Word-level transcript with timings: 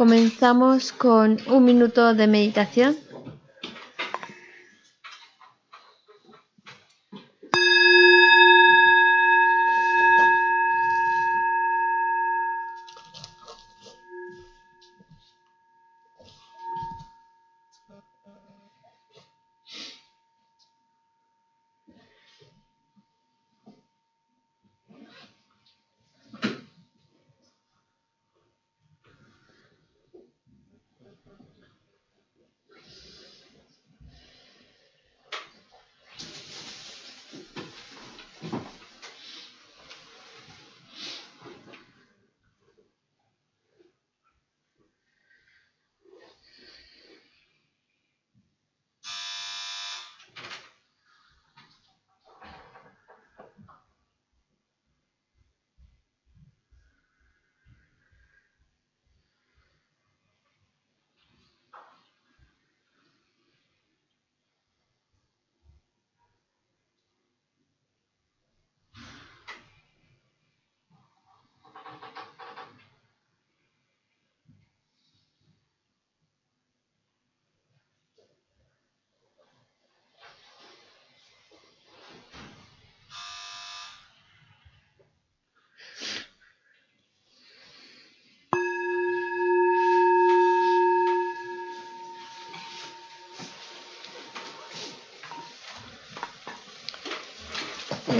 Comenzamos 0.00 0.92
con 0.92 1.36
un 1.46 1.62
minuto 1.62 2.14
de 2.14 2.26
meditación. 2.26 2.96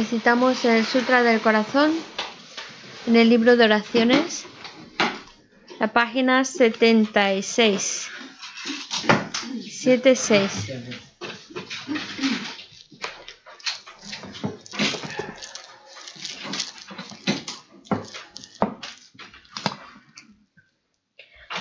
Necesitamos 0.01 0.65
el 0.65 0.87
Sutra 0.87 1.23
del 1.23 1.43
Corazón 1.43 1.93
en 3.07 3.17
el 3.17 3.29
libro 3.29 3.59
de 3.59 3.65
oraciones, 3.65 4.47
la 5.79 5.89
página 5.89 6.43
76. 6.47 8.09
76. 9.71 10.73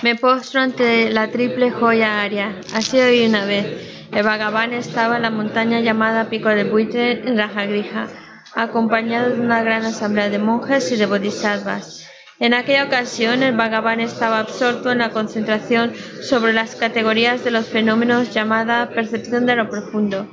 Me 0.00 0.14
postro 0.14 0.62
ante 0.62 1.10
la 1.10 1.30
triple 1.30 1.70
joya 1.70 2.22
aria. 2.22 2.58
Así 2.72 2.98
hoy 2.98 3.26
una 3.26 3.44
vez. 3.44 4.08
El 4.12 4.22
Bhagavan 4.24 4.72
estaba 4.72 5.16
en 5.16 5.22
la 5.22 5.30
montaña 5.30 5.80
llamada 5.80 6.30
Pico 6.30 6.48
del 6.48 6.70
Buitre 6.70 7.28
en 7.28 7.36
Rajagrija 7.36 8.08
acompañado 8.62 9.30
de 9.30 9.40
una 9.40 9.62
gran 9.62 9.84
asamblea 9.84 10.30
de 10.30 10.38
monjes 10.38 10.90
y 10.92 10.96
de 10.96 11.06
bodhisattvas. 11.06 12.06
En 12.38 12.54
aquella 12.54 12.84
ocasión, 12.84 13.42
el 13.42 13.54
Bhagavan 13.54 14.00
estaba 14.00 14.38
absorto 14.38 14.90
en 14.90 14.98
la 14.98 15.10
concentración 15.10 15.92
sobre 16.22 16.52
las 16.54 16.74
categorías 16.74 17.44
de 17.44 17.50
los 17.50 17.66
fenómenos 17.66 18.32
llamada 18.32 18.88
percepción 18.90 19.44
de 19.44 19.56
lo 19.56 19.68
profundo. 19.68 20.26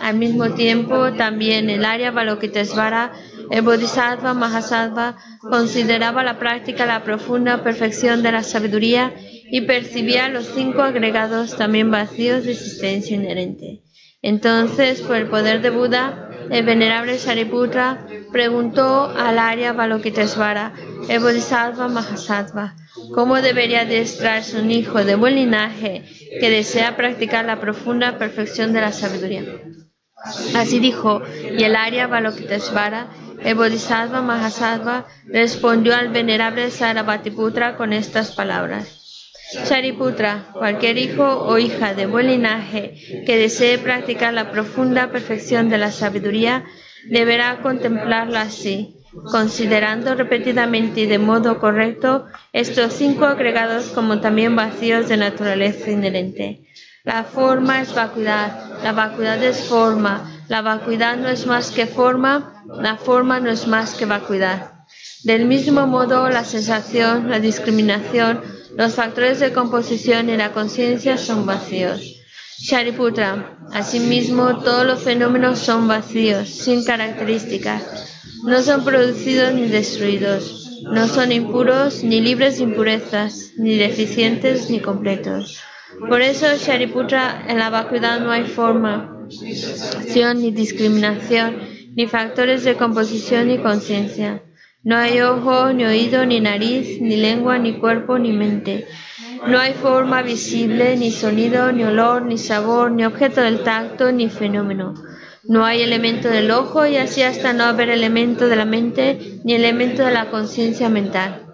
Al 0.00 0.16
mismo 0.16 0.54
tiempo, 0.54 1.12
también 1.12 1.68
el 1.68 1.84
área 1.84 2.12
Balokitesvara, 2.12 3.12
el 3.50 3.62
Bodhisattva 3.62 4.32
Mahasattva, 4.32 5.16
consideraba 5.42 6.22
la 6.22 6.38
práctica 6.38 6.86
la 6.86 7.04
profunda 7.04 7.62
perfección 7.62 8.22
de 8.22 8.32
la 8.32 8.42
sabiduría 8.42 9.12
y 9.50 9.62
percibía 9.62 10.28
los 10.28 10.46
cinco 10.46 10.82
agregados 10.82 11.56
también 11.56 11.90
vacíos 11.90 12.44
de 12.44 12.52
existencia 12.52 13.16
inherente. 13.16 13.82
Entonces, 14.22 15.02
por 15.02 15.16
el 15.16 15.28
poder 15.28 15.60
de 15.60 15.68
Buda, 15.68 16.23
el 16.50 16.64
venerable 16.64 17.18
Sariputra 17.18 18.06
preguntó 18.32 19.10
al 19.16 19.38
Arya 19.38 19.72
Balokitesvara, 19.72 20.72
el 21.08 21.20
Bodhisattva 21.20 21.88
Mahasattva, 21.88 22.74
cómo 23.14 23.40
debería 23.40 23.82
adiestrarse 23.82 24.60
un 24.60 24.70
hijo 24.70 25.04
de 25.04 25.14
buen 25.14 25.34
linaje 25.34 26.04
que 26.40 26.50
desea 26.50 26.96
practicar 26.96 27.44
la 27.44 27.60
profunda 27.60 28.18
perfección 28.18 28.72
de 28.72 28.80
la 28.80 28.92
sabiduría. 28.92 29.44
Así 30.54 30.78
dijo, 30.78 31.22
y 31.56 31.62
el 31.62 31.76
Arya 31.76 32.06
Balokitesvara, 32.06 33.08
el 33.42 33.54
Bodhisattva 33.54 34.22
Mahasattva, 34.22 35.06
respondió 35.26 35.94
al 35.94 36.08
venerable 36.08 36.70
Sarabhatiputra 36.70 37.76
con 37.76 37.92
estas 37.92 38.32
palabras. 38.32 39.03
Shariputra, 39.52 40.48
cualquier 40.52 40.96
hijo 40.98 41.24
o 41.24 41.58
hija 41.58 41.94
de 41.94 42.06
buen 42.06 42.28
linaje 42.28 42.94
que 43.26 43.36
desee 43.36 43.78
practicar 43.78 44.32
la 44.32 44.50
profunda 44.50 45.10
perfección 45.10 45.68
de 45.68 45.78
la 45.78 45.92
sabiduría, 45.92 46.64
deberá 47.08 47.60
contemplarla 47.60 48.42
así, 48.42 48.96
considerando 49.30 50.14
repetidamente 50.14 51.02
y 51.02 51.06
de 51.06 51.18
modo 51.18 51.60
correcto 51.60 52.26
estos 52.52 52.94
cinco 52.94 53.26
agregados 53.26 53.88
como 53.88 54.20
también 54.20 54.56
vacíos 54.56 55.08
de 55.08 55.18
naturaleza 55.18 55.90
inherente. 55.90 56.64
La 57.04 57.24
forma 57.24 57.82
es 57.82 57.94
vacuidad, 57.94 58.82
la 58.82 58.92
vacuidad 58.92 59.42
es 59.42 59.68
forma, 59.68 60.42
la 60.48 60.62
vacuidad 60.62 61.18
no 61.18 61.28
es 61.28 61.46
más 61.46 61.70
que 61.70 61.86
forma, 61.86 62.64
la 62.80 62.96
forma 62.96 63.40
no 63.40 63.50
es 63.50 63.66
más 63.66 63.94
que 63.94 64.06
vacuidad. 64.06 64.72
Del 65.22 65.44
mismo 65.46 65.86
modo, 65.86 66.28
la 66.28 66.44
sensación, 66.44 67.30
la 67.30 67.40
discriminación, 67.40 68.42
los 68.76 68.94
factores 68.94 69.40
de 69.40 69.52
composición 69.52 70.28
y 70.30 70.36
la 70.36 70.52
conciencia 70.52 71.16
son 71.16 71.46
vacíos. 71.46 72.00
Shariputra, 72.58 73.58
asimismo, 73.72 74.60
todos 74.60 74.86
los 74.86 75.02
fenómenos 75.02 75.58
son 75.58 75.88
vacíos, 75.88 76.48
sin 76.48 76.84
características. 76.84 77.82
No 78.44 78.62
son 78.62 78.84
producidos 78.84 79.54
ni 79.54 79.68
destruidos. 79.68 80.60
No 80.82 81.08
son 81.08 81.32
impuros, 81.32 82.04
ni 82.04 82.20
libres 82.20 82.58
de 82.58 82.64
impurezas, 82.64 83.52
ni 83.56 83.76
deficientes, 83.76 84.70
ni 84.70 84.80
completos. 84.80 85.58
Por 86.08 86.20
eso, 86.20 86.46
Shariputra, 86.56 87.44
en 87.48 87.58
la 87.58 87.70
vacuidad 87.70 88.20
no 88.20 88.30
hay 88.30 88.44
forma, 88.44 89.26
ni 90.36 90.50
discriminación, 90.50 91.58
ni 91.94 92.06
factores 92.06 92.64
de 92.64 92.76
composición 92.76 93.48
ni 93.48 93.58
conciencia. 93.58 94.42
No 94.84 94.98
hay 94.98 95.20
ojo, 95.22 95.72
ni 95.72 95.86
oído, 95.86 96.26
ni 96.26 96.40
nariz, 96.40 97.00
ni 97.00 97.16
lengua, 97.16 97.58
ni 97.58 97.78
cuerpo, 97.78 98.18
ni 98.18 98.32
mente. 98.32 98.86
No 99.46 99.58
hay 99.58 99.72
forma 99.72 100.20
visible, 100.20 100.96
ni 100.98 101.10
sonido, 101.10 101.72
ni 101.72 101.84
olor, 101.84 102.22
ni 102.22 102.36
sabor, 102.36 102.90
ni 102.90 103.06
objeto 103.06 103.40
del 103.40 103.62
tacto, 103.62 104.12
ni 104.12 104.28
fenómeno. 104.28 104.92
No 105.44 105.64
hay 105.64 105.80
elemento 105.80 106.28
del 106.28 106.50
ojo 106.50 106.84
y 106.84 106.96
así 106.96 107.22
hasta 107.22 107.54
no 107.54 107.64
haber 107.64 107.88
elemento 107.88 108.46
de 108.46 108.56
la 108.56 108.66
mente, 108.66 109.40
ni 109.42 109.54
elemento 109.54 110.04
de 110.04 110.12
la 110.12 110.30
conciencia 110.30 110.90
mental. 110.90 111.46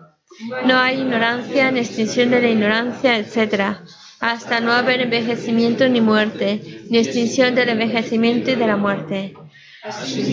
No 0.64 0.78
hay 0.78 1.00
ignorancia, 1.00 1.70
ni 1.70 1.80
extinción 1.80 2.30
de 2.30 2.42
la 2.42 2.48
ignorancia, 2.48 3.16
etc. 3.16 3.78
Hasta 4.18 4.60
no 4.60 4.72
haber 4.72 5.02
envejecimiento 5.02 5.88
ni 5.88 6.00
muerte, 6.00 6.82
ni 6.90 6.98
extinción 6.98 7.54
del 7.54 7.68
envejecimiento 7.68 8.50
y 8.50 8.56
de 8.56 8.66
la 8.66 8.76
muerte. 8.76 9.34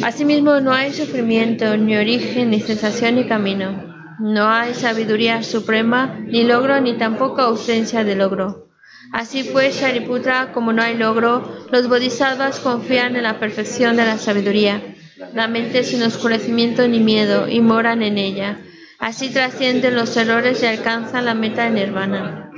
Asimismo, 0.04 0.60
no 0.60 0.74
hay 0.74 0.92
sufrimiento, 0.92 1.78
ni 1.78 1.96
origen, 1.96 2.50
ni 2.50 2.60
sensación, 2.60 3.16
ni 3.16 3.28
camino. 3.28 3.96
No 4.20 4.50
hay 4.50 4.74
sabiduría 4.74 5.42
suprema, 5.44 6.20
ni 6.20 6.44
logro, 6.44 6.82
ni 6.82 6.98
tampoco 6.98 7.42
ausencia 7.42 8.04
de 8.04 8.16
logro. 8.16 8.68
Así 9.14 9.44
pues, 9.44 9.80
Shariputra, 9.80 10.52
como 10.52 10.74
no 10.74 10.82
hay 10.82 10.98
logro, 10.98 11.66
los 11.72 11.88
bodhisattvas 11.88 12.60
confían 12.60 13.16
en 13.16 13.24
la 13.24 13.40
perfección 13.40 13.96
de 13.96 14.06
la 14.06 14.18
sabiduría. 14.18 14.82
La 15.34 15.48
mente 15.48 15.84
sin 15.84 16.04
oscurecimiento 16.04 16.88
ni 16.88 17.00
miedo 17.00 17.48
y 17.48 17.62
moran 17.62 18.04
en 18.04 18.18
ella. 18.18 18.60
Así 19.00 19.30
trascienden 19.30 19.96
los 19.96 20.16
errores 20.18 20.62
y 20.62 20.66
alcanzan 20.66 21.26
la 21.26 21.34
meta 21.34 21.70
nirvana. 21.70 22.52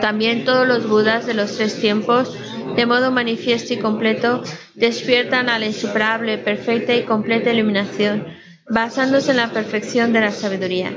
También 0.00 0.44
todos 0.44 0.66
los 0.66 0.88
budas 0.88 1.26
de 1.26 1.34
los 1.34 1.56
tres 1.56 1.80
tiempos 1.80 2.36
de 2.76 2.86
modo 2.86 3.10
manifiesto 3.10 3.74
y 3.74 3.78
completo, 3.78 4.42
despiertan 4.74 5.48
a 5.48 5.58
la 5.58 5.66
insuperable, 5.66 6.38
perfecta 6.38 6.94
y 6.94 7.02
completa 7.02 7.52
iluminación, 7.52 8.26
basándose 8.68 9.32
en 9.32 9.38
la 9.38 9.50
perfección 9.50 10.12
de 10.12 10.20
la 10.20 10.30
sabiduría. 10.30 10.92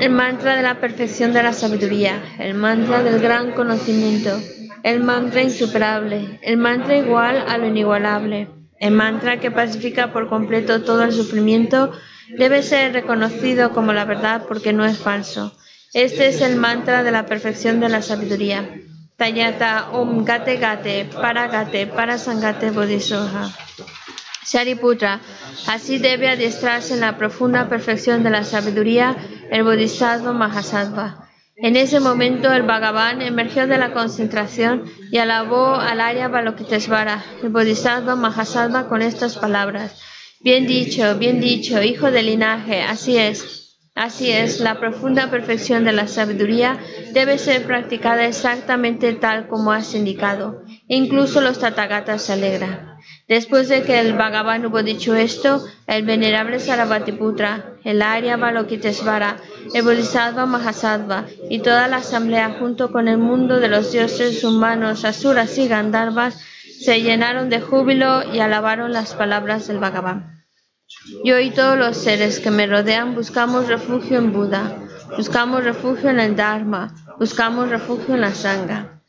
El 0.00 0.10
mantra 0.10 0.56
de 0.56 0.62
la 0.62 0.78
perfección 0.78 1.32
de 1.32 1.42
la 1.42 1.52
sabiduría, 1.52 2.22
el 2.38 2.54
mantra 2.54 3.02
del 3.02 3.20
gran 3.20 3.52
conocimiento, 3.52 4.38
el 4.82 5.02
mantra 5.02 5.42
insuperable, 5.42 6.38
el 6.42 6.58
mantra 6.58 6.96
igual 6.96 7.42
a 7.48 7.56
lo 7.56 7.66
inigualable, 7.66 8.48
el 8.78 8.92
mantra 8.92 9.40
que 9.40 9.50
pacifica 9.50 10.12
por 10.12 10.28
completo 10.28 10.82
todo 10.82 11.02
el 11.02 11.12
sufrimiento, 11.12 11.92
debe 12.36 12.62
ser 12.62 12.92
reconocido 12.92 13.72
como 13.72 13.92
la 13.92 14.04
verdad 14.04 14.42
porque 14.46 14.72
no 14.72 14.84
es 14.84 14.98
falso. 14.98 15.56
Este 15.96 16.28
es 16.28 16.42
el 16.42 16.56
mantra 16.56 17.02
de 17.02 17.10
la 17.10 17.24
perfección 17.24 17.80
de 17.80 17.88
la 17.88 18.02
sabiduría. 18.02 18.68
Tayata 19.16 19.92
Om 19.92 20.26
Gate 20.26 20.58
Gate 20.58 21.08
Para 21.10 21.48
Gate 21.48 21.86
Para 21.86 22.18
Sangate 22.18 22.70
Bodhisoha. 22.70 23.50
Shariputra, 24.44 25.20
así 25.66 25.96
debe 25.96 26.28
adiestrarse 26.28 26.92
en 26.92 27.00
la 27.00 27.16
profunda 27.16 27.70
perfección 27.70 28.22
de 28.22 28.28
la 28.28 28.44
sabiduría 28.44 29.16
el 29.50 29.62
Bodhisattva 29.62 30.34
Mahasattva. 30.34 31.30
En 31.56 31.76
ese 31.76 31.98
momento 31.98 32.52
el 32.52 32.64
Bhagavan 32.64 33.22
emergió 33.22 33.66
de 33.66 33.78
la 33.78 33.94
concentración 33.94 34.84
y 35.10 35.16
alabó 35.16 35.76
al 35.76 36.02
Arya 36.02 36.28
Balokitesvara, 36.28 37.24
el 37.42 37.48
Bodhisattva 37.48 38.16
Mahasattva, 38.16 38.90
con 38.90 39.00
estas 39.00 39.38
palabras. 39.38 39.98
Bien 40.40 40.66
dicho, 40.66 41.16
bien 41.16 41.40
dicho, 41.40 41.82
hijo 41.82 42.10
del 42.10 42.26
linaje, 42.26 42.82
así 42.82 43.16
es. 43.16 43.65
Así 43.96 44.30
es, 44.30 44.60
la 44.60 44.78
profunda 44.78 45.30
perfección 45.30 45.84
de 45.84 45.92
la 45.92 46.06
sabiduría 46.06 46.78
debe 47.14 47.38
ser 47.38 47.64
practicada 47.64 48.26
exactamente 48.26 49.14
tal 49.14 49.48
como 49.48 49.72
has 49.72 49.94
indicado. 49.94 50.62
Incluso 50.86 51.40
los 51.40 51.60
Tathagatas 51.60 52.20
se 52.20 52.34
alegran. 52.34 52.98
Después 53.26 53.70
de 53.70 53.84
que 53.84 53.98
el 53.98 54.12
Bhagavan 54.12 54.66
hubo 54.66 54.82
dicho 54.82 55.14
esto, 55.14 55.64
el 55.86 56.04
venerable 56.04 56.60
Sarabhatiputra, 56.60 57.78
el 57.84 58.02
Arya 58.02 58.36
Balokitesvara, 58.36 59.38
el 59.72 59.82
Bodhisattva 59.82 60.44
Mahasattva 60.44 61.24
y 61.48 61.60
toda 61.60 61.88
la 61.88 61.96
asamblea 61.96 62.54
junto 62.58 62.92
con 62.92 63.08
el 63.08 63.16
mundo 63.16 63.60
de 63.60 63.68
los 63.68 63.92
dioses 63.92 64.44
humanos, 64.44 65.06
asuras 65.06 65.56
y 65.56 65.68
gandharvas 65.68 66.44
se 66.80 67.00
llenaron 67.00 67.48
de 67.48 67.62
júbilo 67.62 68.30
y 68.30 68.40
alabaron 68.40 68.92
las 68.92 69.14
palabras 69.14 69.68
del 69.68 69.78
Bhagavan. 69.78 70.35
Yo 71.24 71.38
y 71.40 71.50
todos 71.50 71.76
los 71.76 71.96
seres 71.96 72.40
que 72.40 72.50
me 72.50 72.66
rodean 72.66 73.14
buscamos 73.14 73.66
refugio 73.66 74.18
en 74.18 74.32
Buda, 74.32 74.78
buscamos 75.16 75.64
refugio 75.64 76.10
en 76.10 76.20
el 76.20 76.36
Dharma, 76.36 76.94
buscamos 77.18 77.68
refugio 77.68 78.14
en 78.14 78.20
la 78.20 78.32
Sangha. 78.32 79.02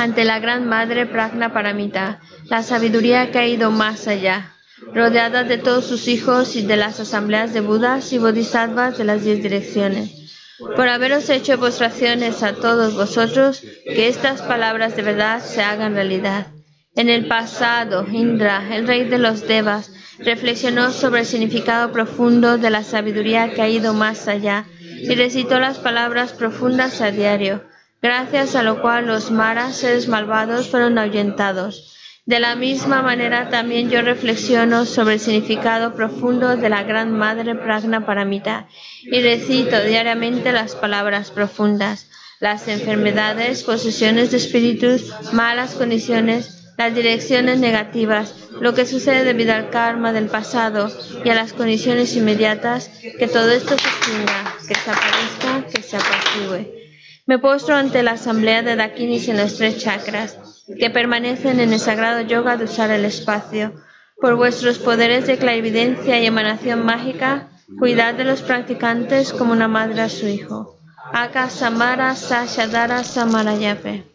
Ante 0.00 0.24
la 0.24 0.38
Gran 0.40 0.66
Madre 0.66 1.06
Pragna 1.06 1.52
Paramita, 1.52 2.20
la 2.44 2.62
sabiduría 2.62 3.30
que 3.30 3.38
ha 3.38 3.46
ido 3.46 3.70
más 3.70 4.08
allá, 4.08 4.52
rodeada 4.92 5.44
de 5.44 5.58
todos 5.58 5.84
sus 5.84 6.08
hijos 6.08 6.56
y 6.56 6.62
de 6.62 6.76
las 6.76 6.98
asambleas 6.98 7.52
de 7.52 7.60
Budas 7.60 8.12
y 8.12 8.18
Bodhisattvas 8.18 8.98
de 8.98 9.04
las 9.04 9.22
diez 9.22 9.42
direcciones. 9.42 10.10
Por 10.58 10.88
haberos 10.88 11.28
hecho 11.30 11.58
postraciones 11.58 12.42
a 12.42 12.54
todos 12.54 12.94
vosotros, 12.94 13.62
que 13.84 14.08
estas 14.08 14.42
palabras 14.42 14.96
de 14.96 15.02
verdad 15.02 15.42
se 15.44 15.62
hagan 15.62 15.94
realidad. 15.94 16.53
En 16.96 17.08
el 17.08 17.26
pasado, 17.26 18.06
Indra, 18.10 18.68
el 18.70 18.86
rey 18.86 19.04
de 19.04 19.18
los 19.18 19.48
Devas, 19.48 19.90
reflexionó 20.18 20.92
sobre 20.92 21.20
el 21.20 21.26
significado 21.26 21.90
profundo 21.90 22.56
de 22.56 22.70
la 22.70 22.84
sabiduría 22.84 23.52
que 23.52 23.62
ha 23.62 23.68
ido 23.68 23.94
más 23.94 24.28
allá 24.28 24.66
y 24.80 25.12
recitó 25.16 25.58
las 25.58 25.78
palabras 25.78 26.32
profundas 26.32 27.00
a 27.00 27.10
diario, 27.10 27.64
gracias 28.00 28.54
a 28.54 28.62
lo 28.62 28.80
cual 28.80 29.06
los 29.06 29.32
maras, 29.32 29.76
seres 29.76 30.06
malvados, 30.06 30.68
fueron 30.68 30.96
ahuyentados. 30.98 31.94
De 32.26 32.38
la 32.38 32.54
misma 32.54 33.02
manera 33.02 33.50
también 33.50 33.90
yo 33.90 34.00
reflexiono 34.00 34.86
sobre 34.86 35.14
el 35.14 35.20
significado 35.20 35.94
profundo 35.94 36.56
de 36.56 36.68
la 36.70 36.84
Gran 36.84 37.12
Madre 37.12 37.56
Pragna 37.56 38.06
Paramita 38.06 38.68
y 39.02 39.20
recito 39.20 39.82
diariamente 39.82 40.52
las 40.52 40.74
palabras 40.76 41.32
profundas. 41.32 42.08
Las 42.40 42.68
enfermedades, 42.68 43.62
posesiones 43.62 44.30
de 44.30 44.38
espíritus, 44.38 45.12
malas 45.32 45.74
condiciones, 45.74 46.63
las 46.76 46.94
direcciones 46.94 47.60
negativas, 47.60 48.34
lo 48.60 48.74
que 48.74 48.86
sucede 48.86 49.24
debido 49.24 49.52
al 49.54 49.70
karma 49.70 50.12
del 50.12 50.26
pasado 50.26 50.90
y 51.24 51.28
a 51.28 51.34
las 51.34 51.52
condiciones 51.52 52.16
inmediatas, 52.16 52.88
que 53.18 53.28
todo 53.28 53.50
esto 53.50 53.76
se 53.78 53.88
extinga, 53.88 54.54
que 54.66 54.74
se 54.74 54.90
aparezca, 54.90 55.66
que 55.72 55.82
se 55.82 55.96
apacigüe. 55.96 56.84
Me 57.26 57.38
postro 57.38 57.74
ante 57.76 58.02
la 58.02 58.12
asamblea 58.12 58.62
de 58.62 58.76
Dakinis 58.76 59.28
en 59.28 59.38
los 59.38 59.56
tres 59.56 59.78
chakras, 59.78 60.38
que 60.78 60.90
permanecen 60.90 61.60
en 61.60 61.72
el 61.72 61.80
sagrado 61.80 62.20
yoga 62.22 62.56
de 62.56 62.64
usar 62.64 62.90
el 62.90 63.04
espacio. 63.04 63.72
Por 64.20 64.36
vuestros 64.36 64.78
poderes 64.78 65.26
de 65.26 65.38
clarividencia 65.38 66.20
y 66.20 66.26
emanación 66.26 66.84
mágica, 66.84 67.48
cuidad 67.78 68.14
de 68.14 68.24
los 68.24 68.42
practicantes 68.42 69.32
como 69.32 69.52
una 69.52 69.68
madre 69.68 70.02
a 70.02 70.08
su 70.08 70.26
hijo. 70.26 70.78
Aka 71.12 71.48
Samara 71.48 72.14
Sashadara 72.14 73.04
Samarayape. 73.04 74.13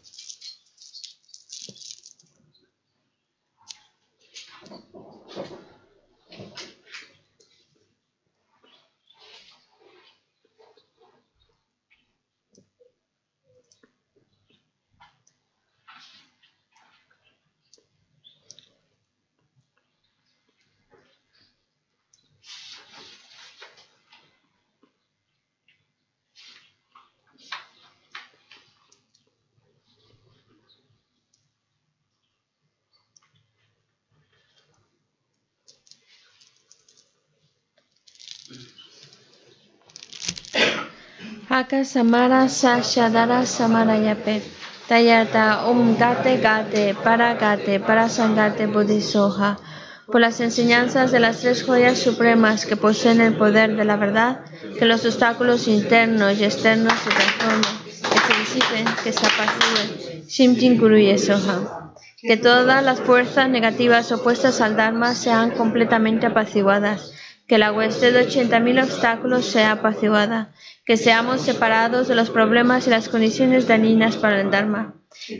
Aka 41.52 41.84
samara 41.84 42.48
sashadara 42.48 43.44
samarayape. 43.44 44.44
Tayata 44.88 45.68
um 45.68 45.98
gate 45.98 46.40
gate 46.40 46.94
para 47.04 47.34
gate 47.34 47.80
para 47.80 48.08
sangate 48.08 48.68
bodhisoja. 48.68 49.58
Por 50.06 50.22
las 50.22 50.40
enseñanzas 50.42 51.12
de 51.12 51.20
las 51.20 51.40
tres 51.40 51.64
joyas 51.64 51.98
supremas 51.98 52.68
que 52.68 52.78
poseen 52.78 53.20
el 53.20 53.36
poder 53.36 53.76
de 53.76 53.84
la 53.84 53.96
verdad, 53.96 54.42
que 54.78 54.86
los 54.86 55.04
obstáculos 55.06 55.68
internos 55.68 56.40
y 56.40 56.44
externos 56.44 56.94
se 56.94 57.10
transformen, 57.10 57.64
que 57.84 58.20
se 58.20 58.40
disipen, 58.40 58.86
que 59.04 59.12
se 59.12 59.26
apaciguen. 59.26 60.28
Shimjin 60.28 60.78
Guru 60.78 61.18
Soha. 61.18 61.96
Que 62.22 62.38
todas 62.38 62.84
las 62.84 63.00
fuerzas 63.00 63.50
negativas 63.50 64.12
opuestas 64.12 64.62
al 64.62 64.76
Dharma 64.76 65.16
sean 65.16 65.50
completamente 65.50 66.28
apaciguadas. 66.28 67.12
Que 67.48 67.58
la 67.58 67.72
hueste 67.72 68.12
de 68.12 68.28
80.000 68.28 68.84
obstáculos 68.84 69.46
sea 69.46 69.72
apaciguada 69.72 70.52
que 70.90 70.98
seamos 70.98 71.42
separados 71.42 72.08
de 72.08 72.16
los 72.16 72.32
problemas 72.32 72.88
y 72.88 72.90
las 72.90 73.10
condiciones 73.10 73.68
dañinas 73.68 74.18
para 74.18 74.42
el 74.42 74.50
Dharma, 74.50 74.96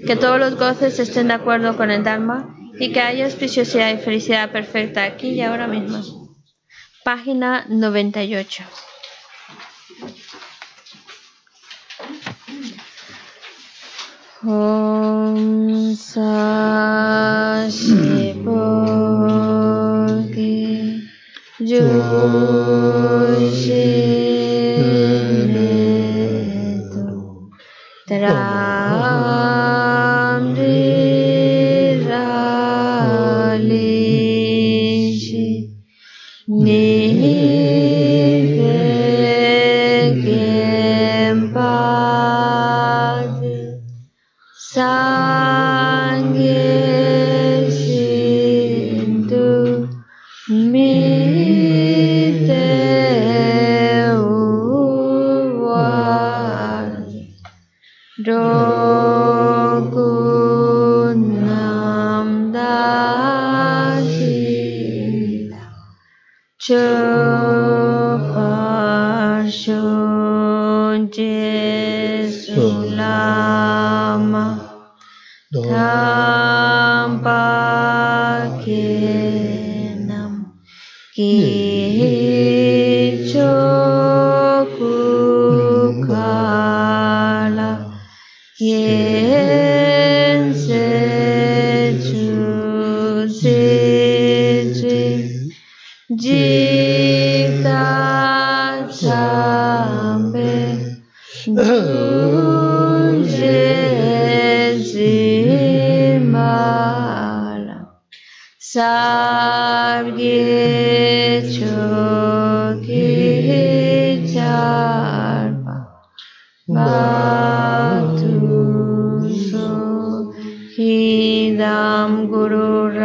que 0.06 0.16
todos 0.16 0.40
los 0.40 0.56
goces 0.58 1.00
estén 1.00 1.30
de 1.30 1.34
acuerdo 1.34 1.76
con 1.76 1.90
el 1.90 2.04
Dharma 2.04 2.56
y 2.80 2.92
que 2.92 3.02
haya 3.02 3.26
auspiciosidad 3.26 3.92
y 3.92 3.98
felicidad 3.98 4.52
perfecta 4.52 5.04
aquí 5.04 5.30
y 5.30 5.42
ahora 5.42 5.66
mismo. 5.66 6.38
Página 7.04 7.66
98. 7.68 8.64
Om 14.44 15.96
Ta-da! 28.10 29.69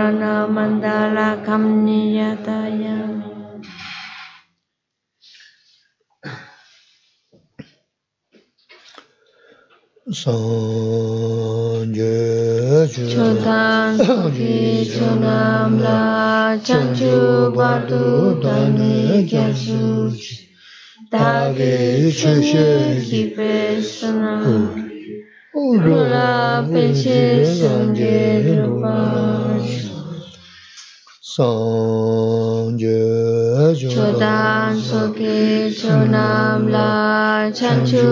Guru 0.04 0.20
rana 0.20 0.46
mandala 0.49 1.28
kamniyatayami. 1.44 3.25
Sanje 10.12 11.88
Chodan 13.08 13.96
soki 14.04 14.84
chonam 14.84 15.80
la 15.80 16.58
chanchu 16.62 17.50
bardu 17.56 18.40
dane 18.42 19.25
kyasu. 19.26 20.12
Dage 21.11 22.12
chushe 22.12 23.00
kipe 23.08 23.80
sunam 23.80 24.84
Rula 25.54 26.66
peche 26.70 27.44
sanje 27.46 28.58
rupa 28.61 29.33
sāngyē 31.34 32.98
chōdān 33.74 34.76
sōkē 34.88 35.38
chōnām 35.78 36.68
lā 36.74 36.90
chāngchū 37.60 38.02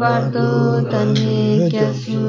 vārdō 0.00 0.46
tāni 0.90 1.68
kyāsū 1.74 2.24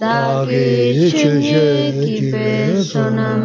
dāgī 0.00 1.10
chūnyē 1.18 1.66
kīpē 1.98 2.54
sōnām 2.92 3.44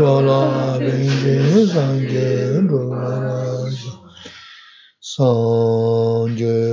dōlā 0.00 0.42
bēngyē 0.82 1.38
sāngyē 1.76 2.28
dōlā 2.74 3.14
sāngyē 5.14 6.65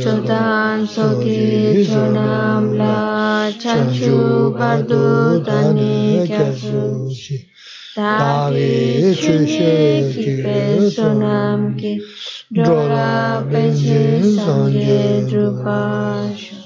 Chotan 0.00 0.86
soki 0.88 1.84
chonam 1.84 2.78
la 2.78 3.52
chanchu 3.52 4.54
bardu 4.56 5.44
dani 5.44 6.24
kyabsu 6.26 7.12
shi. 7.12 7.36
Dari 7.94 9.12
chushe 9.12 10.08
kipe 10.16 10.88
sonam 10.88 11.76
ki 11.78 12.00
dora 12.54 13.44
pechi 13.50 14.32
sanje 14.32 15.28
drupa 15.28 16.32
shu. 16.40 16.56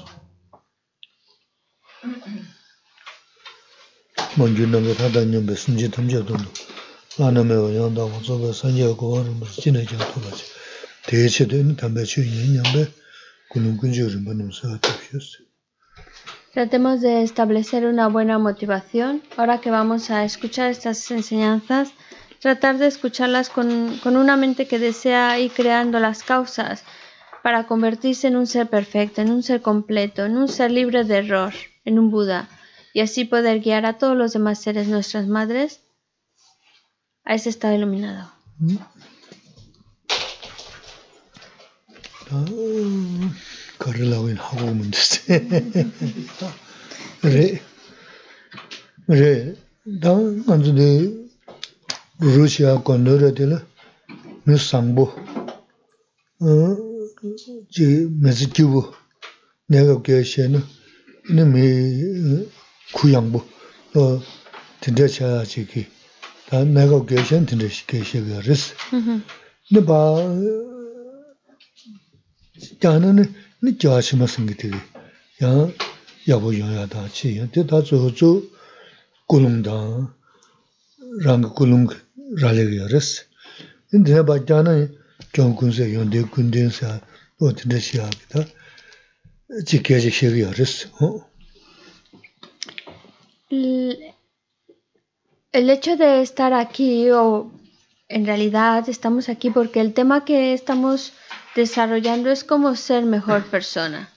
Manju 4.37 4.67
nambe 4.71 4.93
tanda 4.95 5.25
nyambe 5.25 5.53
sunji 5.55 5.89
tamja 5.89 6.21
dundu. 6.23 6.47
Lana 7.19 7.43
mewa 7.43 7.69
yanda 7.71 8.03
wanzobe 8.07 8.53
sanje 8.53 8.87
kuwa 8.95 9.23
rumbar 9.23 9.49
jina 9.61 9.83
kya 9.83 9.97
tuba 10.13 10.31
chi. 10.31 10.45
Deche 11.07 11.45
deni 11.45 11.75
tambe 11.75 12.05
chu 12.05 12.21
yin 12.21 12.53
nyambe 12.55 12.87
Tratemos 16.53 17.01
de 17.01 17.23
establecer 17.23 17.85
una 17.85 18.07
buena 18.07 18.39
motivación. 18.39 19.21
Ahora 19.37 19.61
que 19.61 19.71
vamos 19.71 20.09
a 20.09 20.23
escuchar 20.23 20.71
estas 20.71 21.09
enseñanzas, 21.11 21.93
tratar 22.39 22.77
de 22.77 22.87
escucharlas 22.87 23.49
con, 23.49 23.97
con 23.99 24.15
una 24.15 24.37
mente 24.37 24.67
que 24.67 24.79
desea 24.79 25.39
ir 25.39 25.51
creando 25.51 25.99
las 25.99 26.23
causas 26.23 26.83
para 27.43 27.67
convertirse 27.67 28.27
en 28.27 28.35
un 28.35 28.47
ser 28.47 28.67
perfecto, 28.67 29.21
en 29.21 29.31
un 29.31 29.43
ser 29.43 29.61
completo, 29.61 30.25
en 30.25 30.37
un 30.37 30.47
ser 30.47 30.71
libre 30.71 31.03
de 31.03 31.17
error, 31.17 31.53
en 31.85 31.99
un 31.99 32.11
Buda, 32.11 32.49
y 32.93 33.01
así 33.01 33.25
poder 33.25 33.59
guiar 33.61 33.85
a 33.85 33.97
todos 33.97 34.17
los 34.17 34.33
demás 34.33 34.59
seres, 34.59 34.87
nuestras 34.87 35.27
madres, 35.27 35.81
a 37.23 37.35
ese 37.35 37.49
estado 37.49 37.75
iluminado. 37.75 38.37
다 38.59 38.96
거리라고 43.78 44.28
하고 44.30 44.66
오면 44.66 44.90
되지. 44.90 45.20
그래. 47.20 47.62
그래. 49.06 49.54
다 50.00 50.14
먼저네 50.14 51.22
러시아 52.20 52.82
건너라들 52.82 53.58
미상보 54.44 55.02
어, 55.02 56.76
지 57.70 58.08
메스키부 58.20 58.92
내가 59.66 60.02
계시는 60.02 60.62
이놈이 61.28 62.46
구양부 62.94 63.38
어 63.96 64.20
진짜차 64.80 65.44
지기 65.44 65.86
다 66.48 66.64
내가 66.64 67.04
계신 67.04 67.46
진짜 67.46 67.66
계시가 67.86 68.42
그랬어. 68.42 68.74
Ujú. 68.92 69.20
근데 69.68 69.84
봐 69.84 70.14
gyāna 72.81 73.13
nī 73.17 73.73
gyāshima 73.81 74.27
sīngi 74.31 74.55
tīgī, 74.61 74.81
yāng 75.41 75.73
yābu 76.27 76.53
yāyā 76.55 76.85
dā 76.91 77.05
chī 77.13 77.37
yāng, 77.37 77.51
tī 77.53 77.63
tā 77.69 77.81
tsū 77.85 77.99
tsū 78.11 78.29
gulung 79.29 79.61
dā, 79.65 79.77
rāngi 81.25 81.53
gulung 81.57 81.87
rāli 82.41 82.65
gā 82.73 82.89
rīs. 82.91 83.09
Nī 83.93 84.03
tīne 84.07 84.23
bā 84.27 84.39
gyāna 84.49 84.75
gyāng 85.33 85.55
gun 85.59 85.73
sā, 85.75 85.87
yāng 85.87 86.11
dī 86.13 86.23
gun 86.33 86.51
dī 86.53 86.67
sā, 86.79 86.97
lō 87.39 87.53
tīne 87.61 87.81
shī 87.87 88.01
yā 88.01 88.09
bī 88.13 88.29
tā, 88.33 88.45
jī 89.63 89.81
gyā 89.89 90.01
jī 90.05 90.13
shī 90.19 90.33
gā 90.37 90.53
rīs. 90.57 90.77
El 95.57 95.69
hecho 95.69 95.95
de 95.95 96.21
estar 96.21 96.53
aquí, 96.53 97.09
o 97.09 97.51
en 98.09 98.25
realidad 98.25 98.87
estamos 98.89 99.29
aquí 99.29 99.49
porque 99.49 99.79
el 99.79 99.93
tema 99.93 100.25
que 100.25 100.53
estamos... 100.53 101.13
desarrollando 101.57 102.29
es 102.29 102.43
cómo 102.43 102.75
ser 102.75 103.03
mejor 103.05 103.43
persona. 103.45 104.09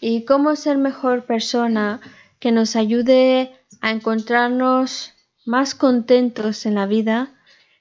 Y 0.00 0.24
cómo 0.24 0.54
ser 0.54 0.78
mejor 0.78 1.24
persona 1.24 2.00
que 2.38 2.52
nos 2.52 2.76
ayude 2.76 3.52
a 3.80 3.90
encontrarnos 3.90 5.12
más 5.44 5.74
contentos 5.74 6.64
en 6.64 6.76
la 6.76 6.86
vida, 6.86 7.30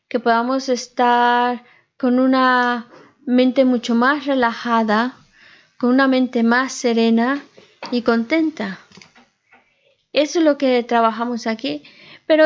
que 0.10 0.20
podamos 0.20 0.68
estar 0.68 1.64
con 1.96 2.20
una 2.20 2.88
mente 3.24 3.66
mucho 3.66 3.94
más 3.94 4.26
relajada, 4.26 5.14
con 5.78 5.92
una 5.92 6.08
mente 6.08 6.42
más 6.42 6.74
serena 6.74 7.40
y 7.92 8.02
contenta. 8.02 8.80
Eso 10.12 10.40
es 10.40 10.46
lo 10.46 10.58
que 10.58 10.82
trabajamos 10.84 11.46
aquí. 11.46 11.84
Pero 12.26 12.46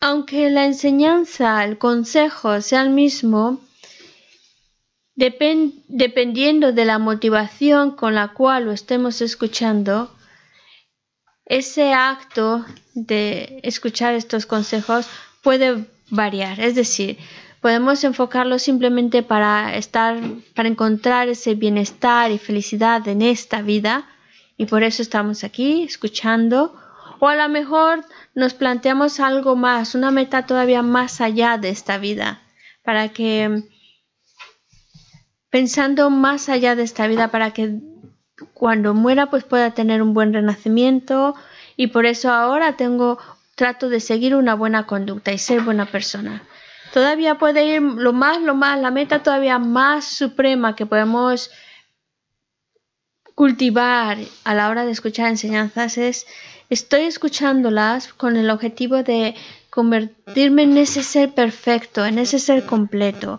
aunque 0.00 0.50
la 0.50 0.66
enseñanza, 0.66 1.64
el 1.64 1.78
consejo 1.78 2.60
sea 2.60 2.82
el 2.82 2.90
mismo, 2.90 3.62
dependiendo 5.18 6.70
de 6.72 6.84
la 6.84 7.00
motivación 7.00 7.90
con 7.96 8.14
la 8.14 8.28
cual 8.28 8.66
lo 8.66 8.72
estemos 8.72 9.20
escuchando, 9.20 10.14
ese 11.44 11.92
acto 11.92 12.64
de 12.94 13.58
escuchar 13.64 14.14
estos 14.14 14.46
consejos 14.46 15.08
puede 15.42 15.86
variar. 16.10 16.60
Es 16.60 16.76
decir, 16.76 17.18
podemos 17.60 18.04
enfocarlo 18.04 18.60
simplemente 18.60 19.24
para 19.24 19.74
estar, 19.76 20.20
para 20.54 20.68
encontrar 20.68 21.28
ese 21.28 21.56
bienestar 21.56 22.30
y 22.30 22.38
felicidad 22.38 23.06
en 23.08 23.22
esta 23.22 23.60
vida, 23.62 24.06
y 24.56 24.66
por 24.66 24.84
eso 24.84 25.02
estamos 25.02 25.42
aquí 25.42 25.82
escuchando, 25.82 26.76
o 27.18 27.26
a 27.26 27.34
lo 27.34 27.48
mejor 27.48 28.04
nos 28.36 28.54
planteamos 28.54 29.18
algo 29.18 29.56
más, 29.56 29.96
una 29.96 30.12
meta 30.12 30.46
todavía 30.46 30.82
más 30.82 31.20
allá 31.20 31.58
de 31.58 31.70
esta 31.70 31.98
vida, 31.98 32.40
para 32.84 33.08
que 33.08 33.64
pensando 35.50 36.10
más 36.10 36.48
allá 36.48 36.74
de 36.74 36.82
esta 36.82 37.06
vida 37.06 37.28
para 37.28 37.52
que 37.52 37.80
cuando 38.54 38.94
muera 38.94 39.30
pues 39.30 39.44
pueda 39.44 39.72
tener 39.72 40.02
un 40.02 40.14
buen 40.14 40.32
renacimiento 40.32 41.34
y 41.76 41.88
por 41.88 42.06
eso 42.06 42.30
ahora 42.30 42.76
tengo 42.76 43.18
trato 43.54 43.88
de 43.88 44.00
seguir 44.00 44.34
una 44.34 44.54
buena 44.54 44.86
conducta 44.86 45.32
y 45.32 45.38
ser 45.38 45.62
buena 45.62 45.86
persona. 45.86 46.42
Todavía 46.92 47.36
puede 47.36 47.66
ir 47.66 47.82
lo 47.82 48.12
más, 48.12 48.40
lo 48.40 48.54
más, 48.54 48.80
la 48.80 48.90
meta 48.90 49.22
todavía 49.22 49.58
más 49.58 50.06
suprema 50.06 50.74
que 50.76 50.86
podemos 50.86 51.50
cultivar 53.34 54.18
a 54.44 54.54
la 54.54 54.68
hora 54.68 54.84
de 54.84 54.92
escuchar 54.92 55.28
enseñanzas 55.28 55.98
es 55.98 56.26
estoy 56.70 57.02
escuchándolas 57.02 58.12
con 58.12 58.36
el 58.36 58.50
objetivo 58.50 59.02
de 59.02 59.34
convertirme 59.70 60.64
en 60.64 60.76
ese 60.76 61.02
ser 61.02 61.34
perfecto, 61.34 62.04
en 62.04 62.18
ese 62.18 62.38
ser 62.38 62.66
completo, 62.66 63.38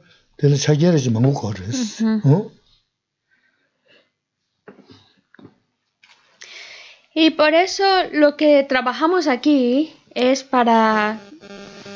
Y 7.13 7.31
por 7.31 7.53
eso 7.53 7.83
lo 8.13 8.37
que 8.37 8.63
trabajamos 8.63 9.27
aquí 9.27 9.93
es 10.15 10.43
para 10.43 11.19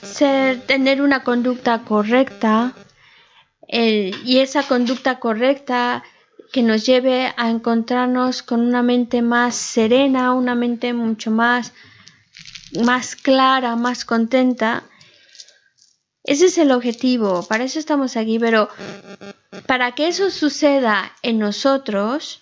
ser, 0.04 0.62
tener 0.62 1.02
una 1.02 1.24
conducta 1.24 1.80
correcta 1.84 2.74
y 3.68 4.40
esa 4.40 4.64
conducta 4.64 5.20
correcta 5.20 6.04
que 6.52 6.62
nos 6.62 6.86
lleve 6.86 7.34
a 7.38 7.50
encontrarnos 7.50 8.44
con 8.44 8.62
una 8.62 8.84
mente 8.84 9.22
más 9.22 9.56
serena, 9.56 10.34
una 10.34 10.54
mente 10.54 10.94
mucho 10.94 11.32
más, 11.32 11.74
más 12.84 13.16
clara, 13.16 13.76
más 13.76 14.06
contenta 14.06 14.84
ese 16.26 16.46
es 16.48 16.58
el 16.58 16.72
objetivo, 16.72 17.46
para 17.48 17.64
eso 17.64 17.78
estamos 17.78 18.18
aquí, 18.18 18.40
pero 18.40 18.68
para 19.68 19.92
que 19.94 20.08
eso 20.08 20.32
suceda 20.32 21.14
en 21.22 21.38
nosotros, 21.38 22.42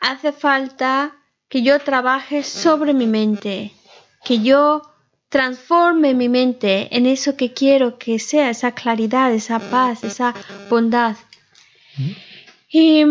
hace 0.00 0.32
falta 0.32 1.16
que 1.48 1.62
yo 1.62 1.78
trabaje 1.78 2.42
sobre 2.42 2.92
mi 2.92 3.06
mente, 3.06 3.72
que 4.24 4.40
yo 4.40 4.82
transforme 5.28 6.14
mi 6.14 6.28
mente 6.28 6.96
en 6.96 7.06
eso 7.06 7.36
que 7.36 7.52
quiero 7.52 7.98
que 7.98 8.18
sea, 8.18 8.50
esa 8.50 8.72
claridad, 8.72 9.32
esa 9.32 9.58
paz, 9.58 10.02
esa 10.02 10.34
bondad. 10.68 11.16
Y, 12.68 13.04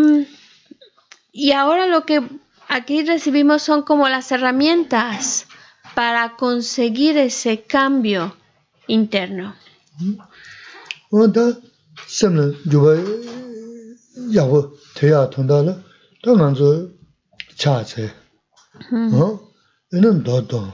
ahora 1.54 1.88
lo 1.88 2.06
que 2.06 2.22
aquí 2.68 3.04
recibimos 3.04 3.62
son 3.64 3.84
como 3.84 4.10
las 4.10 4.32
herramientas 4.34 5.48
para 5.96 6.36
conseguir 6.36 7.18
ese 7.18 7.64
cambio 7.64 8.36
interno. 8.88 9.54
Oda 11.12 11.58
semna 12.08 12.54
yuwa 12.72 12.98
yago 14.30 14.78
teya 14.96 15.28
tondala, 15.30 15.84
ta 16.24 16.32
nganzo 16.32 16.92
chaa 17.56 17.84
tse. 17.84 18.12
Inan 19.94 20.24
dodon, 20.24 20.72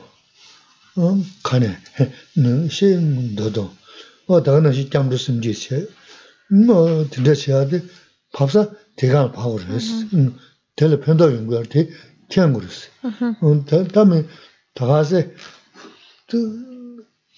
kane, 1.43 1.78
she 2.69 2.95
dodon. 3.36 3.69
Oda 4.30 4.52
gana 4.52 4.72
shi 4.74 4.86
kyamdo 4.86 5.17
simji 5.17 5.54
che. 5.54 5.88
Mo 6.52 7.04
tinda 7.06 7.36
chea 7.36 7.65
de 7.65 7.82
papsa 8.34 8.76
tegaan 8.98 9.32
pago 9.32 9.58
res. 9.58 9.88
Hmm. 9.89 10.10
Hmm. 10.10 10.39
Tele 10.76 10.98
penda 10.98 11.26
yunguar 11.30 11.67
te 11.67 11.89
kyangu 12.30 12.62
res. 12.62 12.89
Hmm. 13.02 13.63
Tami 13.65 14.26
tagase, 14.74 15.32
tu 16.28 16.38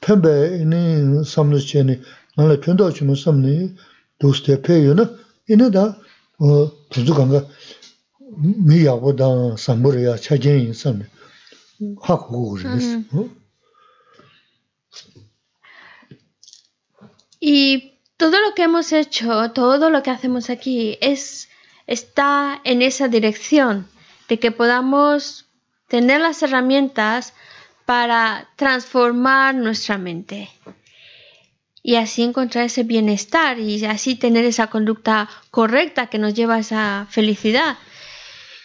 penpe 0.00 0.60
ini 0.62 1.24
samlu 1.24 1.58
cheni, 1.58 1.98
nangla 2.36 2.56
pendo 2.60 2.90
chimo 2.92 3.16
samni 3.16 3.76
dos 4.20 4.42
te 4.42 4.56
pe 4.56 4.74
yu 4.74 4.94
na, 4.94 5.08
ini 5.48 5.70
da 5.70 5.96
tuzu 6.90 7.14
kanga 7.14 7.46
mi 8.38 8.84
yago 8.84 9.12
da 9.12 9.56
samburi 9.56 10.02
ya 10.04 10.16
cha 10.18 10.36
jen 10.36 10.60
yin 10.60 10.74
samni, 10.74 11.06
ha 12.02 12.16
kuku 12.16 12.56
res. 12.62 12.84
Y 17.40 18.00
todo 18.16 18.40
lo 18.40 18.54
que 18.54 18.62
hemos 18.62 18.92
hecho, 18.92 19.50
todo 19.52 19.90
lo 19.90 20.02
que 20.02 20.10
hacemos 20.10 20.48
aquí 20.48 20.96
es 21.00 21.48
está 21.86 22.60
en 22.64 22.82
esa 22.82 23.08
dirección 23.08 23.86
de 24.31 24.39
que 24.39 24.53
podamos 24.53 25.49
tener 25.89 26.21
las 26.21 26.41
herramientas 26.41 27.33
para 27.85 28.47
transformar 28.55 29.55
nuestra 29.55 29.97
mente 29.97 30.49
y 31.83 31.97
así 31.97 32.23
encontrar 32.23 32.63
ese 32.63 32.83
bienestar 32.83 33.59
y 33.59 33.83
así 33.83 34.15
tener 34.15 34.45
esa 34.45 34.67
conducta 34.67 35.29
correcta 35.49 36.07
que 36.07 36.17
nos 36.17 36.33
lleva 36.33 36.55
a 36.55 36.59
esa 36.59 37.07
felicidad. 37.09 37.77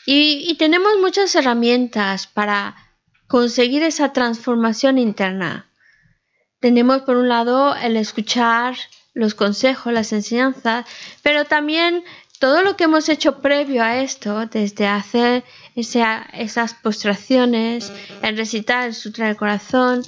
Y, 0.06 0.54
tenemos 0.56 1.00
muchas 1.00 1.34
herramientas 1.34 2.28
para 2.28 2.76
conseguir 3.26 3.82
esa 3.82 4.12
transformación 4.12 4.98
interna. 4.98 5.68
Tenemos 6.60 7.02
por 7.02 7.16
un 7.16 7.28
lado 7.28 7.74
el 7.74 7.96
escuchar 7.96 8.76
los 9.14 9.34
consejos, 9.34 9.92
las 9.92 10.12
enseñanzas, 10.12 10.86
pero 11.24 11.44
también 11.44 12.04
todo 12.38 12.62
lo 12.62 12.76
que 12.76 12.84
hemos 12.84 13.08
hecho 13.08 13.38
previo 13.38 13.82
a 13.82 13.98
esto, 13.98 14.46
desde 14.46 14.86
hacer 14.86 15.44
esas 15.74 16.74
postraciones, 16.74 17.92
el 18.22 18.36
recitar 18.36 18.86
el 18.86 18.94
Sutra 18.94 19.26
del 19.26 19.36
Corazón, 19.36 20.02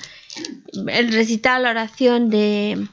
el 0.89 1.13
recitar 1.13 1.61
la 1.61 1.71
oración 1.71 2.31
de 2.31 2.89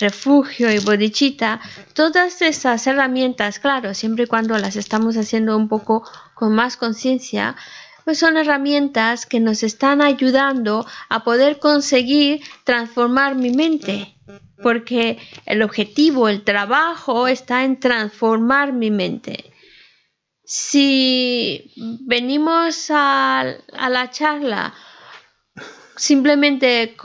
refugio 0.00 0.72
y 0.72 0.78
bodhicitta, 0.78 1.60
todas 1.94 2.42
esas 2.42 2.86
herramientas, 2.86 3.58
claro, 3.58 3.94
siempre 3.94 4.24
y 4.24 4.26
cuando 4.26 4.58
las 4.58 4.76
estamos 4.76 5.16
haciendo 5.16 5.56
un 5.56 5.68
poco 5.68 6.06
con 6.34 6.54
más 6.54 6.76
conciencia, 6.76 7.56
pues 8.04 8.18
son 8.18 8.36
herramientas 8.36 9.24
que 9.24 9.40
nos 9.40 9.62
están 9.62 10.02
ayudando 10.02 10.86
a 11.08 11.24
poder 11.24 11.58
conseguir 11.58 12.42
transformar 12.64 13.34
mi 13.34 13.50
mente, 13.50 14.14
porque 14.64 15.18
el 15.44 15.60
objetivo, 15.60 16.26
el 16.30 16.42
trabajo 16.42 17.28
está 17.28 17.64
en 17.64 17.78
transformar 17.78 18.72
mi 18.72 18.90
mente. 18.90 19.52
Si 20.42 21.70
venimos 22.06 22.86
a, 22.88 23.44
la 23.90 24.10
charla 24.10 24.72
simplemente 25.96 26.96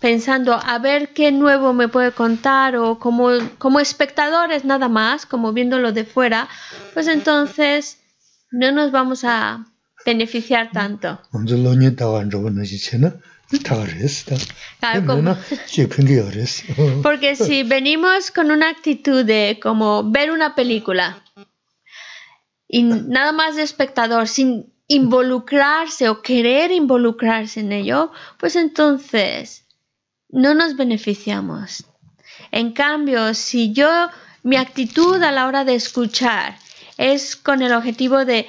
pensando 0.00 0.54
a 0.54 0.78
ver 0.80 1.12
qué 1.12 1.30
nuevo 1.30 1.72
me 1.72 1.86
puede 1.86 2.10
contar 2.10 2.74
o 2.74 2.98
como, 2.98 3.28
como 3.58 3.78
espectadores 3.78 4.64
nada 4.64 4.88
más, 4.88 5.24
como 5.24 5.52
viéndolo 5.52 5.92
de 5.92 6.04
fuera, 6.04 6.48
pues 6.94 7.06
entonces 7.06 7.98
no 8.50 8.72
nos 8.72 8.90
vamos 8.90 9.22
a 9.22 9.66
beneficiar 10.04 10.72
tanto. 10.72 11.20
Porque 17.02 17.36
si 17.36 17.62
venimos 17.62 18.30
con 18.30 18.50
una 18.50 18.70
actitud 18.70 19.24
de 19.24 19.58
como 19.62 20.10
ver 20.10 20.30
una 20.30 20.54
película 20.54 21.22
y 22.68 22.82
nada 22.84 23.32
más 23.32 23.56
de 23.56 23.62
espectador, 23.62 24.26
sin 24.28 24.72
involucrarse 24.88 26.08
o 26.08 26.22
querer 26.22 26.70
involucrarse 26.72 27.60
en 27.60 27.72
ello, 27.72 28.10
pues 28.38 28.56
entonces 28.56 29.66
no 30.28 30.54
nos 30.54 30.76
beneficiamos. 30.76 31.84
En 32.50 32.72
cambio, 32.72 33.34
si 33.34 33.72
yo, 33.72 34.08
mi 34.42 34.56
actitud 34.56 35.22
a 35.22 35.30
la 35.30 35.46
hora 35.46 35.64
de 35.64 35.74
escuchar 35.74 36.56
es 36.96 37.36
con 37.36 37.62
el 37.62 37.72
objetivo 37.72 38.24
de 38.24 38.46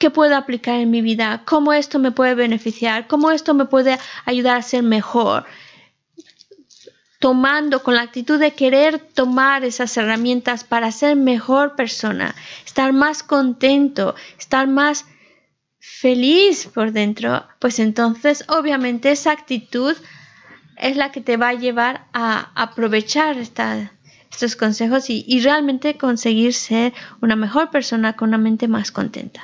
qué 0.00 0.10
puedo 0.10 0.34
aplicar 0.34 0.76
en 0.76 0.90
mi 0.90 1.02
vida, 1.02 1.42
cómo 1.44 1.74
esto 1.74 1.98
me 1.98 2.10
puede 2.10 2.34
beneficiar, 2.34 3.06
cómo 3.06 3.30
esto 3.30 3.52
me 3.52 3.66
puede 3.66 3.98
ayudar 4.24 4.56
a 4.56 4.62
ser 4.62 4.82
mejor, 4.82 5.44
tomando 7.18 7.82
con 7.82 7.94
la 7.94 8.00
actitud 8.00 8.40
de 8.40 8.54
querer 8.54 8.98
tomar 8.98 9.62
esas 9.62 9.94
herramientas 9.98 10.64
para 10.64 10.90
ser 10.90 11.16
mejor 11.16 11.76
persona, 11.76 12.34
estar 12.64 12.94
más 12.94 13.22
contento, 13.22 14.14
estar 14.38 14.66
más 14.66 15.04
feliz 15.78 16.66
por 16.74 16.92
dentro, 16.92 17.46
pues 17.58 17.78
entonces 17.78 18.44
obviamente 18.48 19.10
esa 19.10 19.32
actitud 19.32 19.94
es 20.78 20.96
la 20.96 21.12
que 21.12 21.20
te 21.20 21.36
va 21.36 21.48
a 21.50 21.54
llevar 21.54 22.06
a 22.14 22.52
aprovechar 22.54 23.36
estos 24.30 24.56
consejos 24.56 25.10
y, 25.10 25.40
realmente 25.40 25.96
conseguir 25.98 26.54
ser 26.54 26.92
una 27.20 27.36
mejor 27.36 27.70
persona 27.70 28.14
con 28.16 28.28
una 28.28 28.38
mente 28.38 28.68
más 28.68 28.92
contenta. 28.92 29.40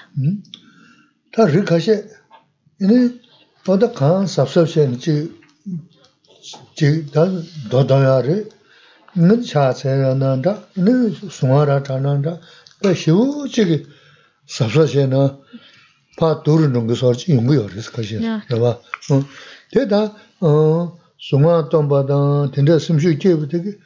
dūrī 23.46 23.76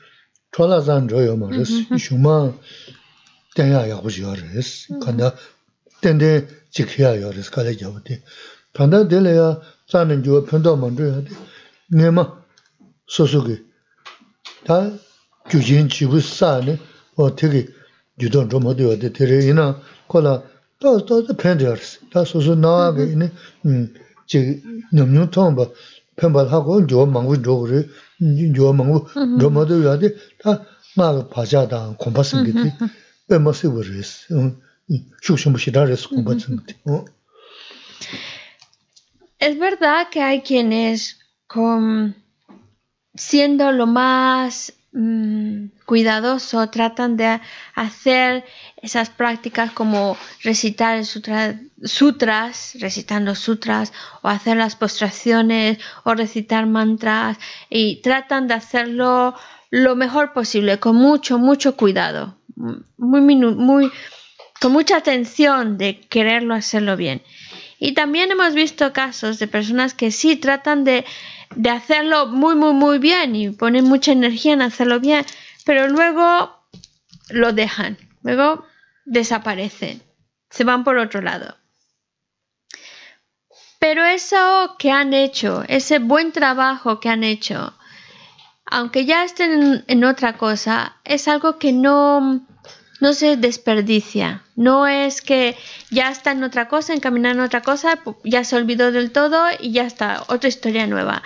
chwala 0.52 0.80
zan 0.80 1.08
zhoyo 1.08 1.36
ma 1.36 1.46
mm-hmm. 1.46 1.58
res, 1.58 2.02
shungma 2.04 2.52
tenya 3.54 3.86
yabu 3.86 4.10
shiyo 4.10 4.34
res, 4.34 4.88
kanda 5.02 5.34
tende 6.02 6.48
jikhiya 6.72 7.20
yo 7.20 7.30
res, 7.30 7.50
kala 7.50 7.70
yabu 7.70 8.00
di. 8.04 8.18
Tanda 8.72 9.04
dele 9.04 9.34
ya 9.34 9.62
zanin 9.90 10.22
juwa 10.22 10.42
pendo 10.42 10.76
mandru 10.76 11.06
ya 11.06 11.20
di, 11.20 11.34
nye 11.90 12.10
ma 12.10 12.24
susugi, 13.06 13.62
ta 14.64 14.90
gyujin 15.48 15.88
chibu 15.88 16.20
saa 16.20 16.60
ni, 16.60 16.78
o 17.16 17.30
tegi 17.30 17.68
yudon 18.18 18.48
zhomo 18.50 18.74
diyo 18.74 18.96
di, 18.96 19.10
tere 19.10 19.44
ina 19.46 19.74
kola 20.08 20.42
ta 20.80 20.98
ta 21.06 21.34
pendo 21.34 21.64
ya 21.64 21.74
res, 21.74 21.98
ta 22.10 22.24
susu 22.24 22.54
naa 22.54 22.92
ge 22.92 23.04
ini, 23.14 23.30
jik 24.26 24.64
nyamnyung 24.92 25.30
tongba, 25.30 25.70
penpa 26.16 26.42
lhago 26.42 26.80
juwa 26.82 27.06
mangu 27.06 27.36
zhogo 27.36 27.66
ri, 27.66 27.88
Es 39.38 39.59
verdad 39.59 40.09
que 40.11 40.20
hay 40.20 40.42
quienes 40.42 41.18
con 41.46 42.14
siendo 43.14 43.72
lo 43.72 43.87
más 43.87 44.72
mmm, 44.92 45.66
cuidadoso 45.87 46.68
tratan 46.68 47.16
de 47.16 47.40
hacer 47.74 48.44
esas 48.82 49.10
prácticas 49.10 49.70
como 49.72 50.16
recitar 50.42 51.04
sutras, 51.04 52.76
recitando 52.80 53.34
sutras, 53.34 53.92
o 54.22 54.28
hacer 54.28 54.56
las 54.56 54.76
postraciones, 54.76 55.78
o 56.04 56.14
recitar 56.14 56.66
mantras, 56.66 57.38
y 57.68 57.96
tratan 57.96 58.46
de 58.46 58.54
hacerlo 58.54 59.34
lo 59.70 59.96
mejor 59.96 60.32
posible, 60.32 60.78
con 60.78 60.96
mucho, 60.96 61.38
mucho 61.38 61.76
cuidado, 61.76 62.36
muy, 62.96 63.20
muy, 63.20 63.90
con 64.60 64.72
mucha 64.72 64.96
atención 64.96 65.78
de 65.78 66.00
quererlo 66.00 66.54
hacerlo 66.54 66.96
bien. 66.96 67.22
Y 67.78 67.92
también 67.92 68.30
hemos 68.30 68.54
visto 68.54 68.92
casos 68.92 69.38
de 69.38 69.46
personas 69.46 69.94
que 69.94 70.10
sí 70.10 70.36
tratan 70.36 70.84
de, 70.84 71.04
de 71.54 71.70
hacerlo 71.70 72.26
muy, 72.26 72.54
muy, 72.54 72.74
muy 72.74 72.98
bien 72.98 73.34
y 73.34 73.50
ponen 73.50 73.84
mucha 73.84 74.12
energía 74.12 74.52
en 74.52 74.62
hacerlo 74.62 75.00
bien, 75.00 75.24
pero 75.64 75.88
luego 75.88 76.56
lo 77.30 77.52
dejan. 77.52 77.96
Luego 78.22 78.66
desaparecen, 79.10 80.02
se 80.48 80.64
van 80.64 80.84
por 80.84 80.96
otro 80.96 81.20
lado. 81.20 81.56
Pero 83.80 84.04
eso 84.04 84.76
que 84.78 84.90
han 84.90 85.12
hecho, 85.14 85.64
ese 85.66 85.98
buen 85.98 86.32
trabajo 86.32 87.00
que 87.00 87.08
han 87.08 87.24
hecho, 87.24 87.74
aunque 88.66 89.06
ya 89.06 89.24
estén 89.24 89.84
en, 89.88 90.04
otra 90.04 90.36
cosa, 90.36 90.96
es 91.04 91.26
algo 91.26 91.58
que 91.58 91.72
no, 91.72 92.46
no 93.00 93.12
se 93.14 93.36
desperdicia. 93.36 94.44
No 94.54 94.86
es 94.86 95.22
que 95.22 95.56
ya 95.90 96.10
está 96.10 96.30
en 96.30 96.44
otra 96.44 96.68
cosa, 96.68 96.92
encaminando 96.94 97.42
en 97.42 97.46
otra 97.46 97.62
cosa, 97.62 97.98
ya 98.22 98.44
se 98.44 98.56
olvidó 98.56 98.92
del 98.92 99.10
todo 99.10 99.46
y 99.58 99.72
ya 99.72 99.86
está, 99.86 100.24
otra 100.28 100.48
historia 100.48 100.86
nueva. 100.86 101.22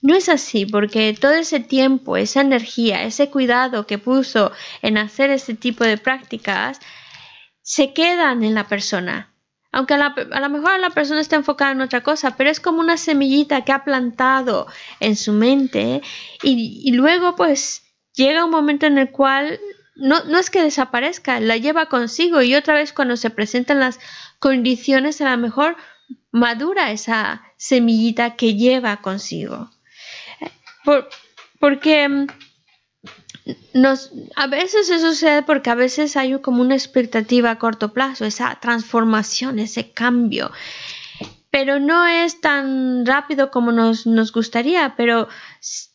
No 0.00 0.14
es 0.16 0.28
así, 0.28 0.64
porque 0.66 1.16
todo 1.20 1.34
ese 1.34 1.60
tiempo, 1.60 2.16
esa 2.16 2.40
energía, 2.40 3.02
ese 3.02 3.30
cuidado 3.30 3.86
que 3.86 3.98
puso 3.98 4.50
en 4.82 4.96
hacer 4.96 5.30
ese 5.30 5.54
tipo 5.54 5.84
de 5.84 5.98
prácticas, 5.98 6.80
se 7.68 7.92
quedan 7.92 8.44
en 8.44 8.54
la 8.54 8.66
persona. 8.66 9.30
Aunque 9.72 9.92
a, 9.92 9.98
lo 10.40 10.48
mejor 10.48 10.80
la 10.80 10.88
persona 10.88 11.20
está 11.20 11.36
enfocada 11.36 11.72
en 11.72 11.82
otra 11.82 12.02
cosa, 12.02 12.34
pero 12.34 12.48
es 12.48 12.60
como 12.60 12.80
una 12.80 12.96
semillita 12.96 13.62
que 13.62 13.72
ha 13.72 13.84
plantado 13.84 14.66
en 15.00 15.16
su 15.16 15.34
mente 15.34 16.00
y, 16.42 16.90
luego 16.92 17.36
pues 17.36 17.82
llega 18.14 18.46
un 18.46 18.50
momento 18.50 18.86
en 18.86 18.96
el 18.96 19.10
cual 19.10 19.60
no, 19.96 20.24
no, 20.24 20.38
es 20.38 20.48
que 20.48 20.62
desaparezca, 20.62 21.40
la 21.40 21.58
lleva 21.58 21.90
consigo 21.90 22.40
y 22.40 22.54
otra 22.54 22.72
vez 22.72 22.94
cuando 22.94 23.18
se 23.18 23.28
presentan 23.28 23.80
las 23.80 24.00
condiciones 24.38 25.20
a 25.20 25.30
lo 25.30 25.36
mejor 25.36 25.76
madura 26.30 26.90
esa 26.90 27.42
semillita 27.58 28.34
que 28.34 28.54
lleva 28.54 29.02
consigo. 29.02 29.70
porque 31.60 32.08
mm, 32.08 32.26
nos, 33.72 34.12
a 34.36 34.46
veces 34.46 34.90
eso 34.90 35.10
sucede 35.10 35.42
porque 35.42 35.70
a 35.70 35.74
veces 35.74 36.16
hay 36.16 36.38
como 36.40 36.62
una 36.62 36.74
expectativa 36.74 37.50
a 37.50 37.58
corto 37.58 37.92
plazo, 37.92 38.24
esa 38.24 38.58
transformación, 38.60 39.58
ese 39.58 39.92
cambio. 39.92 40.50
Pero 41.50 41.78
no 41.80 42.06
es 42.06 42.40
tan 42.40 43.06
rápido 43.06 43.50
como 43.50 43.72
nos, 43.72 44.06
nos 44.06 44.32
gustaría, 44.32 44.94
pero 44.96 45.28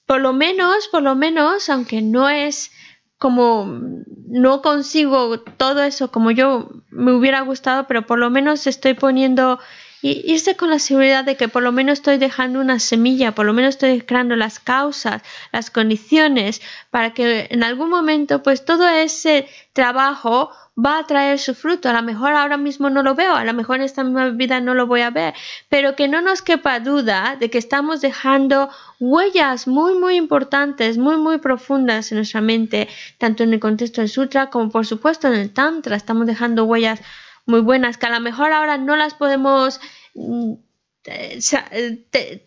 por 0.06 0.22
lo 0.22 0.34
menos, 0.34 0.88
por 0.88 1.04
lo 1.04 1.16
menos, 1.16 1.70
aunque 1.70 2.02
no 2.02 2.30
es 2.30 2.72
como 3.18 3.80
no 4.28 4.62
consigo 4.62 5.40
todo 5.40 5.82
eso 5.84 6.12
como 6.12 6.32
yo 6.32 6.70
me 6.90 7.14
hubiera 7.14 7.40
gustado, 7.42 7.88
pero 7.88 8.06
por 8.06 8.20
lo 8.20 8.30
menos 8.30 8.68
estoy 8.68 8.96
poniendo 8.96 9.60
y 10.04 10.22
irse 10.30 10.58
con 10.58 10.70
la 10.70 10.80
seguridad 10.80 11.24
de 11.24 11.38
que 11.38 11.48
por 11.48 11.64
lo 11.64 11.72
menos 11.72 11.94
estoy 11.94 12.18
dejando 12.18 12.60
una 12.60 12.78
semilla, 12.80 13.34
por 13.34 13.46
lo 13.46 13.54
menos 13.54 13.76
estoy 13.76 14.02
creando 14.02 14.36
las 14.36 14.60
causas, 14.60 15.22
las 15.54 15.72
condiciones 15.72 16.62
para 16.92 17.14
que 17.14 17.48
en 17.50 17.64
algún 17.64 17.90
momento 17.90 18.44
pues 18.44 18.66
todo 18.66 18.88
ese 18.90 19.48
trabajo 19.72 20.52
va 20.78 21.00
a 21.00 21.08
traer 21.08 21.40
su 21.40 21.56
fruto. 21.56 21.88
A 21.88 21.94
lo 21.94 22.02
mejor 22.02 22.34
ahora 22.34 22.58
mismo 22.58 22.90
no 22.90 23.02
lo 23.02 23.16
veo, 23.16 23.34
a 23.34 23.46
lo 23.46 23.54
mejor 23.54 23.78
en 23.78 23.84
esta 23.84 24.04
misma 24.04 24.30
vida 24.30 24.60
no 24.60 24.74
lo 24.74 24.88
voy 24.88 25.02
a 25.02 25.10
ver, 25.10 25.34
pero 25.70 25.96
que 25.96 26.10
no 26.10 26.20
nos 26.20 26.42
quepa 26.42 26.82
duda 26.82 27.38
de 27.40 27.50
que 27.50 27.58
estamos 27.58 28.02
dejando 28.02 28.70
huellas 29.00 29.68
muy, 29.68 29.96
muy 29.96 30.18
importantes, 30.18 30.98
muy, 30.98 31.16
muy 31.16 31.38
profundas 31.38 32.12
en 32.12 32.18
nuestra 32.18 32.42
mente, 32.42 32.90
tanto 33.18 33.44
en 33.44 33.54
el 33.54 33.62
contexto 33.62 34.02
del 34.02 34.10
sutra 34.10 34.50
como 34.50 34.70
por 34.70 34.86
supuesto 34.86 35.30
en 35.30 35.36
el 35.36 35.54
tantra. 35.54 35.96
Estamos 35.96 36.28
dejando 36.28 36.66
huellas 36.66 37.00
muy 37.46 37.62
buenas 37.62 37.98
que 37.98 38.06
a 38.06 38.12
lo 38.12 38.20
mejor 38.20 38.52
ahora 38.52 38.78
no 38.78 38.96
las 38.96 39.14
podemos 39.14 39.80
mm, 40.16 40.54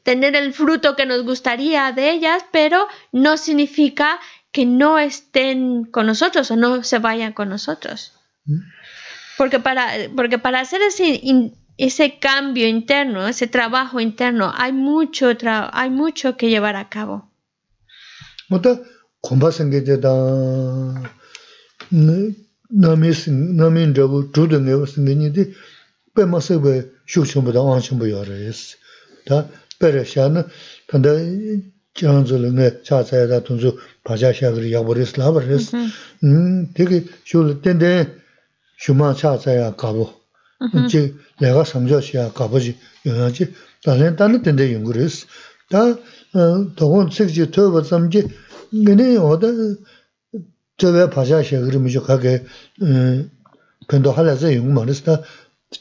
tener 0.02 0.34
el 0.36 0.54
fruto 0.54 0.96
que 0.96 1.06
nos 1.06 1.22
gustaría 1.24 1.92
de 1.92 2.10
ellas, 2.10 2.44
pero 2.50 2.86
no 3.12 3.36
significa 3.36 4.18
que 4.50 4.64
no 4.64 4.98
estén 4.98 5.84
con 5.84 6.06
nosotros 6.06 6.50
o 6.50 6.56
no 6.56 6.82
se 6.82 6.98
vayan 6.98 7.34
con 7.34 7.50
nosotros. 7.50 8.14
Porque 9.36 9.60
para, 9.60 9.90
porque 10.14 10.38
para 10.38 10.60
hacer 10.60 10.80
ese, 10.80 11.20
ese 11.76 12.18
cambio 12.18 12.66
interno, 12.66 13.28
ese 13.28 13.46
trabajo 13.46 14.00
interno, 14.00 14.52
hay 14.56 14.72
mucho, 14.72 15.30
hay 15.72 15.90
mucho 15.90 16.38
que 16.38 16.48
llevar 16.48 16.76
a 16.76 16.88
cabo. 16.88 17.30
nāmi 22.72 23.12
nāmi 23.30 23.86
ndrabu 23.90 24.26
dhūda 24.34 24.58
ngaywa 24.60 24.86
sindhini 24.86 25.30
di 25.30 25.44
bē 26.16 26.26
māsā 26.26 26.58
bē 26.58 26.74
shūk 27.06 27.26
chumbu 27.30 27.52
dā 27.54 27.62
āng 27.62 27.82
chumbu 27.82 28.08
yā 28.10 28.24
rā 28.26 28.36
yas. 28.46 28.76
Tā 29.26 29.46
bē 29.80 29.92
rā 29.94 30.02
xā 30.02 30.26
na 30.32 30.44
tanda 30.90 31.14
jāng 31.96 32.26
zu 32.26 32.38
lī 32.38 32.50
ngā 32.50 32.82
chā 32.82 33.02
tsā 33.04 33.22
yā 33.22 33.26
dā 33.30 33.40
tūn 33.44 33.60
zu 33.60 33.76
bāchā 34.04 34.32
xā 34.34 34.50
gā 34.50 34.58
rī 34.58 34.72
yā 34.74 34.82
bō 34.82 34.96
rīs 34.98 35.14
lā 35.16 35.30
bā 35.30 35.44
rīs. 35.44 35.70
Tiki 36.74 37.02
shū 37.24 37.44
lī 37.46 37.60
ten 37.62 37.78
ten 37.78 38.10
shū 38.80 38.96
mā 38.98 39.14
chā 39.14 39.36
tsā 39.38 39.54
yā 39.60 39.70
gā 39.76 39.92
bō. 39.94 40.08
Jī 40.90 41.12
lā 41.40 41.52
gā 41.54 41.66
sam 41.66 41.86
chā 41.86 42.00
xā 42.02 42.30
gā 42.34 42.48
bō 42.50 42.62
jī 42.64 42.74
yō 43.06 43.14
yā 43.14 43.30
jī 43.30 43.50
tā 43.84 43.94
lēn 43.94 44.16
tā 44.18 44.26
nī 44.32 44.42
ten 44.42 44.56
ten 44.56 44.72
yōng 44.74 44.90
rīs. 44.96 45.26
Tā 45.70 45.94
tō 46.34 46.90
gōn 46.90 47.12
cik 47.14 47.30
jī 47.30 47.46
tō 47.46 47.70
bā 47.74 47.84
tsam 47.86 48.10
jī 48.10 48.26
ngā 48.72 48.98
nī 48.98 49.12
yō 49.14 49.30
dā 49.42 49.52
저왜 50.78 51.10
바샤 51.10 51.42
셰그림이 51.42 51.90
저 51.92 52.02
가게 52.02 52.44
음 52.82 53.30
근데 53.86 54.10
할아서 54.10 54.54
용 54.54 54.74
말스다 54.74 55.22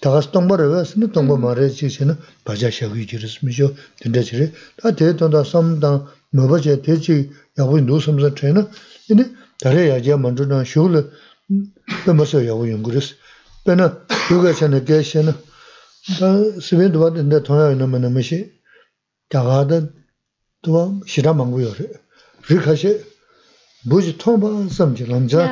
다가스 0.02 0.32
동버를 0.32 0.70
왜 0.70 0.84
스무 0.84 1.12
동버 1.12 1.38
말에 1.38 1.70
지시는 1.70 2.18
바샤 2.44 2.70
셰그이 2.70 3.08
지르스미죠 3.08 3.76
근데 4.02 4.24
지리. 4.24 4.52
다 4.78 4.92
대돈다 4.92 5.44
섬다 5.44 6.06
뭐버제 6.32 6.82
대지 6.82 7.32
야고 7.58 7.80
노섬서 7.80 8.36
트레너. 8.36 8.70
근데 9.08 9.32
다래야 9.62 10.02
제 10.02 10.16
먼저는 10.16 10.66
쇼를 10.66 11.12
넘어서 12.06 12.46
야고 12.46 12.70
용그스 12.70 13.16
배나 13.66 14.06
누가 14.30 14.54
전에 14.54 14.84
계시는 14.84 15.34
다 16.20 16.60
스벤도 16.62 17.00
받는데 17.00 17.44
통화 17.44 17.72
있는 17.72 17.90
뭐는 17.90 18.14
뭐시 18.14 18.52
다가다 19.30 19.88
또 20.62 21.02
싫어 21.06 21.34
망고요. 21.34 21.72
리카시 22.50 23.15
Shirā 23.86 23.94
māngu 23.94 24.06
yō 24.06 24.12
rī. 24.12 24.16
Rī 24.16 24.16
khāshē, 24.16 24.16
būjī 24.16 24.18
tōmbā 24.18 24.70
samchī 24.70 25.06
lāmchā, 25.06 25.46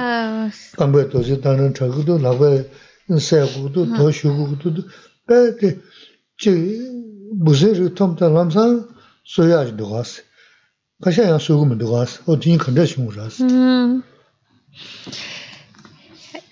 kāngbē 0.77 1.09
tōshī 1.11 1.41
tāna 1.41 1.71
chā 1.73 1.91
kudu, 1.93 2.17
lāgbē 2.17 2.65
sē 3.19 3.45
kudu, 3.53 3.85
tō 3.85 4.11
shū 4.11 4.57
kudu, 4.63 4.89
pē 5.27 5.57
tī 5.59 5.79
chī 6.41 6.53
būsī 7.33 7.73
rī 7.77 7.89
tōmbā 7.93 8.29
lāmchā 8.29 8.87
sōyā 9.25 9.65
jī 9.69 9.77
duwās. 9.77 10.21
Kāshā 11.03 11.27
yā 11.29 11.39
sūgu 11.39 11.65
mī 11.65 11.75
duwās, 11.75 12.21
o 12.25 12.35
tīñi 12.35 12.57
khandā 12.57 12.85
shūngu 12.87 13.13
rās. 13.15 13.39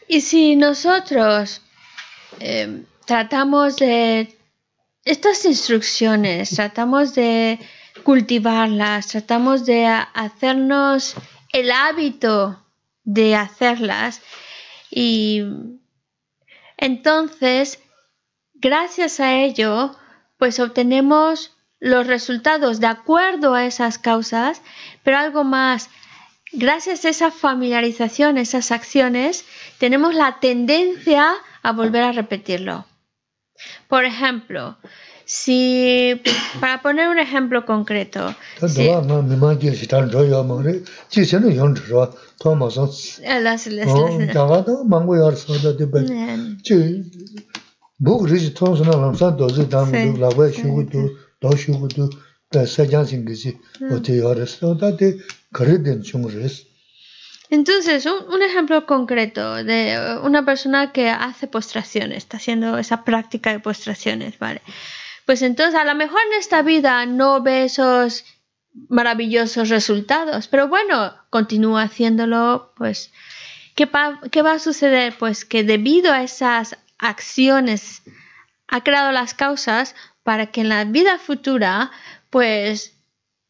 Y 0.07 0.19
si 0.21 0.55
nosotros 0.55 1.61
eh, 2.39 2.83
tratamos 3.05 3.77
de 3.77 4.27
estas 5.05 5.45
instrucciones, 5.45 6.49
tratamos 6.49 7.15
de 7.15 7.59
cultivarlas, 8.03 9.07
tratamos 9.07 9.65
de 9.65 9.87
hacernos 9.87 11.15
el 11.51 11.71
hábito 11.71 12.65
de 13.03 13.35
hacerlas 13.35 14.21
y 14.89 15.43
entonces, 16.81 17.79
gracias 18.55 19.19
a 19.19 19.35
ello, 19.35 19.95
pues 20.37 20.59
obtenemos 20.59 21.55
los 21.79 22.07
resultados 22.07 22.79
de 22.79 22.87
acuerdo 22.87 23.53
a 23.53 23.65
esas 23.65 23.99
causas, 23.99 24.61
pero 25.03 25.17
algo 25.17 25.43
más, 25.43 25.91
gracias 26.51 27.05
a 27.05 27.09
esa 27.09 27.31
familiarización, 27.31 28.39
esas 28.39 28.71
acciones, 28.71 29.45
tenemos 29.77 30.15
la 30.15 30.39
tendencia 30.39 31.33
a 31.61 31.71
volver 31.71 32.03
a 32.03 32.11
repetirlo. 32.11 32.85
Por 33.87 34.05
ejemplo, 34.05 34.77
si, 35.25 36.21
para 36.59 36.81
poner 36.81 37.07
un 37.09 37.19
ejemplo 37.19 37.65
concreto, 37.65 38.35
si, 38.67 38.89
entonces, 57.51 58.05
un, 58.05 58.41
ejemplo 58.41 58.85
concreto 58.85 59.61
de 59.61 60.17
una 60.23 60.45
persona 60.45 60.93
que 60.93 61.09
hace 61.09 61.47
postraciones, 61.47 62.19
está 62.19 62.37
haciendo 62.37 62.77
esa 62.77 63.03
práctica 63.03 63.51
de 63.51 63.59
postraciones, 63.59 64.39
¿vale? 64.39 64.61
Pues 65.25 65.41
entonces 65.41 65.75
a 65.75 65.85
lo 65.85 65.95
mejor 65.95 66.19
en 66.27 66.39
esta 66.39 66.61
vida 66.61 67.05
no 67.05 67.41
ve 67.41 67.65
esos 67.65 68.25
maravillosos 68.89 69.69
resultados, 69.69 70.47
pero 70.47 70.67
bueno, 70.67 71.13
continúa 71.29 71.83
haciéndolo, 71.83 72.73
pues, 72.75 73.11
¿qué, 73.75 73.89
¿qué 74.31 74.41
va 74.41 74.53
a 74.53 74.59
suceder? 74.59 75.15
Pues 75.17 75.45
que 75.45 75.63
debido 75.63 76.13
a 76.13 76.23
esas 76.23 76.77
acciones 76.97 78.03
ha 78.67 78.83
creado 78.83 79.11
las 79.11 79.33
causas 79.33 79.95
para 80.23 80.47
que 80.47 80.61
en 80.61 80.69
la 80.69 80.85
vida 80.85 81.17
futura, 81.17 81.91
pues, 82.29 82.97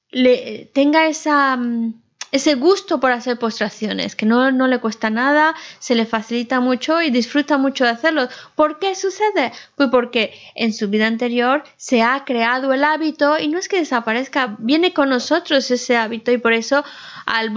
le 0.10 0.70
tenga 0.74 1.08
esa 1.08 1.56
mm, 1.56 2.01
ese 2.32 2.56
gusto 2.56 3.00
por 3.00 3.12
hacer 3.12 3.38
postraciones, 3.38 4.16
que 4.16 4.26
no, 4.26 4.52
no, 4.52 4.68
le 4.68 4.80
cuesta 4.80 5.10
nada, 5.10 5.54
se 5.80 5.96
le 5.96 6.06
facilita 6.06 6.60
mucho 6.60 7.02
y 7.02 7.10
disfruta 7.10 7.58
mucho 7.58 7.84
de 7.84 7.92
hacerlo. 7.92 8.28
¿Por 8.56 8.80
qué 8.80 8.96
sucede? 8.96 9.52
Pues 9.76 9.90
porque 9.90 10.34
en 10.56 10.74
su 10.74 10.90
vida 10.90 11.08
anterior 11.08 11.64
se 11.78 12.02
ha 12.02 12.24
creado 12.26 12.74
el 12.74 12.84
hábito 12.84 13.38
y 13.40 13.48
no 13.48 13.60
es 13.60 13.68
que 13.68 13.80
desaparezca, 13.80 14.56
viene 14.60 14.94
con 14.94 15.10
nosotros 15.10 15.70
ese 15.72 15.98
hábito 15.98 16.32
y 16.32 16.38
por 16.38 16.54
eso 16.54 16.84
al 17.26 17.52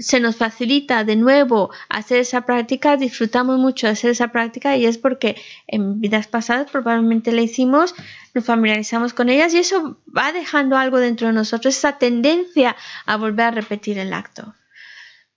se 0.00 0.20
nos 0.20 0.36
facilita 0.36 1.04
de 1.04 1.16
nuevo 1.16 1.70
hacer 1.88 2.18
esa 2.18 2.46
práctica, 2.46 2.96
disfrutamos 2.96 3.58
mucho 3.58 3.86
de 3.86 3.94
hacer 3.94 4.10
esa 4.10 4.28
práctica 4.28 4.76
y 4.76 4.86
es 4.86 4.98
porque 4.98 5.36
en 5.66 6.00
vidas 6.00 6.26
pasadas 6.28 6.70
probablemente 6.70 7.32
la 7.32 7.42
hicimos 7.42 7.94
nos 8.34 8.44
familiarizamos 8.44 9.12
con 9.12 9.28
ellas 9.28 9.52
y 9.54 9.58
eso 9.58 10.00
va 10.16 10.32
dejando 10.32 10.76
algo 10.76 10.98
dentro 10.98 11.26
de 11.26 11.34
nosotros, 11.34 11.76
esa 11.76 11.98
tendencia 11.98 12.76
a 13.06 13.16
volver 13.16 13.46
a 13.46 13.50
repetir 13.50 13.98
el 13.98 14.12
acto. 14.12 14.54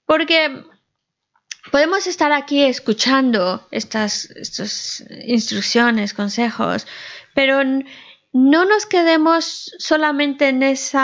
Porque 0.06 0.64
podemos 1.72 2.08
estar 2.08 2.32
aquí 2.32 2.64
escuchando 2.64 3.68
estas, 3.72 4.30
estas 4.32 5.04
instrucciones, 5.26 6.14
consejos, 6.14 6.88
pero 7.34 7.62
no 8.32 8.66
nos 8.66 8.86
quedemos 8.86 9.74
solamente 9.80 10.50
en 10.50 10.64
ese 10.64 10.98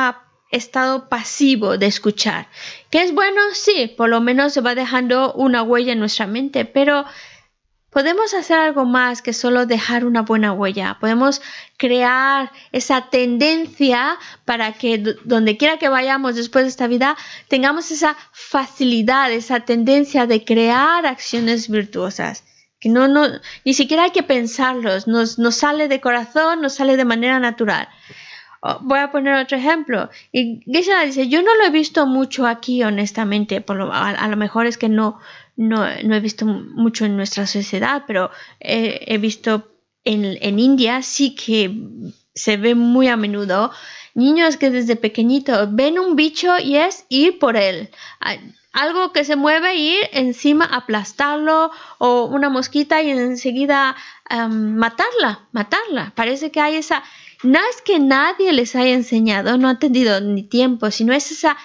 estado 0.52 1.10
pasivo 1.10 1.78
de 1.78 1.88
escuchar. 1.88 2.48
Que 2.90 3.02
es 3.02 3.14
bueno, 3.14 3.42
sí, 3.54 3.94
por 3.98 4.10
lo 4.10 4.22
menos 4.22 4.54
se 4.54 4.62
va 4.62 4.76
dejando 4.76 5.34
una 5.34 5.64
huella 5.64 5.94
en 5.94 6.00
nuestra 6.00 6.28
mente, 6.28 6.66
pero 6.66 7.06
Podemos 7.92 8.34
hacer 8.34 8.58
algo 8.58 8.86
más 8.86 9.22
que 9.22 9.34
solo 9.34 9.66
dejar 9.66 10.06
una 10.06 10.22
buena 10.22 10.54
huella. 10.54 10.98
Podemos 11.02 11.42
crear 11.76 12.50
esa 12.72 13.10
tendencia 13.10 14.18
para 14.46 14.72
que 14.72 14.98
donde 15.26 15.58
quiera 15.58 15.78
que 15.78 15.90
vayamos 15.90 16.38
después 16.38 16.64
de 16.64 16.70
esta 16.70 16.88
vida 16.88 17.18
tengamos 17.50 17.92
esa 17.92 18.16
facilidad, 18.32 19.30
esa 19.34 19.60
tendencia 19.60 20.26
de 20.26 20.46
crear 20.46 21.06
acciones 21.06 21.68
virtuosas. 21.68 22.46
Que 22.80 22.88
no, 22.88 23.10
ni 23.66 23.74
siquiera 23.74 24.06
hay 24.06 24.12
que 24.12 24.24
pensarlos, 24.24 25.06
nos, 25.08 25.36
sale 25.54 25.90
de 25.90 26.00
corazón, 26.00 26.62
nos 26.62 26.76
sale 26.76 26.96
de 26.96 27.06
manera 27.06 27.40
natural. 27.40 27.90
Voy 28.82 29.00
a 29.00 29.12
poner 29.12 29.34
otro 29.34 29.58
ejemplo. 29.58 30.10
Y 30.32 30.62
Geshe 30.66 30.94
dice, 31.06 31.28
yo 31.28 31.42
no 31.42 31.54
lo 31.58 31.66
he 31.66 31.72
visto 31.72 32.06
mucho 32.06 32.48
aquí, 32.48 32.84
honestamente, 32.84 33.66
a 33.68 34.28
lo 34.30 34.38
mejor 34.38 34.66
es 34.66 34.78
que 34.78 34.88
no, 34.88 35.20
no, 35.56 35.86
no 36.04 36.16
he 36.16 36.20
visto 36.20 36.46
mucho 36.46 37.06
en 37.06 37.18
nuestra 37.18 37.46
sociedad, 37.48 38.04
pero 38.08 38.32
he, 38.60 39.18
visto 39.18 39.72
en, 40.04 40.38
en 40.42 40.60
India 40.60 41.02
sí 41.02 41.36
que 41.36 41.72
se 42.34 42.58
ve 42.58 42.76
muy 42.76 43.08
a 43.08 43.18
menudo 43.18 43.72
niños 44.14 44.58
que 44.58 44.72
desde 44.72 44.96
pequeñitos 44.96 45.74
ven 45.74 46.00
un 46.00 46.16
bicho 46.16 46.58
y 46.60 46.78
es 46.78 47.06
ir 47.10 47.40
por 47.40 47.56
él. 47.56 47.90
Algo 48.74 49.12
que 49.12 49.26
se 49.26 49.36
mueve, 49.36 49.76
ir 49.76 50.00
encima, 50.14 50.66
aplastarlo 50.66 51.72
o 51.98 52.26
una 52.26 52.50
mosquita 52.50 53.02
y 53.02 53.10
enseguida 53.10 53.96
em, 54.30 54.76
matarla, 54.76 55.48
matarla. 55.52 56.14
Parece 56.16 56.52
que 56.52 56.62
hay 56.62 56.76
esa... 56.76 57.04
No 57.44 57.60
es 57.72 57.82
que 57.82 58.00
nadie 58.00 58.54
les 58.54 58.76
haya 58.76 58.94
enseñado, 58.94 59.58
no 59.58 59.68
han 59.68 59.80
tenido 59.80 60.22
ni 60.22 60.44
tiempo, 60.44 60.92
sino 60.92 61.12
es 61.12 61.32
esa 61.32 61.58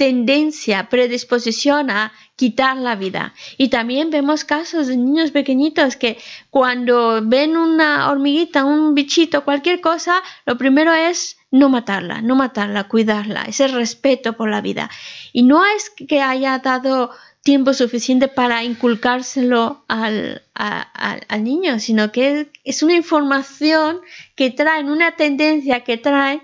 tendencia, 0.00 0.88
predisposición 0.88 1.90
a 1.90 2.12
quitar 2.34 2.78
la 2.78 2.96
vida. 2.96 3.34
Y 3.58 3.68
también 3.68 4.08
vemos 4.08 4.44
casos 4.44 4.86
de 4.86 4.96
niños 4.96 5.30
pequeñitos 5.30 5.96
que 5.96 6.16
cuando 6.48 7.20
ven 7.22 7.58
una 7.58 8.10
hormiguita, 8.10 8.64
un 8.64 8.94
bichito, 8.94 9.44
cualquier 9.44 9.82
cosa, 9.82 10.22
lo 10.46 10.56
primero 10.56 10.94
es 10.94 11.36
no 11.50 11.68
matarla, 11.68 12.22
no 12.22 12.34
matarla, 12.34 12.88
cuidarla, 12.88 13.42
ese 13.42 13.68
respeto 13.68 14.38
por 14.38 14.48
la 14.48 14.62
vida. 14.62 14.88
Y 15.34 15.42
no 15.42 15.66
es 15.66 15.90
que 15.90 16.22
haya 16.22 16.58
dado 16.60 17.10
tiempo 17.42 17.74
suficiente 17.74 18.28
para 18.28 18.64
inculcárselo 18.64 19.84
al, 19.86 20.40
al 20.54 21.44
niño, 21.44 21.78
sino 21.78 22.10
que 22.10 22.50
es 22.64 22.82
una 22.82 22.94
información 22.94 24.00
que 24.34 24.50
trae, 24.50 24.82
una 24.82 25.14
tendencia 25.16 25.84
que 25.84 25.98
trae 25.98 26.40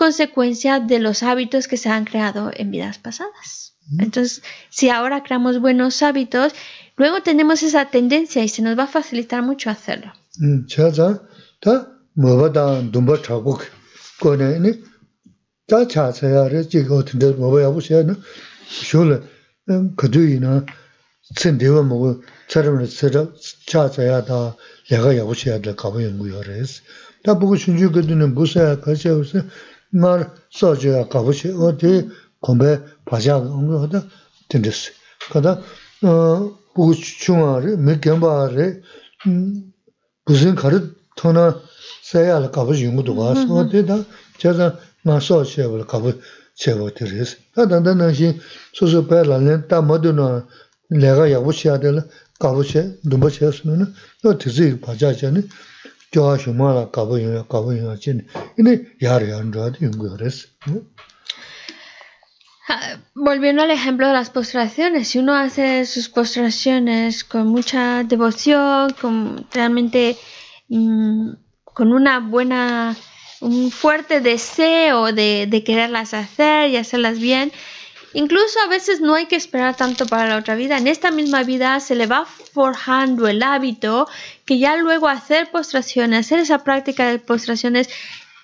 consecuencia 0.00 0.80
de 0.80 0.98
los 0.98 1.22
hábitos 1.22 1.68
que 1.68 1.76
se 1.76 1.90
han 1.90 2.06
creado 2.06 2.50
en 2.54 2.70
vidas 2.70 2.96
pasadas. 2.96 3.74
Entonces, 3.98 4.42
si 4.70 4.88
ahora 4.88 5.22
creamos 5.22 5.60
buenos 5.60 6.02
hábitos, 6.02 6.54
luego 6.96 7.20
tenemos 7.22 7.62
esa 7.62 7.90
tendencia 7.90 8.42
y 8.42 8.48
se 8.48 8.62
nos 8.62 8.78
va 8.78 8.84
a 8.84 8.86
facilitar 8.86 9.42
mucho 9.42 9.68
hacerlo. 9.68 10.10
말 29.90 30.30
써줘야 30.50 31.08
가고시 31.08 31.52
어디 31.52 32.08
공배 32.40 32.80
바자 33.04 33.38
온거다 33.38 34.02
된댔어 34.48 34.92
그다 35.32 35.60
어 36.02 36.58
부추충아를 36.74 37.76
맥견바를 37.78 38.82
무슨 40.24 40.54
가르 40.54 40.92
토나 41.16 41.60
써야 42.02 42.36
할 42.36 42.50
가고시 42.50 42.84
용도 42.84 43.14
가서 43.16 43.52
어디다 43.54 44.04
제가 44.38 44.78
마서 45.02 45.44
쉐벌 45.44 45.86
가고 45.86 46.12
제가 46.54 46.94
드렸어 46.94 47.36
다단단시 47.54 48.38
소소 48.74 49.06
배라는 49.06 49.68
다 49.68 49.80
모두나 49.80 50.46
내가 50.88 51.30
야고셔야 51.30 51.80
될 51.80 52.02
가고시 52.38 52.98
눈버 53.04 53.28
쉐스는 53.28 53.92
또 54.22 54.38
드지 54.38 54.80
바자잖아 54.80 55.40
Volviendo 63.14 63.62
al 63.62 63.70
ejemplo 63.70 64.08
de 64.08 64.12
las 64.12 64.30
postraciones, 64.30 65.08
si 65.08 65.18
uno 65.18 65.34
hace 65.34 65.86
sus 65.86 66.08
postraciones 66.08 67.24
con 67.24 67.48
mucha 67.48 68.02
devoción, 68.04 68.92
con 69.00 69.46
realmente 69.52 70.16
mm, 70.68 71.30
con 71.64 71.92
una 71.92 72.18
buena, 72.20 72.96
un 73.40 73.70
fuerte 73.70 74.20
deseo 74.20 75.12
de, 75.12 75.46
de 75.48 75.64
quererlas 75.64 76.14
hacer 76.14 76.70
y 76.70 76.76
hacerlas 76.76 77.18
bien, 77.18 77.52
Incluso 78.12 78.58
a 78.60 78.68
veces 78.68 79.00
no 79.00 79.14
hay 79.14 79.26
que 79.26 79.36
esperar 79.36 79.76
tanto 79.76 80.06
para 80.06 80.28
la 80.28 80.36
otra 80.36 80.56
vida. 80.56 80.78
En 80.78 80.88
esta 80.88 81.10
misma 81.10 81.44
vida 81.44 81.78
se 81.78 81.94
le 81.94 82.06
va 82.06 82.24
forjando 82.26 83.28
el 83.28 83.42
hábito 83.42 84.08
que 84.44 84.58
ya 84.58 84.76
luego 84.76 85.08
hacer 85.08 85.50
postraciones, 85.50 86.26
hacer 86.26 86.40
esa 86.40 86.64
práctica 86.64 87.08
de 87.08 87.20
postraciones, 87.20 87.88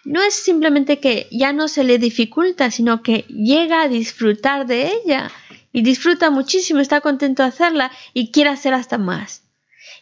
no 0.04 0.22
es 0.22 0.34
simplemente 0.34 1.00
que 1.00 1.26
ya 1.32 1.52
no 1.52 1.66
se 1.66 1.82
le 1.82 1.98
dificulta, 1.98 2.70
sino 2.70 3.02
que 3.02 3.24
llega 3.28 3.82
a 3.82 3.88
disfrutar 3.88 4.66
de 4.66 4.92
ella 4.92 5.32
y 5.72 5.82
disfruta 5.82 6.30
muchísimo, 6.30 6.78
está 6.78 7.00
contento 7.00 7.42
de 7.42 7.48
hacerla 7.48 7.90
y 8.14 8.30
quiere 8.30 8.50
hacer 8.50 8.72
hasta 8.72 8.98
más. 8.98 9.42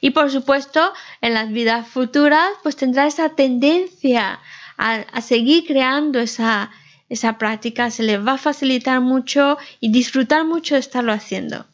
Y 0.03 0.11
por 0.11 0.31
supuesto, 0.31 0.93
en 1.23 1.33
las 1.33 1.51
vidas 1.51 1.89
futuras, 1.89 2.51
pues 2.63 2.77
tendrá 2.77 3.07
esa 3.07 3.31
tendencia 3.31 4.41
a, 4.77 4.93
a 4.93 5.21
seguir 5.23 5.65
creando 5.67 6.21
esa, 6.21 6.71
esa 7.09 7.39
práctica 7.39 7.91
se 7.91 8.03
le 8.03 8.19
va 8.19 8.33
a 8.35 8.39
facilitar 8.39 9.01
mucho 9.01 9.59
y 9.81 9.93
disfrutar 9.93 10.45
mucho 10.45 10.75
de 10.75 10.81
estarlo 10.81 11.13
haciendo. 11.13 11.67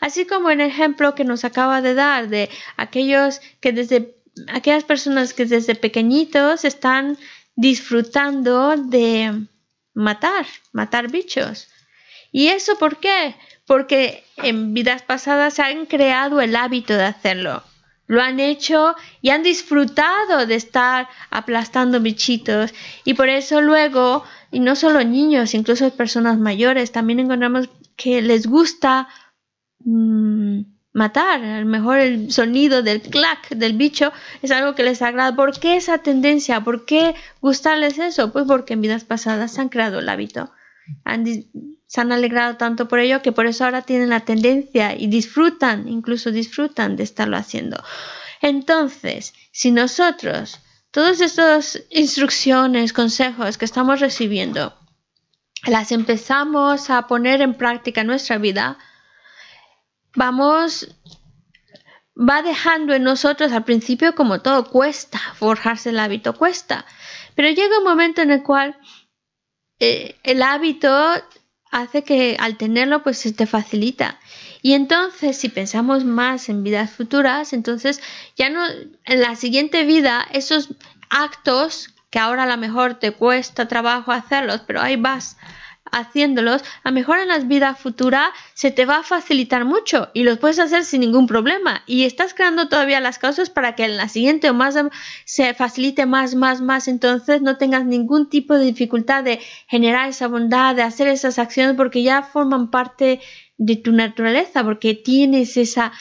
Así 0.00 0.26
como 0.26 0.50
el 0.50 0.60
ejemplo 0.60 1.14
que 1.14 1.24
nos 1.24 1.44
acaba 1.44 1.82
de 1.82 1.94
dar 1.94 2.28
de 2.28 2.48
aquellos 2.76 3.40
que 3.60 3.72
desde 3.72 4.14
aquellas 4.48 4.84
personas 4.84 5.34
que 5.34 5.46
desde 5.46 5.74
pequeñitos 5.74 6.64
están 6.64 7.18
disfrutando 7.56 8.76
de 8.76 9.46
matar, 9.94 10.46
matar 10.72 11.10
bichos. 11.10 11.68
¿Y 12.30 12.48
eso 12.48 12.78
por 12.78 12.98
qué? 12.98 13.34
Porque 13.66 14.24
en 14.36 14.74
vidas 14.74 15.02
pasadas 15.02 15.58
han 15.58 15.86
creado 15.86 16.40
el 16.40 16.54
hábito 16.54 16.94
de 16.94 17.04
hacerlo. 17.04 17.62
Lo 18.06 18.22
han 18.22 18.40
hecho 18.40 18.94
y 19.20 19.30
han 19.30 19.42
disfrutado 19.42 20.46
de 20.46 20.54
estar 20.54 21.08
aplastando 21.30 22.00
bichitos 22.00 22.72
y 23.04 23.14
por 23.14 23.28
eso 23.28 23.60
luego 23.60 24.24
y 24.50 24.60
no 24.60 24.76
solo 24.76 25.04
niños, 25.04 25.54
incluso 25.54 25.90
personas 25.90 26.38
mayores, 26.38 26.92
también 26.92 27.20
encontramos 27.20 27.68
que 27.96 28.22
les 28.22 28.46
gusta 28.46 29.08
mm, 29.84 30.60
matar. 30.92 31.42
A 31.42 31.60
lo 31.60 31.66
mejor 31.66 31.98
el 31.98 32.32
sonido 32.32 32.82
del 32.82 33.02
clac 33.02 33.48
del 33.50 33.74
bicho 33.74 34.12
es 34.42 34.50
algo 34.50 34.74
que 34.74 34.84
les 34.84 35.02
agrada. 35.02 35.36
¿Por 35.36 35.58
qué 35.58 35.76
esa 35.76 35.98
tendencia? 35.98 36.62
¿Por 36.62 36.86
qué 36.86 37.14
gustarles 37.40 37.98
eso? 37.98 38.32
Pues 38.32 38.46
porque 38.46 38.74
en 38.74 38.80
vidas 38.80 39.04
pasadas 39.04 39.58
han 39.58 39.68
creado 39.68 39.98
el 39.98 40.08
hábito. 40.08 40.50
se 41.86 42.00
han 42.00 42.12
alegrado 42.12 42.56
tanto 42.56 42.88
por 42.88 42.98
ello 42.98 43.22
que 43.22 43.32
por 43.32 43.46
eso 43.46 43.64
ahora 43.64 43.82
tienen 43.82 44.10
la 44.10 44.20
tendencia 44.20 44.94
y 44.94 45.06
disfrutan, 45.08 45.88
incluso 45.88 46.30
disfrutan 46.30 46.96
de 46.96 47.02
estarlo 47.02 47.36
haciendo. 47.36 47.82
Entonces, 48.40 49.34
si 49.52 49.70
nosotros 49.72 50.60
Todas 50.90 51.20
estas 51.20 51.82
instrucciones, 51.90 52.92
consejos 52.92 53.58
que 53.58 53.64
estamos 53.66 54.00
recibiendo, 54.00 54.74
las 55.66 55.92
empezamos 55.92 56.88
a 56.88 57.06
poner 57.06 57.42
en 57.42 57.54
práctica 57.54 58.00
en 58.00 58.06
nuestra 58.06 58.38
vida, 58.38 58.78
vamos, 60.14 60.88
va 62.16 62.42
dejando 62.42 62.94
en 62.94 63.02
nosotros 63.02 63.52
al 63.52 63.64
principio 63.64 64.14
como 64.14 64.40
todo 64.40 64.70
cuesta, 64.70 65.20
forjarse 65.34 65.90
el 65.90 65.98
hábito 65.98 66.34
cuesta, 66.34 66.86
pero 67.34 67.50
llega 67.50 67.78
un 67.78 67.84
momento 67.84 68.22
en 68.22 68.30
el 68.30 68.42
cual 68.42 68.78
eh, 69.78 70.16
el 70.22 70.42
hábito 70.42 70.90
hace 71.70 72.02
que 72.02 72.36
al 72.40 72.56
tenerlo 72.56 73.02
pues 73.02 73.18
se 73.18 73.32
te 73.32 73.46
facilita 73.46 74.18
y 74.62 74.72
entonces, 74.72 75.36
si 75.36 75.48
pensamos 75.48 76.04
más 76.04 76.48
en 76.48 76.64
vidas 76.64 76.90
futuras, 76.90 77.52
entonces 77.52 78.00
ya 78.36 78.50
no, 78.50 78.64
en 79.04 79.20
la 79.20 79.36
siguiente 79.36 79.84
vida, 79.84 80.26
esos 80.32 80.70
actos 81.10 81.94
que 82.10 82.18
ahora 82.18 82.44
a 82.44 82.46
lo 82.46 82.56
mejor 82.56 82.94
te 82.94 83.12
cuesta 83.12 83.68
trabajo 83.68 84.12
hacerlos, 84.12 84.62
pero 84.66 84.80
ahí 84.80 84.96
vas 84.96 85.36
haciéndolos, 85.90 86.62
a 86.84 86.90
lo 86.90 86.94
mejor 86.94 87.18
en 87.18 87.28
las 87.28 87.48
vidas 87.48 87.78
futuras 87.78 88.28
se 88.54 88.70
te 88.70 88.84
va 88.84 88.98
a 88.98 89.02
facilitar 89.02 89.64
mucho 89.64 90.10
y 90.12 90.22
los 90.22 90.38
puedes 90.38 90.58
hacer 90.58 90.84
sin 90.84 91.00
ningún 91.00 91.26
problema. 91.26 91.82
Y 91.86 92.04
estás 92.04 92.34
creando 92.34 92.68
todavía 92.68 93.00
las 93.00 93.18
causas 93.18 93.50
para 93.50 93.74
que 93.74 93.84
en 93.84 93.96
la 93.96 94.08
siguiente 94.08 94.50
o 94.50 94.54
más 94.54 94.76
se 95.24 95.54
facilite 95.54 96.06
más, 96.06 96.34
más, 96.34 96.60
más, 96.60 96.88
entonces 96.88 97.42
no 97.42 97.56
tengas 97.56 97.84
ningún 97.84 98.28
tipo 98.28 98.54
de 98.54 98.66
dificultad 98.66 99.24
de 99.24 99.40
generar 99.66 100.08
esa 100.08 100.28
bondad, 100.28 100.74
de 100.74 100.82
hacer 100.82 101.08
esas 101.08 101.38
acciones 101.38 101.76
porque 101.76 102.02
ya 102.02 102.22
forman 102.22 102.70
parte 102.70 103.20
de 103.58 103.76
tu 103.76 103.92
naturaleza, 103.92 104.64
porque 104.64 104.94
tienes 104.94 105.56
esa 105.56 105.92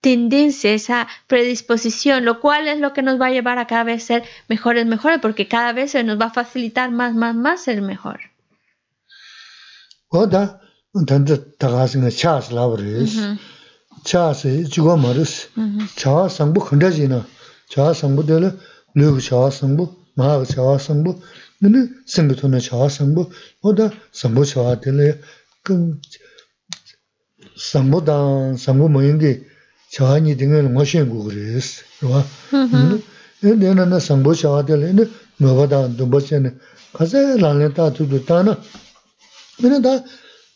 tendencia, 0.00 0.72
esa 0.72 1.06
predisposición, 1.26 2.24
lo 2.24 2.40
cual 2.40 2.66
es 2.66 2.80
lo 2.80 2.92
que 2.92 3.02
nos 3.02 3.20
va 3.20 3.26
a 3.26 3.30
llevar 3.30 3.58
a 3.58 3.66
cada 3.66 3.84
vez 3.84 4.02
ser 4.02 4.24
mejores, 4.48 4.86
mejores, 4.86 5.18
porque 5.20 5.46
cada 5.46 5.72
vez 5.72 5.92
se 5.92 6.02
nos 6.02 6.18
va 6.18 6.26
a 6.26 6.32
facilitar 6.32 6.90
más, 6.90 7.14
más, 7.14 7.34
más 7.34 7.62
ser 7.62 7.82
mejor. 7.82 8.20
Sambu 27.60 28.00
dang 28.00 28.56
sambu 28.56 28.88
mayingi 28.88 29.32
chaha 29.92 30.16
nyi 30.20 30.34
dinga 30.34 30.62
ngwa 30.64 30.84
shen 30.84 31.08
gu 31.10 31.28
res, 31.28 31.84
rwa? 32.02 32.24
dōmbā 35.98 36.20
chēnē, 36.28 36.50
kāsē 36.96 37.20
lānglē 37.40 37.70
tā 37.76 37.90
tū 37.96 38.06
tū 38.08 38.20
tā 38.28 38.42
nā, 38.44 38.56
nē 39.64 39.78
tā 39.84 39.92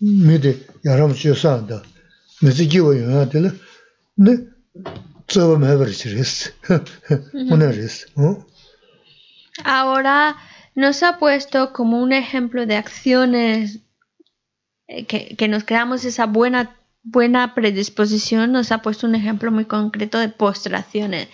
mē 0.00 0.36
tē 0.44 0.52
yārām 0.84 1.14
chū 1.16 1.34
sā 1.36 1.54
tā, 1.68 1.80
mē 2.42 2.52
sī 2.52 2.68
kīwa 2.72 2.92
yōngā 2.96 3.24
tēlē, 3.32 3.52
nē 4.24 4.32
tsōba 5.28 5.56
mē 5.62 5.76
bā 5.80 5.88
rī 5.88 5.96
chī 5.96 6.12
rēs, 6.12 6.34
mō 7.48 7.60
nā 7.60 7.70
rēs. 7.72 8.04
Ahora 9.64 10.36
nos 10.74 11.02
ha 11.02 11.18
puesto 11.18 11.72
como 11.72 12.02
un 12.02 12.12
ejemplo 12.12 12.66
de 12.66 12.76
acciones 12.76 13.78
que, 14.86 15.36
que 15.36 15.48
nos 15.48 15.64
creamos 15.64 16.04
esa 16.04 16.26
buena, 16.26 16.74
buena 17.04 17.54
predisposición, 17.54 18.50
nos 18.52 18.72
ha 18.72 18.78
puesto 18.78 19.06
un 19.06 19.14
ejemplo 19.14 19.52
muy 19.52 19.66
concreto 19.66 20.18
de 20.18 20.30
postraciones. 20.30 21.28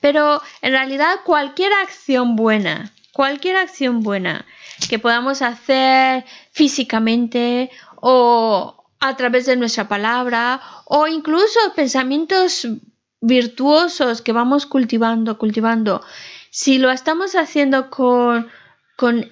Pero 0.00 0.40
en 0.62 0.72
realidad 0.72 1.16
cualquier 1.24 1.72
acción 1.74 2.36
buena, 2.36 2.92
cualquier 3.12 3.56
acción 3.56 4.02
buena 4.02 4.46
que 4.88 4.98
podamos 4.98 5.42
hacer 5.42 6.24
físicamente 6.52 7.70
o 7.96 8.84
a 9.00 9.16
través 9.16 9.46
de 9.46 9.56
nuestra 9.56 9.88
palabra 9.88 10.60
o 10.84 11.08
incluso 11.08 11.58
pensamientos 11.74 12.68
virtuosos 13.20 14.22
que 14.22 14.32
vamos 14.32 14.66
cultivando, 14.66 15.38
cultivando, 15.38 16.02
si 16.50 16.78
lo 16.78 16.90
estamos 16.90 17.34
haciendo 17.34 17.90
con, 17.90 18.48
con, 18.98 19.28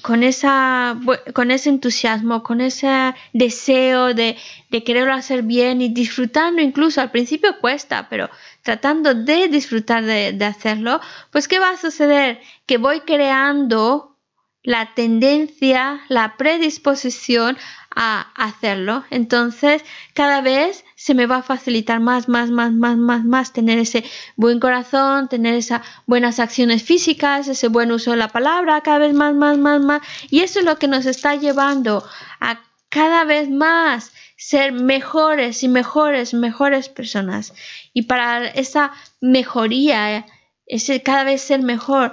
con, 0.00 0.22
esa, 0.22 0.98
con 1.34 1.50
ese 1.50 1.68
entusiasmo, 1.68 2.42
con 2.42 2.62
ese 2.62 3.14
deseo 3.34 4.14
de, 4.14 4.38
de 4.70 4.82
quererlo 4.82 5.12
hacer 5.12 5.42
bien 5.42 5.82
y 5.82 5.90
disfrutando 5.90 6.62
incluso, 6.62 7.02
al 7.02 7.10
principio 7.10 7.60
cuesta, 7.60 8.08
pero 8.08 8.30
tratando 8.62 9.12
de 9.12 9.48
disfrutar 9.48 10.06
de, 10.06 10.32
de 10.32 10.44
hacerlo, 10.46 11.02
pues 11.30 11.48
¿qué 11.48 11.58
va 11.58 11.68
a 11.68 11.76
suceder? 11.76 12.40
Que 12.64 12.78
voy 12.78 13.00
creando 13.00 14.16
la 14.62 14.94
tendencia, 14.94 16.00
la 16.08 16.38
predisposición 16.38 17.58
a 17.94 18.30
hacerlo. 18.34 19.04
Entonces, 19.10 19.84
cada 20.14 20.40
vez 20.40 20.84
se 20.94 21.14
me 21.14 21.26
va 21.26 21.38
a 21.38 21.42
facilitar 21.42 22.00
más, 22.00 22.28
más, 22.28 22.50
más, 22.50 22.72
más, 22.72 22.96
más, 22.96 23.24
más 23.24 23.52
tener 23.52 23.78
ese 23.78 24.04
buen 24.36 24.60
corazón, 24.60 25.28
tener 25.28 25.54
esas 25.54 25.82
buenas 26.06 26.38
acciones 26.38 26.82
físicas, 26.82 27.48
ese 27.48 27.68
buen 27.68 27.90
uso 27.90 28.12
de 28.12 28.16
la 28.16 28.28
palabra, 28.28 28.80
cada 28.82 28.98
vez 28.98 29.14
más, 29.14 29.34
más, 29.34 29.58
más, 29.58 29.80
más. 29.80 30.02
Y 30.30 30.40
eso 30.40 30.60
es 30.60 30.64
lo 30.64 30.78
que 30.78 30.88
nos 30.88 31.06
está 31.06 31.34
llevando 31.34 32.04
a 32.40 32.60
cada 32.88 33.24
vez 33.24 33.48
más 33.48 34.12
ser 34.36 34.72
mejores 34.72 35.62
y 35.62 35.68
mejores, 35.68 36.32
mejores 36.32 36.88
personas. 36.88 37.52
Y 37.92 38.02
para 38.02 38.46
esa 38.46 38.92
mejoría, 39.20 40.26
ese 40.66 41.02
cada 41.02 41.24
vez 41.24 41.42
ser 41.42 41.62
mejor, 41.62 42.12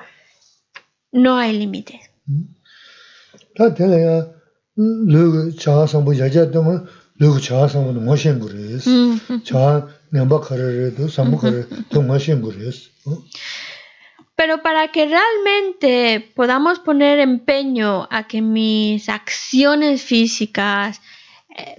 no 1.11 1.37
hay 1.37 1.57
límites. 1.57 2.01
Pero 14.35 14.61
para 14.61 14.89
que 14.91 15.07
realmente 15.07 16.31
podamos 16.35 16.79
poner 16.79 17.19
empeño 17.19 18.07
a 18.11 18.27
que 18.27 18.43
mis 18.43 19.09
acciones 19.09 20.03
físicas, 20.03 21.01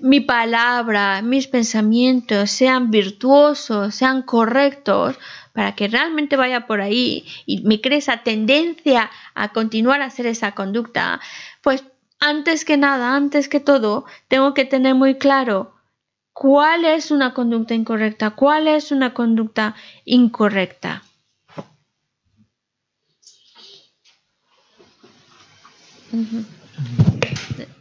mi 0.00 0.18
palabra, 0.18 1.22
mis 1.22 1.46
pensamientos 1.46 2.50
sean 2.50 2.90
virtuosos, 2.90 3.94
sean 3.94 4.22
correctos, 4.22 5.16
para 5.52 5.76
que 5.76 5.86
realmente 5.86 6.36
vaya 6.36 6.66
por 6.66 6.80
ahí 6.80 7.24
y 7.46 7.62
me 7.62 7.80
cree 7.80 7.98
esa 7.98 8.24
tendencia 8.24 9.08
a 9.34 9.52
continuar 9.52 10.02
a 10.02 10.06
hacer 10.06 10.26
esa 10.26 10.52
conducta, 10.52 11.20
pues 11.62 11.84
antes 12.20 12.64
que 12.64 12.76
nada, 12.76 13.14
antes 13.14 13.48
que 13.48 13.60
todo, 13.60 14.04
tengo 14.28 14.54
que 14.54 14.64
tener 14.64 14.94
muy 14.94 15.16
claro 15.16 15.74
cuál 16.32 16.84
es 16.84 17.10
una 17.10 17.34
conducta 17.34 17.74
incorrecta, 17.74 18.30
cuál 18.30 18.68
es 18.68 18.92
una 18.92 19.14
conducta 19.14 19.74
incorrecta. 20.04 21.02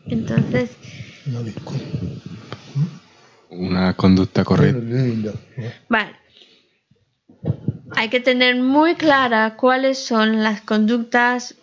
Entonces, 0.08 0.72
una 3.50 3.94
conducta 3.96 4.44
correcta. 4.44 5.34
Vale. 5.90 6.16
Hay 7.96 8.10
que 8.10 8.20
tener 8.20 8.56
muy 8.56 8.96
clara 8.96 9.56
cuáles 9.56 9.98
son 9.98 10.44
las 10.44 10.62
conductas 10.62 11.56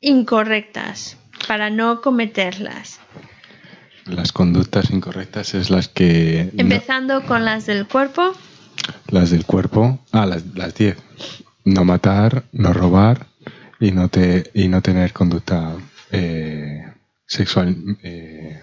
incorrectas 0.00 1.16
para 1.48 1.70
no 1.70 2.00
cometerlas. 2.02 3.00
Las 4.04 4.32
conductas 4.32 4.90
incorrectas 4.90 5.54
es 5.54 5.70
las 5.70 5.88
que... 5.88 6.50
Empezando 6.56 7.24
con 7.24 7.44
las 7.44 7.66
del 7.66 7.86
cuerpo. 7.86 8.34
Las 9.08 9.30
del 9.30 9.44
cuerpo. 9.44 9.98
Ah, 10.12 10.26
las 10.26 10.74
10. 10.74 10.96
no 11.64 11.84
matar, 11.84 12.44
no 12.52 12.72
robar 12.72 13.26
y 13.80 13.90
no, 13.92 14.08
te, 14.08 14.50
y 14.54 14.68
no 14.68 14.82
tener 14.82 15.12
conducta 15.12 15.74
eh, 16.12 16.84
sexual 17.26 17.76
eh, 18.02 18.62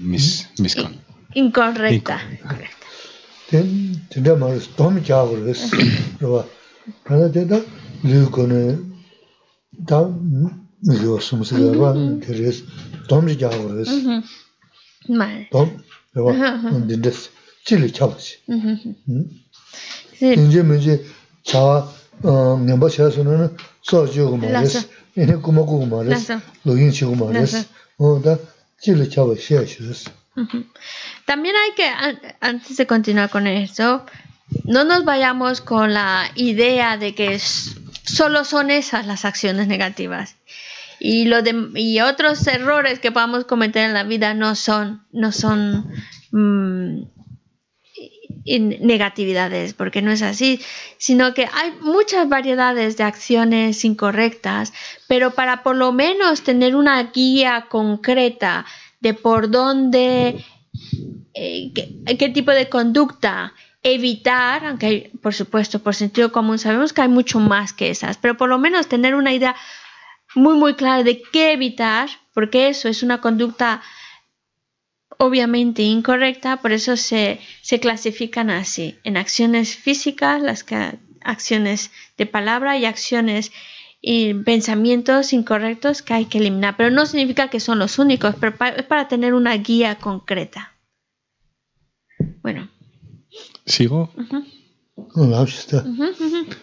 mis, 0.00 0.50
mis 0.58 0.74
con. 0.76 0.96
Incorrecta. 1.34 2.20
Maris, 4.38 4.68
tom 4.76 5.00
kone, 8.30 8.78
ta, 10.86 10.92
miyo 10.92 11.20
sumsi 11.20 11.54
garwa, 11.54 11.94
teres, 12.20 12.62
tom 13.08 13.26
chagor 13.28 13.74
ves. 13.76 13.88
Vale. 15.08 15.48
Tom, 15.50 15.70
roba, 16.14 16.32
dindes, 16.86 17.30
chili 17.64 17.90
chabachi. 17.90 18.38
Inje 20.20 20.62
minje, 20.62 21.00
chawa, 21.42 21.92
nyamba 22.22 22.90
chaya 22.90 23.10
sunana, 23.10 23.50
so 23.82 24.06
chiyo 24.06 24.36
maris, 24.36 24.86
ene 25.16 25.36
kuma 25.42 25.62
kuku 25.62 25.86
maris, 25.86 26.30
lo 26.64 26.74
yin 26.76 26.92
chiyo 26.92 27.14
maris. 27.14 27.66
O 27.98 28.18
da, 28.18 28.38
También 31.26 31.54
hay 31.56 31.74
que, 31.76 31.88
antes 32.40 32.76
de 32.76 32.86
continuar 32.86 33.30
con 33.30 33.46
eso, 33.46 34.04
no 34.64 34.84
nos 34.84 35.04
vayamos 35.04 35.60
con 35.60 35.94
la 35.94 36.30
idea 36.34 36.96
de 36.98 37.14
que 37.14 37.38
solo 37.38 38.44
son 38.44 38.70
esas 38.70 39.06
las 39.06 39.24
acciones 39.24 39.68
negativas. 39.68 40.36
Y, 41.06 41.26
lo 41.26 41.36
y 41.74 42.00
otros 42.00 42.46
errores 42.46 42.98
que 42.98 43.12
podamos 43.12 43.44
cometer 43.44 43.84
en 43.84 43.92
la 43.92 44.04
vida 44.04 44.32
no 44.32 44.54
son, 44.54 45.06
no 45.12 45.32
son 45.32 45.92
mm, 46.32 47.02
negatividades, 48.46 49.74
porque 49.74 50.00
no 50.00 50.10
es 50.10 50.22
así, 50.22 50.62
sino 50.96 51.34
que 51.34 51.46
hay 51.52 51.72
muchas 51.82 52.26
variedades 52.30 52.96
de 52.96 53.04
acciones 53.04 53.84
incorrectas, 53.84 54.72
pero 55.06 55.32
para 55.32 55.62
por 55.62 55.76
lo 55.76 55.92
menos 55.92 56.42
tener 56.42 56.74
una 56.74 57.02
guía 57.12 57.66
concreta 57.68 58.64
de 59.00 59.12
por 59.12 59.50
dónde, 59.50 60.42
eh, 61.34 61.72
qué, 62.18 62.28
tipo 62.30 62.52
de 62.52 62.70
conducta 62.70 63.52
evitar, 63.82 64.64
aunque 64.64 65.10
por 65.20 65.34
supuesto 65.34 65.80
por 65.80 65.94
sentido 65.94 66.32
común 66.32 66.58
sabemos 66.58 66.94
que 66.94 67.02
hay 67.02 67.08
mucho 67.08 67.40
más 67.40 67.74
que 67.74 67.90
esas, 67.90 68.16
pero 68.16 68.38
por 68.38 68.48
lo 68.48 68.58
menos 68.58 68.88
tener 68.88 69.14
una 69.14 69.34
idea 69.34 69.54
muy 70.34 70.56
muy 70.56 70.74
clara 70.74 71.02
de 71.02 71.22
qué 71.22 71.52
evitar, 71.52 72.08
porque 72.32 72.68
eso 72.68 72.88
es 72.88 73.02
una 73.02 73.20
conducta 73.20 73.82
obviamente 75.18 75.82
incorrecta, 75.82 76.58
por 76.58 76.72
eso 76.72 76.96
se, 76.96 77.40
se 77.62 77.80
clasifican 77.80 78.50
así, 78.50 78.98
en 79.04 79.16
acciones 79.16 79.76
físicas, 79.76 80.42
las 80.42 80.64
acciones 81.22 81.90
de 82.18 82.26
palabra 82.26 82.76
y 82.76 82.84
acciones 82.84 83.52
y 84.00 84.34
pensamientos 84.34 85.32
incorrectos 85.32 86.02
que 86.02 86.14
hay 86.14 86.24
que 86.26 86.38
eliminar, 86.38 86.76
pero 86.76 86.90
no 86.90 87.06
significa 87.06 87.48
que 87.48 87.60
son 87.60 87.78
los 87.78 87.98
únicos, 87.98 88.34
pero 88.38 88.54
es 88.76 88.84
para 88.84 89.08
tener 89.08 89.32
una 89.32 89.56
guía 89.56 89.96
concreta. 89.96 90.74
Bueno. 92.42 92.68
¿Sigo? 93.64 94.12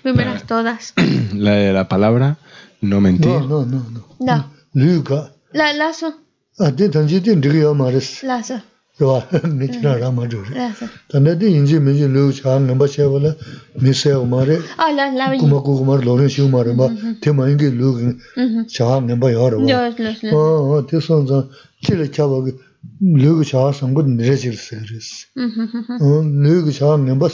Primeras 0.04 0.46
todas. 0.46 0.94
La 1.34 1.54
de 1.54 1.74
la 1.74 1.88
palabra, 1.88 2.38
No 2.82 3.00
mentira. 3.02 3.40
No, 3.42 3.66
no, 3.66 3.66
no. 3.66 4.02
No. 4.20 4.36
no. 4.36 4.46
Luga. 4.74 5.32
La, 5.54 5.74
la 5.74 5.94
son. 5.94 6.14
A 6.60 6.72
te 6.76 6.90
tanji 6.90 7.22
te 7.22 7.36
ndriyo 7.36 7.74
maris. 7.76 8.24
La 8.24 8.42
son. 8.44 8.62
Rwa, 9.00 9.18
ah, 9.32 9.48
mechina 9.60 9.96
mm. 9.96 10.00
rama 10.02 10.26
dhuri. 10.28 10.54
La 10.54 10.74
son. 10.74 10.90
Tanda 11.10 11.36
te 11.40 11.48
inji 11.48 11.80
meji 11.80 12.08
luga 12.08 12.34
chaa 12.34 12.60
ngamba 12.60 12.88
chaya 12.88 13.10
wala 13.10 13.36
misaya 13.82 14.20
umare. 14.20 14.56
A, 14.78 14.86
ah, 14.86 14.92
la, 14.92 15.12
la. 15.12 15.38
Kuma 15.38 15.62
kukumar 15.62 16.04
lorne 16.06 16.30
shi 16.30 16.42
umare 16.42 16.74
ma. 16.74 16.88
Mm-hmm. 16.88 17.20
Te 17.22 17.32
ma 17.32 17.50
ingi 17.50 17.70
luga 17.72 18.02
mm-hmm. 18.38 18.66
chaa 18.68 19.02
ngamba 19.02 19.32
yara 19.32 19.58
wa. 19.58 19.66
Yo, 19.72 19.80
lo, 19.98 20.12
lo. 20.22 20.38
O, 20.38 20.78
o, 20.78 20.82
te 20.84 21.00
son 21.02 21.28
zang. 21.28 21.50
Chile 21.84 22.08
kya 22.10 22.26
wagi 22.28 22.54
luga 23.02 23.44
chaa 23.44 23.74
sangud 23.74 24.08
nirajil 24.08 24.58
seris. 24.58 25.28
Mm-hmm. 25.38 26.44
Luga 26.44 26.72
chaa 26.72 26.98
ngamba 26.98 27.28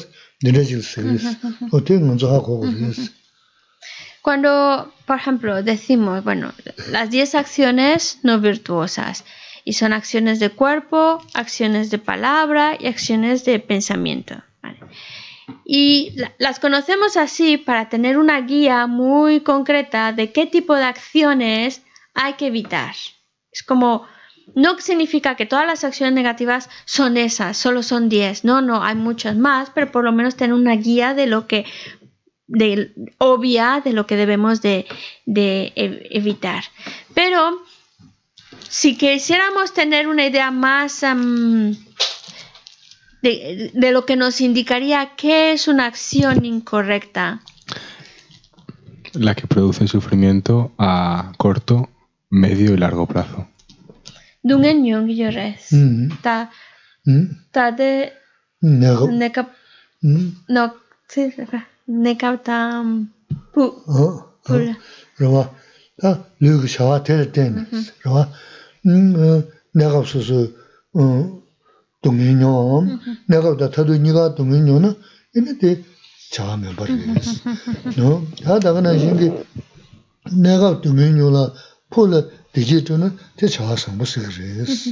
nirajil 0.44 0.82
seris. 0.84 1.26
O, 1.72 1.80
te 1.80 1.94
nganzo 2.00 2.28
ha 2.32 2.40
kogo 2.40 2.66
seris. 2.72 3.10
Cuando, 4.28 4.92
por 5.06 5.16
ejemplo, 5.16 5.64
decimos, 5.64 6.22
bueno, 6.22 6.52
las 6.92 7.10
10 7.10 7.34
acciones 7.34 8.20
no 8.24 8.42
virtuosas, 8.42 9.24
y 9.64 9.72
son 9.72 9.94
acciones 9.94 10.42
de 10.42 10.50
cuerpo, 10.50 11.24
acciones 11.34 11.92
de 11.92 11.98
palabra 11.98 12.76
y 12.78 12.88
acciones 12.88 13.46
de 13.46 13.58
pensamiento. 13.60 14.44
Y 15.64 16.12
la- 16.18 16.34
las 16.40 16.60
conocemos 16.60 17.16
así 17.16 17.56
para 17.56 17.88
tener 17.88 18.18
una 18.18 18.42
guía 18.42 18.86
muy 18.86 19.40
concreta 19.40 20.12
de 20.12 20.34
qué 20.34 20.46
tipo 20.46 20.76
de 20.76 20.84
acciones 20.84 21.82
hay 22.14 22.34
que 22.34 22.48
evitar. 22.48 22.96
Es 23.54 23.64
como, 23.64 24.06
no 24.56 24.80
significa 24.80 25.36
que 25.36 25.46
todas 25.46 25.68
las 25.68 25.84
acciones 25.84 26.16
negativas 26.16 26.70
son 26.86 27.18
esas, 27.18 27.58
solo 27.58 27.84
son 27.84 28.08
10. 28.10 28.44
No, 28.46 28.62
no, 28.62 28.84
hay 28.84 28.96
muchas 28.96 29.36
más, 29.36 29.70
pero 29.70 29.92
por 29.92 30.04
lo 30.04 30.12
menos 30.12 30.36
tener 30.36 30.54
una 30.54 30.76
guía 30.76 31.14
de 31.14 31.28
lo 31.28 31.48
que, 31.48 31.66
obvia 33.18 33.82
de 33.84 33.94
lo 33.94 34.08
que 34.08 34.16
debemos 34.16 34.62
de, 34.62 34.86
e, 35.26 36.08
evitar. 36.12 36.64
Pero 37.14 37.62
si 38.70 38.98
quisiéramos 38.98 39.74
tener 39.74 40.08
una 40.08 40.26
idea 40.26 40.52
más 40.52 41.04
um, 41.04 41.76
de, 43.22 43.72
lo 43.92 44.06
que 44.06 44.16
nos 44.16 44.42
indicaría 44.42 45.16
qué 45.16 45.52
es 45.54 45.68
una 45.68 45.86
acción 45.86 46.46
incorrecta. 46.46 47.42
La 49.14 49.36
que 49.36 49.48
produce 49.48 49.88
sufrimiento 49.88 50.72
a 50.78 51.34
corto, 51.38 51.90
medio 52.30 52.74
y 52.74 52.78
largo 52.78 53.08
plazo. 53.08 53.48
Dungen 54.44 54.86
yung 54.86 55.10
yores. 55.10 55.72
Mm-hmm. 55.72 56.22
Ta. 56.22 56.52
Mm-hmm. 57.06 57.52
Ta 57.52 57.72
de. 57.72 58.14
No. 58.62 59.08
Mm-hmm. 59.08 60.46
No. 60.48 60.74
sí, 61.87 61.93
neka 61.93 62.43
ta 62.43 62.83
pu, 63.53 63.63
어, 63.87 63.93
어, 63.93 64.39
pu, 64.45 64.75
그러와, 65.17 65.55
다, 66.01 66.25
르그 66.41 66.67
샤와 66.67 67.03
될 67.03 67.33
때는, 67.33 67.67
그러와, 68.01 68.31
음, 68.87 69.15
어, 69.17 69.45
내가 69.75 69.99
없어서, 69.99 70.49
어, 70.95 71.43
동인용, 72.03 72.99
내가 73.29 73.51
없다 73.51 73.71
타도 73.71 73.95
니가 73.97 74.35
동인용은, 74.35 74.95
이는데, 75.35 75.85
자하면 76.33 76.77
버리겠어. 76.77 77.51
너, 77.97 78.25
다다가는 78.43 78.99
신기, 78.99 79.31
내가 80.43 80.81
동인용라, 80.81 81.53
폴라, 81.91 82.25
디지트는, 82.53 83.17
대 83.37 83.47
자하상 83.47 83.99
무슨 83.99 84.23
그랬어. 84.23 84.91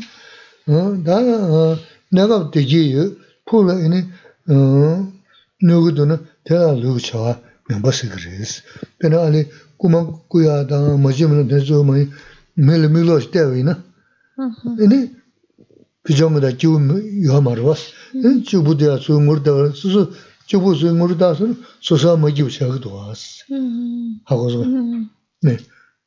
어, 0.69 1.03
나, 1.03 1.17
어, 1.17 1.79
내가 2.11 2.51
되지요. 2.51 3.13
폴라, 3.47 3.75
이니, 3.75 4.05
어, 4.51 5.13
누구도는 5.63 6.27
대라 6.45 6.75
누구 6.75 7.01
쳐, 7.01 7.41
명버스 7.69 8.09
그랬어. 8.09 8.63
그러나 8.99 9.27
아니, 9.27 9.45
구만 9.77 10.13
구야다, 10.29 10.97
뭐지면 10.97 11.49
대서 11.49 11.83
뭐, 11.83 11.97
매일 12.55 12.89
밀어 12.91 13.19
때위나. 13.31 13.83
이니, 14.81 15.13
비정보다 16.05 16.57
지금 16.57 17.25
요 17.25 17.41
말was. 17.41 17.93
응, 18.17 18.43
주부대야 18.43 18.99
수물다, 18.99 19.73
수수, 19.73 20.13
주부 20.47 20.75
수물다서 20.75 21.55
소사 21.81 22.17
뭐 22.17 22.35
지우 22.35 22.51
시작도 22.51 22.93
왔어. 22.93 23.45
하고서, 24.25 24.65
네, 25.43 25.57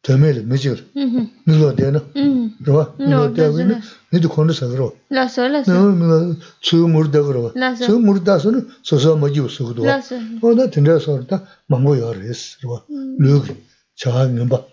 dhamele 0.04 0.42
mechir, 0.42 0.78
mm-hmm. 0.94 1.26
nilwa 1.46 1.72
dena, 1.74 2.00
mm-hmm. 2.14 2.50
rwa, 2.66 2.94
nilwa 2.98 3.28
dewa 3.28 3.60
ina, 3.62 3.82
nidu 4.12 4.28
kondi 4.28 4.54
sakarwa. 4.54 4.92
Laso, 5.10 5.48
laso. 5.48 5.72
Nilwa 5.92 6.36
suyu 6.60 6.88
muru 6.88 7.08
dakarwa. 7.08 7.52
Laso. 7.54 7.84
Suyu 7.86 8.00
muru 8.00 8.20
daso 8.20 8.50
ni 8.52 8.62
sosa 8.82 9.16
majiwa 9.16 9.48
sukudwa. 9.50 9.86
Laso. 9.86 10.14
Oda 10.42 10.68
tindaya 10.68 11.00
sarata 11.00 11.40
mambu 11.68 11.94
yara 11.96 12.24
es, 12.30 12.56
rwa, 12.62 12.82
mm. 12.88 13.16
lugi, 13.18 13.52
chaha 13.94 14.26
nyamba. 14.26 14.64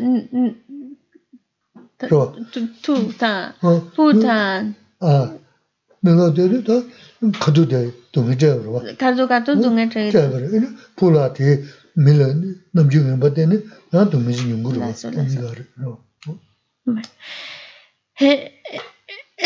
그럼 1.98 2.46
Tu, 2.52 2.72
tu, 2.82 3.08
ta. 3.18 3.52
어 3.62 3.90
Puta. 3.94 4.72
아 5.00 5.36
내가 6.00 6.32
되다 6.32 6.72
kato 7.31 7.65
de 7.65 7.93
dunga 8.11 8.35
chayabarwa. 8.35 8.95
Kato 8.97 9.27
kato 9.27 9.55
dunga 9.55 9.87
chayabarwa. 9.89 10.39
Chayabarwa. 10.39 10.69
Pula 10.95 11.29
te 11.33 11.63
mila 11.95 12.33
namchi 12.73 12.97
yungpa 12.97 13.29
tene, 13.33 13.61
naa 13.91 14.05
dunga 14.05 14.31
zi 14.31 14.49
yungurwa. 14.49 14.93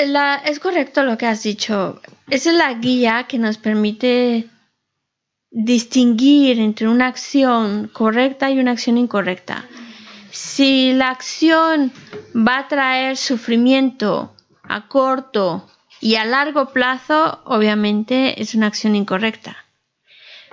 La, 0.05 0.35
es 0.45 0.59
correcto 0.59 1.03
lo 1.03 1.17
que 1.17 1.25
has 1.25 1.41
dicho. 1.41 1.99
Esa 2.29 2.51
es 2.51 2.57
la 2.57 2.73
guía 2.75 3.25
que 3.27 3.39
nos 3.39 3.57
permite 3.57 4.47
distinguir 5.49 6.59
entre 6.59 6.87
una 6.87 7.07
acción 7.07 7.89
correcta 7.91 8.51
y 8.51 8.59
una 8.59 8.71
acción 8.71 8.97
incorrecta. 8.97 9.65
Si 10.29 10.93
la 10.93 11.09
acción 11.09 11.91
va 12.35 12.59
a 12.59 12.67
traer 12.67 13.17
sufrimiento 13.17 14.35
a 14.63 14.87
corto, 14.87 15.67
y 15.99 16.15
a 16.15 16.25
largo 16.25 16.69
plazo, 16.69 17.41
obviamente 17.45 18.41
es 18.41 18.55
una 18.55 18.67
acción 18.67 18.95
incorrecta. 18.95 19.57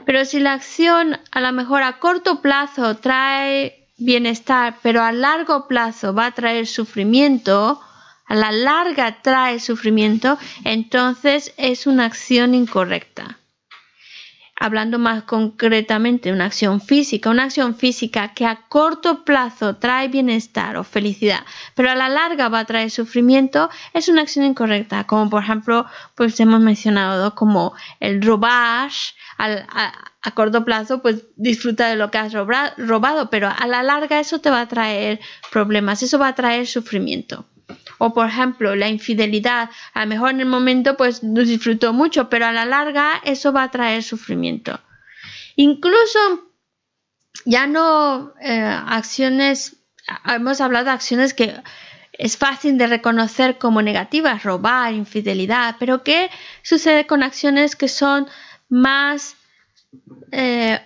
Pero 0.05 0.25
si 0.25 0.41
la 0.41 0.53
acción 0.53 1.19
a 1.31 1.41
lo 1.41 1.53
mejor 1.53 1.83
a 1.83 1.99
corto 1.99 2.41
plazo 2.41 2.97
trae 2.97 3.89
bienestar, 3.97 4.77
pero 4.83 5.03
a 5.03 5.13
largo 5.13 5.67
plazo 5.69 6.15
va 6.15 6.27
a 6.27 6.33
traer 6.33 6.67
sufrimiento, 6.67 7.81
a 8.27 8.35
la 8.35 8.53
larga 8.53 9.23
trae 9.23 9.61
sufrimiento, 9.61 10.39
entonces 10.65 11.55
es 11.57 11.87
una 11.87 12.07
acción 12.07 12.55
incorrecta. 12.55 13.39
Hablando 14.57 14.99
más 14.99 15.25
concretamente 15.25 16.29
de 16.29 16.35
una 16.35 16.47
acción 16.47 16.81
física, 16.81 17.29
una 17.31 17.45
acción 17.45 17.75
física 17.75 18.33
que 18.35 18.47
a 18.47 18.67
corto 18.69 19.25
plazo 19.25 19.77
trae 19.77 20.09
bienestar 20.09 20.77
o 20.77 20.85
felicidad, 20.85 21.41
pero 21.75 21.91
a 21.91 21.95
la 21.97 22.09
larga 22.09 22.49
va 22.49 22.61
a 22.61 22.65
traer 22.65 22.91
sufrimiento, 22.91 23.69
es 23.93 24.09
una 24.09 24.23
acción 24.23 24.45
incorrecta, 24.47 25.05
como 25.07 25.29
por 25.29 25.43
ejemplo, 25.43 25.87
pues 26.15 26.39
hemos 26.41 26.61
mencionado 26.61 27.35
como 27.35 27.75
el 28.01 28.23
robar, 28.23 28.91
al- 29.39 29.67
a, 29.69 29.93
a 30.23 30.31
corto 30.33 30.65
plazo 30.65 31.03
pues 31.03 31.25
disfruta 31.37 31.89
de 31.89 31.97
lo 31.97 32.11
que 32.11 32.19
has 32.19 32.33
robado, 32.33 33.31
pero 33.31 33.49
a 33.49 33.67
la 33.67 33.83
larga 33.83 34.21
eso 34.21 34.41
te 34.41 34.51
va 34.51 34.61
a 34.63 34.69
traer 34.69 35.21
problemas, 35.51 36.03
eso 36.03 36.19
va 36.19 36.29
a 36.29 36.35
traer 36.35 36.67
sufrimiento. 36.67 37.45
O 37.99 38.13
por 38.13 38.29
ejemplo, 38.29 38.75
la 38.75 38.89
infidelidad, 38.89 39.71
a 39.93 40.01
lo 40.01 40.07
mejor 40.07 40.31
en 40.31 40.41
el 40.41 40.47
momento 40.47 40.97
pues 40.97 41.21
disfrutó 41.23 41.93
mucho, 41.93 42.29
pero 42.29 42.47
a 42.47 42.53
la 42.53 42.65
larga 42.65 43.21
eso 43.25 43.53
va 43.53 43.65
a 43.65 43.71
traer 43.71 44.03
sufrimiento. 44.03 44.81
Incluso 45.57 46.19
ya 47.45 47.67
no 47.67 48.35
eh, 48.41 48.61
acciones, 48.61 49.77
hemos 50.27 50.61
hablado 50.61 50.87
de 50.87 50.91
acciones 50.93 51.35
que 51.35 51.55
es 52.13 52.37
fácil 52.37 52.79
de 52.79 52.87
reconocer 52.87 53.59
como 53.59 53.83
negativas, 53.83 54.43
robar, 54.43 54.93
infidelidad, 54.93 55.77
pero 55.79 56.03
¿qué 56.03 56.31
sucede 56.63 57.07
con 57.07 57.23
acciones 57.23 57.77
que 57.77 57.89
son 57.89 58.29
más 58.69 59.37
eh, 60.33 60.81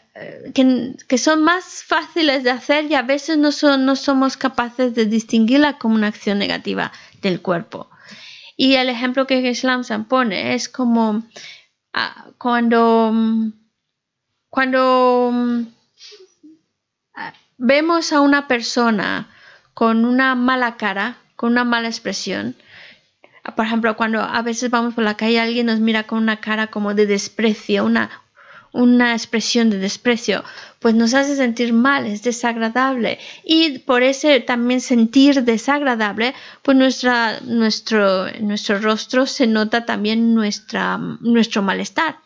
que, 0.54 0.96
que 1.06 1.18
son 1.18 1.42
más 1.42 1.84
fáciles 1.84 2.44
de 2.44 2.50
hacer 2.50 2.86
y 2.86 2.94
a 2.94 3.02
veces 3.02 3.38
no, 3.38 3.52
somos 3.52 4.36
capaces 4.36 4.94
de 4.94 5.06
distinguirla 5.06 5.78
como 5.78 5.94
una 5.94 6.08
acción 6.08 6.38
negativa 6.38 6.92
del 7.22 7.40
cuerpo. 7.40 7.88
Y 8.56 8.74
el 8.74 8.88
ejemplo 8.88 9.26
que 9.26 9.38
Islam 9.48 9.84
se 9.84 9.98
pone 10.00 10.54
es 10.54 10.68
como 10.68 11.22
ah, 11.92 12.26
cuando, 12.38 13.12
cuando 14.50 15.30
mm, 15.32 15.62
vemos 17.58 18.12
a 18.12 18.20
una 18.20 18.48
persona 18.48 19.28
con 19.74 20.04
una 20.04 20.34
mala 20.34 20.76
cara, 20.76 21.18
con 21.36 21.52
una 21.52 21.64
mala 21.64 21.88
expresión, 21.88 22.56
por 23.54 23.64
ejemplo, 23.64 23.96
cuando 23.96 24.20
a 24.20 24.42
veces 24.42 24.70
vamos 24.70 24.94
por 24.94 25.04
la 25.04 25.16
calle 25.16 25.32
y 25.32 25.38
alguien 25.38 25.66
nos 25.66 25.80
mira 25.80 26.04
con 26.04 26.18
una 26.18 26.40
cara 26.40 26.66
como 26.66 26.94
de 26.94 27.06
desprecio, 27.06 27.84
una, 27.84 28.10
una 28.78 29.12
expresión 29.12 29.70
de 29.70 29.78
desprecio, 29.78 30.44
pues 30.78 30.94
nos 30.94 31.12
hace 31.12 31.34
sentir 31.34 31.72
mal, 31.72 32.06
es 32.06 32.22
desagradable. 32.22 33.18
Y 33.44 33.80
por 33.80 34.04
ese 34.04 34.38
también 34.38 34.80
sentir 34.80 35.42
desagradable, 35.42 36.32
pues 36.62 36.76
nuestra, 36.76 37.40
nuestro, 37.40 38.30
nuestro 38.40 38.78
rostro 38.78 39.26
se 39.26 39.48
nota 39.48 39.84
también 39.84 40.32
nuestra, 40.32 40.96
nuestro 40.96 41.60
malestar. 41.60 42.20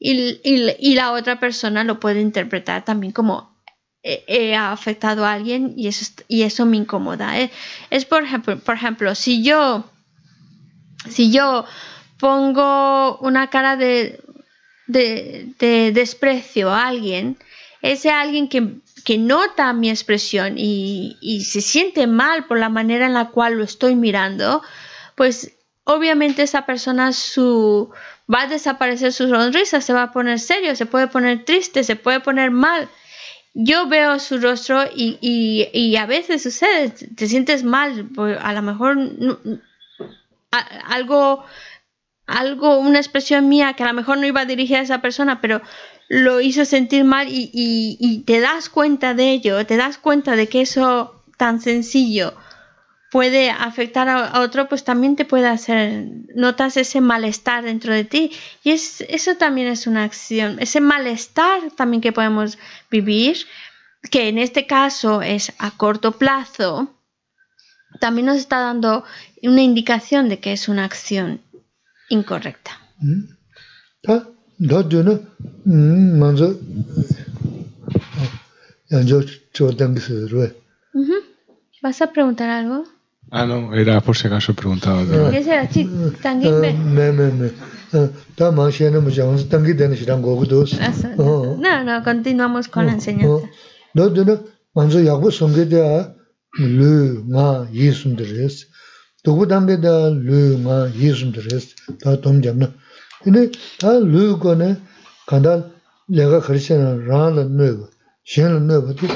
Y, 0.00 0.40
y, 0.44 0.94
la 0.94 1.12
otra 1.12 1.38
persona 1.38 1.84
lo 1.84 1.98
puede 1.98 2.20
interpretar 2.20 2.84
también 2.84 3.12
como 3.12 3.56
he, 4.02 4.54
afectado 4.54 5.24
a 5.24 5.32
alguien 5.32 5.74
y 5.76 5.88
eso, 5.88 6.12
y 6.26 6.42
eso 6.42 6.66
me 6.66 6.76
incomoda. 6.76 7.38
¿eh? 7.38 7.50
Es 7.90 8.04
por 8.04 8.24
ejemplo, 8.24 8.58
por 8.58 8.74
ejemplo, 8.74 9.14
si 9.14 9.42
yo, 9.42 9.84
si 11.08 11.32
yo 11.32 11.64
pongo 12.18 13.18
una 13.18 13.48
cara 13.48 13.76
de 13.76 14.20
de, 14.88 15.92
desprecio 15.94 16.70
a 16.70 16.88
alguien, 16.88 17.36
ese 17.82 18.10
alguien 18.10 18.48
que, 18.48 18.80
nota 19.18 19.72
mi 19.72 19.88
expresión 19.88 20.54
y, 20.56 21.44
se 21.44 21.60
siente 21.60 22.06
mal 22.06 22.46
por 22.46 22.58
la 22.58 22.68
manera 22.68 23.06
en 23.06 23.14
la 23.14 23.28
cual 23.28 23.54
lo 23.54 23.64
estoy 23.64 23.94
mirando, 23.94 24.62
pues 25.14 25.52
obviamente 25.84 26.42
esa 26.42 26.66
persona 26.66 27.12
su, 27.12 27.90
va 28.32 28.42
a 28.42 28.46
desaparecer 28.48 29.12
su 29.12 29.28
sonrisa, 29.28 29.80
se 29.80 29.92
va 29.92 30.04
a 30.04 30.12
poner 30.12 30.38
serio, 30.40 30.74
se 30.74 30.86
puede 30.86 31.06
poner 31.06 31.44
triste, 31.44 31.84
se 31.84 31.96
puede 31.96 32.20
poner 32.20 32.50
mal. 32.50 32.88
Yo 33.54 33.88
veo 33.88 34.18
su 34.18 34.38
rostro 34.38 34.84
y, 34.94 35.96
a 35.96 36.06
veces 36.06 36.42
sucede, 36.42 36.90
te 36.90 37.26
sientes 37.26 37.64
mal, 37.64 38.08
pues, 38.14 38.38
a 38.40 38.52
lo 38.52 38.62
mejor 38.62 38.98
algo 40.50 41.44
algo, 42.28 42.78
una 42.78 42.98
expresión 42.98 43.48
mía 43.48 43.72
que 43.72 43.82
a 43.82 43.86
lo 43.86 43.94
mejor 43.94 44.18
no 44.18 44.26
iba 44.26 44.44
dirigida 44.44 44.78
a 44.78 44.82
esa 44.82 45.00
persona, 45.00 45.40
pero 45.40 45.62
lo 46.08 46.40
hizo 46.40 46.64
sentir 46.64 47.04
mal 47.04 47.26
y, 47.30 48.22
te 48.26 48.40
das 48.40 48.68
cuenta 48.68 49.14
de 49.14 49.30
ello, 49.30 49.66
te 49.66 49.76
das 49.76 49.98
cuenta 49.98 50.36
de 50.36 50.48
que 50.48 50.60
eso 50.60 51.24
tan 51.36 51.60
sencillo 51.60 52.34
puede 53.10 53.50
afectar 53.50 54.08
a, 54.08 54.40
otro, 54.40 54.68
pues 54.68 54.84
también 54.84 55.16
te 55.16 55.24
puede 55.24 55.48
hacer, 55.48 56.04
notas 56.34 56.76
ese 56.76 57.00
malestar 57.00 57.64
dentro 57.64 57.94
de 57.94 58.04
ti. 58.04 58.32
Y 58.62 58.72
es, 58.72 59.02
eso 59.08 59.36
también 59.36 59.66
es 59.66 59.86
una 59.86 60.04
acción, 60.04 60.58
ese 60.60 60.80
malestar 60.80 61.70
también 61.74 62.02
que 62.02 62.12
podemos 62.12 62.58
vivir, 62.90 63.38
que 64.10 64.28
en 64.28 64.36
este 64.36 64.66
caso 64.66 65.22
es 65.22 65.54
a 65.58 65.70
corto 65.70 66.12
plazo, 66.12 66.94
también 68.00 68.26
nos 68.26 68.36
está 68.36 68.60
dando 68.60 69.04
una 69.42 69.62
indicación 69.62 70.28
de 70.28 70.40
que 70.40 70.52
es 70.52 70.68
una 70.68 70.84
acción 70.84 71.40
incorrecta. 72.10 72.72
¿Vas 81.82 82.02
a 82.02 82.12
preguntar 82.12 82.50
algo? 82.50 82.84
Ah, 83.30 83.44
no, 83.46 83.74
era 83.74 84.00
por 84.00 84.16
si 84.16 84.26
acaso 84.26 84.54
preguntaba. 84.54 85.04
¿Qué 85.30 85.44
será? 85.44 85.68
No, 91.58 91.84
no, 91.84 92.04
continuamos 92.04 92.68
con 92.68 92.86
la 92.86 92.92
enseñanza. 92.92 93.48
dōku 93.96 95.30
dāmbē 95.34 95.64
dā 95.72 95.84
lū 96.58 97.24
ngā 97.34 97.48
yīsum 97.72 98.16
dā 98.18 98.24
rēs, 98.28 98.54
dā 98.54 98.66
tōm 98.66 98.66
jam 98.66 98.66
nā. 98.66 98.74
Yīne, 98.74 98.74
dā 98.74 98.74
lū 98.74 98.74
kō 98.74 98.74
nē, 98.74 98.74
kāndā 98.74 98.77
dugu 99.28 99.46
dambi 99.46 99.76
da 99.82 100.08
lu 100.08 100.56
nga 100.64 100.76
yisum 101.00 101.30
dhres, 101.32 101.74
da 102.02 102.16
tom 102.16 102.40
jamna. 102.40 102.68
Ini 103.26 103.50
da 103.80 103.98
lu 103.98 104.38
go 104.38 104.54
ne 104.54 104.76
kanda 105.26 105.70
lega 106.08 106.40
kharishana 106.40 106.96
raan 107.08 107.36
la 107.36 107.44
nueba, 107.44 107.86
shen 108.24 108.52
la 108.54 108.58
nueba 108.60 108.92
di 108.98 109.06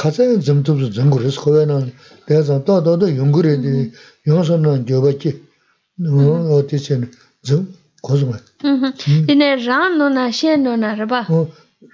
katsayan 0.00 0.40
zamtubzu 0.40 0.90
zangu 0.92 1.18
res 1.22 1.36
kowe 1.38 1.64
na 1.66 1.86
daya 2.26 2.42
zang 2.42 2.64
da 2.66 2.80
da 2.80 2.96
da 2.96 3.06
yungu 3.06 3.42
re 3.42 3.56
di 3.64 3.92
yonsan 4.26 4.60
na 4.62 4.76
gyoba 4.78 5.12
ki. 5.20 5.30
O 6.50 6.62
di 6.68 6.76
chen 6.78 7.08
zang 7.46 7.66
kozuma. 8.02 8.40
Mm-hmm. 8.64 8.90
Hmm. 9.06 9.26
Ini 9.30 9.66
raan 9.66 9.98
no 9.98 10.08
na 10.08 10.30
shen 10.32 10.64
no 10.64 10.74
na 10.74 10.94
raba. 10.96 11.20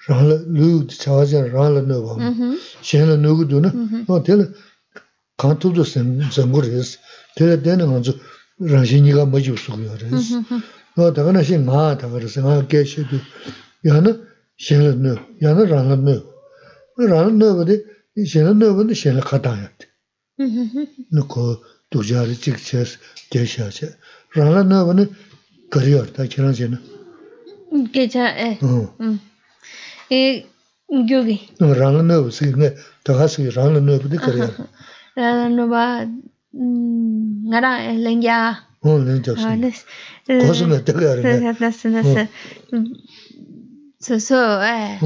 Raan 0.09 0.29
la 0.31 0.37
lu 0.49 0.85
di 0.89 0.95
chawajan 0.97 1.53
raan 1.53 1.75
la 1.75 1.81
nueba, 1.83 2.17
mm-hmm. 2.17 2.55
shen 2.81 3.07
la 3.11 3.17
nueba 3.17 3.45
du 3.45 3.61
na, 3.61 3.69
mm-hmm. 3.69 4.05
o 4.09 4.21
kāng 5.41 5.57
tūpdu 5.63 5.87
sāngu 5.89 6.63
rēs, 6.67 6.99
tērā 7.39 7.57
tēnā 7.65 7.87
ngā 7.89 8.01
tsū 8.05 8.15
rāngshī 8.61 9.01
nīgā 9.05 9.25
mājib 9.31 9.57
sūguyā 9.61 9.97
rēs. 10.03 10.33
Nō 10.99 11.07
tāgā 11.17 11.33
nā 11.33 11.43
shī 11.47 11.61
ngā 11.63 11.85
tāgā 12.01 12.21
rēs, 12.21 12.37
ngā 12.45 12.57
kē 12.69 12.83
shī 12.89 13.07
tū, 13.09 13.21
yā 13.89 14.01
na 14.05 14.13
shēnā 14.61 14.93
nō, 15.01 15.15
yā 15.41 15.55
na 15.57 15.67
rāngā 15.71 15.97
nō. 16.01 16.17
Rāngā 17.01 17.33
nō 17.39 17.51
bādī, 17.61 17.79
shēnā 18.33 18.53
nō 18.59 18.73
bādī 18.77 18.99
shēnā 19.03 19.25
khātā 19.25 19.55
yā 19.57 19.71
tī. 19.81 19.89
Nō 21.17 21.25
kō 21.33 21.47
tūjā 21.95 22.27
rī 22.29 22.37
chīk 22.37 22.61
chēs, 22.61 22.99
tē 23.33 23.47
shā 23.49 23.71
chē. 23.73 23.95
Rāngā 24.37 24.67
nō 24.69 24.85
bādī 24.91 25.09
kārī 25.73 25.97
yā 25.97 26.05
rā, 26.05 26.29
kērā 26.29 26.53
chē 26.59 26.71
na. 26.75 26.85
Kē 27.95 28.07
chā, 28.13 28.29
ē. 28.45 28.51
Gyōgi. 30.91 31.37
Rāngā 31.63 32.05
nō 32.05 32.23
bādī, 32.29 32.75
tāgā 33.09 33.33
sī 33.33 33.49
rāngā 33.57 33.81
nō 33.81 34.01
bādī 34.05 34.21
kārī 34.21 34.45
yā 34.45 34.53
rā. 34.53 34.69
라노바 35.21 36.07
나랑 36.53 38.03
랭야 38.03 38.57
어 38.81 38.99
랭자 38.99 39.35
고스나 40.27 40.83
때가래 40.85 41.53
나스나스 41.61 42.27
소소 44.01 44.35
에 44.65 44.99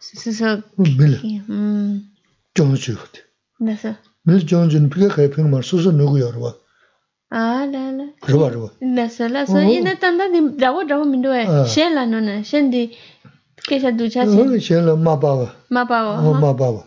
소소 0.00 0.62
빌 0.82 1.42
정주 2.54 2.96
나서 3.60 3.94
밀 4.22 4.46
정주는 4.46 4.88
비가 4.88 5.08
가입행 5.08 5.50
말 5.50 5.62
소소 5.62 5.92
누구여 5.92 6.32
봐 6.32 6.54
아, 7.30 7.66
la, 7.66 7.90
la. 7.90 8.04
Rwa, 8.28 8.48
rwa. 8.54 8.70
La, 8.80 9.08
sa, 9.08 9.26
la, 9.26 9.44
sa. 9.44 9.58
Ina 9.66 9.98
tanda 9.98 10.28
di 10.30 10.38
rawa 10.54 10.84
rawa 10.86 11.04
mindo 11.04 11.34
e. 11.34 11.42
Shen 11.66 11.92
la 11.94 12.04
nona, 12.04 12.44
shen 12.44 12.70
di 12.70 12.94
kesha 13.66 13.90
ducha 13.90 14.22
shen. 14.22 14.60
Shen 14.60 14.86
la 14.86 14.94
ma 14.94 15.16
bawa. 15.16 15.50
Ma 15.68 15.82
bawa. 15.84 16.22
Ma 16.38 16.52
bawa. 16.54 16.86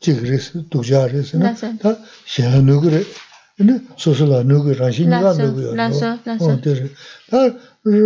chik 0.00 0.18
resi, 0.22 0.64
dukja 0.70 1.06
resi, 1.12 1.38
ta 1.82 1.90
shenla 2.26 2.60
nugu 2.62 2.88
re, 2.94 3.00
susula 3.96 4.42
nugu, 4.44 4.74
ranshi 4.80 5.04
niga 5.06 5.32
nugu 5.34 5.60
yo, 5.66 5.72
ta 7.30 7.40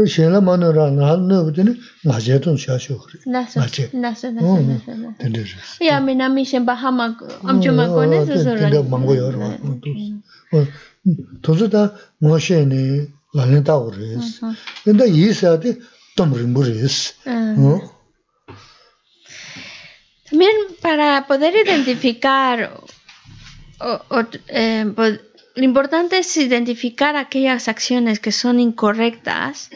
shenla 0.06 0.40
manu 0.40 0.72
ra 0.72 0.90
nga 0.90 1.16
nugu 1.16 1.50
tene 1.56 1.72
nga 2.04 2.16
je 2.24 2.38
tun 2.38 2.56
sha 2.56 2.78
shu 2.78 2.94
kore, 3.00 3.18
nga 3.26 3.66
je, 3.74 3.84
tende 5.20 5.40
resi. 5.50 5.84
Ya 5.88 6.00
mi 6.00 6.14
nami 6.14 6.44
shenpa 6.44 6.74
hama 6.82 7.16
amchu 7.48 7.72
ma 7.72 7.86
kone 7.86 8.26
susu 8.26 8.50
ra. 8.54 8.70
Tende 8.70 8.88
mangu 8.88 9.14
yo 9.14 9.30
ra, 9.30 9.48
tozu 11.42 11.68
ta 11.68 11.82
ngo 12.22 12.38
sheni 12.38 13.08
lalin 13.34 13.62
tagu 13.64 13.90
resi, 13.90 14.40
tende 14.84 15.04
yi 15.08 15.32
saa 15.34 15.56
di 15.56 15.70
tom 16.16 16.32
rimbu 16.34 16.62
resi. 16.62 17.12
También 20.40 20.74
para 20.80 21.26
poder 21.26 21.54
identificar, 21.54 22.80
eh, 24.48 24.84
lo 25.54 25.64
importante 25.64 26.16
es 26.16 26.34
identificar 26.38 27.14
aquellas 27.14 27.68
acciones 27.68 28.20
que 28.20 28.32
son 28.32 28.58
incorrectas 28.58 29.68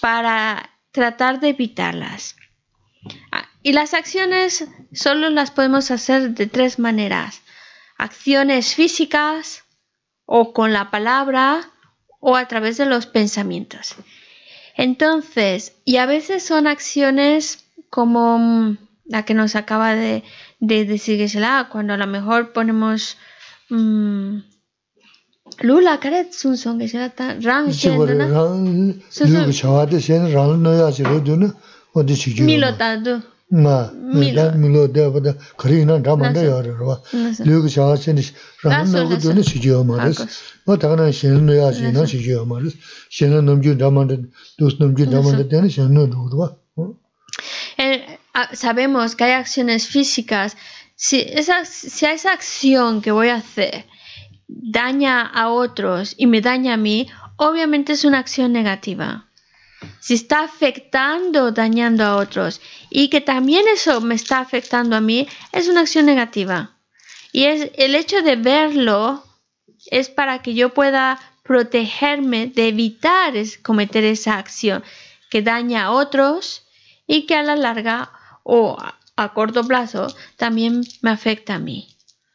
para 0.00 0.68
tratar 0.90 1.38
de 1.38 1.50
evitarlas. 1.50 2.34
Ah, 3.30 3.48
y 3.62 3.72
las 3.72 3.94
acciones 3.94 4.66
solo 4.92 5.30
las 5.30 5.52
podemos 5.52 5.92
hacer 5.92 6.30
de 6.30 6.48
tres 6.48 6.80
maneras. 6.80 7.42
Acciones 7.96 8.74
físicas 8.74 9.62
o 10.26 10.52
con 10.52 10.72
la 10.72 10.90
palabra 10.90 11.70
o 12.18 12.34
a 12.34 12.48
través 12.48 12.78
de 12.78 12.86
los 12.86 13.06
pensamientos. 13.06 13.94
Entonces, 14.76 15.76
y 15.84 15.98
a 15.98 16.06
veces 16.06 16.42
son 16.42 16.66
acciones 16.66 17.64
como 17.90 18.76
la 19.06 19.24
que 19.24 19.34
nos 19.34 19.54
acaba 19.56 19.94
de, 19.94 20.22
de 20.60 20.84
decir 20.84 21.18
Geshe-la, 21.18 21.68
cuando 21.70 21.92
a 21.94 21.96
lo 21.96 22.06
mejor 22.06 22.52
ponemos 22.52 23.16
mmm, 23.70 24.38
lula 25.60 26.00
karet 26.00 26.32
sun 26.32 26.56
son 26.56 26.78
Geshe-la 26.80 27.10
ta 27.10 27.36
rang 27.40 27.72
shen 27.72 27.98
na 28.18 28.26
rang 28.26 28.94
lu 29.20 29.52
chawa 29.52 29.86
de 29.86 30.00
shen 30.00 30.32
rang 30.32 30.62
no 30.62 30.72
ya 30.74 30.90
chiro 30.90 31.20
du 31.20 31.36
na 31.36 31.48
o 31.94 32.02
de 32.02 32.14
chi 32.14 32.34
ju 32.34 32.44
milo 32.44 32.68
ma 33.50 33.90
milo. 33.92 34.52
milo 34.62 34.88
de 34.88 35.02
ro 35.04 35.20
rang 38.64 38.88
no 38.92 39.06
gu 39.08 39.16
du 39.22 39.32
na 39.34 39.42
chi 39.42 39.58
ju 39.60 39.84
ma 39.84 40.04
des 40.04 40.18
o 40.66 40.76
ta 40.76 40.96
na 40.96 41.10
shen 41.12 41.44
no 41.46 41.52
ya 41.52 41.70
na 41.70 42.00
ma 42.50 42.56
des 42.60 42.74
shen 43.10 43.44
no 43.44 43.52
ju 43.62 43.74
no 43.74 43.90
ju 43.92 45.70
shen 45.70 47.03
sabemos 48.52 49.16
que 49.16 49.24
hay 49.24 49.32
acciones 49.32 49.86
físicas, 49.86 50.56
si 50.96 51.20
esa, 51.20 51.64
si 51.64 52.06
esa 52.06 52.32
acción 52.32 53.02
que 53.02 53.12
voy 53.12 53.28
a 53.28 53.36
hacer 53.36 53.86
daña 54.46 55.22
a 55.22 55.48
otros 55.48 56.14
y 56.16 56.26
me 56.26 56.40
daña 56.40 56.74
a 56.74 56.78
mí, 56.78 57.08
obviamente 57.36 57.92
es 57.92 58.04
una 58.04 58.18
acción 58.18 58.52
negativa. 58.52 59.28
Si 60.00 60.14
está 60.14 60.44
afectando, 60.44 61.52
dañando 61.52 62.04
a 62.04 62.16
otros 62.16 62.60
y 62.90 63.08
que 63.08 63.20
también 63.20 63.66
eso 63.68 64.00
me 64.00 64.14
está 64.14 64.38
afectando 64.38 64.96
a 64.96 65.00
mí, 65.00 65.28
es 65.52 65.68
una 65.68 65.80
acción 65.80 66.06
negativa. 66.06 66.78
Y 67.32 67.44
es 67.44 67.70
el 67.74 67.94
hecho 67.94 68.22
de 68.22 68.36
verlo 68.36 69.24
es 69.90 70.08
para 70.08 70.40
que 70.40 70.54
yo 70.54 70.72
pueda 70.72 71.20
protegerme 71.42 72.46
de 72.46 72.68
evitar 72.68 73.34
cometer 73.62 74.04
esa 74.04 74.38
acción 74.38 74.82
que 75.30 75.42
daña 75.42 75.84
a 75.84 75.90
otros 75.90 76.66
y 77.06 77.26
que 77.26 77.34
a 77.34 77.42
la 77.42 77.56
larga 77.56 78.10
o 78.44 78.78
a, 79.16 79.32
corto 79.32 79.64
plazo 79.64 80.14
también 80.36 80.82
me 81.02 81.10
afecta 81.10 81.56
a 81.56 81.58
mí. 81.58 81.88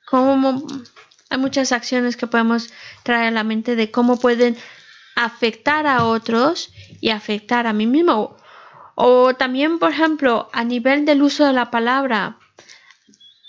Como 0.05 0.61
hay 1.29 1.37
muchas 1.37 1.71
acciones 1.71 2.17
que 2.17 2.27
podemos 2.27 2.73
traer 3.03 3.27
a 3.27 3.31
la 3.31 3.43
mente 3.43 3.77
de 3.77 3.91
cómo 3.91 4.19
pueden 4.19 4.57
afectar 5.15 5.87
a 5.87 6.05
otros 6.05 6.71
y 6.99 7.09
afectar 7.11 7.67
a 7.67 7.73
mí 7.73 7.87
mismo. 7.87 8.35
O 8.95 9.33
también, 9.35 9.79
por 9.79 9.91
ejemplo, 9.91 10.49
a 10.51 10.63
nivel 10.63 11.05
del 11.05 11.21
uso 11.21 11.45
de 11.45 11.53
la 11.53 11.71
palabra, 11.71 12.37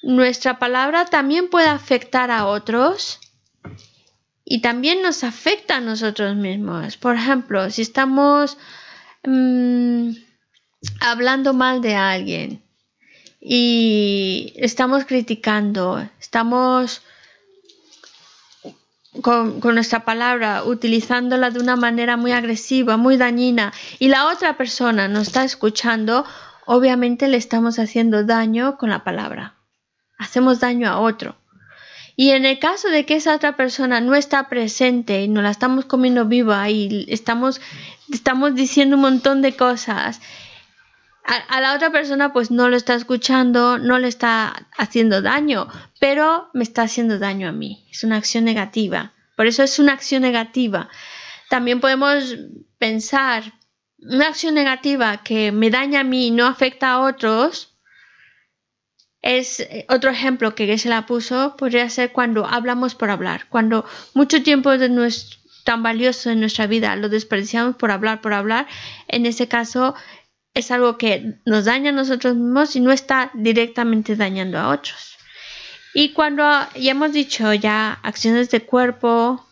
nuestra 0.03 0.59
palabra 0.59 1.07
también 1.07 1.49
puede 1.49 1.69
afectar 1.69 2.31
a 2.31 2.47
otros 2.47 3.19
y 4.45 4.61
también 4.61 5.03
nos 5.03 5.25
afecta 5.25 5.77
a 5.77 5.81
nosotros 5.81 6.37
mismos. 6.37 6.97
Por 6.97 7.17
ejemplo, 7.17 7.71
si 7.71 7.83
estamos 7.83 8.59
mm, 9.25 10.11
hablando 11.01 11.53
mal 11.53 11.81
de 11.83 11.95
alguien 11.95 12.63
y 13.41 14.53
estamos 14.57 15.05
criticando, 15.05 16.07
estamos 16.21 17.03
con, 19.23 19.61
nuestra 19.61 20.05
palabra, 20.05 20.65
utilizándola 20.65 21.51
de 21.51 21.61
una 21.61 21.77
manera 21.77 22.17
muy 22.17 22.33
agresiva, 22.33 22.97
muy 22.97 23.17
dañina, 23.17 23.73
y 23.99 24.09
la 24.09 24.29
otra 24.29 24.57
persona 24.57 25.09
nos 25.09 25.29
está 25.29 25.45
escuchando, 25.45 26.25
obviamente 26.67 27.29
le 27.29 27.37
estamos 27.37 27.79
haciendo 27.79 28.25
daño 28.25 28.77
con 28.77 28.91
la 28.91 29.03
palabra. 29.05 29.57
Hacemos 30.19 30.61
daño 30.61 30.89
a 30.89 30.99
otro. 31.01 31.37
Y 32.15 32.31
en 32.31 32.45
el 32.45 32.59
caso 32.59 32.89
de 32.89 33.07
que 33.07 33.15
esa 33.15 33.35
otra 33.35 33.57
persona 33.57 34.01
no 34.03 34.15
está 34.15 34.49
presente 34.51 35.23
y 35.23 35.29
nos 35.29 35.43
la 35.43 35.51
estamos 35.51 35.87
comiendo 35.87 36.27
viva 36.27 36.69
y 36.69 37.07
estamos, 37.09 37.63
estamos 38.13 38.55
diciendo 38.55 38.97
un 38.97 39.03
montón 39.03 39.41
de 39.41 39.57
cosas, 39.57 40.21
a, 41.25 41.61
la 41.61 41.75
otra 41.75 41.91
persona 41.91 42.33
pues 42.33 42.51
no 42.51 42.69
lo 42.69 42.77
está 42.77 42.95
escuchando, 42.95 43.79
no 43.79 43.99
le 43.99 44.09
está 44.09 44.67
haciendo 44.77 45.23
daño, 45.23 45.69
pero 46.01 46.49
me 46.55 46.63
está 46.63 46.83
haciendo 46.83 47.19
daño 47.19 47.49
a 47.49 47.53
mí. 47.53 47.87
Es 47.91 48.05
una 48.05 48.17
acción 48.17 48.45
negativa. 48.45 49.13
Por 49.37 49.47
eso 49.47 49.63
es 49.63 49.79
una 49.79 49.93
acción 49.93 50.23
negativa. 50.23 50.89
También 51.49 51.81
podemos 51.81 52.37
pensar, 52.79 53.55
una 53.99 54.29
acción 54.29 54.55
negativa 54.55 55.19
que 55.19 55.53
me 55.53 55.71
daña 55.71 56.01
a 56.01 56.05
mí 56.05 56.29
y 56.29 56.31
no 56.31 56.47
afecta 56.47 56.91
a 56.91 57.01
otros, 57.01 57.71
es 59.23 59.61
eh, 59.61 59.87
otro 59.89 60.11
ejemplo 60.11 60.55
que 60.55 60.79
se 60.79 60.89
la 60.89 61.07
puso, 61.07 61.57
podría 61.57 61.89
ser 61.91 62.13
cuando 62.13 62.47
hablamos 62.47 62.95
por 62.95 63.11
hablar, 63.11 63.47
cuando 63.49 63.85
mucho 64.15 64.43
tiempo 64.43 64.71
tan 65.65 65.83
valioso 65.83 66.31
en 66.31 66.41
nuestra 66.41 66.67
vida 66.67 66.97
lo 66.97 67.09
desperdiciamos 67.09 67.77
por 67.77 67.91
hablar, 67.91 68.21
por 68.21 68.33
hablar, 68.33 68.67
en 69.09 69.27
ese 69.27 69.49
caso 69.49 69.95
es 70.55 70.71
algo 70.71 70.99
que 70.99 71.39
nos 71.45 71.65
daña 71.65 71.91
a 71.91 71.95
nosotros 71.95 72.35
mismos 72.35 72.77
y 72.77 72.81
no 72.81 72.93
está 72.93 73.31
directamente 73.35 74.17
dañando 74.17 74.59
a 74.59 74.69
otros. 74.71 75.17
Y 75.95 76.13
cuando 76.13 76.43
ya 76.79 76.93
hemos 76.93 77.13
dicho 77.13 77.53
ya 77.53 77.93
acciones 78.03 78.51
de 78.51 78.61
cuerpo, 78.61 79.45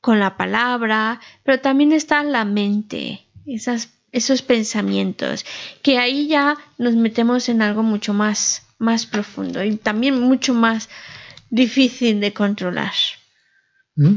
con 0.00 0.18
la 0.18 0.36
palabra, 0.36 1.20
pero 1.44 1.60
también 1.60 1.92
está 1.92 2.22
la 2.22 2.44
mente, 2.44 3.26
esas, 3.46 3.90
esos 4.12 4.42
pensamientos, 4.42 5.44
que 5.82 5.98
ahí 5.98 6.26
ya 6.26 6.56
nos 6.78 6.94
metemos 6.94 7.48
en 7.48 7.62
algo 7.62 7.82
mucho 7.82 8.14
más, 8.14 8.62
más 8.78 9.06
profundo 9.06 9.62
y 9.62 9.76
también 9.76 10.20
mucho 10.20 10.54
más 10.54 10.88
difícil 11.50 12.20
de 12.20 12.32
controlar. 12.32 12.92
¿Mm? 13.96 14.16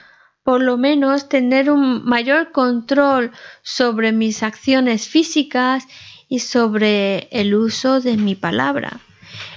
por 0.43 0.61
lo 0.61 0.77
menos 0.77 1.29
tener 1.29 1.69
un 1.69 2.03
mayor 2.05 2.51
control 2.51 3.31
sobre 3.61 4.11
mis 4.11 4.43
acciones 4.43 5.07
físicas 5.07 5.87
y 6.27 6.39
sobre 6.39 7.27
el 7.31 7.53
uso 7.53 8.01
de 8.01 8.17
mi 8.17 8.35
palabra. 8.35 8.99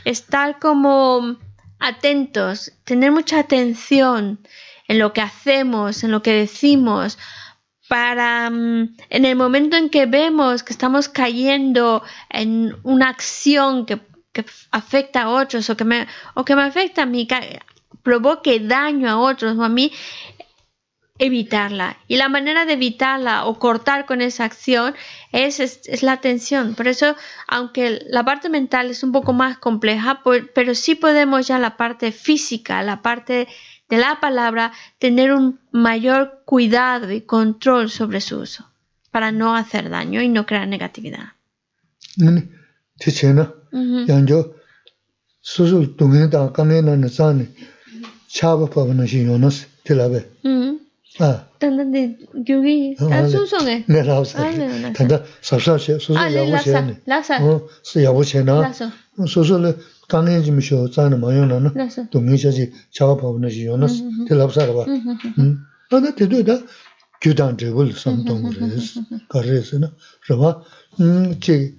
Estar 0.05 0.59
como 0.59 1.39
atentos, 1.79 2.73
tener 2.85 3.13
mucha 3.13 3.39
atención 3.39 4.41
en 4.89 4.99
lo 4.99 5.13
que 5.13 5.21
hacemos, 5.21 6.05
en 6.05 6.11
lo 6.11 6.23
que 6.23 6.33
decimos, 6.33 7.19
para 7.89 8.51
mm, 8.51 8.97
en 9.11 9.25
el 9.25 9.37
momento 9.37 9.77
en 9.77 9.91
que 9.91 10.07
vemos 10.07 10.63
que 10.63 10.73
estamos 10.73 11.09
cayendo 11.09 12.03
en 12.31 12.77
una 12.83 13.09
acción 13.09 13.87
que, 13.87 14.01
afecta 14.73 15.23
a 15.23 15.29
otros 15.29 15.71
o 15.71 15.77
que 15.77 15.85
me, 15.85 16.09
o 16.35 16.45
que 16.45 16.57
me 16.57 16.63
afecta 16.63 17.03
a 17.03 17.07
mí, 17.07 17.29
provoque 18.03 18.59
daño 18.59 19.09
a 19.09 19.17
otros 19.17 19.57
o 19.57 19.63
a 19.63 19.69
mí, 19.69 19.93
evitarla. 21.19 21.97
Y 22.09 22.17
la 22.17 22.29
manera 22.29 22.65
de 22.65 22.73
evitarla 22.73 23.45
o 23.47 23.59
cortar 23.59 24.05
con 24.07 24.21
esa 24.21 24.45
acción 24.45 24.95
es, 25.33 25.61
es, 25.61 26.03
la 26.03 26.13
atención. 26.13 26.75
Por 26.75 26.89
eso, 26.89 27.15
aunque 27.47 28.05
la 28.09 28.25
parte 28.25 28.49
mental 28.49 28.91
es 28.91 29.03
un 29.03 29.13
poco 29.13 29.33
más 29.33 29.59
compleja, 29.59 30.23
pero 30.55 30.75
sí 30.75 30.95
podemos 30.95 31.47
ya 31.47 31.59
la 31.59 31.77
parte 31.77 32.11
física, 32.11 32.83
la 32.83 33.03
parte 33.03 33.47
de 33.89 33.97
la 33.97 34.19
palabra, 34.21 34.73
tener 34.99 35.33
un 35.33 35.61
mayor 35.71 36.43
cuidado 36.45 37.13
y 37.13 37.21
control 37.21 37.91
sobre 37.91 38.21
su 38.21 38.39
uso 38.39 38.69
para 39.11 39.31
no 39.31 39.55
hacer 39.55 39.91
daño 39.91 40.21
y 40.21 40.29
no 40.29 40.47
crear 40.47 40.67
negatividad. 40.67 41.35
아. 50.43 50.84
단단데 51.60 52.18
교기 52.48 52.96
다 52.96 53.28
순송해. 53.28 53.86
네, 53.90 54.04
라오스. 54.04 54.38
단다 54.94 55.24
sabsache 55.44 55.96
soso 55.96 56.16
yabu 56.16 56.56
chene. 56.64 56.96
라사. 57.06 57.44
어, 57.44 57.68
스 57.84 58.04
야부 58.04 58.24
chena. 58.24 58.62
라사. 58.62 58.92
소소를 59.28 59.78
강해 60.08 60.42
좀 60.42 60.60
쇼 60.62 60.90
자는 60.92 61.20
마요나나. 61.20 61.74
동의셔지 62.12 62.72
자와 62.94 63.18
법는 63.18 63.50
지요나. 63.50 63.88
들랍사라 64.28 64.74
봐. 64.74 64.86
음. 65.40 65.60
아나 65.92 66.16
되도다. 66.16 66.60
규단 67.22 67.58
제불 67.58 67.92
삼동으로스. 67.92 69.02
가르스나. 69.28 69.92
그러봐. 70.24 70.62
음, 71.02 71.40
제 71.42 71.74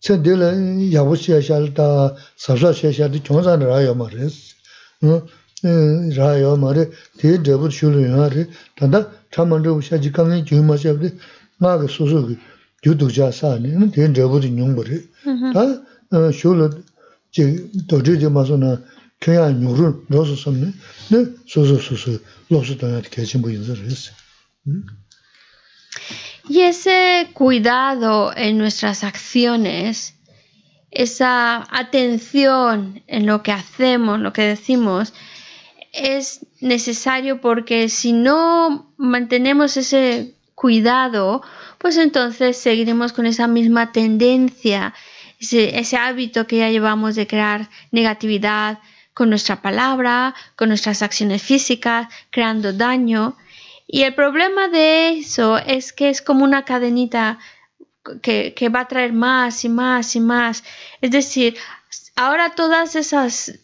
쳔들 0.00 0.92
야부 0.94 1.16
샤샬다 1.16 2.14
sabsache 2.38 2.92
샤디 2.92 3.22
종산을 3.24 3.72
하여 3.72 3.94
말했어. 3.94 4.54
어. 5.02 5.22
rāyā 5.63 6.53
mārī, 6.59 6.85
tē 7.19 7.37
drabhūt 7.43 7.75
shūlu 7.75 8.05
yā 8.05 8.27
rī, 8.33 8.45
tāndā 8.79 9.05
chāman 9.35 9.63
drabhūt 9.63 9.89
shācī 9.89 10.11
kāngi 10.15 10.43
jū 10.47 10.63
mā 10.63 10.75
ngā 10.79 11.73
kā 11.81 11.87
sūsū 11.91 12.19
kī 12.83 12.89
jū. 12.89 12.93
Tā 15.55 15.63
shūlu 16.31 16.69
jī 17.35 17.45
jī 18.23 18.29
mā 18.31 18.45
sū 18.47 18.57
na 18.57 18.77
sūsū 21.49 21.77
sūsū 21.83 22.73
tī 22.79 22.87
kēchīn 23.15 23.43
bū 23.43 23.49
rī 23.51 23.95
sī. 23.95 24.11
Y 26.49 26.61
ese 26.61 27.29
cuidado 27.33 28.33
en 28.35 28.57
nuestras 28.57 29.03
acciones, 29.03 30.15
esa 30.89 31.67
atención 31.69 33.03
en 33.05 33.27
lo 33.27 33.43
que 33.43 33.51
hacemos, 33.51 34.19
lo 34.19 34.33
que 34.33 34.41
decimos, 34.41 35.13
es 35.93 36.45
necesario 36.61 37.41
porque 37.41 37.89
si 37.89 38.13
no 38.13 38.93
mantenemos 38.97 39.77
ese 39.77 40.35
cuidado, 40.55 41.41
pues 41.77 41.97
entonces 41.97 42.57
seguiremos 42.57 43.13
con 43.13 43.25
esa 43.25 43.47
misma 43.47 43.91
tendencia, 43.91 44.93
ese, 45.39 45.97
hábito 45.97 46.47
que 46.47 46.57
ya 46.57 46.69
llevamos 46.69 47.15
de 47.15 47.27
crear 47.27 47.69
negatividad 47.91 48.79
con 49.13 49.29
nuestra 49.29 49.61
palabra, 49.61 50.35
con 50.57 50.67
nuestras 50.67 51.01
acciones 51.01 51.41
físicas, 51.41 52.07
creando 52.29 52.73
daño. 52.73 53.37
Y 53.87 54.03
el 54.03 54.13
problema 54.13 54.67
de 54.67 55.11
eso 55.19 55.57
es 55.57 55.93
que 55.93 56.09
es 56.09 56.21
como 56.21 56.43
una 56.43 56.65
cadenita 56.65 57.39
que, 58.21 58.53
que 58.53 58.69
va 58.69 58.81
a 58.81 58.87
traer 58.87 59.13
más 59.13 59.63
y 59.63 59.69
más 59.69 60.15
y 60.15 60.19
más. 60.19 60.63
Es 60.99 61.11
decir, 61.11 61.55
ahora 62.15 62.49
todas 62.49 62.95
esas 62.95 63.59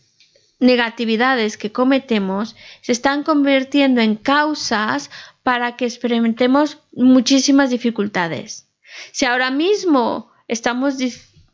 negatividades 0.65 1.57
que 1.57 1.71
cometemos 1.71 2.55
se 2.81 2.91
están 2.91 3.23
convirtiendo 3.23 4.01
en 4.01 4.15
causas 4.15 5.09
para 5.43 5.75
que 5.75 5.85
experimentemos 5.85 6.79
muchísimas 6.91 7.69
dificultades. 7.69 8.67
Si 9.11 9.25
ahora 9.25 9.51
mismo 9.51 10.31
estamos, 10.47 10.95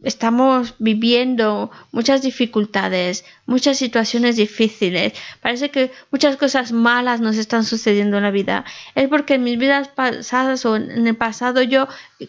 estamos 0.03 0.75
viviendo 0.79 1.71
muchas 1.91 2.21
dificultades, 2.21 3.25
muchas 3.45 3.77
situaciones 3.77 4.37
difíciles, 4.37 5.13
parece 5.41 5.71
que 5.71 5.91
muchas 6.11 6.37
cosas 6.37 6.71
malas 6.71 7.19
nos 7.19 7.37
están 7.37 7.63
sucediendo 7.63 8.17
en 8.17 8.23
la 8.23 8.31
vida, 8.31 8.65
es 8.95 9.09
porque 9.09 9.35
en 9.35 9.43
mis 9.43 9.57
vidas 9.57 9.89
pasadas 9.89 10.65
o 10.65 10.75
en 10.75 11.05
el 11.07 11.15
pasado 11.15 11.61
yo 11.61 11.87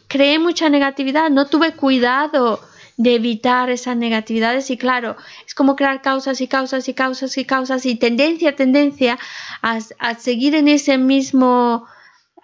creé 0.08 0.38
mucha 0.38 0.68
negatividad, 0.68 1.30
no 1.30 1.46
tuve 1.46 1.72
cuidado 1.72 2.60
de 3.02 3.16
evitar 3.16 3.68
esas 3.68 3.96
negatividades 3.96 4.70
y 4.70 4.76
claro, 4.76 5.16
es 5.44 5.54
como 5.54 5.74
crear 5.74 6.02
causas 6.02 6.40
y 6.40 6.46
causas 6.46 6.88
y 6.88 6.94
causas 6.94 7.36
y 7.36 7.44
causas 7.44 7.84
y 7.84 7.96
tendencia, 7.96 8.54
tendencia 8.54 9.18
a, 9.60 9.78
a 9.98 10.14
seguir 10.14 10.54
en 10.54 10.68
ese 10.68 10.98
mismo 10.98 11.84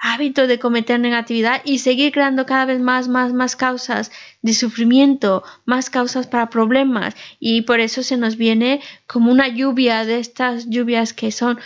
hábito 0.00 0.48
de 0.48 0.58
cometer 0.58 0.98
negatividad 0.98 1.60
y 1.64 1.78
seguir 1.78 2.12
creando 2.12 2.44
cada 2.44 2.64
vez 2.64 2.80
más, 2.80 3.06
más, 3.06 3.32
más 3.32 3.54
causas 3.54 4.10
de 4.42 4.52
sufrimiento, 4.52 5.44
más 5.64 5.90
causas 5.90 6.26
para 6.26 6.50
problemas 6.50 7.14
y 7.38 7.62
por 7.62 7.78
eso 7.78 8.02
se 8.02 8.16
nos 8.16 8.36
viene 8.36 8.80
como 9.06 9.30
una 9.30 9.46
lluvia 9.46 10.04
de 10.04 10.18
estas 10.18 10.68
lluvias 10.68 11.12
que 11.12 11.30
son 11.30 11.60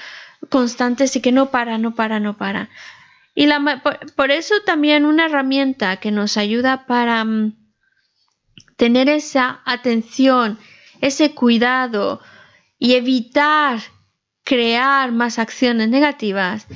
constantes 0.50 1.16
y 1.16 1.22
que 1.22 1.32
no 1.32 1.50
para, 1.50 1.78
no 1.78 1.94
para, 1.94 2.20
no 2.20 2.36
para. 2.36 2.68
Y 3.34 3.46
la, 3.46 3.80
por, 3.82 4.12
por 4.14 4.30
eso 4.30 4.54
también 4.66 5.06
una 5.06 5.26
herramienta 5.26 5.96
que 5.96 6.10
nos 6.10 6.36
ayuda 6.36 6.86
para 6.86 7.24
mm, 7.24 7.61
tener 8.76 9.08
esa 9.08 9.60
atención, 9.64 10.58
ese 11.00 11.34
cuidado 11.34 12.20
y 12.78 12.94
evitar 12.94 13.80
crear 14.44 15.12
más 15.12 15.38
acciones 15.38 15.88
negativas 15.88 16.66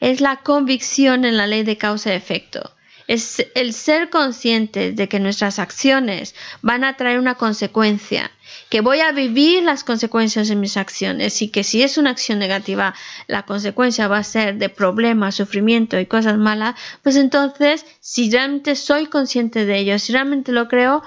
es 0.00 0.20
la 0.20 0.36
convicción 0.36 1.24
en 1.24 1.36
la 1.36 1.46
ley 1.46 1.62
de 1.62 1.78
causa 1.78 2.12
y 2.12 2.16
efecto. 2.16 2.74
Es 3.06 3.46
el 3.54 3.74
ser 3.74 4.08
conscientes 4.08 4.96
de 4.96 5.08
que 5.08 5.20
nuestras 5.20 5.58
acciones 5.58 6.34
van 6.62 6.84
a 6.84 6.96
traer 6.96 7.18
una 7.18 7.34
consecuencia, 7.34 8.30
que 8.70 8.80
voy 8.80 9.00
a 9.00 9.12
vivir 9.12 9.62
las 9.62 9.84
consecuencias 9.84 10.48
de 10.48 10.56
mis 10.56 10.78
acciones 10.78 11.42
y 11.42 11.48
que 11.48 11.64
si 11.64 11.82
es 11.82 11.98
una 11.98 12.10
acción 12.10 12.38
negativa, 12.38 12.94
la 13.26 13.42
consecuencia 13.44 14.08
va 14.08 14.18
a 14.18 14.24
ser 14.24 14.56
de 14.56 14.70
problemas, 14.70 15.34
sufrimiento 15.34 16.00
y 16.00 16.06
cosas 16.06 16.38
malas, 16.38 16.74
pues 17.02 17.16
entonces, 17.16 17.84
si 18.00 18.30
realmente 18.30 18.74
soy 18.74 19.06
consciente 19.06 19.66
de 19.66 19.78
ello, 19.78 19.98
si 19.98 20.12
realmente 20.12 20.52
lo 20.52 20.68
creo, 20.68 21.02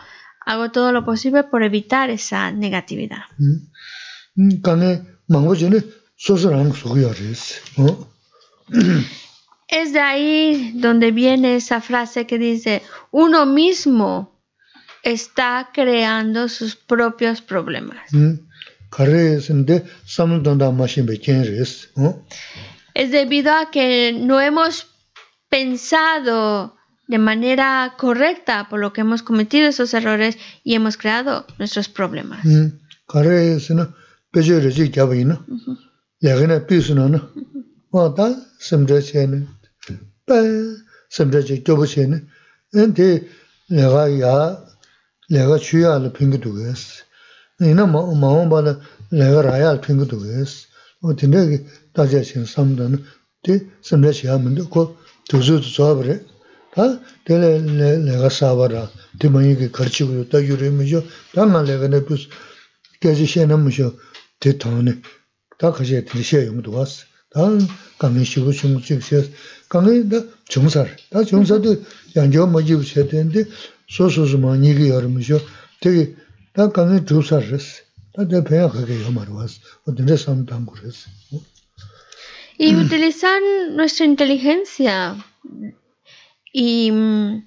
hago 0.47 0.71
todo 0.71 0.93
lo 0.93 1.03
posible 1.03 1.43
por 1.43 1.61
evitar 1.61 2.09
esa 2.09 2.51
negatividad. 2.51 3.23
Es 9.67 9.91
de 9.91 9.99
ahí 9.99 10.71
donde 10.75 11.11
viene 11.11 11.57
esa 11.57 11.81
frase 11.81 12.25
que 12.25 12.37
dice, 12.37 12.81
uno 13.11 13.45
mismo 13.45 14.39
está 15.03 15.69
creando 15.73 16.47
sus 16.47 16.77
propios 16.77 17.41
problemas. 17.41 18.09
Es 22.93 23.11
debido 23.11 23.51
a 23.51 23.69
que 23.69 24.13
no 24.13 24.39
hemos 24.39 24.87
pensado 25.49 26.76
de 27.07 27.17
manera 27.17 27.95
correcta 27.97 28.67
por 28.69 28.79
lo 28.79 28.93
que 28.93 29.01
hemos 29.01 29.23
cometido 29.23 29.67
esos 29.67 29.93
errores 29.93 30.37
y 30.63 30.75
hemos 30.75 30.97
creado 30.97 31.45
nuestros 31.57 31.89
problemas. 31.89 32.45
tēlē 57.27 57.49
lēgā 58.05 58.29
sāvā 58.33 58.67
rā, 58.71 58.83
tē 59.19 59.31
māñi 59.33 59.55
kī 59.59 59.69
karchī 59.73 60.05
gu 60.07 60.19
yu, 60.19 60.25
tā 60.29 60.41
yu 60.43 60.57
rī 60.59 60.69
mū 60.73 60.85
yu, 60.85 61.01
tā 61.33 61.45
nā 61.49 61.63
lēgā 61.65 61.89
nē 61.89 62.01
pūs, 62.07 62.27
kēchī 63.01 63.27
shē 63.33 63.45
nā 63.49 63.57
mū 63.57 63.73
yu, 63.73 63.91
tē 64.43 64.53
tāng 64.61 64.83
nē, 64.85 64.93
tā 65.57 65.71
kāchē 65.73 66.03
tē 66.05 66.21
shē 66.21 66.43
yung 66.45 66.61
duwa 66.65 66.85
sī, 66.85 67.07
tā 67.33 67.47
kāngi 68.01 68.27
shī 68.29 68.45
gu 68.45 68.53
shūng 68.59 68.77
chī 68.85 68.99
gu 68.99 69.07
shē, 69.09 69.23
kāngi 69.73 70.05
tā 70.11 70.21
chūng 70.53 70.69
sā 70.69 70.85
rā, 70.85 70.95
tā 71.13 71.25
chūng 71.25 71.47
sā 71.49 71.57
tē 71.63 71.75
yāng 72.15 72.31
jō 72.35 72.45
mā 72.53 72.61
jī 72.61 72.77
gu 72.77 72.85
shē 72.85 73.07
tē 73.09 73.25
nē, 73.31 73.47
sō 73.89 74.11
sō 74.13 74.29
sō 74.33 74.41
māñi 74.45 74.77
kī 74.77 74.91
yā 74.93 75.01
rī 75.01 75.11
mū 75.11 75.25
yu, 75.25 75.41
tē 75.81 75.93
kī, 75.97 76.05
tā 76.53 76.69
kāngi 76.77 77.01
chū 77.09 77.25
sā 77.25 77.41
rā 77.41 77.57
sī, 77.57 77.81
tā 78.13 78.29
tē 78.29 78.45
pēyā 78.45 78.69
kā 78.73 78.85
kē 78.85 79.01
yā 79.01 79.13
mā 79.17 79.25
rā 79.25 79.49
sī, 79.49 79.61
o 79.85 79.97
tē 79.97 80.05
nē 80.05 80.17
sām 80.21 80.45
tāng 80.49 80.69
gu 80.69 80.77
rā 80.77 80.93
sī. 80.93 81.09
Y 82.59 82.73
utilizar 82.73 83.37
nuestra 83.77 84.05
inteligencia 84.05 85.15
Y 86.53 86.91
mm, 86.91 87.45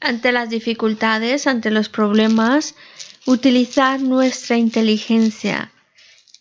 ante 0.00 0.32
las 0.32 0.50
dificultades, 0.50 1.46
ante 1.46 1.70
los 1.70 1.88
problemas, 1.88 2.74
utilizar 3.26 4.00
nuestra 4.00 4.56
inteligencia, 4.56 5.72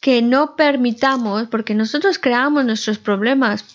que 0.01 0.21
no 0.21 0.55
permitamos, 0.55 1.47
porque 1.47 1.73
nosotros 1.73 2.19
creamos 2.19 2.65
nuestros 2.65 2.99
problemas, 2.99 3.65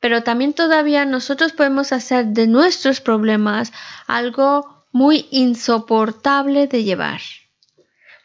pero 0.00 0.22
también 0.22 0.52
todavía 0.52 1.04
nosotros 1.04 1.52
podemos 1.52 1.92
hacer 1.92 2.26
de 2.26 2.46
nuestros 2.46 3.00
problemas 3.00 3.72
algo 4.06 4.86
muy 4.92 5.26
insoportable 5.30 6.68
de 6.68 6.84
llevar, 6.84 7.20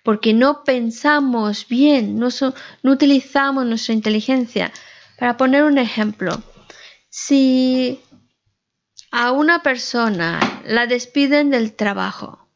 porque 0.04 0.34
no 0.34 0.64
pensamos 0.64 1.68
bien, 1.68 2.20
no, 2.20 2.30
no 2.84 2.92
utilizamos 2.92 3.66
nuestra 3.66 3.94
inteligencia. 3.94 4.72
Para 5.18 5.38
poner 5.38 5.64
un 5.64 5.78
ejemplo, 5.78 6.44
si 7.10 8.00
a 9.14 9.32
una 9.32 9.62
persona 9.62 10.40
la 10.66 10.88
despiden 10.88 11.52
del 11.52 11.74
trabajo. 11.74 12.48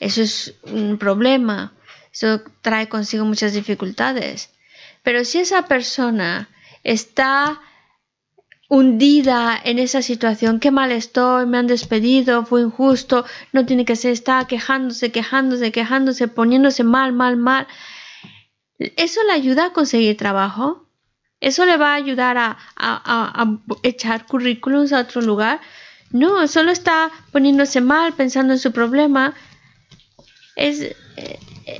Eso 0.00 0.22
es 0.22 0.54
un 0.62 0.96
problema, 0.96 1.74
eso 2.10 2.40
trae 2.62 2.88
consigo 2.88 3.26
muchas 3.26 3.52
dificultades. 3.52 4.48
Pero 5.02 5.22
si 5.26 5.40
esa 5.40 5.66
persona 5.66 6.48
está 6.82 7.60
hundida 8.68 9.60
en 9.62 9.78
esa 9.78 10.00
situación, 10.00 10.60
qué 10.60 10.70
mal 10.70 10.92
estoy, 10.92 11.44
me 11.44 11.58
han 11.58 11.66
despedido, 11.66 12.46
fue 12.46 12.62
injusto, 12.62 13.26
no 13.52 13.66
tiene 13.66 13.84
que 13.84 13.96
ser, 13.96 14.12
está 14.12 14.46
quejándose, 14.46 15.12
quejándose, 15.12 15.72
quejándose, 15.72 16.26
poniéndose 16.26 16.84
mal, 16.84 17.12
mal, 17.12 17.36
mal. 17.36 17.66
¿Eso 18.78 19.22
le 19.24 19.32
ayuda 19.32 19.66
a 19.66 19.72
conseguir 19.74 20.16
trabajo? 20.16 20.88
¿Eso 21.42 21.66
le 21.66 21.76
va 21.76 21.90
a 21.90 21.96
ayudar 21.96 22.38
a, 22.38 22.56
echar 23.82 24.26
currículums 24.26 24.94
a 24.94 25.00
otro 25.00 25.20
lugar? 25.20 25.60
No, 26.12 26.46
solo 26.46 26.70
está 26.70 27.10
poniéndose 27.32 27.80
mal, 27.80 28.12
pensando 28.12 28.52
en 28.52 28.58
su 28.58 28.72
problema. 28.72 29.34
Es, 30.56 30.94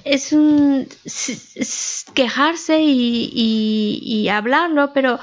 es 0.04 0.32
un 0.32 0.88
quejarse 2.14 2.80
y, 2.82 4.28
hablarlo, 4.28 4.92
pero 4.92 5.18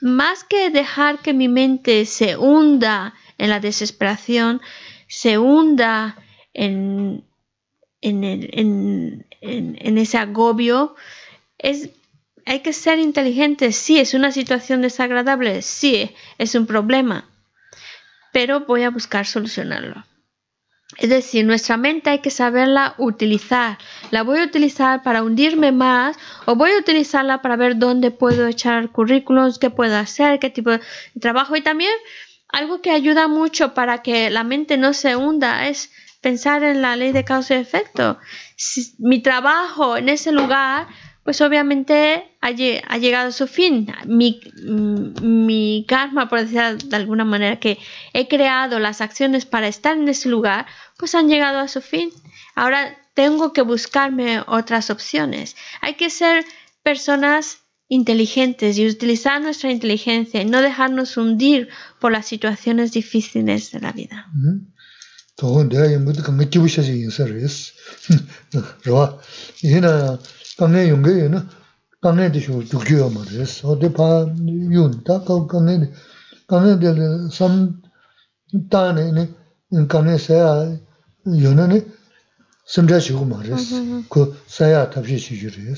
más 0.00 0.44
que 0.44 0.70
dejar 0.70 1.20
que 1.20 1.32
mi 1.32 1.48
mente 1.48 2.04
se 2.04 2.36
hunda 2.36 3.14
en 3.38 3.48
la 3.48 3.60
desesperación, 3.60 4.60
se 5.08 5.38
hunda 5.38 6.16
en, 6.52 7.24
en, 8.02 9.26
en 9.40 9.98
ese 9.98 10.18
agobio, 10.18 10.94
es, 11.58 11.90
hay 12.44 12.60
que 12.60 12.72
ser 12.72 12.98
inteligente. 12.98 13.72
Sí, 13.72 13.98
es 13.98 14.14
una 14.14 14.32
situación 14.32 14.82
desagradable, 14.82 15.62
sí, 15.62 16.10
es 16.38 16.54
un 16.54 16.66
problema, 16.66 17.31
pero 18.32 18.60
voy 18.60 18.82
a 18.82 18.90
buscar 18.90 19.26
solucionarlo. 19.26 20.04
Es 20.98 21.08
decir, 21.08 21.44
nuestra 21.46 21.76
mente 21.76 22.10
hay 22.10 22.18
que 22.18 22.30
saberla 22.30 22.94
utilizar. 22.98 23.78
La 24.10 24.22
voy 24.22 24.40
a 24.40 24.44
utilizar 24.44 25.02
para 25.02 25.22
hundirme 25.22 25.72
más 25.72 26.18
o 26.44 26.54
voy 26.54 26.72
a 26.72 26.78
utilizarla 26.78 27.40
para 27.40 27.56
ver 27.56 27.78
dónde 27.78 28.10
puedo 28.10 28.46
echar 28.46 28.90
currículums, 28.90 29.58
qué 29.58 29.70
puedo 29.70 29.96
hacer, 29.96 30.38
qué 30.38 30.50
tipo 30.50 30.70
de 30.70 30.80
trabajo 31.18 31.56
y 31.56 31.62
también 31.62 31.92
algo 32.48 32.82
que 32.82 32.90
ayuda 32.90 33.26
mucho 33.26 33.72
para 33.72 34.02
que 34.02 34.28
la 34.28 34.44
mente 34.44 34.76
no 34.76 34.92
se 34.92 35.16
hunda 35.16 35.68
es 35.68 35.90
pensar 36.20 36.62
en 36.62 36.82
la 36.82 36.94
ley 36.94 37.12
de 37.12 37.24
causa 37.24 37.54
y 37.54 37.58
efecto. 37.58 38.18
Si 38.56 38.94
mi 38.98 39.22
trabajo 39.22 39.96
en 39.96 40.10
ese 40.10 40.30
lugar, 40.30 40.86
pues 41.24 41.40
obviamente 41.40 42.24
ha, 42.40 42.50
llegado 42.50 43.28
a 43.28 43.32
su 43.32 43.46
fin. 43.46 43.92
Mi, 44.06 44.40
mi, 44.64 45.84
karma, 45.86 46.28
por 46.28 46.40
decirlo 46.40 46.76
de 46.76 46.96
alguna 46.96 47.24
manera, 47.24 47.60
que 47.60 47.78
he 48.12 48.26
creado 48.26 48.78
las 48.78 49.00
acciones 49.00 49.46
para 49.46 49.68
estar 49.68 49.96
en 49.96 50.08
ese 50.08 50.28
lugar, 50.28 50.66
pues 50.98 51.14
han 51.14 51.28
llegado 51.28 51.60
a 51.60 51.68
su 51.68 51.80
fin. 51.80 52.10
Ahora 52.54 52.98
tengo 53.14 53.52
que 53.52 53.62
buscarme 53.62 54.42
otras 54.46 54.90
opciones. 54.90 55.56
Hay 55.80 55.94
que 55.94 56.10
ser 56.10 56.44
personas 56.82 57.58
inteligentes 57.88 58.78
y 58.78 58.88
utilizar 58.88 59.40
nuestra 59.40 59.70
inteligencia 59.70 60.40
y 60.40 60.46
no 60.46 60.62
dejarnos 60.62 61.16
hundir 61.16 61.68
por 62.00 62.10
las 62.10 62.26
situaciones 62.26 62.92
difíciles 62.92 63.70
de 63.70 63.80
la 63.80 63.92
vida. 63.92 64.26
강에 70.58 70.88
용게는 70.90 71.40
강에 72.00 72.32
되시고 72.32 72.64
죽여요 72.64 73.10
말이에요. 73.10 73.44
어디 73.64 73.92
봐 73.92 74.26
윤, 74.46 75.02
다 75.04 75.22
강에 75.24 75.90
강에 76.46 76.78
될삼 76.78 77.80
단에네 78.70 79.30
강에 79.88 80.18
세야 80.18 80.76
요는에 81.26 81.86
심자시고 82.66 83.24
말이에요. 83.24 83.56
그 84.10 84.36
세야 84.46 84.90
답시 84.90 85.18
시주래요. 85.18 85.74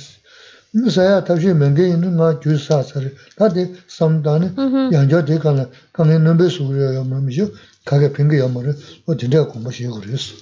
사야 0.90 1.22
답시 1.22 1.54
맹게 1.54 1.88
있는 1.88 2.16
나 2.16 2.40
주사사를 2.40 3.14
다데 3.36 3.72
삼단에 3.86 4.54
양저 4.92 5.24
대간에 5.24 5.66
강에 5.92 6.18
넘베 6.18 6.48
수려요 6.48 7.04
말이죠. 7.04 7.52
가게 7.84 8.12
빙게 8.12 8.38
요말을 8.38 8.74
어 9.06 9.16
진짜 9.16 9.46
공부 9.46 9.70
시고 9.70 10.00
그랬어. 10.00 10.34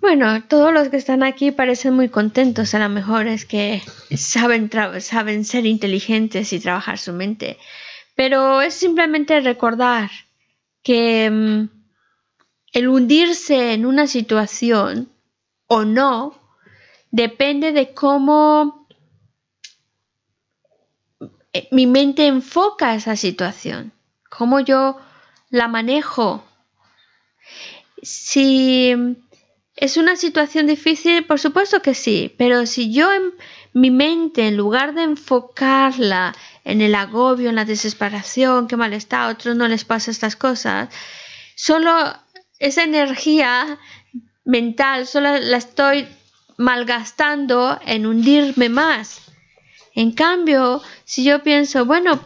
Bueno, 0.00 0.42
todos 0.44 0.72
los 0.72 0.88
que 0.88 0.96
están 0.96 1.22
aquí 1.22 1.50
parecen 1.52 1.94
muy 1.94 2.08
contentos, 2.08 2.74
a 2.74 2.78
lo 2.78 2.88
mejor 2.88 3.26
es 3.26 3.44
que 3.44 3.82
saben, 4.16 5.44
ser 5.44 5.66
inteligentes 5.66 6.52
y 6.52 6.60
trabajar 6.60 6.98
su 6.98 7.12
mente, 7.12 7.58
pero 8.14 8.60
es 8.60 8.74
simplemente 8.74 9.40
recordar 9.40 10.10
que 10.82 11.28
um, 11.30 11.68
el 12.72 12.88
hundirse 12.88 13.72
en 13.72 13.86
una 13.86 14.06
situación 14.06 15.08
o 15.66 15.84
no, 15.84 16.38
depende 17.10 17.72
de 17.72 17.94
cómo 17.94 18.86
eh, 21.52 21.68
mi 21.70 21.86
mente 21.86 22.26
enfoca 22.26 22.94
esa 22.94 23.16
situación, 23.16 23.92
cómo 24.28 24.60
yo 24.60 24.98
la 25.50 25.68
manejo. 25.68 26.44
Si 28.02 28.94
es 29.76 29.98
una 29.98 30.16
situación 30.16 30.66
difícil, 30.66 31.26
por 31.26 31.38
supuesto 31.38 31.82
que 31.82 31.94
sí, 31.94 32.34
pero 32.38 32.64
si 32.64 32.92
yo 32.92 33.12
en 33.12 33.34
mi 33.74 33.90
mente, 33.90 34.48
en 34.48 34.56
lugar 34.56 34.94
de 34.94 35.02
enfocarla 35.02 36.34
en 36.64 36.80
el 36.80 36.94
agobio, 36.94 37.50
en 37.50 37.56
la 37.56 37.66
desesperación, 37.66 38.68
qué 38.68 38.76
mal 38.76 38.94
está, 38.94 39.24
a 39.24 39.28
otros 39.28 39.54
no 39.54 39.68
les 39.68 39.84
pasa 39.84 40.10
estas 40.10 40.34
cosas, 40.34 40.88
solo 41.54 41.92
esa 42.58 42.84
energía 42.84 43.78
mental, 44.46 45.06
solo 45.06 45.38
la 45.38 45.58
estoy 45.58 46.08
malgastando 46.56 47.78
en 47.84 48.06
hundirme 48.06 48.70
más. 48.70 49.20
En 49.94 50.12
cambio, 50.12 50.82
si 51.04 51.22
yo 51.24 51.42
pienso, 51.42 51.84
bueno, 51.84 52.20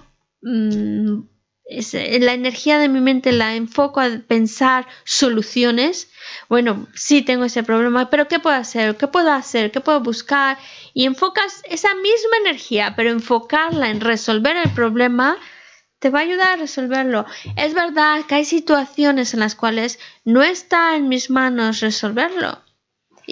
mm, 1.71 2.23
la 2.23 2.33
energía 2.33 2.79
de 2.79 2.89
mi 2.89 3.01
mente 3.01 3.33
la 3.33 3.55
enfoco 3.55 4.01
a 4.01 4.09
pensar 4.27 4.87
soluciones, 5.05 6.11
bueno, 6.49 6.87
sí 6.95 7.23
tengo 7.23 7.45
ese 7.45 7.63
problema, 7.63 8.11
pero 8.11 8.29
¿qué 8.29 8.39
puedo 8.39 8.57
hacer? 8.57 8.97
¿Qué 8.97 9.07
puedo 9.07 9.33
hacer? 9.33 9.71
¿Qué 9.71 9.81
puedo 9.81 10.01
buscar? 10.01 10.59
Y 10.95 11.07
enfocas 11.07 11.63
esa 11.65 11.95
misma 11.95 12.37
energía, 12.45 12.95
pero 12.97 13.11
enfocarla 13.11 13.91
en 13.91 14.01
resolver 14.01 14.57
el 14.57 14.71
problema, 14.71 15.37
te 15.99 16.11
va 16.11 16.21
a 16.21 16.23
ayudar 16.23 16.49
a 16.55 16.57
resolverlo. 16.57 17.27
Es 17.57 17.75
verdad 17.75 18.25
que 18.27 18.37
hay 18.37 18.45
situaciones 18.45 19.35
en 19.35 19.41
las 19.41 19.55
cuales 19.55 19.99
no 20.25 20.43
está 20.43 20.97
en 20.97 21.09
mis 21.09 21.31
manos 21.31 21.81
resolverlo 21.81 22.63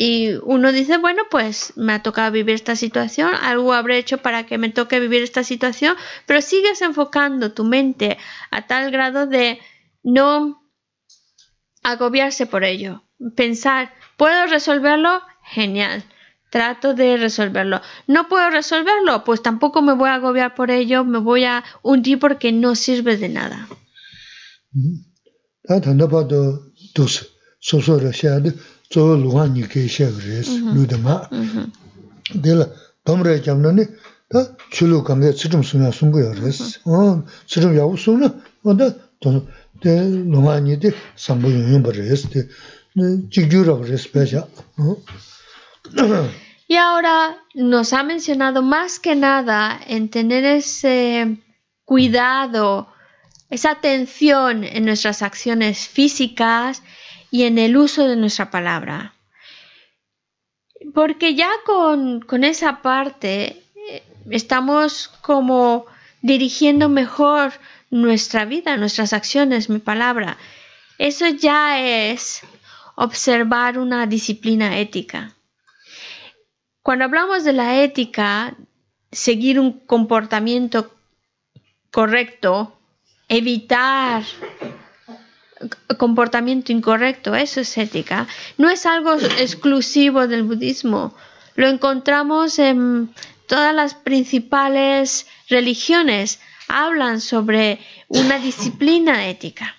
y 0.00 0.36
uno 0.44 0.70
dice, 0.70 0.96
bueno, 0.96 1.24
pues 1.28 1.72
me 1.74 1.92
ha 1.92 2.04
tocado 2.04 2.30
vivir 2.30 2.54
esta 2.54 2.76
situación, 2.76 3.32
algo 3.34 3.72
habré 3.72 3.98
hecho 3.98 4.18
para 4.18 4.46
que 4.46 4.56
me 4.56 4.70
toque 4.70 5.00
vivir 5.00 5.24
esta 5.24 5.42
situación, 5.42 5.96
pero 6.24 6.40
sigues 6.40 6.82
enfocando 6.82 7.52
tu 7.52 7.64
mente 7.64 8.16
a 8.52 8.68
tal 8.68 8.92
grado 8.92 9.26
de 9.26 9.58
no 10.04 10.62
agobiarse 11.82 12.46
por 12.46 12.62
ello. 12.62 13.02
Pensar, 13.34 13.92
¿puedo 14.16 14.46
resolverlo? 14.46 15.20
Genial. 15.42 16.04
Trato 16.48 16.94
de 16.94 17.16
resolverlo. 17.16 17.80
¿No 18.06 18.28
puedo 18.28 18.50
resolverlo? 18.50 19.24
Pues 19.24 19.42
tampoco 19.42 19.82
me 19.82 19.94
voy 19.94 20.10
a 20.10 20.14
agobiar 20.14 20.54
por 20.54 20.70
ello, 20.70 21.04
me 21.04 21.18
voy 21.18 21.42
a 21.42 21.64
hundir 21.82 22.20
porque 22.20 22.52
no 22.52 22.76
sirve 22.76 23.16
de 23.16 23.30
nada. 23.30 23.66
Tso 28.90 29.16
luwa 29.16 29.46
nyi 29.48 29.66
kei 29.68 29.88
shek 29.88 30.14
res, 30.26 30.48
lu 30.74 30.86
de 30.86 30.96
ma. 30.96 31.28
De 32.34 32.54
la, 32.54 32.66
tomre 33.04 33.40
jamna 33.42 33.72
ni, 33.72 33.84
ta 34.28 34.56
chulu 34.70 35.02
kange 35.02 35.32
tsitum 35.32 35.62
sunya 35.62 35.92
sungu 35.92 36.20
ya 36.20 36.32
res. 36.32 36.80
Tsitum 37.46 37.72
yawu 37.76 37.96
suna, 37.96 38.34
wanda 38.64 38.94
de 39.82 39.92
luwa 40.32 40.60
nyi 40.60 40.76
de 40.76 40.94
sambu 41.16 41.48
yung 41.48 41.72
yung 41.72 41.84
res, 41.92 42.22
de 42.32 42.48
jikyu 43.30 43.64
rab 43.64 43.82
res 43.84 44.06
pecha. 44.08 44.46
Y 46.68 46.76
ahora 46.76 47.36
nos 47.54 47.92
ha 47.94 48.02
mencionado 48.02 48.60
más 48.62 48.98
que 49.00 49.14
nada 49.14 49.80
en 49.86 50.10
tener 50.10 50.44
ese 50.44 51.38
cuidado, 51.86 52.88
esa 53.48 53.70
atención 53.70 54.64
en 54.64 54.84
nuestras 54.84 55.22
acciones 55.22 55.88
físicas, 55.88 56.82
y 57.30 57.44
en 57.44 57.58
el 57.58 57.76
uso 57.76 58.06
de 58.06 58.16
nuestra 58.16 58.50
palabra. 58.50 59.14
Porque 60.94 61.34
ya 61.34 61.50
con, 61.64 62.44
esa 62.44 62.82
parte 62.82 63.62
eh, 63.90 64.02
estamos 64.30 65.08
como 65.22 65.86
dirigiendo 66.22 66.88
mejor 66.88 67.52
nuestra 67.90 68.44
vida, 68.44 68.76
nuestras 68.76 69.12
acciones, 69.12 69.68
mi 69.68 69.78
palabra. 69.78 70.36
Eso 70.98 71.26
ya 71.28 71.80
es 71.80 72.42
observar 72.96 73.78
una 73.78 74.06
disciplina 74.06 74.78
ética. 74.78 75.34
Cuando 76.82 77.04
hablamos 77.04 77.44
de 77.44 77.52
la 77.52 77.82
ética, 77.82 78.56
seguir 79.12 79.60
un 79.60 79.80
comportamiento 79.80 80.94
correcto, 81.90 82.78
evitar 83.28 84.22
comportamiento 85.96 86.72
incorrecto, 86.72 87.34
eso 87.34 87.60
es 87.60 87.76
ética. 87.78 88.26
No 88.56 88.70
es 88.70 88.86
algo 88.86 89.14
exclusivo 89.14 90.26
del 90.26 90.42
budismo. 90.42 91.14
Lo 91.56 91.68
encontramos 91.68 92.58
en 92.58 93.10
todas 93.46 93.74
las 93.74 93.94
principales 93.94 95.26
religiones. 95.48 96.40
Hablan 96.68 97.20
sobre 97.20 97.80
una 98.08 98.38
disciplina 98.38 99.28
ética. 99.28 99.74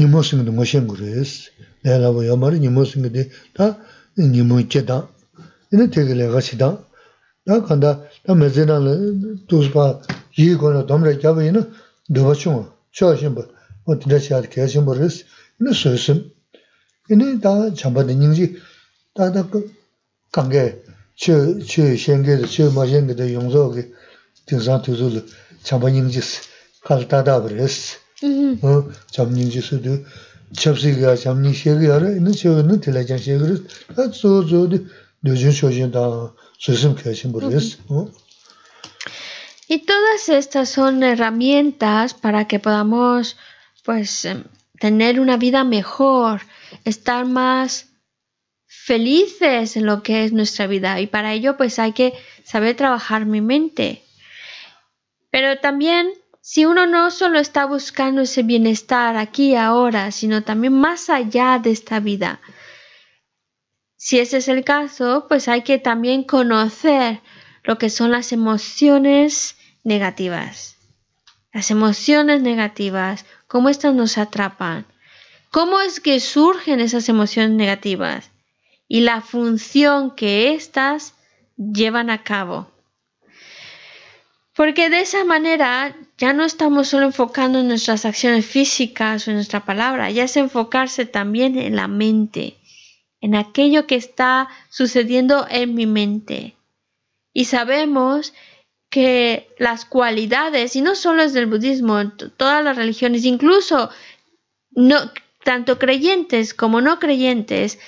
nimo 0.00 0.24
singdo 0.24 0.50
ngo 0.52 0.64
shen 0.64 0.88
gures 0.88 1.52
내가 1.84 2.10
뭐 2.12 2.24
말이 2.36 2.58
니모 2.60 2.84
생기데 2.84 3.28
다 3.52 3.76
니모 4.16 4.60
있게다. 4.60 5.08
이네 5.72 5.90
되게 5.90 6.26
가시다. 6.26 6.84
나 7.44 7.62
간다. 7.62 8.00
나 8.24 8.34
메제나는 8.34 9.46
두스바 9.46 10.00
이거나 10.36 10.86
덤래 10.86 11.18
잡이는 11.20 11.72
더버충 12.14 12.72
저신 12.92 13.34
뭐 13.34 13.48
어디다 13.84 14.18
시작 14.18 14.48
계신 14.48 14.84
버스 14.84 15.24
이네 15.60 15.72
소심 15.72 16.32
이네 17.10 17.40
다 17.40 17.72
잠바된 17.74 18.22
인지. 18.22 18.56
다다 19.14 19.48
그 19.48 19.72
관계 20.32 20.82
저저 21.16 21.96
생계도 21.96 22.46
저 22.46 22.70
마생계도 22.72 23.32
용서하게 23.34 23.92
등산 24.46 24.80
두줄 24.82 25.26
잠바 25.62 25.90
인지스 25.90 26.48
갈다다 26.84 27.42
그랬어. 27.42 27.98
Y 39.68 39.78
todas 39.86 40.28
estas 40.28 40.68
son 40.68 41.02
herramientas 41.04 42.12
para 42.12 42.48
que 42.48 42.58
podamos, 42.58 43.36
pues, 43.84 44.24
em, 44.24 44.42
tener 44.80 45.20
una 45.20 45.36
vida 45.36 45.62
mejor, 45.62 46.40
estar 46.84 47.24
más 47.24 47.86
felices 48.66 49.76
en 49.76 49.86
lo 49.86 50.02
que 50.02 50.24
es 50.24 50.32
nuestra 50.32 50.66
vida. 50.66 51.00
Y 51.00 51.06
para 51.06 51.32
ello, 51.32 51.56
pues, 51.56 51.78
hay 51.78 51.92
que 51.92 52.14
saber 52.44 52.76
trabajar 52.76 53.26
mi 53.26 53.40
mente. 53.40 54.02
Pero 55.30 55.60
también, 55.60 56.10
si 56.52 56.64
uno 56.64 56.84
no 56.84 57.12
solo 57.12 57.38
está 57.38 57.64
buscando 57.64 58.22
ese 58.22 58.42
bienestar 58.42 59.16
aquí 59.16 59.50
y 59.52 59.54
ahora, 59.54 60.10
sino 60.10 60.42
también 60.42 60.72
más 60.72 61.08
allá 61.08 61.60
de 61.62 61.70
esta 61.70 62.00
vida, 62.00 62.40
si 63.96 64.18
ese 64.18 64.38
es 64.38 64.48
el 64.48 64.64
caso, 64.64 65.26
pues 65.28 65.46
hay 65.46 65.62
que 65.62 65.78
también 65.78 66.24
conocer 66.24 67.20
lo 67.62 67.78
que 67.78 67.88
son 67.88 68.10
las 68.10 68.32
emociones 68.32 69.58
negativas. 69.84 70.76
Las 71.52 71.70
emociones 71.70 72.42
negativas, 72.42 73.26
cómo 73.46 73.68
estas 73.68 73.94
nos 73.94 74.18
atrapan, 74.18 74.86
cómo 75.52 75.80
es 75.80 76.00
que 76.00 76.18
surgen 76.18 76.80
esas 76.80 77.08
emociones 77.08 77.52
negativas 77.52 78.32
y 78.88 79.02
la 79.02 79.20
función 79.20 80.16
que 80.16 80.52
éstas 80.52 81.14
llevan 81.56 82.10
a 82.10 82.24
cabo. 82.24 82.72
Porque 84.56 84.90
de 84.90 85.00
esa 85.00 85.24
manera 85.24 85.94
ya 86.20 86.34
no 86.34 86.44
estamos 86.44 86.88
solo 86.88 87.06
enfocando 87.06 87.60
en 87.60 87.68
nuestras 87.68 88.04
acciones 88.04 88.44
físicas 88.44 89.26
o 89.26 89.30
en 89.30 89.36
nuestra 89.36 89.64
palabra, 89.64 90.10
ya 90.10 90.24
es 90.24 90.36
enfocarse 90.36 91.06
también 91.06 91.56
en 91.56 91.76
la 91.76 91.88
mente, 91.88 92.58
en 93.22 93.34
aquello 93.34 93.86
que 93.86 93.94
está 93.94 94.50
sucediendo 94.68 95.46
en 95.48 95.74
mi 95.74 95.86
mente. 95.86 96.56
Y 97.32 97.46
sabemos 97.46 98.34
que 98.90 99.48
las 99.58 99.86
cualidades, 99.86 100.76
y 100.76 100.82
no 100.82 100.94
solo 100.94 101.22
es 101.22 101.32
del 101.32 101.46
budismo, 101.46 102.10
todas 102.36 102.62
las 102.62 102.76
religiones, 102.76 103.24
incluso 103.24 103.88
no, 104.72 104.96
tanto 105.42 105.78
creyentes 105.78 106.52
como 106.52 106.82
no 106.82 106.98
creyentes, 106.98 107.78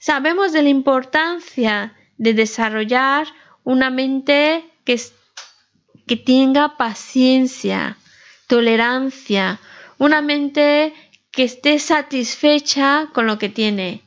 sabemos 0.00 0.52
de 0.52 0.62
la 0.62 0.70
importancia 0.70 1.94
de 2.18 2.34
desarrollar 2.34 3.28
una 3.62 3.90
mente 3.90 4.64
que, 4.84 4.98
que 6.06 6.16
tenga 6.16 6.76
paciencia, 6.76 7.98
tolerancia, 8.46 9.60
una 9.98 10.22
mente 10.22 10.94
que 11.30 11.44
esté 11.44 11.78
satisfecha 11.78 13.10
con 13.12 13.26
lo 13.26 13.38
que 13.38 13.48
tiene, 13.48 14.02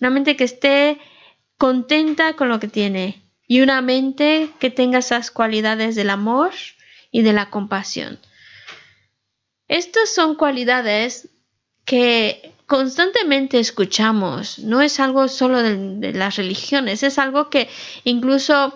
una 0.00 0.10
mente 0.10 0.36
que 0.36 0.44
esté 0.44 0.98
contenta 1.56 2.34
con 2.34 2.48
lo 2.48 2.60
que 2.60 2.68
tiene 2.68 3.22
y 3.46 3.60
una 3.60 3.80
mente 3.80 4.50
que 4.58 4.70
tenga 4.70 4.98
esas 4.98 5.30
cualidades 5.30 5.94
del 5.94 6.10
amor 6.10 6.52
y 7.10 7.22
de 7.22 7.32
la 7.32 7.50
compasión. 7.50 8.18
Estas 9.68 10.10
son 10.10 10.34
cualidades 10.34 11.28
que 11.84 12.52
constantemente 12.66 13.58
escuchamos, 13.58 14.58
no 14.58 14.80
es 14.80 14.98
algo 15.00 15.28
solo 15.28 15.62
de, 15.62 16.12
las 16.12 16.36
religiones, 16.36 17.02
es 17.02 17.18
algo 17.18 17.50
que 17.50 17.68
incluso 18.04 18.74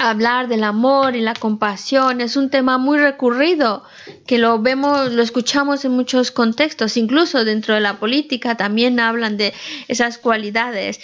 hablar 0.00 0.48
del 0.48 0.64
amor 0.64 1.14
y 1.14 1.20
la 1.20 1.34
compasión 1.34 2.22
es 2.22 2.36
un 2.36 2.48
tema 2.48 2.78
muy 2.78 2.98
recurrido, 2.98 3.84
que 4.26 4.38
lo 4.38 4.60
vemos, 4.60 5.12
lo 5.12 5.22
escuchamos 5.22 5.84
en 5.84 5.92
muchos 5.92 6.30
contextos, 6.30 6.96
incluso 6.96 7.44
dentro 7.44 7.74
de 7.74 7.80
la 7.80 7.98
política 7.98 8.56
también 8.56 8.98
hablan 8.98 9.36
de 9.36 9.52
esas 9.88 10.16
cualidades. 10.16 11.00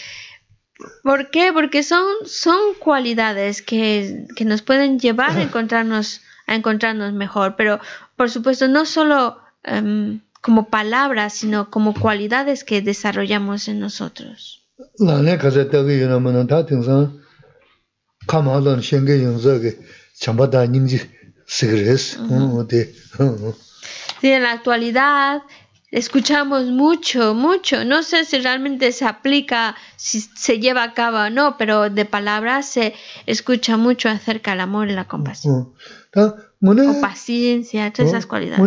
¿Por 1.03 1.31
qué? 1.31 1.53
Porque 1.53 1.83
son, 1.83 2.07
son 2.25 2.59
cualidades 2.79 3.61
que, 3.61 4.27
nos 4.41 4.63
pueden 4.63 4.99
llevar 4.99 5.37
a 5.37 5.43
encontrarnos, 5.43 6.23
a 6.47 6.55
encontrarnos 6.55 7.13
mejor, 7.13 7.55
pero 7.57 7.79
por 8.17 8.31
supuesto 8.31 8.67
no 8.67 8.87
solo 8.87 9.39
em, 9.63 10.21
como 10.41 10.71
palabras, 10.71 11.35
sino 11.35 11.71
como 11.71 11.93
cualidades 11.93 12.65
que 12.65 12.81
desarrollamos 12.81 13.69
en 13.69 13.79
nosotros. 13.79 14.63
Sí, 24.21 24.29
en 24.29 24.43
la 24.43 24.53
actualidad 24.53 25.43
escuchamos 25.91 26.67
mucho, 26.67 27.35
mucho. 27.35 27.85
No 27.85 28.03
sé 28.03 28.25
si 28.25 28.39
realmente 28.39 28.93
se 28.93 29.05
aplica, 29.05 29.77
si 29.97 30.21
se 30.21 30.59
lleva 30.59 30.83
a 30.83 30.95
cabo 30.95 31.19
o 31.19 31.31
no, 31.31 31.57
pero 31.57 31.89
de 31.91 32.05
palabras 32.05 32.69
se 32.69 32.95
escucha 33.27 33.77
mucho 33.77 34.09
acerca 34.09 34.53
del 34.53 34.61
amor 34.61 34.89
y 34.89 34.93
la 34.93 35.07
compasión. 35.07 35.73
O 36.89 37.01
paciencia, 37.01 37.93
todas 37.93 38.11
esas 38.11 38.27
cualidades. 38.27 38.59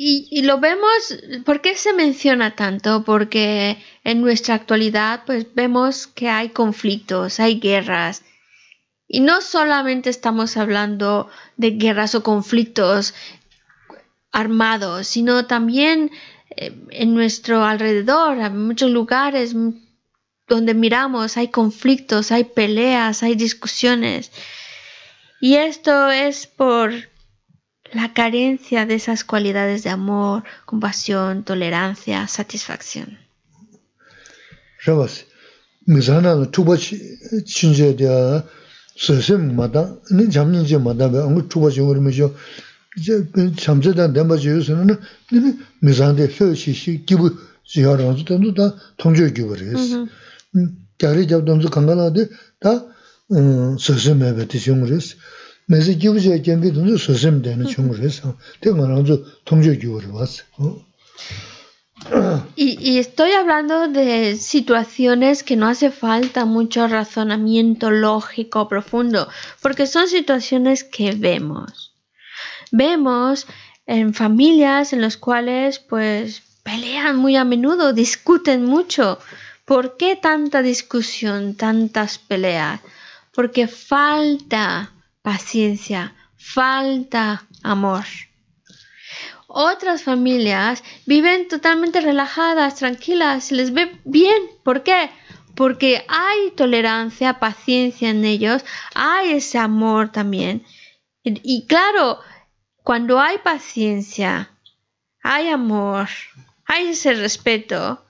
Y, 0.00 0.42
lo 0.42 0.60
vemos, 0.60 1.18
¿por 1.44 1.60
qué 1.60 1.74
se 1.74 1.92
menciona 1.92 2.54
tanto? 2.54 3.02
Porque 3.04 3.78
en 4.04 4.20
nuestra 4.20 4.54
actualidad 4.54 5.24
pues 5.26 5.46
vemos 5.54 6.06
que 6.06 6.28
hay 6.28 6.50
conflictos, 6.50 7.40
hay 7.40 7.58
guerras. 7.58 8.22
Y 9.08 9.20
no 9.20 9.40
solamente 9.40 10.10
estamos 10.10 10.58
hablando 10.58 11.30
de 11.56 11.70
guerras 11.70 12.14
o 12.14 12.22
conflictos 12.22 13.14
armados, 14.30 15.06
sino 15.06 15.46
también 15.46 16.10
eh, 16.50 16.74
en 16.90 17.14
nuestro 17.14 17.64
alrededor, 17.64 18.38
en 18.38 18.66
muchos 18.66 18.90
lugares, 18.90 19.56
donde 20.46 20.74
miramos 20.74 21.38
hay 21.38 21.48
conflictos, 21.48 22.30
hay 22.32 22.44
peleas, 22.44 23.22
hay 23.22 23.34
discusiones. 23.34 24.30
Y 25.40 25.54
esto 25.54 26.10
es 26.10 26.46
por 26.46 26.92
la 27.92 28.12
carencia 28.12 28.84
de 28.84 28.94
esas 28.94 29.24
cualidades 29.24 29.84
de 29.84 29.90
amor, 29.90 30.44
compasión, 30.66 31.44
tolerancia, 31.44 32.28
satisfacción. 32.28 33.18
sōsēm 38.98 39.52
mātā, 39.58 39.84
nī 40.10 40.26
chāmnyā 40.34 40.64
chī 40.66 40.78
mātā 40.82 41.06
bē, 41.12 41.22
āngu 41.28 41.44
chūpa 41.46 41.70
chī 41.74 41.84
wari 41.86 42.02
mē 42.02 42.12
chō, 42.16 42.28
chāmchā 43.62 43.94
tā 43.94 44.08
dēmbā 44.10 44.38
chī 44.42 44.50
yu 44.56 44.62
sō 44.66 44.78
na, 44.88 44.96
nī 45.30 45.54
mī 45.86 45.94
sāndē 45.94 46.26
hē 46.34 46.50
shī 46.58 46.74
shī 46.74 46.94
kīpū 47.06 47.30
chī 47.62 47.84
yā 47.86 47.94
rāng 47.94 48.16
sō, 48.18 48.26
tā 48.26 48.38
nū 48.42 48.50
tā 48.58 48.66
tōngchō 48.98 49.30
kīpū 49.38 49.58
rē 49.60 49.70
sī. 49.78 50.02
Gyā 50.98 51.12
rī 51.14 51.26
chāp 51.30 51.46
tōm 51.46 51.62
sō 51.62 51.70
kāngā 51.76 51.94
nā 52.00 52.08
dē, 52.16 52.26
tā 52.58 52.74
sōsēm 53.86 54.18
mē 54.24 54.32
bē 54.40 54.48
tī 54.50 54.58
chōng 54.66 54.82
rē 54.90 54.98
sī. 54.98 55.14
Mē 55.70 55.78
sī 55.84 55.94
kīpū 56.02 56.18
chī 56.24 56.34
yā 56.34 56.42
kiāng 56.42 56.64
kī 56.64 56.74
tōm 56.74 56.90
sō 56.90 56.98
sōsēm 57.06 57.38
dē 57.46 57.54
nā 57.60 57.70
chōng 57.70 57.94
rē 57.94 58.10
sī, 58.10 58.34
tē 58.64 58.74
ngā 58.74 58.90
rāng 58.90 59.06
sō 59.06 59.20
tōngchō 59.46 59.78
kīpū 59.78 60.02
rē 60.02 60.10
wā 60.16 60.26
sī. 60.26 60.42
Y, 62.56 62.98
estoy 62.98 63.32
hablando 63.32 63.88
de 63.88 64.36
situaciones 64.36 65.42
que 65.42 65.56
no 65.56 65.66
hace 65.68 65.90
falta 65.90 66.44
mucho 66.44 66.88
razonamiento 66.88 67.90
lógico 67.90 68.68
profundo, 68.68 69.28
porque 69.60 69.86
son 69.86 70.08
situaciones 70.08 70.84
que 70.84 71.12
vemos. 71.12 71.94
Vemos 72.70 73.46
en 73.86 74.14
familias 74.14 74.92
en 74.92 75.00
las 75.00 75.16
cuales 75.16 75.78
pues 75.78 76.42
pelean 76.62 77.16
muy 77.16 77.36
a 77.36 77.44
menudo, 77.44 77.92
discuten 77.92 78.64
mucho, 78.64 79.18
¿Por 79.68 79.98
qué 79.98 80.16
tanta 80.16 80.62
discusión, 80.62 81.54
tantas 81.54 82.16
peleas? 82.16 82.80
Porque 83.34 83.68
falta 83.68 84.92
paciencia, 85.20 86.14
falta 86.38 87.44
amor. 87.62 88.06
Otras 89.50 90.02
familias 90.02 90.84
viven 91.06 91.48
totalmente 91.48 92.02
relajadas, 92.02 92.74
tranquilas, 92.74 93.44
se 93.44 93.54
les 93.54 93.72
ve 93.72 93.98
bien. 94.04 94.42
¿Por 94.62 94.82
qué? 94.82 95.10
Porque 95.54 96.04
hay 96.06 96.50
tolerancia, 96.50 97.40
paciencia 97.40 98.10
en 98.10 98.26
ellos, 98.26 98.62
hay 98.94 99.32
ese 99.32 99.56
amor 99.56 100.12
también. 100.12 100.66
Y, 101.24 101.40
y 101.42 101.66
claro, 101.66 102.18
cuando 102.84 103.18
hay 103.18 103.38
paciencia, 103.38 104.50
hay 105.22 105.48
amor, 105.48 106.08
hay 106.66 106.88
ese 106.88 107.14
respeto, 107.14 108.04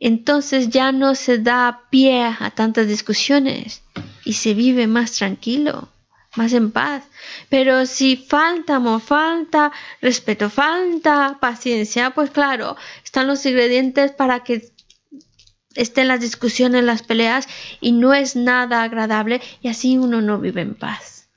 entonces 0.00 0.70
ya 0.70 0.90
no 0.90 1.14
se 1.14 1.38
da 1.38 1.82
pie 1.88 2.24
a 2.24 2.50
tantas 2.50 2.88
discusiones 2.88 3.84
y 4.24 4.32
se 4.32 4.54
vive 4.54 4.88
más 4.88 5.12
tranquilo. 5.12 5.88
Más 6.36 6.52
en 6.52 6.70
paz. 6.70 7.04
Pero 7.48 7.86
si 7.86 8.16
falta 8.16 8.76
amor, 8.76 9.00
falta 9.00 9.72
respeto, 10.00 10.50
falta 10.50 11.38
paciencia, 11.40 12.10
pues 12.10 12.30
claro, 12.30 12.76
están 13.04 13.26
los 13.26 13.44
ingredientes 13.46 14.12
para 14.12 14.44
que 14.44 14.72
estén 15.74 16.08
las 16.08 16.20
discusiones, 16.20 16.84
las 16.84 17.02
peleas 17.02 17.46
y 17.80 17.92
no 17.92 18.14
es 18.14 18.36
nada 18.36 18.82
agradable 18.82 19.40
y 19.62 19.68
así 19.68 19.98
uno 19.98 20.22
no 20.22 20.40
vive 20.40 20.62
en 20.62 20.74
paz. 20.74 21.28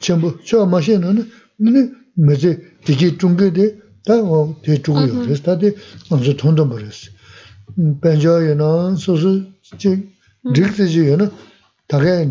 chenpo, 0.00 0.38
chewa 0.44 0.66
ma 0.66 0.80
she 0.80 0.98
no 0.98 1.12
ne, 1.12 1.26
mene 1.58 1.90
meze 2.16 2.78
digi 2.84 3.16
chungi 3.16 3.50
de, 3.50 3.82
ta 4.02 4.14
o 4.14 4.56
te 4.62 4.80
chugu 4.80 5.06
yo 5.06 5.24
res, 5.24 5.40
ta 5.40 5.54
de 5.54 5.74
anzu 6.10 6.34
tondambo 6.34 6.76
res. 6.76 7.10
Penja 8.00 8.40
yo 8.40 8.54
na, 8.54 8.96
so 8.96 9.16
so, 9.16 9.44
che, 9.78 10.12
rik 10.42 10.74
se 10.74 10.86
je 10.86 11.02
yo 11.02 11.16
na, 11.16 11.30
taga 11.86 12.24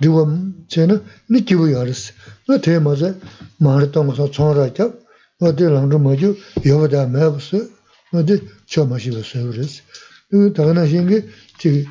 riwa 0.00 0.26
che 0.68 0.86
na, 0.86 1.00
ni 1.28 1.42
kibu 1.42 1.66
yo 1.66 1.82
res. 1.82 2.12
Na 2.46 2.58
te 2.58 2.78
ma 2.78 2.94
ze, 2.94 3.14
ma 3.58 3.78
ra 3.78 3.86
tongo 3.86 4.14
sa 4.14 4.28
chon 4.28 4.54
ra 4.54 4.68
kya, 4.70 4.92
na 5.40 5.52
de 5.52 5.68
langzhu 5.68 5.98
ma 5.98 6.14
jo, 6.14 6.36
yo 6.62 6.78
wada 6.78 7.06
me 7.06 7.30
bu 7.30 7.38
se, 7.38 7.68
na 8.12 8.22
de 8.22 8.40
chewa 8.66 8.86
ma 8.86 8.98
she 8.98 9.10
bu 9.10 9.22
se 9.22 9.38
yo 9.38 9.50
res. 9.52 9.82
Taga 10.30 10.72
na 10.72 10.86
shingi, 10.86 11.24
che, 11.56 11.86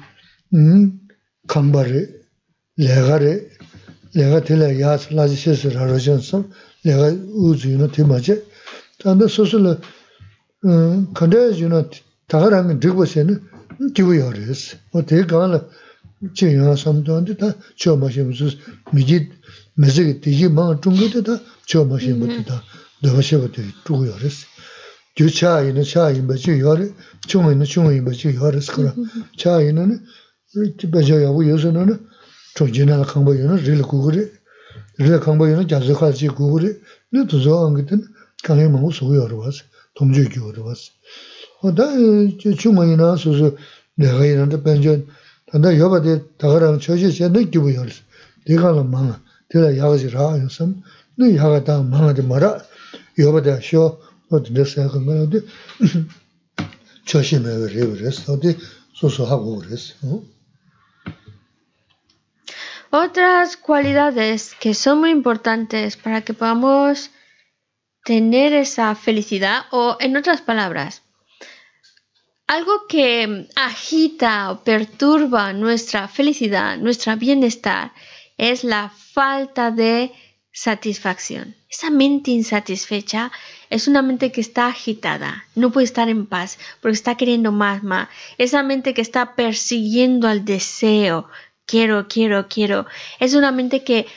kamba 1.45 1.83
re, 1.83 2.25
lega 2.77 3.17
re, 3.17 3.56
내가 4.17 4.43
들려 4.43 4.79
야스 4.79 5.13
라지시스 5.13 5.67
하러전서 5.67 6.43
내가 6.83 7.09
우주는 7.09 7.91
팀아지 7.91 8.43
단데 8.97 9.27
소설 9.27 9.79
음 10.65 11.13
근데 11.13 11.53
주는 11.53 11.87
다가랑 12.27 12.79
드고세는 12.79 13.39
기우여레스 13.93 14.77
뭐 14.91 15.05
대가는 15.05 15.61
제가 16.33 16.75
삼도한테 16.75 17.37
다 17.37 17.53
처마시면서 17.77 18.45
미지 18.91 19.29
매직이 19.75 20.19
되게 20.19 20.49
막 20.49 20.81
중국도 20.81 21.21
다 21.21 21.39
처마시면서 21.67 22.43
다 22.49 22.63
너버셔도 23.03 23.51
두고여레스 23.85 24.47
주차이는 25.13 25.83
차이는 25.83 26.25
뭐지 26.25 26.59
여레 26.61 26.89
중은 27.27 27.63
중은 27.63 28.03
뭐지 28.03 28.33
여레스 28.33 28.71
그러 28.73 28.91
차이는 29.37 30.01
이렇게 30.55 30.89
배워야 30.89 31.29
요새는 31.29 32.16
chok 32.57 32.71
jina 32.73 32.97
la 32.97 33.05
kangpa 33.05 33.35
yu 33.35 33.47
rila 33.55 33.83
kukuri, 33.83 34.31
rila 34.97 35.19
kangpa 35.19 35.45
yu 35.47 35.63
jazi 35.63 35.93
khachi 35.93 36.27
kukuri, 36.27 36.69
ni 37.11 37.23
tuzo 37.27 37.53
angi 37.65 37.85
tin 37.85 38.01
kange 38.41 38.67
mungu 38.67 38.91
sugu 38.91 39.13
yoru 39.13 39.37
wasi, 39.41 39.61
tomjo 39.93 40.23
ki 40.27 40.39
yoru. 40.39 40.73
Da 41.61 41.85
chungma 42.57 42.85
yina 42.85 43.11
na 43.11 43.15
suzu 43.15 43.55
dhaga 43.95 44.25
yu 44.25 44.45
da 44.47 44.57
penjo, 44.57 45.05
tanda 45.51 45.71
yoba 45.71 45.99
de 45.99 46.19
dhaga 46.39 46.59
rang 46.59 46.79
choshi 46.79 47.11
che 47.13 47.29
na 47.29 47.39
kibu 47.45 47.69
yoru 47.69 47.91
si, 47.91 48.01
diga 48.43 48.71
la 48.73 48.81
manga, 48.81 49.21
dila 49.49 49.69
yaga 49.69 49.97
zi 49.97 50.09
raa 50.09 50.37
yusam, 50.37 50.81
ni 51.17 51.33
yaga 51.35 51.59
da 51.61 51.81
manga 51.83 52.13
di 52.13 52.21
mara, 52.23 52.65
yoba 53.15 53.39
de 53.39 53.61
shio, 53.61 53.99
o 54.31 54.39
dinda 54.39 54.65
saya 54.65 54.89
kanga 54.89 55.13
yu 55.13 55.27
di, 55.27 55.39
choshi 57.05 57.37
mewa 57.37 57.67
rewa 57.67 57.95
resi, 57.95 58.23
o 58.29 58.35
di 58.35 58.57
susu 58.93 59.25
hagu 59.25 59.61
resi. 59.61 59.93
Otras 62.89 63.57
cualidades 63.57 64.55
que 64.55 64.73
son 64.73 64.99
muy 64.99 65.11
importantes 65.11 65.97
para 65.97 66.21
que 66.21 66.33
podamos 66.33 67.11
tener 68.03 68.53
esa 68.53 68.95
felicidad 68.95 69.65
o 69.71 69.97
en 69.99 70.15
otras 70.15 70.41
palabras, 70.41 71.03
algo 72.47 72.87
que 72.87 73.49
agita 73.55 74.51
o 74.51 74.63
perturba 74.63 75.51
nuestra 75.51 76.07
felicidad, 76.07 76.77
nuestro 76.77 77.17
bienestar, 77.17 77.91
es 78.37 78.63
la 78.63 78.89
falta 78.89 79.71
de 79.71 80.13
satisfacción. 80.53 81.55
Esa 81.69 81.89
mente 81.89 82.31
insatisfecha 82.31 83.31
es 83.69 83.89
una 83.89 84.01
mente 84.01 84.31
que 84.31 84.39
está 84.39 84.67
agitada, 84.67 85.45
no 85.55 85.71
puede 85.71 85.83
estar 85.83 86.07
en 86.07 86.25
paz 86.25 86.57
porque 86.81 86.95
está 86.95 87.15
queriendo 87.15 87.51
más, 87.51 87.83
más. 87.83 88.07
Esa 88.37 88.63
mente 88.63 88.93
que 88.93 89.01
está 89.01 89.35
persiguiendo 89.35 90.29
al 90.29 90.45
deseo, 90.45 91.27
quiero, 91.67 92.07
quiero, 92.07 92.47
quiero. 92.47 92.87
Es 93.19 93.35
una 93.35 93.51
mente 93.51 93.83
que 93.83 94.07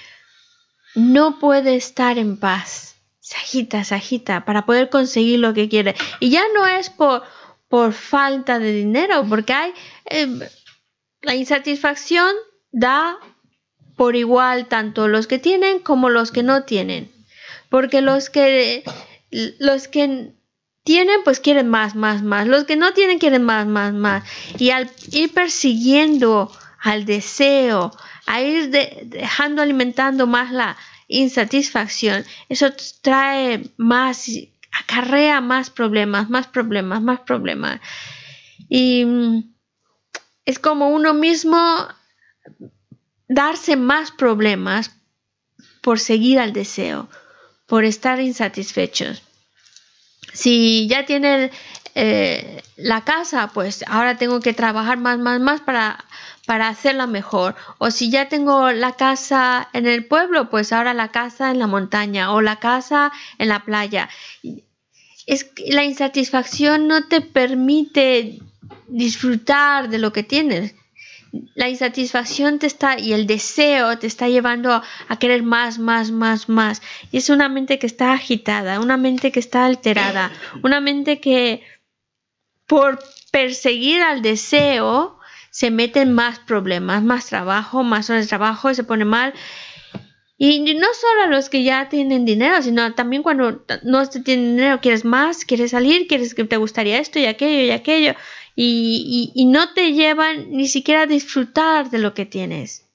no 0.94 1.38
puede 1.38 1.76
estar 1.76 2.16
en 2.16 2.38
paz. 2.38 2.94
Se 3.20 3.36
agita, 3.36 3.84
se 3.84 3.94
agita 3.94 4.46
para 4.46 4.64
poder 4.64 4.88
conseguir 4.88 5.40
lo 5.40 5.52
que 5.52 5.68
quiere. 5.68 5.94
Y 6.20 6.30
ya 6.30 6.42
no 6.54 6.66
es 6.66 6.88
por, 6.88 7.22
por 7.68 7.92
falta 7.92 8.58
de 8.58 8.72
dinero, 8.72 9.26
porque 9.28 9.52
hay 9.52 9.74
em, 10.06 10.40
la 11.20 11.34
insatisfacción 11.34 12.34
da 12.72 13.18
por 13.96 14.16
igual 14.16 14.66
tanto 14.66 15.08
los 15.08 15.26
que 15.26 15.38
tienen 15.38 15.80
como 15.80 16.08
los 16.08 16.32
que 16.32 16.42
no 16.42 16.64
tienen. 16.64 17.12
Porque 17.68 18.00
los 18.00 18.30
que 18.30 18.82
los 19.30 19.86
que 19.86 20.32
tienen 20.82 21.22
pues 21.22 21.38
quieren 21.38 21.68
más, 21.68 21.94
más, 21.94 22.22
más. 22.22 22.48
Los 22.48 22.64
que 22.64 22.76
no 22.76 22.92
tienen 22.94 23.18
quieren 23.18 23.42
más, 23.42 23.66
más, 23.66 23.92
más. 23.92 24.24
Y 24.58 24.70
al 24.70 24.90
ir 25.12 25.32
persiguiendo 25.32 26.50
al 26.80 27.04
deseo, 27.04 27.92
a 28.26 28.40
ir 28.40 28.70
dejando 28.70 29.62
alimentando 29.62 30.26
más 30.26 30.50
la 30.50 30.76
insatisfacción, 31.08 32.24
eso 32.48 32.68
trae 33.02 33.70
más, 33.76 34.26
acarrea 34.72 35.40
más 35.40 35.68
problemas, 35.70 36.30
más 36.30 36.46
problemas, 36.46 37.02
más 37.02 37.20
problemas. 37.20 37.80
Y 38.68 39.04
mm, 39.04 39.52
es 40.46 40.58
como 40.58 40.90
uno 40.90 41.12
mismo 41.12 41.58
darse 43.28 43.76
más 43.76 44.10
problemas 44.10 44.92
por 45.82 45.98
seguir 45.98 46.38
al 46.38 46.52
deseo, 46.52 47.08
por 47.66 47.84
estar 47.84 48.20
insatisfechos. 48.20 49.22
Si 50.32 50.88
ya 50.88 51.04
tiene 51.04 51.50
eh, 51.94 52.62
la 52.76 53.04
casa, 53.04 53.50
pues 53.52 53.84
ahora 53.86 54.16
tengo 54.16 54.40
que 54.40 54.54
trabajar 54.54 54.98
más, 54.98 55.18
más, 55.18 55.40
más 55.40 55.60
para 55.60 56.04
para 56.46 56.68
hacerla 56.68 57.06
mejor. 57.06 57.54
O 57.78 57.90
si 57.90 58.10
ya 58.10 58.28
tengo 58.28 58.72
la 58.72 58.92
casa 58.92 59.68
en 59.72 59.86
el 59.86 60.06
pueblo, 60.06 60.50
pues 60.50 60.72
ahora 60.72 60.94
la 60.94 61.08
casa 61.08 61.50
en 61.50 61.58
la 61.58 61.66
montaña 61.66 62.32
o 62.32 62.40
la 62.40 62.56
casa 62.56 63.12
en 63.38 63.48
la 63.48 63.64
playa. 63.64 64.08
Es 65.26 65.50
la 65.68 65.84
insatisfacción 65.84 66.88
no 66.88 67.06
te 67.06 67.20
permite 67.20 68.40
disfrutar 68.88 69.88
de 69.88 69.98
lo 69.98 70.12
que 70.12 70.22
tienes. 70.22 70.74
La 71.54 71.68
insatisfacción 71.68 72.58
te 72.58 72.66
está 72.66 72.98
y 72.98 73.12
el 73.12 73.28
deseo 73.28 73.96
te 73.98 74.08
está 74.08 74.28
llevando 74.28 74.82
a 75.08 75.18
querer 75.20 75.44
más, 75.44 75.78
más, 75.78 76.10
más, 76.10 76.48
más. 76.48 76.82
Y 77.12 77.18
es 77.18 77.30
una 77.30 77.48
mente 77.48 77.78
que 77.78 77.86
está 77.86 78.12
agitada, 78.12 78.80
una 78.80 78.96
mente 78.96 79.30
que 79.30 79.38
está 79.38 79.64
alterada, 79.64 80.32
una 80.64 80.80
mente 80.80 81.20
que 81.20 81.62
por 82.66 82.98
perseguir 83.30 84.02
al 84.02 84.22
deseo 84.22 85.19
se 85.50 85.70
meten 85.70 86.12
más 86.12 86.38
problemas, 86.38 87.02
más 87.02 87.26
trabajo, 87.26 87.82
más 87.82 88.08
horas 88.08 88.24
de 88.24 88.28
trabajo, 88.28 88.72
se 88.72 88.84
pone 88.84 89.04
mal. 89.04 89.34
Y 90.38 90.60
no 90.74 90.86
solo 90.94 91.24
a 91.24 91.26
los 91.26 91.50
que 91.50 91.64
ya 91.64 91.90
tienen 91.90 92.24
dinero, 92.24 92.62
sino 92.62 92.94
también 92.94 93.22
cuando 93.22 93.62
no 93.82 94.04
se 94.06 94.20
tiene 94.20 94.52
dinero, 94.52 94.80
quieres 94.80 95.04
más, 95.04 95.44
quieres 95.44 95.72
salir, 95.72 96.06
quieres 96.06 96.34
que 96.34 96.44
te 96.44 96.56
gustaría 96.56 96.98
esto 96.98 97.18
y 97.18 97.26
aquello 97.26 97.62
y 97.64 97.70
aquello. 97.72 98.14
Y, 98.56 99.32
y, 99.34 99.44
no 99.46 99.74
te 99.74 99.92
llevan 99.92 100.50
ni 100.50 100.66
siquiera 100.66 101.02
a 101.02 101.06
disfrutar 101.06 101.90
de 101.90 101.98
lo 101.98 102.14
que 102.14 102.26
tienes. 102.26 102.86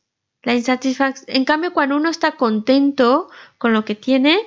La 0.41 0.55
insatisfacción. 0.55 1.25
En 1.27 1.45
cambio, 1.45 1.71
cuando 1.73 1.97
uno 1.97 2.09
está 2.09 2.31
contento 2.31 3.29
con 3.57 3.73
lo 3.73 3.85
que 3.85 3.95
tiene, 3.95 4.39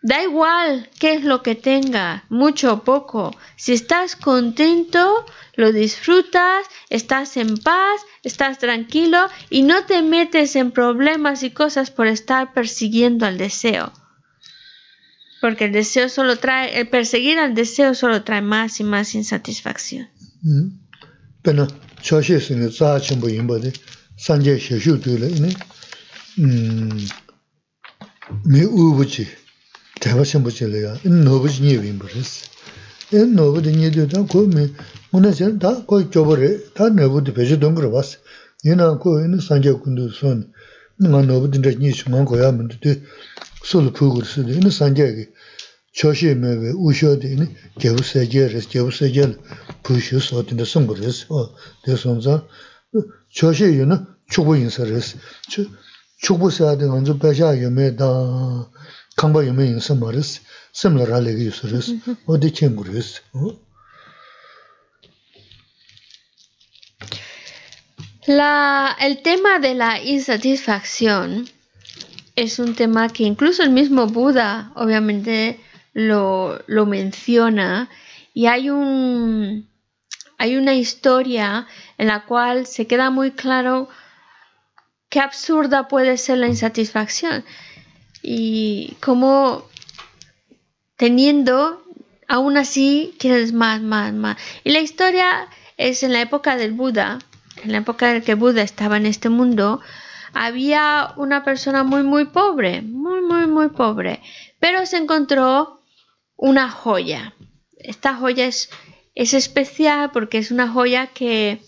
Da 0.00 0.22
igual 0.22 0.88
qué 1.00 1.14
es 1.14 1.24
lo 1.24 1.42
que 1.42 1.56
tenga, 1.56 2.24
mucho 2.28 2.72
o 2.72 2.84
poco. 2.84 3.36
Si 3.56 3.72
estás 3.72 4.14
contento, 4.14 5.26
lo 5.54 5.72
disfrutas, 5.72 6.66
estás 6.88 7.36
en 7.36 7.56
paz, 7.56 8.00
estás 8.22 8.58
tranquilo 8.58 9.26
y 9.50 9.62
no 9.62 9.86
te 9.86 10.02
metes 10.02 10.54
en 10.54 10.70
problemas 10.70 11.42
y 11.42 11.50
cosas 11.50 11.90
por 11.90 12.06
estar 12.06 12.52
persiguiendo 12.52 13.26
al 13.26 13.38
deseo. 13.38 13.92
Porque 15.40 15.64
el 15.64 15.72
deseo 15.72 16.08
solo 16.08 16.36
trae, 16.36 16.78
el 16.78 16.88
perseguir 16.88 17.38
al 17.38 17.54
deseo 17.54 17.94
solo 17.94 18.22
trae 18.22 18.42
más 18.42 18.78
y 18.78 18.84
más 18.84 19.16
insatisfacción. 19.16 20.08
Pero, 21.42 21.66
대바 30.00 30.24
신부실이야. 30.24 30.98
인 31.04 31.24
노부지 31.24 31.62
니 31.62 31.76
윈버스. 31.76 32.46
인 33.14 33.34
노부지 33.34 33.72
니도다 33.72 34.24
고미 34.24 34.74
문에서 35.10 35.58
다 35.58 35.84
거의 35.86 36.10
줘버려. 36.10 36.72
다 36.74 36.88
내부도 36.88 37.34
배주 37.34 37.58
동그러 37.58 37.90
봤어. 37.90 38.18
얘나 38.66 38.98
그 38.98 39.22
있는 39.24 39.40
산재 39.40 39.72
군도 39.72 40.08
손. 40.10 40.52
내가 41.00 41.22
노부지 41.22 41.60
니 41.60 41.92
중앙 41.92 42.24
거야 42.24 42.52
문데 42.52 43.02
솔 43.64 43.92
그거스 43.92 44.46
되는 44.46 44.70
산재기. 44.70 45.26
초시 45.92 46.34
매베 46.34 46.72
우셔디니 46.76 47.48
개부세제레스 47.80 48.68
개부세제 48.68 49.36
부슈스 49.82 50.34
어딘데 50.36 50.64
송그레스 50.64 51.26
어 51.30 51.50
대선자 51.84 52.46
초시유는 53.30 54.06
축부 54.30 54.56
인사레스 54.56 55.16
축부 56.20 56.50
사야된 56.50 56.90
언제 56.90 57.18
배샤 57.18 57.56
유매다 57.56 58.04
o. 63.32 63.58
La, 68.26 68.96
el 69.00 69.22
tema 69.22 69.58
de 69.58 69.74
la 69.74 70.00
insatisfacción 70.00 71.48
es 72.36 72.60
un 72.60 72.76
tema 72.76 73.08
que 73.08 73.24
incluso 73.24 73.62
el 73.64 73.70
mismo 73.70 74.06
Buda 74.06 74.70
obviamente 74.76 75.58
lo, 75.94 76.62
lo 76.68 76.86
menciona 76.86 77.88
y 78.34 78.46
hay 78.46 78.70
un 78.70 79.68
hay 80.36 80.56
una 80.56 80.74
historia 80.74 81.66
en 81.96 82.06
la 82.06 82.24
cual 82.24 82.66
se 82.66 82.86
queda 82.86 83.10
muy 83.10 83.32
claro 83.32 83.88
qué 85.08 85.18
absurda 85.18 85.88
puede 85.88 86.16
ser 86.18 86.38
la 86.38 86.46
insatisfacción 86.46 87.44
y 88.22 88.96
cómo 89.00 89.64
teniendo 90.96 91.82
aún 92.26 92.56
así 92.56 93.14
quieres 93.18 93.52
más, 93.52 93.80
más, 93.80 94.12
más. 94.12 94.36
Y 94.64 94.70
la 94.70 94.80
historia 94.80 95.48
es 95.76 96.02
en 96.02 96.12
la 96.12 96.20
época 96.20 96.56
del 96.56 96.72
Buda, 96.72 97.18
en 97.62 97.72
la 97.72 97.78
época 97.78 98.14
en 98.14 98.22
que 98.22 98.34
Buda 98.34 98.62
estaba 98.62 98.96
en 98.96 99.06
este 99.06 99.30
mundo, 99.30 99.80
había 100.34 101.14
una 101.16 101.44
persona 101.44 101.84
muy, 101.84 102.02
muy 102.02 102.26
pobre, 102.26 102.82
muy, 102.82 103.22
muy, 103.22 103.46
muy 103.46 103.68
pobre, 103.68 104.20
pero 104.60 104.84
se 104.86 104.98
encontró 104.98 105.80
una 106.36 106.70
joya. 106.70 107.34
Esta 107.78 108.14
joya 108.14 108.46
es, 108.46 108.70
es 109.14 109.34
especial 109.34 110.10
porque 110.12 110.38
es 110.38 110.50
una 110.50 110.68
joya 110.68 111.08
que 111.08 111.62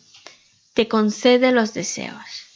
te 0.74 0.88
concede 0.88 1.52
los 1.52 1.72
deseos. 1.74 2.49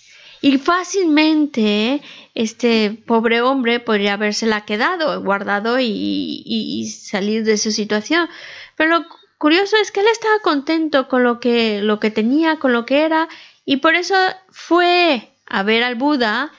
Y 0.44 0.58
fácilmente 0.58 2.02
este 2.34 2.90
pobre 2.90 3.40
hombre 3.40 3.80
podría 3.80 4.12
habérsela 4.12 4.66
quedado, 4.66 5.22
guardado 5.22 5.78
y, 5.80 6.86
salir 7.00 7.44
de 7.44 7.56
su 7.56 7.72
situación. 7.72 8.28
Pero 8.76 9.06
curioso 9.38 9.78
es 9.80 9.90
que 9.90 10.00
él 10.00 10.06
estaba 10.12 10.40
contento 10.40 11.08
con 11.08 11.22
lo 11.22 11.40
que, 11.40 11.80
lo 11.80 11.98
que 11.98 12.10
tenía, 12.10 12.58
con 12.58 12.74
lo 12.74 12.84
que 12.84 13.06
era, 13.06 13.26
y 13.64 13.78
por 13.78 13.94
eso 13.94 14.16
fue 14.50 15.30
a 15.46 15.62
ver 15.62 15.82
al 15.82 15.94
Buda 15.94 16.52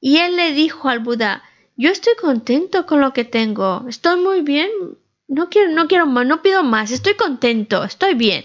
y 0.00 0.18
él 0.18 0.36
le 0.36 0.52
dijo 0.52 0.88
al 0.88 1.00
Buda, 1.00 1.42
yo 1.76 1.90
estoy 1.90 2.14
contento 2.20 2.86
con 2.86 3.00
lo 3.00 3.12
que 3.12 3.24
tengo, 3.24 3.84
estoy 3.88 4.20
muy 4.20 4.42
bien, 4.42 4.70
no 5.26 5.48
quiero, 5.48 5.72
no 5.72 5.88
quiero 5.88 6.06
más, 6.06 6.24
no 6.24 6.40
pido 6.40 6.62
más, 6.62 6.92
estoy 6.92 7.14
contento, 7.14 7.82
estoy 7.82 8.14
bien. 8.14 8.44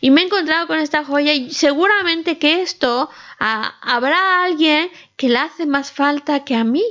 Y 0.00 0.10
me 0.10 0.22
he 0.22 0.24
encontrado 0.24 0.66
con 0.66 0.78
esta 0.78 1.04
joya 1.04 1.34
y 1.34 1.52
seguramente 1.52 2.38
que 2.38 2.62
esto 2.62 3.10
habrá 3.40 4.44
alguien 4.44 4.90
que 5.16 5.28
le 5.28 5.38
hace 5.38 5.66
más 5.66 5.90
falta 5.90 6.44
que 6.44 6.54
a 6.54 6.64
mí. 6.64 6.84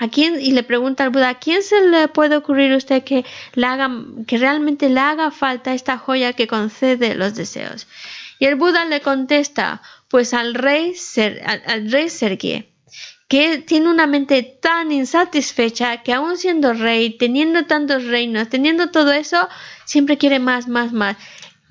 ¿A 0.00 0.08
quién? 0.08 0.40
Y 0.40 0.52
le 0.52 0.62
pregunta 0.62 1.02
al 1.02 1.10
Buda, 1.10 1.30
¿a 1.30 1.38
quién 1.40 1.62
se 1.64 1.80
le 1.88 2.06
puede 2.06 2.36
ocurrir 2.36 2.72
a 2.72 2.76
usted 2.76 3.02
que, 3.02 3.24
le 3.54 3.66
haga, 3.66 3.90
que 4.28 4.38
realmente 4.38 4.88
le 4.88 5.00
haga 5.00 5.32
falta 5.32 5.74
esta 5.74 5.98
joya 5.98 6.34
que 6.34 6.46
concede 6.46 7.16
los 7.16 7.34
deseos? 7.34 7.88
Y 8.38 8.46
el 8.46 8.54
Buda 8.54 8.84
le 8.84 9.00
contesta, 9.00 9.82
pues 10.06 10.34
al 10.34 10.54
rey, 10.54 10.94
Ser, 10.94 11.42
al, 11.44 11.62
al 11.66 11.90
rey 11.90 12.08
Sergie, 12.08 12.72
que 13.26 13.58
tiene 13.58 13.88
una 13.90 14.06
mente 14.06 14.42
tan 14.42 14.92
insatisfecha 14.92 15.98
que 16.04 16.14
aún 16.14 16.38
siendo 16.38 16.72
rey, 16.74 17.18
teniendo 17.18 17.66
tantos 17.66 18.04
reinos, 18.04 18.48
teniendo 18.48 18.90
todo 18.90 19.12
eso, 19.12 19.48
siempre 19.84 20.16
quiere 20.16 20.38
más, 20.38 20.68
más, 20.68 20.92
más. 20.92 21.16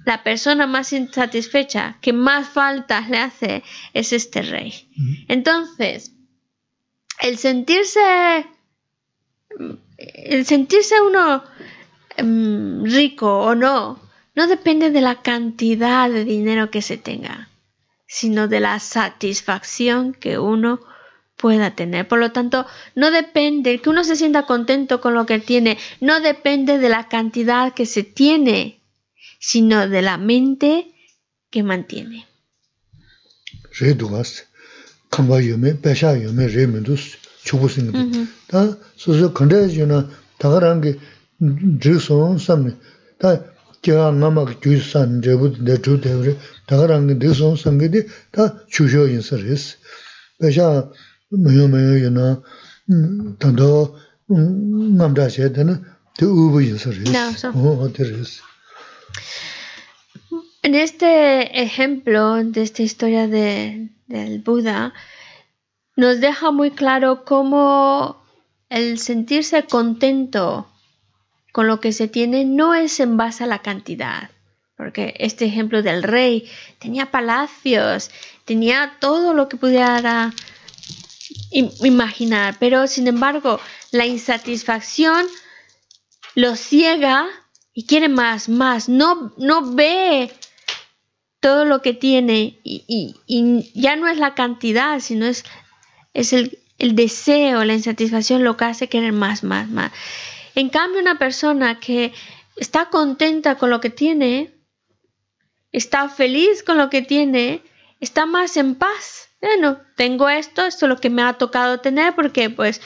La 0.07 0.23
persona 0.23 0.67
más 0.67 0.93
insatisfecha, 0.93 1.97
que 1.99 2.13
más 2.13 2.47
faltas 2.47 3.09
le 3.09 3.17
hace, 3.17 3.63
es 3.93 4.13
este 4.13 4.41
rey. 4.41 4.88
Entonces, 5.27 6.13
el 7.19 7.38
sentirse, 7.38 8.45
el 9.97 10.45
sentirse 10.45 11.01
uno 11.01 11.43
um, 12.19 12.85
rico 12.85 13.38
o 13.39 13.53
no, 13.53 13.99
no 14.34 14.47
depende 14.47 14.91
de 14.91 15.01
la 15.01 15.21
cantidad 15.21 16.09
de 16.09 16.23
dinero 16.23 16.71
que 16.71 16.81
se 16.81 16.95
tenga, 16.95 17.49
sino 18.05 18.47
de 18.47 18.61
la 18.61 18.79
satisfacción 18.79 20.13
que 20.13 20.39
uno 20.39 20.79
pueda 21.35 21.71
tener. 21.71 22.07
Por 22.07 22.19
lo 22.19 22.31
tanto, 22.31 22.65
no 22.95 23.11
depende, 23.11 23.81
que 23.81 23.89
uno 23.89 24.05
se 24.05 24.15
sienta 24.15 24.45
contento 24.45 25.01
con 25.01 25.15
lo 25.15 25.25
que 25.25 25.39
tiene, 25.39 25.77
no 25.99 26.21
depende 26.21 26.77
de 26.77 26.88
la 26.88 27.09
cantidad 27.09 27.73
que 27.73 27.85
se 27.85 28.03
tiene, 28.03 28.76
sino 29.49 29.88
de 29.88 30.02
la 30.02 30.18
mente 30.18 30.72
que 31.52 31.64
mantiene. 31.64 32.19
kamba 35.10 35.40
yume, 35.40 35.69
pesha 35.84 36.10
yume, 36.24 36.48
re 36.48 36.68
mendus, 36.68 37.03
chubu 37.45 37.69
singi. 37.69 38.28
Ta 38.49 38.60
susu 38.98 39.32
kanda 39.34 39.57
yuna, 39.78 39.99
taga 40.38 40.60
rangi 40.60 40.99
dhri 41.82 41.98
son 41.99 42.38
samni, 42.38 42.74
ta 43.19 43.30
kia 43.82 44.11
ngama 44.11 44.41
ki 44.48 44.56
gyu 44.61 44.82
san, 44.82 45.22
rebu 45.22 45.48
de 45.68 45.78
dhru 45.78 45.95
devre, 45.98 46.36
taga 46.68 46.88
rangi 46.91 47.14
dhri 47.15 47.34
son 47.34 47.56
samgi 47.56 47.88
di, 47.94 48.02
ta 48.34 48.44
chusho 48.74 49.07
yinsa 49.07 49.38
res. 49.38 49.78
Pesha 50.40 50.91
mayo 51.32 51.68
mayo 51.69 51.94
yuna, 52.03 52.26
tando 53.40 53.95
ngamda 54.30 55.30
she 55.30 55.49
dana, 55.56 55.80
te 56.18 56.26
ubu 56.26 56.60
yinsa 56.60 56.91
res. 56.91 58.41
En 60.61 60.76
este 60.76 61.61
ejemplo 61.61 62.35
de 62.35 62.61
esta 62.61 62.81
historia 62.84 63.27
de, 63.27 63.89
del 64.07 64.39
Buda, 64.39 64.94
nos 65.95 66.19
deja 66.19 66.52
muy 66.52 66.72
claro 66.72 67.23
cómo 67.26 68.22
el 68.69 68.99
sentirse 68.99 69.64
contento 69.64 70.68
con 71.52 71.68
lo 71.68 71.80
que 71.80 71.91
se 71.91 72.07
tiene 72.07 72.45
no 72.45 72.76
es 72.76 72.99
en 72.99 73.18
base 73.18 73.44
a 73.44 73.48
la 73.48 73.60
cantidad. 73.60 74.30
Porque 74.76 75.15
este 75.18 75.45
ejemplo 75.45 75.81
del 75.81 76.03
rey 76.03 76.48
tenía 76.77 77.10
palacios, 77.10 78.11
tenía 78.45 78.98
todo 78.99 79.34
lo 79.34 79.49
que 79.49 79.57
pudiera 79.57 80.31
imaginar, 81.52 82.57
pero 82.60 82.88
sin 82.88 83.07
embargo 83.07 83.60
la 83.91 84.06
insatisfacción 84.06 85.26
lo 86.35 86.56
ciega 86.56 87.26
y 87.77 87.85
quiere 87.85 88.09
más, 88.09 88.49
más, 88.49 88.89
no, 88.89 89.35
no 89.37 89.75
ve 89.75 90.31
todo 91.39 91.63
lo 91.63 91.83
que 91.83 91.93
tiene 91.93 92.59
y, 92.63 93.13
y, 93.27 93.71
ya 93.79 93.95
no 93.95 94.07
es 94.07 94.17
la 94.17 94.33
cantidad, 94.33 94.99
sino 94.99 95.27
es, 95.27 95.43
es 96.15 96.33
el, 96.33 96.57
el, 96.79 96.95
deseo, 96.95 97.63
la 97.65 97.75
insatisfacción 97.75 98.43
lo 98.43 98.57
que 98.57 98.65
hace 98.65 98.89
querer 98.89 99.13
más, 99.13 99.43
más, 99.43 99.69
más. 99.69 99.91
En 100.55 100.69
cambio, 100.69 101.01
una 101.01 101.19
persona 101.19 101.79
que 101.79 102.13
está 102.55 102.89
contenta 102.89 103.59
con 103.59 103.69
lo 103.69 103.79
que 103.79 103.91
tiene, 103.91 104.55
está 105.71 106.09
feliz 106.09 106.63
con 106.63 106.79
lo 106.79 106.89
que 106.89 107.03
tiene, 107.03 107.61
está 107.99 108.25
más 108.25 108.57
en 108.57 108.73
paz. 108.73 109.29
Bueno, 109.39 109.79
tengo 109.95 110.29
esto, 110.29 110.65
esto 110.65 110.87
es 110.87 110.89
lo 110.89 110.97
que 110.97 111.11
me 111.11 111.21
ha 111.21 111.33
tocado 111.33 111.79
tener 111.79 112.15
porque 112.15 112.49
pues 112.49 112.81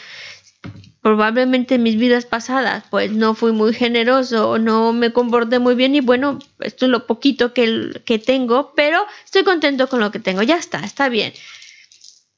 probablemente 1.01 1.75
en 1.75 1.83
mis 1.83 1.97
vidas 1.97 2.25
pasadas 2.25 2.83
pues 2.89 3.11
no 3.11 3.33
fui 3.33 3.51
muy 3.51 3.73
generoso 3.73 4.57
no 4.59 4.93
me 4.93 5.11
comporté 5.11 5.59
muy 5.59 5.75
bien 5.75 5.95
y 5.95 6.01
bueno, 6.01 6.39
esto 6.59 6.85
es 6.85 6.91
lo 6.91 7.07
poquito 7.07 7.53
que, 7.53 8.01
que 8.05 8.19
tengo, 8.19 8.73
pero 8.75 9.05
estoy 9.25 9.43
contento 9.43 9.87
con 9.87 9.99
lo 9.99 10.11
que 10.11 10.19
tengo, 10.19 10.43
ya 10.43 10.57
está, 10.57 10.79
está 10.79 11.09
bien. 11.09 11.33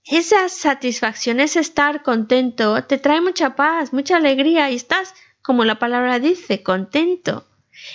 Esa 0.06 0.50
satisfacción, 0.50 1.40
ese 1.40 1.62
estar 1.62 2.04
contento, 2.04 2.84
te 2.84 2.98
trae 2.98 3.22
mucha 3.22 3.56
paz, 3.56 3.94
mucha 3.94 4.18
alegría 4.18 4.70
y 4.70 4.76
estás, 4.76 5.14
como 5.42 5.64
la 5.64 5.80
palabra 5.80 6.20
dice, 6.20 6.62
contento. 6.62 7.46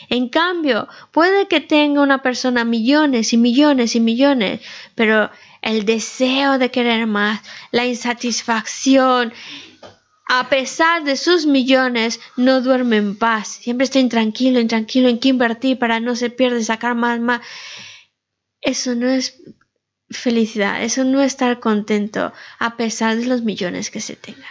En 0.09 0.29
cambio, 0.29 0.89
puede 1.13 1.49
que 1.49 1.61
tenga 1.61 2.03
una 2.03 2.23
persona 2.23 2.65
millones 2.65 3.33
y 3.33 3.37
millones 3.37 3.95
y 3.95 4.01
millones, 4.01 4.61
pero 4.95 5.31
el 5.61 5.85
deseo 5.85 6.59
de 6.59 6.71
querer 6.71 7.07
más, 7.07 7.41
la 7.73 7.85
insatisfacción, 7.85 9.33
a 10.29 10.51
pesar 10.51 11.05
de 11.05 11.17
sus 11.17 11.47
millones, 11.47 12.21
no 12.37 12.61
duerme 12.61 12.99
en 12.99 13.17
paz. 13.17 13.49
Siempre 13.49 13.85
está 13.85 13.99
intranquilo, 13.99 14.61
intranquilo 14.61 15.09
en 15.09 15.19
qué 15.19 15.31
invertir 15.31 15.79
para 15.79 16.01
no 16.01 16.15
se 16.17 16.29
pierde, 16.29 16.63
sacar 16.63 16.95
más, 16.95 17.19
más. 17.19 17.41
Eso 18.61 18.95
no 18.95 19.09
es 19.09 19.41
felicidad, 20.11 20.83
eso 20.83 21.05
no 21.05 21.23
es 21.23 21.29
estar 21.29 21.61
contento 21.61 22.33
a 22.59 22.77
pesar 22.77 23.17
de 23.17 23.25
los 23.25 23.43
millones 23.43 23.91
que 23.91 24.03
se 24.03 24.17
tenga. 24.17 24.47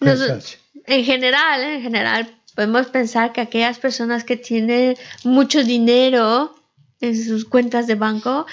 Nos, 0.00 0.58
en 0.86 1.04
general, 1.04 1.62
en 1.62 1.82
general, 1.82 2.40
podemos 2.56 2.88
pensar 2.88 3.32
que 3.32 3.40
aquellas 3.40 3.78
personas 3.78 4.24
que 4.24 4.36
tienen 4.36 4.96
mucho 5.22 5.62
dinero 5.62 6.56
en 7.02 7.22
sus 7.22 7.44
cuentas 7.44 7.86
de 7.86 7.94
banco, 7.96 8.46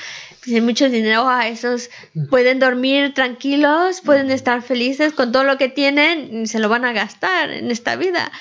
tienen 0.44 0.66
mucho 0.66 0.90
dinero, 0.90 1.30
a 1.30 1.48
esos 1.48 1.90
pueden 2.30 2.60
dormir 2.60 3.14
tranquilos, 3.14 4.02
pueden 4.02 4.32
estar 4.32 4.62
felices 4.62 5.14
con 5.14 5.32
todo 5.32 5.44
lo 5.46 5.58
que 5.58 5.70
tienen, 5.70 6.42
y 6.44 6.48
se 6.48 6.60
lo 6.60 6.68
van 6.68 6.84
a 6.84 6.92
gastar 6.92 7.52
en 7.52 7.72
esta 7.72 7.96
vida. 7.96 8.32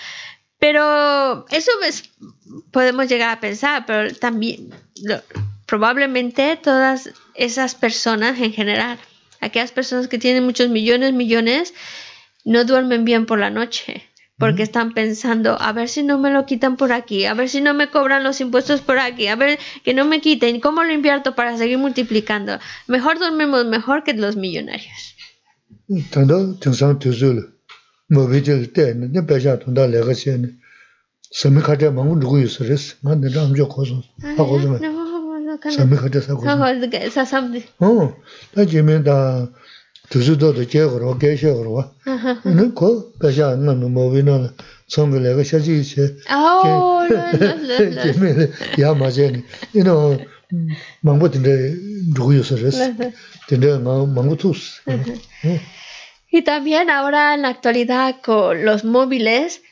Pero 0.59 1.47
eso 1.51 1.71
es- 1.85 2.11
podemos 2.73 3.07
llegar 3.09 3.31
a 3.31 3.41
pensar, 3.41 3.85
pero 3.87 4.13
también 4.15 4.71
lo- 5.03 5.23
probablemente 5.67 6.57
todas 6.57 7.11
esas 7.35 7.75
personas 7.75 8.41
en 8.41 8.53
general, 8.53 8.99
aquellas 9.41 9.71
personas 9.71 10.09
que 10.09 10.19
tienen 10.19 10.45
muchos 10.45 10.69
millones, 10.71 11.13
millones, 11.13 11.75
no 12.45 12.65
duermen 12.65 13.05
bien 13.05 13.27
por 13.27 13.39
la 13.39 13.51
noche. 13.51 14.08
Porque 14.39 14.63
están 14.63 14.95
pensando, 14.95 15.61
a 15.61 15.73
ver 15.73 15.89
si 15.89 16.05
no 16.05 16.19
me 16.19 16.31
lo 16.31 16.47
quitan 16.47 16.77
por 16.77 16.93
aquí, 16.93 17.25
a 17.25 17.35
ver 17.35 17.49
si 17.49 17.61
no 17.61 17.75
me 17.75 17.91
cobran 17.91 18.23
los 18.23 18.41
impuestos 18.41 18.81
por 18.81 18.99
aquí, 18.99 19.27
a 19.27 19.35
ver 19.35 19.59
que 19.83 19.95
no 19.95 20.05
me 20.05 20.21
quiten, 20.21 20.61
¿cómo 20.61 20.85
lo 20.85 20.93
invierto 20.93 21.35
para 21.35 21.57
seguir 21.57 21.79
multiplicando? 21.79 22.59
Mejor 22.87 23.19
dormimos 23.19 23.67
mejor 23.67 24.05
que 24.05 24.15
los 24.15 24.37
millonarios. 24.37 25.17
No, 54.87 54.97
no. 54.97 55.61
Y 56.31 56.43
también 56.43 56.91
ahora 56.91 57.35
en 57.35 57.43
la 57.43 57.49
actualidad 57.49 58.17
con 58.23 58.65
los 58.65 58.85
móviles, 58.85 59.63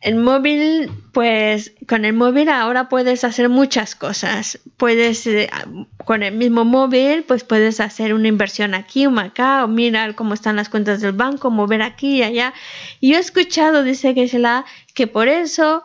el 0.00 0.16
móvil, 0.16 0.90
pues 1.12 1.72
con 1.86 2.06
el 2.06 2.14
móvil 2.14 2.48
ahora 2.48 2.88
puedes 2.88 3.22
hacer 3.24 3.48
muchas 3.50 3.94
cosas. 3.94 4.58
Puedes, 4.78 5.26
eh, 5.26 5.50
con 6.04 6.22
el 6.22 6.34
mismo 6.34 6.64
móvil, 6.64 7.24
pues 7.24 7.44
puedes 7.44 7.80
hacer 7.80 8.14
una 8.14 8.28
inversión 8.28 8.74
aquí, 8.74 9.06
una 9.06 9.22
acá, 9.22 9.64
o 9.64 9.68
mirar 9.68 10.14
cómo 10.14 10.32
están 10.32 10.56
las 10.56 10.70
cuentas 10.70 11.02
del 11.02 11.12
banco, 11.12 11.50
mover 11.50 11.82
aquí 11.82 12.16
y 12.16 12.22
allá. 12.22 12.54
Y 13.00 13.10
yo 13.10 13.18
he 13.18 13.20
escuchado, 13.20 13.82
dice 13.82 14.14
que 14.14 14.26
que 14.94 15.06
por 15.06 15.28
eso 15.28 15.82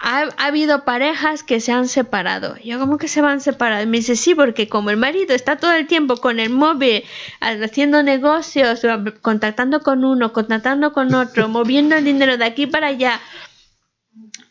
ha, 0.00 0.28
ha 0.36 0.46
habido 0.46 0.84
parejas 0.84 1.42
que 1.42 1.60
se 1.60 1.72
han 1.72 1.88
separado. 1.88 2.56
Yo, 2.64 2.78
¿cómo 2.78 2.98
que 2.98 3.08
se 3.08 3.20
van 3.20 3.40
separados? 3.40 3.86
Me 3.86 3.98
dice, 3.98 4.16
sí, 4.16 4.34
porque 4.34 4.68
como 4.68 4.90
el 4.90 4.96
marido 4.96 5.34
está 5.34 5.56
todo 5.56 5.72
el 5.72 5.86
tiempo 5.86 6.16
con 6.16 6.40
el 6.40 6.50
móvil, 6.50 7.04
haciendo 7.40 8.02
negocios, 8.02 8.82
contactando 9.22 9.80
con 9.80 10.04
uno, 10.04 10.32
contactando 10.32 10.92
con 10.92 11.14
otro, 11.14 11.48
moviendo 11.50 11.96
el 11.96 12.04
dinero 12.04 12.36
de 12.36 12.44
aquí 12.44 12.66
para 12.66 12.88
allá, 12.88 13.20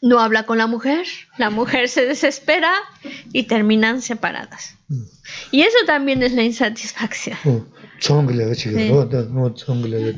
no 0.02 0.20
habla 0.20 0.44
con 0.44 0.58
la 0.58 0.68
mujer, 0.68 1.06
la 1.38 1.50
mujer 1.50 1.88
se 1.88 2.06
desespera 2.06 2.74
y 3.32 3.44
terminan 3.44 4.02
separadas. 4.02 4.76
Y 5.52 5.62
eso 5.62 5.78
también 5.86 6.22
es 6.24 6.34
la 6.34 6.44
insatisfacción. 6.44 7.38
어, 7.46 7.66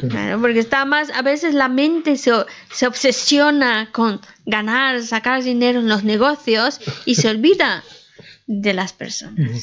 Claro, 0.09 0.41
porque 0.41 0.59
está 0.59 0.85
más, 0.85 1.09
a 1.11 1.21
veces 1.21 1.53
la 1.53 1.69
mente 1.69 2.17
se, 2.17 2.31
se, 2.71 2.87
obsesiona 2.87 3.91
con 3.91 4.19
ganar, 4.45 5.03
sacar 5.03 5.43
dinero 5.43 5.79
en 5.79 5.87
los 5.87 6.03
negocios 6.03 6.79
y 7.05 7.15
se 7.15 7.29
olvida 7.29 7.83
de 8.47 8.73
las 8.73 8.93
personas. 8.93 9.39
Uh 9.39 9.53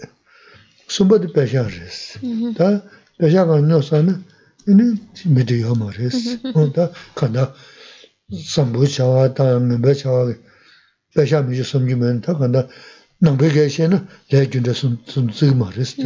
-huh. 0.00 0.11
sūmbadi 0.92 1.30
pēshā 1.34 1.64
rēs. 1.68 2.00
Tā 2.58 2.68
pēshā 3.20 3.44
kā 3.48 3.58
nō 3.66 3.80
sā 3.86 4.02
na, 4.06 4.16
nī 4.68 4.88
mīdī 5.36 5.60
yō 5.62 5.76
mā 5.80 5.92
rēs. 5.96 6.18
Tā 6.76 6.88
kāndā 7.18 7.46
sāmbū 8.32 8.88
chāwā, 8.96 9.28
tā 9.36 9.48
ngāmbā 9.68 9.94
chāwā, 10.02 10.36
pēshā 11.16 11.42
mīchī 11.46 11.66
sōmjī 11.68 11.98
mēn, 12.02 12.20
tā 12.26 12.36
kāndā 12.40 12.66
nāmbā 13.24 13.52
kēshē 13.56 13.88
na, 13.92 14.02
lē 14.32 14.44
gyundā 14.52 14.76
sōm 14.76 14.98
tsīg 15.32 15.56
mā 15.58 15.72
rēs. 15.76 15.96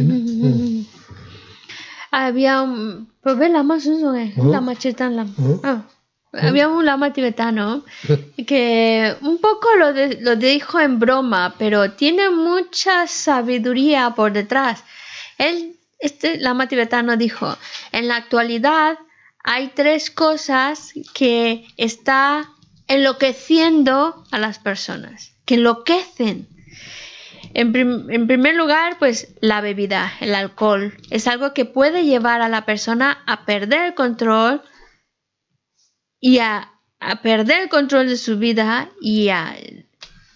Había 2.11 2.61
un... 2.63 3.07
Pues 3.21 3.37
ve 3.37 3.49
la 3.49 3.63
más 3.63 3.85
un 3.85 3.99
son, 3.99 4.51
la 4.51 4.61
más 4.61 4.79
chetan 4.79 5.15
la... 5.17 5.25
Había 6.41 6.67
un 6.67 6.85
lama 6.85 7.13
tibetano 7.13 7.83
que 8.47 9.15
un 9.21 9.39
poco 9.39 9.67
lo, 9.77 9.93
de- 9.93 10.19
lo 10.21 10.35
dijo 10.35 10.79
en 10.79 10.99
broma, 10.99 11.55
pero 11.57 11.91
tiene 11.91 12.29
mucha 12.29 13.07
sabiduría 13.07 14.11
por 14.15 14.33
detrás. 14.33 14.83
Él, 15.37 15.75
este 15.99 16.37
lama 16.37 16.67
tibetano 16.67 17.17
dijo, 17.17 17.57
en 17.91 18.07
la 18.07 18.15
actualidad 18.17 18.97
hay 19.43 19.69
tres 19.75 20.11
cosas 20.11 20.93
que 21.13 21.65
está 21.77 22.49
enloqueciendo 22.87 24.23
a 24.31 24.37
las 24.39 24.59
personas, 24.59 25.33
que 25.45 25.55
enloquecen. 25.55 26.47
En, 27.53 27.71
prim- 27.71 28.09
en 28.09 28.27
primer 28.27 28.55
lugar, 28.55 28.97
pues 28.99 29.33
la 29.39 29.61
bebida, 29.61 30.11
el 30.19 30.35
alcohol, 30.35 30.95
es 31.09 31.27
algo 31.27 31.53
que 31.53 31.65
puede 31.65 32.03
llevar 32.03 32.41
a 32.41 32.49
la 32.49 32.65
persona 32.65 33.23
a 33.25 33.45
perder 33.45 33.85
el 33.85 33.93
control 33.95 34.61
y 36.19 36.39
a, 36.39 36.73
a 36.99 37.21
perder 37.21 37.63
el 37.63 37.69
control 37.69 38.07
de 38.07 38.17
su 38.17 38.37
vida 38.37 38.89
y 39.01 39.29
a, 39.29 39.55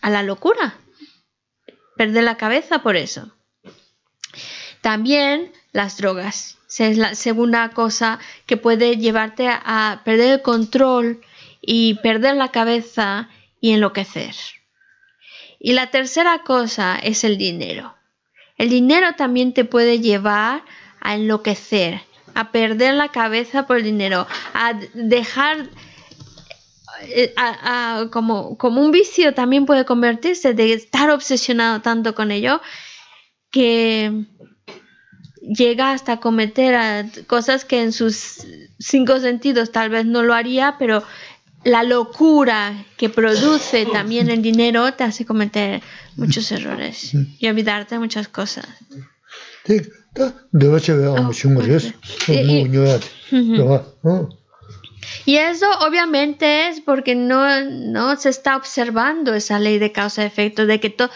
a 0.01 0.09
la 0.09 0.23
locura. 0.23 0.75
Perder 1.95 2.23
la 2.23 2.37
cabeza 2.37 2.81
por 2.81 2.95
eso. 2.95 3.31
También 4.81 5.51
las 5.71 5.97
drogas. 5.97 6.57
Es 6.79 6.97
la 6.97 7.15
segunda 7.15 7.69
cosa 7.69 8.19
que 8.45 8.57
puede 8.57 8.97
llevarte 8.97 9.47
a 9.49 10.01
perder 10.05 10.33
el 10.35 10.41
control 10.41 11.21
y 11.61 11.95
perder 11.95 12.35
la 12.35 12.49
cabeza 12.49 13.29
y 13.59 13.71
enloquecer. 13.71 14.35
Y 15.59 15.73
la 15.73 15.91
tercera 15.91 16.43
cosa 16.43 16.97
es 16.97 17.23
el 17.23 17.37
dinero. 17.37 17.95
El 18.57 18.69
dinero 18.69 19.13
también 19.15 19.53
te 19.53 19.65
puede 19.65 19.99
llevar 19.99 20.63
a 21.01 21.15
enloquecer, 21.15 22.01
a 22.35 22.51
perder 22.51 22.95
la 22.95 23.09
cabeza 23.09 23.67
por 23.67 23.77
el 23.77 23.83
dinero, 23.83 24.27
a 24.53 24.73
dejar 24.93 25.69
eh, 27.03 27.33
como, 28.11 28.57
como 28.57 28.81
un 28.81 28.91
vicio 28.91 29.33
también 29.33 29.65
puede 29.65 29.85
convertirse 29.85 30.53
de 30.53 30.73
estar 30.73 31.09
obsesionado 31.09 31.81
tanto 31.81 32.13
con 32.13 32.31
ello 32.31 32.61
que 33.49 34.25
llega 35.41 35.91
hasta 35.91 36.17
cometer 36.17 37.05
cosas 37.27 37.65
que 37.65 37.81
en 37.81 37.91
sus 37.91 38.45
cinco 38.79 39.19
sentidos 39.19 39.71
tal 39.71 39.89
vez 39.89 40.05
no 40.05 40.23
lo 40.23 40.33
haría, 40.33 40.75
pero 40.77 41.03
la 41.63 41.83
locura 41.83 42.85
que 42.97 43.09
produce 43.09 43.85
también 43.85 44.29
el 44.29 44.41
dinero 44.41 44.93
te 44.93 45.03
hace 45.03 45.25
cometer 45.25 45.81
muchos 46.15 46.51
errores 46.51 47.13
y 47.39 47.47
olvidarte 47.47 47.99
muchas 47.99 48.27
cosas. 48.27 48.67
다 50.14 50.32
내가 50.52 50.78
제가 50.78 51.16
아무 51.18 51.32
중국에서 51.32 51.88
이- 52.30 52.32
이- 52.32 52.64
뭐 52.64 52.68
녀야 52.68 52.98
돼. 52.98 53.06
내가 53.32 53.84
어. 54.04 54.28
Y 55.26 55.36
eso 55.36 55.66
obviamente 55.86 56.68
es 56.68 56.80
porque 56.80 57.14
no, 57.14 57.64
no 57.64 58.16
se 58.16 58.28
está 58.30 58.56
observando 58.56 59.34
esa 59.34 59.58
ley 59.58 59.78
de 59.78 59.92
causa-efecto, 59.92 60.66
de 60.66 60.78
que 60.80 60.90
to- 60.90 61.10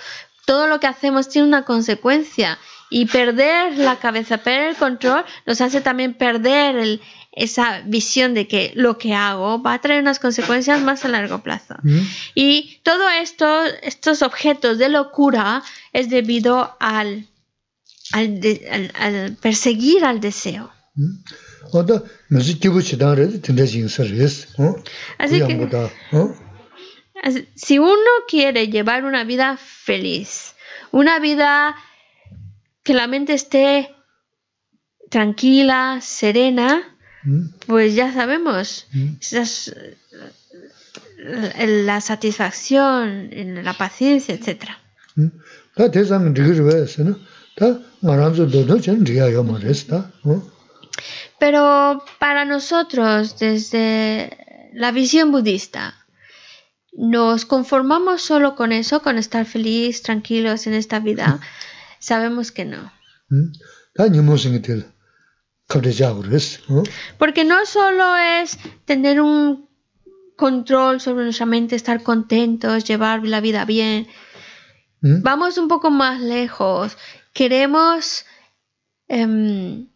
todo 0.46 0.66
lo 0.66 0.78
que 0.80 0.86
hacemos 0.86 1.28
tiene 1.28 1.46
una 1.48 1.64
consecuencia. 1.64 2.58
Y 2.92 3.06
perder 3.06 3.78
la 3.78 3.96
cabeza, 4.00 4.38
perder 4.38 4.70
el 4.70 4.76
control, 4.76 5.24
nos 5.46 5.60
hace 5.60 5.80
también 5.80 6.14
perder 6.14 6.76
el- 6.76 7.00
esa 7.32 7.82
visión 7.86 8.34
de 8.34 8.48
que 8.48 8.72
lo 8.74 8.98
que 8.98 9.14
hago 9.14 9.62
va 9.62 9.74
a 9.74 9.80
traer 9.80 10.02
unas 10.02 10.18
consecuencias 10.18 10.80
más 10.82 11.04
a 11.04 11.08
largo 11.08 11.38
plazo. 11.42 11.76
응? 11.84 12.04
Y 12.34 12.80
todo 12.82 13.08
esto, 13.08 13.46
estos 13.82 14.22
objetos 14.22 14.78
de 14.78 14.88
locura, 14.88 15.62
es 15.92 16.10
debido 16.10 16.76
al, 16.80 17.28
al, 18.11 18.39
de, 18.39 18.67
al, 18.71 18.91
al 18.95 19.35
perseguir 19.37 20.05
al 20.05 20.19
deseo. 20.19 20.71
Así 25.17 25.39
que, 25.47 25.55
así, 27.23 27.47
si 27.55 27.79
uno 27.79 28.11
quiere 28.27 28.67
llevar 28.67 29.03
una 29.03 29.23
vida 29.23 29.57
feliz, 29.57 30.53
una 30.91 31.19
vida 31.19 31.75
que 32.83 32.93
la 32.93 33.07
mente 33.07 33.33
esté 33.33 33.89
tranquila, 35.09 35.99
serena, 36.01 36.97
pues 37.65 37.95
ya 37.95 38.13
sabemos, 38.13 38.87
esas, 39.19 39.69
eh, 41.17 41.83
la 41.83 41.99
satisfacción, 41.99 43.29
la 43.63 43.73
paciencia, 43.73 44.35
etc. 44.35 44.65
Pero 51.39 52.03
para 52.19 52.45
nosotros, 52.45 53.39
desde 53.39 54.71
la 54.73 54.91
visión 54.91 55.31
budista, 55.31 55.95
¿nos 56.93 57.45
conformamos 57.45 58.21
solo 58.21 58.55
con 58.55 58.71
eso, 58.71 59.01
con 59.01 59.17
estar 59.17 59.45
feliz, 59.45 60.01
tranquilos 60.01 60.67
en 60.67 60.73
esta 60.73 60.99
vida? 60.99 61.39
Sabemos 61.99 62.51
que 62.51 62.65
no. 62.65 62.91
Porque 67.17 67.43
no 67.43 67.65
solo 67.65 68.15
es 68.15 68.57
tener 68.85 69.21
un 69.21 69.69
control 70.35 70.99
sobre 70.99 71.23
nuestra 71.23 71.45
mente, 71.45 71.75
estar 71.75 72.03
contentos, 72.03 72.83
llevar 72.83 73.25
la 73.25 73.41
vida 73.41 73.65
bien. 73.65 74.07
Vamos 75.01 75.57
un 75.59 75.67
poco 75.67 75.91
más 75.91 76.19
lejos. 76.19 76.97
Queremos 77.35 78.25
em, 79.09 79.89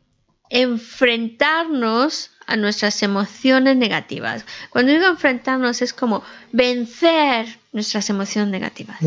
enfrentarnos 0.49 2.31
a 2.45 2.57
nuestras 2.57 3.01
emociones 3.01 3.77
negativas. 3.77 4.43
Cuando 4.69 4.91
digo 4.91 5.05
enfrentarnos 5.05 5.81
es 5.81 5.93
como 5.93 6.21
vencer 6.51 7.47
nuestras 7.71 8.09
emociones 8.09 8.51
negativas. 8.51 8.97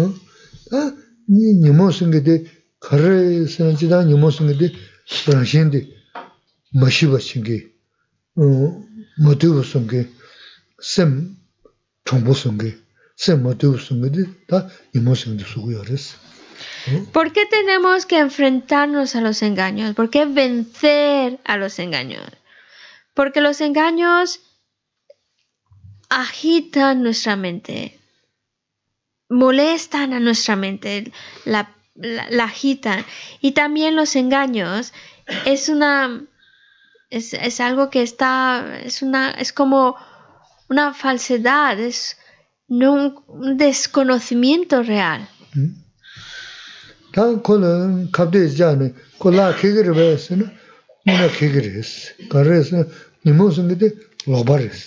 ¿Mm? 16.86 17.04
¿Por 17.06 17.32
qué 17.32 17.46
tenemos 17.46 18.06
que 18.06 18.18
enfrentarnos 18.18 19.14
a 19.16 19.20
los 19.20 19.42
engaños? 19.42 19.94
¿Por 19.94 20.10
qué 20.10 20.24
vencer 20.24 21.38
a 21.44 21.56
los 21.56 21.78
engaños? 21.78 22.26
Porque 23.14 23.40
los 23.40 23.60
engaños 23.60 24.40
agitan 26.08 27.02
nuestra 27.02 27.36
mente, 27.36 27.98
molestan 29.28 30.12
a 30.12 30.20
nuestra 30.20 30.56
mente, 30.56 31.12
la, 31.44 31.74
la, 31.94 32.44
agitan. 32.44 33.04
Y 33.40 33.52
también 33.52 33.96
los 33.96 34.16
engaños 34.16 34.92
es 35.46 35.68
una... 35.68 36.24
Es, 37.10 37.34
es, 37.34 37.60
algo 37.60 37.90
que 37.90 38.02
está... 38.02 38.80
Es, 38.84 39.02
una, 39.02 39.30
es 39.32 39.52
como 39.52 39.96
una 40.68 40.94
falsedad, 40.94 41.78
es 41.78 42.18
no, 42.68 43.24
un 43.26 43.56
desconocimiento 43.58 44.82
real. 44.82 45.28
¿Mm? 45.54 45.81
Tā 47.17 47.23
kōla 47.41 47.69
kāpdēs 48.13 48.55
jāne, 48.59 48.91
kōlā 49.17 49.47
kēgirī 49.57 49.93
bāyās 49.97 50.27
nā, 50.37 50.45
nā 51.09 51.29
kēgirī 51.33 51.71
ās, 51.79 51.93
kārī 52.29 52.59
ās 52.61 52.71
nā, 52.75 52.83
nīmō 53.25 53.47
sāngi 53.55 53.77
dē 53.81 53.89
lōba 54.29 54.59
rīs, 54.61 54.83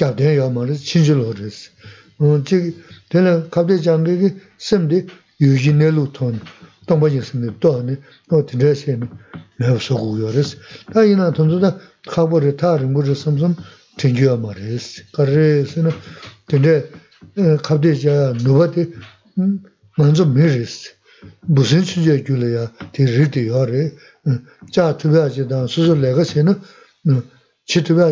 kāpdēn 0.00 0.32
yā 0.38 0.46
mā 0.54 0.64
rīs, 0.70 0.86
chīnchī 0.86 1.18
lō 1.18 1.34
rīs. 1.42 1.58
Chī 2.48 2.60
tēnā 3.12 3.34
kāpdēs 3.52 3.84
jāngi 3.84 4.16
kī 4.22 4.32
sēm 4.68 4.88
dē 4.94 5.02
yūjī 5.44 5.76
nē 5.76 5.92
lū 5.98 6.06
tōni, 6.16 6.40
tōngba 6.88 7.12
jī 7.12 7.20
sāngi 7.28 7.52
tō 7.60 7.74
nē, 7.90 8.00
nō 8.32 8.42
tēnā 8.48 8.72
sē 8.80 8.96
nā, 9.02 9.12
mēw 9.60 9.76
sōgu 9.90 10.22
yō 10.22 10.34
rīs. 10.38 10.56
Tā 10.94 11.04
yī 11.04 11.20
nā 11.20 11.28
tōnzu 11.36 11.60
dā 11.60 11.74
kāpō 12.08 12.44
rī 12.46 12.56
tā 12.56 12.78
rī 12.80 12.88
mū 12.88 13.04
rī 13.04 13.18
sāṃ 13.18 13.42
sāṃ 13.44 13.60
tēngyū 14.00 14.30
yā 14.30 14.40
mā 14.40 14.56
rīs, 14.56 14.92
kārī 15.12 15.48
ās 15.66 15.76
nā, 15.84 15.92
tēnā 16.48 16.78
kāpdēs 17.66 18.06
jā 18.08 18.20
nūba 18.40 18.72
dē, 18.72 18.88
먼저 19.36 19.36
미리스 19.36 19.36
무슨 19.36 19.44
주제 19.46 19.69
줄이야 19.69 19.69
디리디 19.69 19.69
요래 19.69 19.69
자 19.69 19.69
투바 19.69 19.69
manzo 20.01 20.25
me. 20.25 20.67
Busen 21.55 21.83
ya, 22.05 22.15
riti 23.17 23.49
re. 23.71 23.83
Cha 24.73 24.97
tibia 24.97 25.29
dan 25.51 25.67
lega 26.01 26.23
se 26.25 26.43
na, 26.43 26.53
chi 27.65 27.81
tibia 27.81 28.07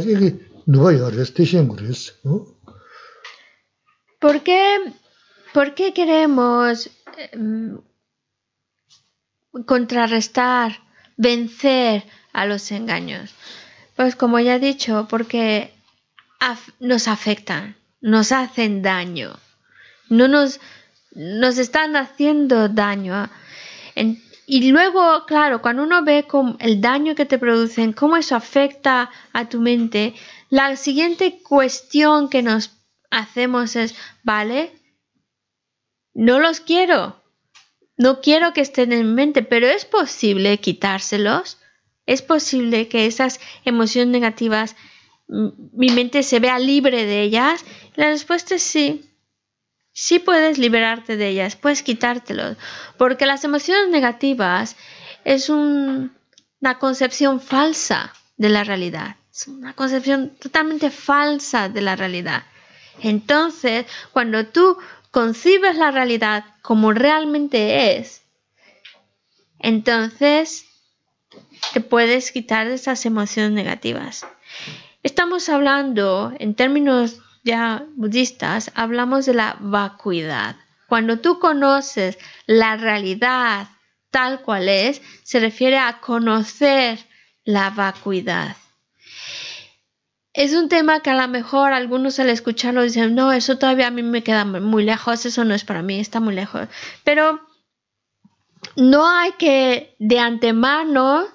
¿Por 4.19 4.43
qué, 4.43 4.93
¿Por 5.53 5.73
qué 5.73 5.93
queremos 5.93 6.89
em, 7.31 7.79
contrarrestar, 9.65 10.79
vencer 11.17 12.03
a 12.33 12.45
los 12.45 12.71
engaños? 12.71 13.33
Pues 13.95 14.15
como 14.15 14.39
ya 14.39 14.55
he 14.55 14.59
dicho, 14.59 15.07
porque 15.09 15.73
nos 16.79 17.07
afectan, 17.07 17.75
nos 18.01 18.31
hacen 18.31 18.81
daño. 18.81 19.39
No 20.09 20.27
nos, 20.27 20.59
nos 21.11 21.57
están 21.57 21.95
haciendo 21.95 22.69
daño. 22.69 23.29
y 24.45 24.71
luego, 24.71 25.25
claro, 25.25 25.61
cuando 25.61 25.83
uno 25.83 26.03
ve 26.03 26.25
el 26.59 26.81
daño 26.81 27.15
que 27.15 27.25
te 27.25 27.37
producen, 27.37 27.93
cómo 27.93 28.17
eso 28.17 28.35
afecta 28.35 29.11
a 29.33 29.47
tu 29.47 29.59
mente, 29.59 30.15
la 30.49 30.75
siguiente 30.75 31.41
cuestión 31.43 32.29
que 32.29 32.41
nos 32.41 32.71
hacemos 33.11 33.75
es, 33.75 33.95
vale, 34.23 34.71
no 36.13 36.39
los 36.39 36.59
quiero, 36.59 37.21
no 37.97 38.21
quiero 38.21 38.53
que 38.53 38.61
estén 38.61 38.91
en 38.93 39.13
mente, 39.13 39.43
pero 39.43 39.67
es 39.67 39.85
posible 39.85 40.59
quitárselos, 40.59 41.59
es 42.05 42.21
posible 42.23 42.87
que 42.87 43.05
esas 43.05 43.39
emociones 43.65 44.11
negativas, 44.11 44.75
mi 45.27 45.91
mente 45.91 46.23
se 46.23 46.39
vea 46.39 46.57
libre 46.57 47.05
de 47.05 47.21
ellas. 47.21 47.63
La 47.95 48.07
respuesta 48.07 48.55
es 48.55 48.63
sí. 48.63 49.08
Sí 49.99 50.19
puedes 50.19 50.57
liberarte 50.57 51.17
de 51.17 51.27
ellas, 51.27 51.57
puedes 51.57 51.83
quitártelos, 51.83 52.55
porque 52.97 53.25
las 53.25 53.43
emociones 53.43 53.89
negativas 53.89 54.77
es 55.25 55.49
un, 55.49 56.15
una 56.61 56.79
concepción 56.79 57.41
falsa 57.41 58.13
de 58.37 58.47
la 58.47 58.63
realidad, 58.63 59.17
es 59.29 59.49
una 59.49 59.73
concepción 59.73 60.29
totalmente 60.39 60.89
falsa 60.89 61.67
de 61.67 61.81
la 61.81 61.97
realidad. 61.97 62.43
Entonces, 63.01 63.87
cuando 64.13 64.45
tú 64.45 64.77
concibes 65.11 65.75
la 65.75 65.91
realidad 65.91 66.45
como 66.61 66.93
realmente 66.93 67.97
es, 67.97 68.21
entonces 69.59 70.65
te 71.73 71.81
puedes 71.81 72.31
quitar 72.31 72.69
de 72.69 72.75
esas 72.75 73.05
emociones 73.05 73.51
negativas. 73.51 74.25
Estamos 75.03 75.49
hablando 75.49 76.31
en 76.39 76.55
términos 76.55 77.19
ya 77.49 77.85
budistas 77.95 78.71
hablamos 78.75 79.25
de 79.25 79.33
la 79.33 79.57
vacuidad. 79.59 80.55
Cuando 80.87 81.17
tú 81.17 81.39
conoces 81.39 82.17
la 82.45 82.77
realidad 82.77 83.67
tal 84.11 84.41
cual 84.41 84.69
es, 84.69 85.01
se 85.23 85.39
refiere 85.39 85.77
a 85.77 85.99
conocer 85.99 86.99
la 87.43 87.71
vacuidad. 87.71 88.55
Es 90.33 90.53
un 90.53 90.69
tema 90.69 90.99
que 91.01 91.09
a 91.09 91.21
lo 91.21 91.27
mejor 91.27 91.73
algunos 91.73 92.19
al 92.19 92.29
escucharlo 92.29 92.83
dicen, 92.83 93.15
no, 93.15 93.31
eso 93.31 93.57
todavía 93.57 93.87
a 93.87 93.91
mí 93.91 94.03
me 94.03 94.23
queda 94.23 94.45
muy 94.45 94.83
lejos, 94.83 95.25
eso 95.25 95.43
no 95.43 95.55
es 95.55 95.65
para 95.65 95.81
mí, 95.81 95.99
está 95.99 96.19
muy 96.19 96.35
lejos. 96.35 96.67
Pero 97.03 97.41
no 98.75 99.09
hay 99.09 99.31
que 99.33 99.95
de 99.97 100.19
antemano 100.19 101.27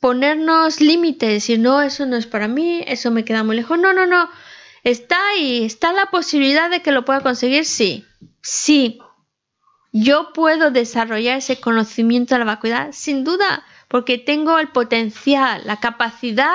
ponernos 0.00 0.80
límites, 0.80 1.50
y 1.50 1.58
no, 1.58 1.82
eso 1.82 2.06
no 2.06 2.16
es 2.16 2.26
para 2.26 2.46
mí, 2.46 2.84
eso 2.86 3.10
me 3.10 3.24
queda 3.24 3.42
muy 3.42 3.56
lejos. 3.56 3.76
No, 3.78 3.92
no, 3.92 4.06
no. 4.06 4.28
¿Está 4.84 5.16
ahí? 5.30 5.64
¿Está 5.64 5.92
la 5.92 6.06
posibilidad 6.06 6.70
de 6.70 6.82
que 6.82 6.92
lo 6.92 7.04
pueda 7.04 7.20
conseguir? 7.20 7.64
Sí. 7.64 8.04
Sí. 8.42 8.98
¿Yo 9.92 10.32
puedo 10.32 10.70
desarrollar 10.70 11.38
ese 11.38 11.60
conocimiento 11.60 12.34
de 12.34 12.40
la 12.40 12.44
vacuidad? 12.44 12.90
Sin 12.92 13.24
duda, 13.24 13.64
porque 13.88 14.18
tengo 14.18 14.58
el 14.58 14.68
potencial, 14.68 15.62
la 15.64 15.80
capacidad 15.80 16.54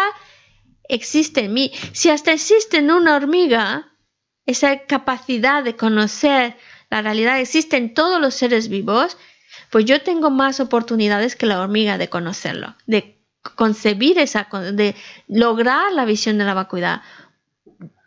existe 0.87 1.45
en 1.45 1.53
mí. 1.53 1.71
Si 1.93 2.09
hasta 2.09 2.31
existe 2.31 2.77
en 2.77 2.91
una 2.91 3.15
hormiga, 3.15 3.91
esa 4.45 4.85
capacidad 4.85 5.63
de 5.63 5.75
conocer 5.75 6.57
la 6.93 7.01
realidad 7.01 7.39
existe 7.39 7.75
en 7.75 7.95
todos 7.95 8.21
los 8.21 8.35
seres 8.35 8.69
vivos, 8.69 9.17
pues 9.71 9.85
yo 9.85 10.03
tengo 10.03 10.29
más 10.29 10.59
oportunidades 10.59 11.35
que 11.35 11.47
la 11.47 11.59
hormiga 11.59 11.97
de 11.97 12.07
conocerlo, 12.07 12.75
de 12.85 13.19
concebir 13.55 14.19
esa, 14.19 14.47
de 14.73 14.95
lograr 15.27 15.91
la 15.93 16.05
visión 16.05 16.37
de 16.37 16.43
la 16.43 16.53
vacuidad 16.53 17.01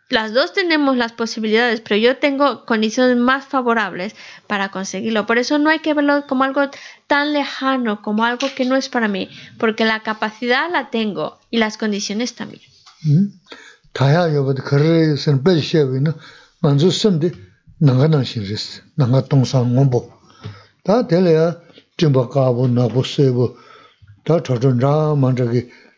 las 0.09 0.33
dos 0.33 0.53
tenemos 0.53 0.97
las 0.97 1.13
posibilidades, 1.13 1.81
pero 1.81 1.97
yo 1.97 2.17
tengo 2.17 2.65
condiciones 2.65 3.17
más 3.17 3.47
favorables 3.47 4.15
para 4.47 4.71
conseguirlo. 4.71 5.27
Por 5.27 5.39
eso 5.39 5.59
no 5.59 5.71
hay 5.71 5.81
que 5.81 5.95
verlo 5.95 6.27
como 6.29 6.45
algo 6.45 6.63
tan 7.07 7.33
lejano, 7.33 8.03
como 8.03 8.25
algo 8.25 8.49
que 8.55 8.65
no 8.65 8.77
es 8.77 8.89
para 8.89 9.09
mí, 9.09 9.29
porque 9.59 9.85
la 9.85 10.03
capacidad 10.03 10.71
la 10.71 10.91
tengo 10.91 11.39
y 11.51 11.59
las 11.59 11.77
condiciones 11.77 12.35
también. 12.35 12.63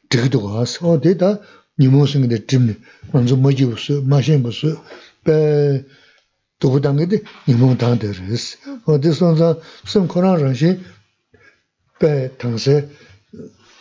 tīkidu 0.09 0.41
nimo 1.79 2.07
singa 2.07 2.27
de 2.27 2.39
chimni, 2.47 2.77
wanzu 3.13 3.37
maji 3.37 3.65
busu, 3.67 4.03
mashin 4.03 4.43
busu, 4.43 4.79
pe 5.25 5.85
dhubu 6.61 6.81
dangi 6.81 7.07
de 7.07 7.23
nimo 7.47 7.75
tangde 7.77 8.13
res. 8.13 8.59
O 8.87 8.99
de 8.99 9.13
sonza 9.13 9.59
sim 9.85 10.07
koran 10.07 10.37
rangshi, 10.41 10.79
pe 11.99 12.31
tangse, 12.39 12.89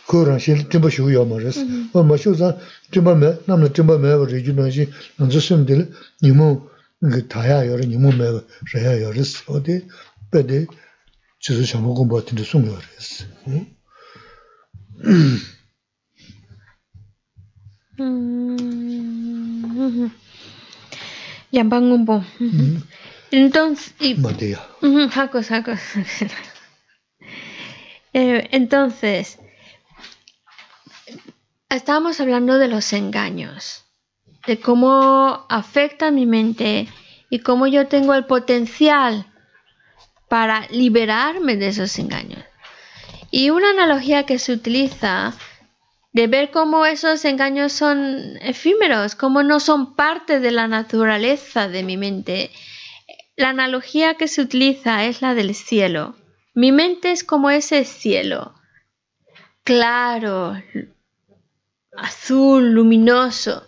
ko 0.06 0.24
rangshi 0.24 0.68
chimba 0.70 0.90
shivu 0.90 1.10
yama 1.10 1.38
res. 1.38 1.58
O 1.92 2.02
ma 2.02 2.16
shivu 2.16 2.36
zang 2.36 2.56
chimba 2.92 3.14
me, 3.14 3.38
namla 3.46 3.68
chimba 3.74 3.98
me 3.98 4.14
wa 4.14 4.26
riju 4.26 4.52
rangshi, 4.54 4.88
wanzu 5.18 5.40
sim 5.40 5.64
dili 5.64 5.86
nimo 6.22 6.70
taya 7.28 7.64
yore, 7.64 7.84
nimo 7.86 8.12
me 8.12 8.30
wa 8.30 8.42
raya 8.72 8.96
yore 9.00 9.18
res. 9.18 9.42
O 9.48 9.58
de, 9.60 9.82
pe 10.30 10.42
de, 10.42 10.66
chizu 11.40 11.64
shamu 11.64 11.94
kumbwa 11.94 12.22
tindu 12.22 12.44
sung 12.44 12.64
yore 12.66 12.86
res. 12.96 13.24
Mm. 17.98 20.06
Yambang 21.50 21.92
un 21.92 22.06
po. 22.06 22.22
Entonces, 23.30 23.94
y, 24.00 24.14
Matías. 24.14 24.60
Ujú, 24.82 25.08
Jaco, 25.08 25.42
jaco. 25.42 25.72
Eh, 28.14 28.48
Entonces, 28.52 29.38
estábamos 31.68 32.18
hablando 32.20 32.58
de 32.58 32.66
los 32.66 32.94
engaños, 32.94 33.84
de 34.46 34.58
cómo 34.58 35.44
afecta 35.50 36.10
mi 36.10 36.24
mente 36.24 36.88
y 37.28 37.40
cómo 37.40 37.66
yo 37.66 37.86
tengo 37.86 38.14
el 38.14 38.24
potencial 38.24 39.26
para 40.28 40.66
liberarme 40.70 41.56
de 41.56 41.68
esos 41.68 41.98
engaños. 41.98 42.42
Y 43.30 43.50
una 43.50 43.70
analogía 43.70 44.24
que 44.24 44.38
se 44.38 44.52
utiliza 44.52 45.34
de 46.18 46.26
ver 46.26 46.50
cómo 46.50 46.84
esos 46.84 47.24
engaños 47.24 47.72
son 47.72 48.38
efímeros, 48.40 49.14
cómo 49.14 49.44
no 49.44 49.60
son 49.60 49.94
parte 49.94 50.40
de 50.40 50.50
la 50.50 50.66
naturaleza 50.66 51.68
de 51.68 51.84
mi 51.84 51.96
mente. 51.96 52.50
La 53.36 53.50
analogía 53.50 54.14
que 54.14 54.26
se 54.26 54.42
utiliza 54.42 55.04
es 55.04 55.22
la 55.22 55.34
del 55.34 55.54
cielo. 55.54 56.16
Mi 56.54 56.72
mente 56.72 57.12
es 57.12 57.22
como 57.22 57.50
ese 57.50 57.84
cielo, 57.84 58.52
claro, 59.62 60.60
azul, 61.96 62.72
luminoso, 62.72 63.64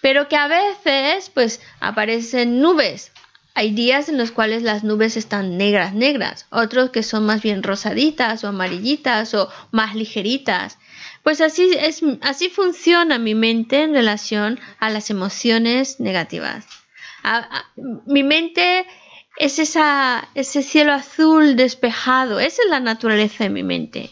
pero 0.00 0.28
que 0.28 0.36
a 0.36 0.48
veces 0.48 1.28
pues 1.28 1.60
aparecen 1.78 2.62
nubes. 2.62 3.12
Hay 3.52 3.72
días 3.72 4.08
en 4.08 4.16
los 4.16 4.32
cuales 4.32 4.62
las 4.62 4.82
nubes 4.82 5.18
están 5.18 5.58
negras, 5.58 5.92
negras, 5.92 6.46
otros 6.48 6.88
que 6.88 7.02
son 7.02 7.26
más 7.26 7.42
bien 7.42 7.62
rosaditas 7.62 8.44
o 8.44 8.48
amarillitas 8.48 9.34
o 9.34 9.50
más 9.72 9.94
ligeritas. 9.94 10.78
Pues 11.24 11.40
así 11.40 11.70
es, 11.76 12.02
así 12.20 12.50
funciona 12.50 13.18
mi 13.18 13.34
mente 13.34 13.82
en 13.82 13.94
relación 13.94 14.60
a 14.78 14.90
las 14.90 15.08
emociones 15.08 15.98
negativas. 15.98 16.66
Mi 18.06 18.22
mente 18.22 18.86
es 19.38 19.58
ese 19.58 20.62
cielo 20.62 20.92
azul 20.92 21.56
despejado, 21.56 22.40
esa 22.40 22.62
es 22.62 22.68
la 22.68 22.80
naturaleza 22.80 23.44
de 23.44 23.50
mi 23.50 23.62
mente. 23.62 24.10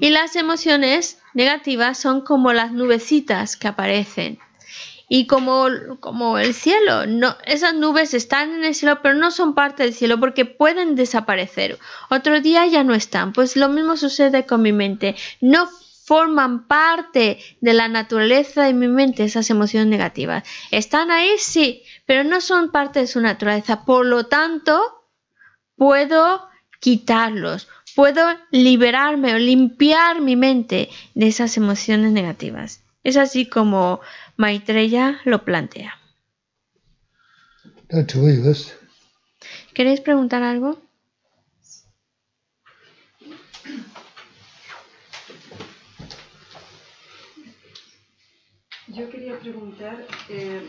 Y 0.00 0.10
las 0.10 0.36
emociones 0.36 1.18
negativas 1.34 1.98
son 1.98 2.20
como 2.20 2.52
las 2.52 2.70
nubecitas 2.70 3.56
que 3.56 3.66
aparecen. 3.66 4.38
Y 5.08 5.26
como, 5.26 5.66
como 5.98 6.38
el 6.38 6.54
cielo, 6.54 7.06
no, 7.06 7.36
esas 7.46 7.74
nubes 7.74 8.14
están 8.14 8.52
en 8.52 8.64
el 8.64 8.76
cielo, 8.76 9.00
pero 9.02 9.16
no 9.16 9.32
son 9.32 9.54
parte 9.54 9.82
del 9.82 9.94
cielo 9.94 10.20
porque 10.20 10.44
pueden 10.44 10.94
desaparecer. 10.94 11.78
Otro 12.10 12.40
día 12.40 12.64
ya 12.66 12.84
no 12.84 12.94
están. 12.94 13.32
Pues 13.32 13.56
lo 13.56 13.68
mismo 13.68 13.96
sucede 13.96 14.46
con 14.46 14.62
mi 14.62 14.70
mente. 14.70 15.16
No 15.40 15.68
forman 16.08 16.66
parte 16.66 17.38
de 17.60 17.74
la 17.74 17.86
naturaleza 17.86 18.64
de 18.64 18.72
mi 18.72 18.88
mente 18.88 19.24
esas 19.24 19.50
emociones 19.50 19.88
negativas. 19.88 20.42
Están 20.70 21.10
ahí, 21.10 21.32
sí, 21.36 21.82
pero 22.06 22.24
no 22.24 22.40
son 22.40 22.70
parte 22.70 23.00
de 23.00 23.06
su 23.06 23.20
naturaleza. 23.20 23.84
Por 23.84 24.06
lo 24.06 24.24
tanto, 24.24 24.80
puedo 25.76 26.48
quitarlos, 26.80 27.68
puedo 27.94 28.24
liberarme 28.50 29.34
o 29.34 29.38
limpiar 29.38 30.22
mi 30.22 30.34
mente 30.34 30.88
de 31.14 31.26
esas 31.26 31.58
emociones 31.58 32.10
negativas. 32.10 32.82
Es 33.04 33.18
así 33.18 33.44
como 33.44 34.00
Maitreya 34.38 35.20
lo 35.26 35.44
plantea. 35.44 35.98
¿Queréis 39.74 40.00
preguntar 40.00 40.42
algo? 40.42 40.87
Yo 48.98 49.08
quería 49.10 49.38
preguntar 49.38 50.04
eh, 50.28 50.60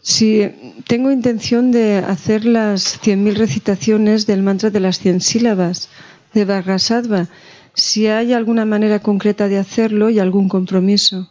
si 0.00 0.48
tengo 0.86 1.10
intención 1.10 1.72
de 1.72 1.96
hacer 1.98 2.44
las 2.44 3.00
100.000 3.02 3.34
recitaciones 3.34 4.26
del 4.26 4.42
mantra 4.44 4.70
de 4.70 4.78
las 4.78 5.00
100 5.00 5.20
sílabas 5.20 5.88
de 6.34 6.44
Vajrasattva, 6.44 7.26
si 7.74 8.06
hay 8.06 8.32
alguna 8.32 8.64
manera 8.64 9.00
concreta 9.00 9.48
de 9.48 9.58
hacerlo 9.58 10.08
y 10.08 10.20
algún 10.20 10.48
compromiso. 10.48 11.28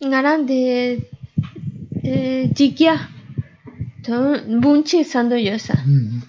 De 0.00 1.08
eh, 2.02 2.52
bunchi 4.60 5.04
sando 5.04 5.36
yosa. 5.38 5.82
음, 5.86 6.22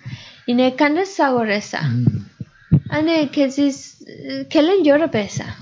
Ine 0.47 0.75
kanda 0.75 1.05
sagoresa. 1.05 1.81
음, 1.83 2.27
Ane 2.89 3.29
kezis 3.29 4.05
kelen 4.49 4.83
yora 4.85 5.11
pesa. 5.11 5.57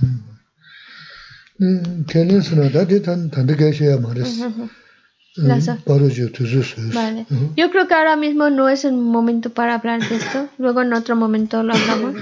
Vale. 6.94 7.26
Yo 7.57 7.69
creo 7.72 7.88
que 7.88 7.94
ahora 7.94 8.15
mismo 8.15 8.49
no 8.49 8.69
es 8.69 8.86
el 8.86 8.94
momento 8.94 9.49
para 9.49 9.76
hablar 9.76 10.07
de 10.07 10.15
esto. 10.15 10.48
Luego 10.57 10.82
en 10.82 10.94
otro 10.94 11.15
momento 11.15 11.61
lo 11.64 11.73
hablamos. 11.73 12.15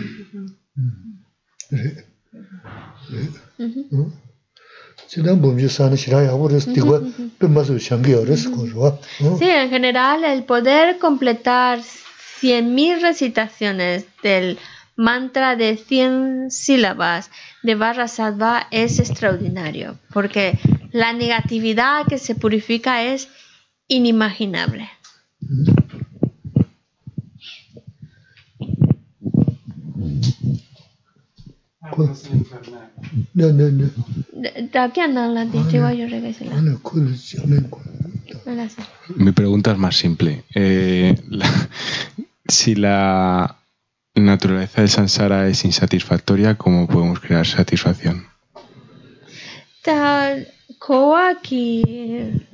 Sí, 9.37 9.47
en 9.47 9.69
general 9.69 10.23
el 10.23 10.43
poder 10.43 10.97
completar 10.97 11.79
100.000 11.79 13.01
recitaciones 13.01 14.05
del 14.23 14.57
mantra 14.95 15.55
de 15.55 15.77
100 15.77 16.49
sílabas 16.49 17.29
de 17.63 17.75
Barra 17.75 18.07
Salva 18.07 18.67
es 18.71 18.99
extraordinario, 18.99 19.97
porque 20.13 20.59
la 20.91 21.13
negatividad 21.13 22.05
que 22.07 22.17
se 22.17 22.35
purifica 22.35 23.03
es 23.03 23.29
inimaginable. 23.87 24.89
No, 33.33 33.51
no, 33.51 33.69
no. 33.69 33.89
Mi 39.15 39.31
pregunta 39.31 39.71
es 39.71 39.77
más 39.77 39.95
simple. 39.95 40.43
Eh, 40.55 41.15
si 42.47 42.75
la 42.75 43.57
la 44.15 44.21
naturaleza 44.21 44.81
del 44.81 44.89
samsara 44.91 45.47
es 45.47 45.65
insatisfactoria, 45.65 46.55
¿cómo 46.55 46.87
podemos 46.87 47.19
crear 47.19 47.47
satisfacción? 47.47 48.27
Tal 49.81 50.47
que 51.41 52.47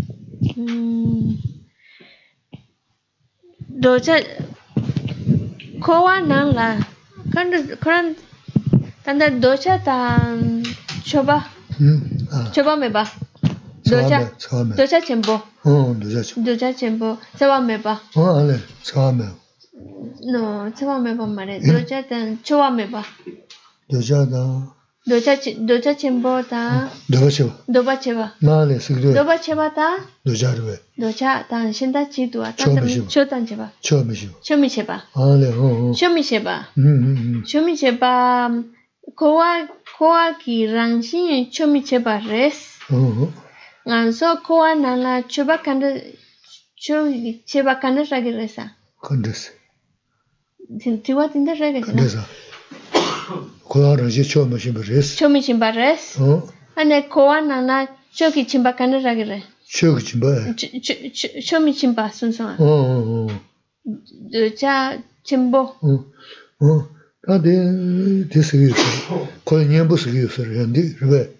doce 3.67 4.25
kowa 5.81 6.21
nan 6.21 6.53
docha 9.41 9.83
tan 9.83 10.63
choba 11.03 11.45
hmm, 11.77 11.97
ah. 12.31 12.51
choba 12.53 12.77
me 12.77 12.89
ba. 12.89 13.03
Docha 13.83 14.31
docha 14.77 15.01
chembo 15.01 15.43
oh, 15.65 15.93
docha 16.37 16.73
chembo 16.73 17.19
choba 17.37 17.59
me 17.59 17.77
ba. 17.79 18.01
Oh 18.15 18.37
ale 18.39 18.61
choba 18.81 19.11
me 19.11 19.48
no 20.21 20.71
chewa 20.75 20.99
meba 20.99 21.25
mare. 21.27 21.59
Hmm? 21.59 21.71
Doja 21.71 22.03
dan 22.09 22.37
chewa 22.43 22.69
meba 22.71 23.03
doja 23.89 24.25
da 24.25 24.61
doja 25.07 25.35
doja 25.65 25.93
chembo 25.95 26.41
da 26.49 26.89
doba 27.09 27.29
chewa 27.31 27.51
doba 27.67 27.97
chewa 27.97 28.31
na 28.41 28.63
le 28.65 28.79
sigre 28.79 29.13
doba 29.13 29.37
chewa 29.37 29.69
da 29.75 29.97
doja 30.25 30.53
rwe 30.55 30.77
doja 30.97 31.45
dan 31.49 31.73
shinda 31.73 32.05
chi 32.05 32.27
du 32.27 32.41
ta 32.43 32.51
cho 32.53 33.25
dan 33.25 33.45
chewa 33.47 33.69
cho 33.81 34.03
mi 34.03 34.13
chewa 34.15 34.37
cho 34.41 34.57
mi 34.57 34.69
chewa 34.69 35.01
a 35.15 35.25
le 35.41 35.51
ho 35.51 35.93
cho 35.93 36.09
mi 36.09 36.21
chewa 36.21 36.65
음 36.77 37.43
cho 37.45 37.61
mi 37.61 37.75
chewa 37.75 38.63
kowa 39.15 39.67
kowa 39.97 40.33
ki 40.37 40.67
rangshin 40.67 41.49
cho 41.51 41.65
mi 41.67 41.81
chewa 41.81 42.21
res 42.29 42.77
oh, 42.91 43.23
oh. 43.23 43.33
nganso 43.87 44.37
kowa 44.45 44.75
nana 44.75 45.23
choba 45.23 45.57
kanda 45.57 45.89
cho 46.77 47.09
cheba 47.45 47.75
kanda 47.81 48.03
ragiresa 48.03 48.69
kandesa 49.01 49.49
ragi 50.68 50.78
resa 50.78 50.78
건데스. 50.78 50.82
Tin- 50.82 51.02
tiwa 51.02 51.32
tinda 51.32 51.52
ragi 51.54 51.82
sina 51.82 51.86
건데서. 51.86 52.18
kowa 53.68 53.96
rangshi 53.96 54.24
cho 54.28 54.44
ma 54.46 54.56
shimba 54.58 54.82
res. 54.86 55.16
Cho 55.16 55.28
mi 55.28 55.40
chimba 55.42 55.70
res? 55.74 56.16
Oh, 56.20 56.48
Ane 56.76 57.08
kowa 57.08 57.40
nana 57.40 57.88
cho 58.14 58.30
ki 58.30 58.44
chimba 58.46 58.76
kanda 58.76 58.98
ragi 59.00 59.24
re? 59.28 59.42
cho 59.68 59.94
ki 59.96 60.04
chimba. 60.04 60.28
eh. 60.48 60.52
Ch- 60.54 60.80
ch- 60.82 61.12
ch- 61.12 61.40
Cho 61.46 61.60
mi 61.60 61.72
chimba 61.72 62.10
sun 62.12 62.32
sunga? 62.32 62.56
Oh, 62.58 62.64
oh, 62.64 63.28
oh. 63.28 63.40
Docha 64.32 65.02
chimbo? 65.24 65.76
어, 65.82 66.04
어, 66.60 66.88
다들 67.26 68.28
됐어요. 68.30 68.72
거의 69.44 69.66
년부 69.68 69.96
쓰기요, 69.96 70.28
그런데 70.28 70.94
그래. 70.94 71.30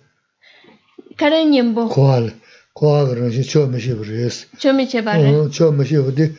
Kare 1.17 1.45
nyembo? 1.45 1.89
고알, 1.89 2.35
고알은 2.75 3.31
이제 3.31 3.43
처음 3.43 3.79
시버렸어 3.79 4.47
Cho 4.59 4.73
mi 4.73 4.87
cheba 4.89 5.15
re? 5.17 5.29
어, 5.31 5.49
처음 5.51 5.83
시버데 5.85 6.33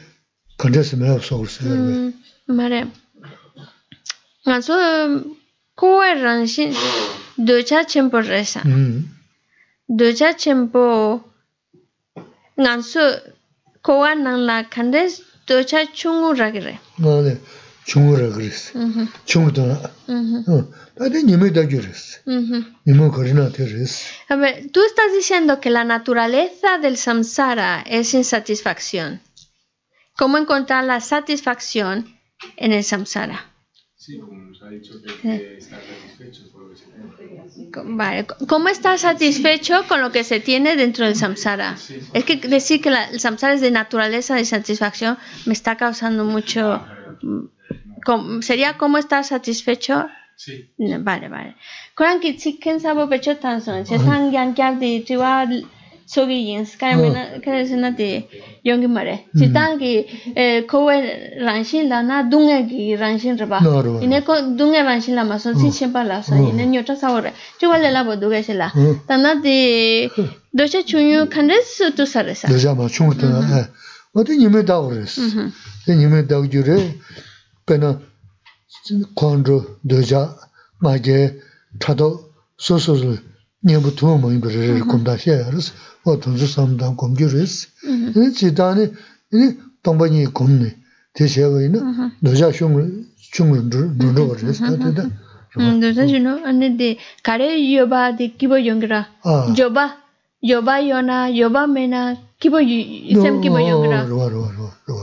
컨텐츠 0.58 0.96
매우 0.98 1.20
소울스. 1.20 1.64
Mm, 1.64 2.14
مره 2.51 2.87
alltså 4.47 4.73
coherrenchin 5.81 6.71
duchachen 7.49 8.07
por 8.13 8.23
reza 8.35 8.61
duchachen 9.99 10.61
po 10.73 10.85
ngansu 12.63 13.03
kowa 13.87 14.11
nangla 14.15 14.57
kandes 14.75 15.13
ducha 15.49 15.81
chungu 15.99 16.29
ragire 16.41 16.75
vale 16.99 17.33
chungu 17.89 18.13
ragiris 18.23 18.61
chungu 19.29 19.51
dona 19.57 19.77
ade 21.05 21.19
nime 21.29 21.49
da 21.57 21.63
giris 21.73 22.03
nime 22.87 23.07
corina 23.17 23.45
teris 23.57 23.93
a 24.33 24.35
ver 24.37 24.55
tú 24.73 24.81
estás 24.91 25.11
diciendo 25.19 25.53
que 25.63 25.71
la 25.79 25.85
naturaleza 25.85 26.71
del 26.85 26.97
samsara 26.97 27.71
es 27.99 28.15
insatisfacción. 28.15 29.21
Cómo 30.21 30.37
encontrar 30.37 30.85
la 30.85 31.01
satisfacción 31.01 31.95
en 32.57 32.73
el 32.73 32.85
samsara? 32.85 33.53
Sí, 33.97 34.21
como 34.21 34.45
nos 34.45 34.63
ha 34.63 34.71
dicho 34.71 34.95
que 35.03 35.11
Sí. 35.11 35.29
hay 35.29 35.47
que 35.47 35.57
estar 35.57 35.81
satisfechos 35.81 36.49
por 36.53 36.61
lo 36.61 36.69
que 36.71 36.77
se 36.77 36.89
tiene. 36.91 37.97
Vale, 37.97 38.27
¿cómo 38.49 38.69
estar 38.69 38.99
satisfecho 38.99 39.87
con 39.89 40.01
lo 40.01 40.11
que 40.13 40.25
se 40.25 40.41
tiene 40.41 40.77
dentro 40.77 41.05
del 41.05 41.17
samsara? 41.17 41.77
Es 42.13 42.25
que 42.25 42.37
decir 42.37 42.81
que 42.81 42.91
la- 42.91 43.05
el 43.05 43.21
samsara 43.21 43.55
es 43.55 43.61
de 43.61 43.71
naturaleza 43.71 44.35
de 44.35 44.41
insatisfacción 44.41 45.19
me 45.45 45.53
está 45.53 45.77
causando 45.77 46.25
mucho... 46.25 46.83
mm, 47.23 47.47
¿Sería 48.43 48.77
cómo 48.79 48.99
estar 48.99 49.25
satisfecho? 49.25 50.09
Sí. 50.37 50.73
네, 50.79 50.99
vale, 50.99 51.29
vale. 51.29 51.57
그런 56.14 56.30
게 56.30 56.64
치킨 56.64 56.66
사보 56.66 56.96
배쳐 56.96 57.06
탄선 57.06 57.06
세상 57.06 57.06
양양디 57.06 57.06
지와 57.06 57.06
속이 57.06 57.12
인스카이면 57.14 57.42
그래서 57.44 57.76
나디 57.76 58.28
용기 58.66 58.88
말해. 58.88 59.26
지단기 59.38 60.08
에 60.36 60.66
코에 60.66 61.40
란신라나 61.40 62.30
둥에기 62.30 62.96
란신르바. 62.96 63.60
나로. 63.62 64.02
이네 64.02 64.24
코 64.24 64.56
둥에 64.56 64.84
란신라 64.84 65.24
마선 65.24 65.58
신신발라서 65.58 66.38
이네 66.50 66.68
녀타 66.68 66.96
사오래. 66.96 67.34
지와래라 67.60 68.04
보두게실라. 68.04 68.74
응. 68.78 69.00
단나디 69.08 70.10
도체 70.58 70.86
중요 70.86 71.28
칸데스 71.30 71.96
투사레사. 71.96 72.54
여자마 72.54 72.88
중국도 72.88 73.28
예. 73.28 73.68
어디 74.14 74.38
님에다 74.38 74.82
그랬어. 74.82 75.22
음. 75.22 75.52
그 75.86 75.92
님에다 75.92 76.42
그래. 76.42 76.96
배나 77.66 78.00
콘로 79.16 79.80
여자 79.90 80.38
마게 80.80 81.36
차도 81.80 82.30
소소를 82.58 83.18
nyambu 83.65 83.91
tuwa 83.91 84.19
mo 84.19 84.33
yinpa 84.33 84.49
riri 84.49 84.83
kumda 84.83 85.17
xia 85.21 85.35
ya 85.37 85.51
risi, 85.51 85.73
o 86.05 86.17
tunzu 86.17 86.47
samdaan 86.49 86.97
kumgi 86.97 87.27
risi. 87.29 87.69
Ini 87.85 87.97
mm-hmm. 88.15 88.33
chidani, 88.37 88.85
ini 89.33 89.47
tangpa 89.83 90.09
nyi 90.09 90.27
kumni, 90.27 90.71
te 91.15 91.29
xia 91.29 91.49
wa 91.49 91.63
ina, 91.63 91.81
mm-hmm. 91.81 92.11
doja 92.23 92.53
shungu, 92.53 92.81
shungu 93.33 93.57
dhrundo 93.71 94.29
wa 94.29 94.37
risi, 94.37 94.63
ta 94.63 94.77
tida. 94.77 95.05
Doja 95.81 96.09
shungu, 96.09 96.41
ane 96.49 96.69
de, 96.79 96.99
kare 97.23 97.49
yoba 97.73 98.13
de 98.13 98.29
kibo 98.39 98.57
yongira, 98.57 99.07
ah. 99.25 99.53
yoba, 99.57 99.85
yoba 100.41 100.81
yona, 100.81 101.29
yoba 101.29 101.67
mena, 101.67 102.17
kibo, 102.41 102.59
sem 103.23 103.41
kibo 103.43 103.59
yongira. 103.61 104.07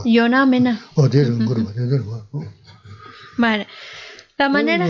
Yona 0.04 0.46
mena. 0.46 0.78
O, 0.96 1.08
de 1.08 1.24
rungu 1.24 1.54
La 4.38 4.48
manera. 4.48 4.86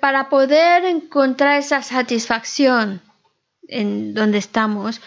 Para 0.00 0.28
poder 0.28 0.84
encontrar 0.84 1.58
esa 1.58 1.82
satisfacción 1.82 3.00
en 3.68 4.12
donde 4.12 4.38
estamos 4.38 5.00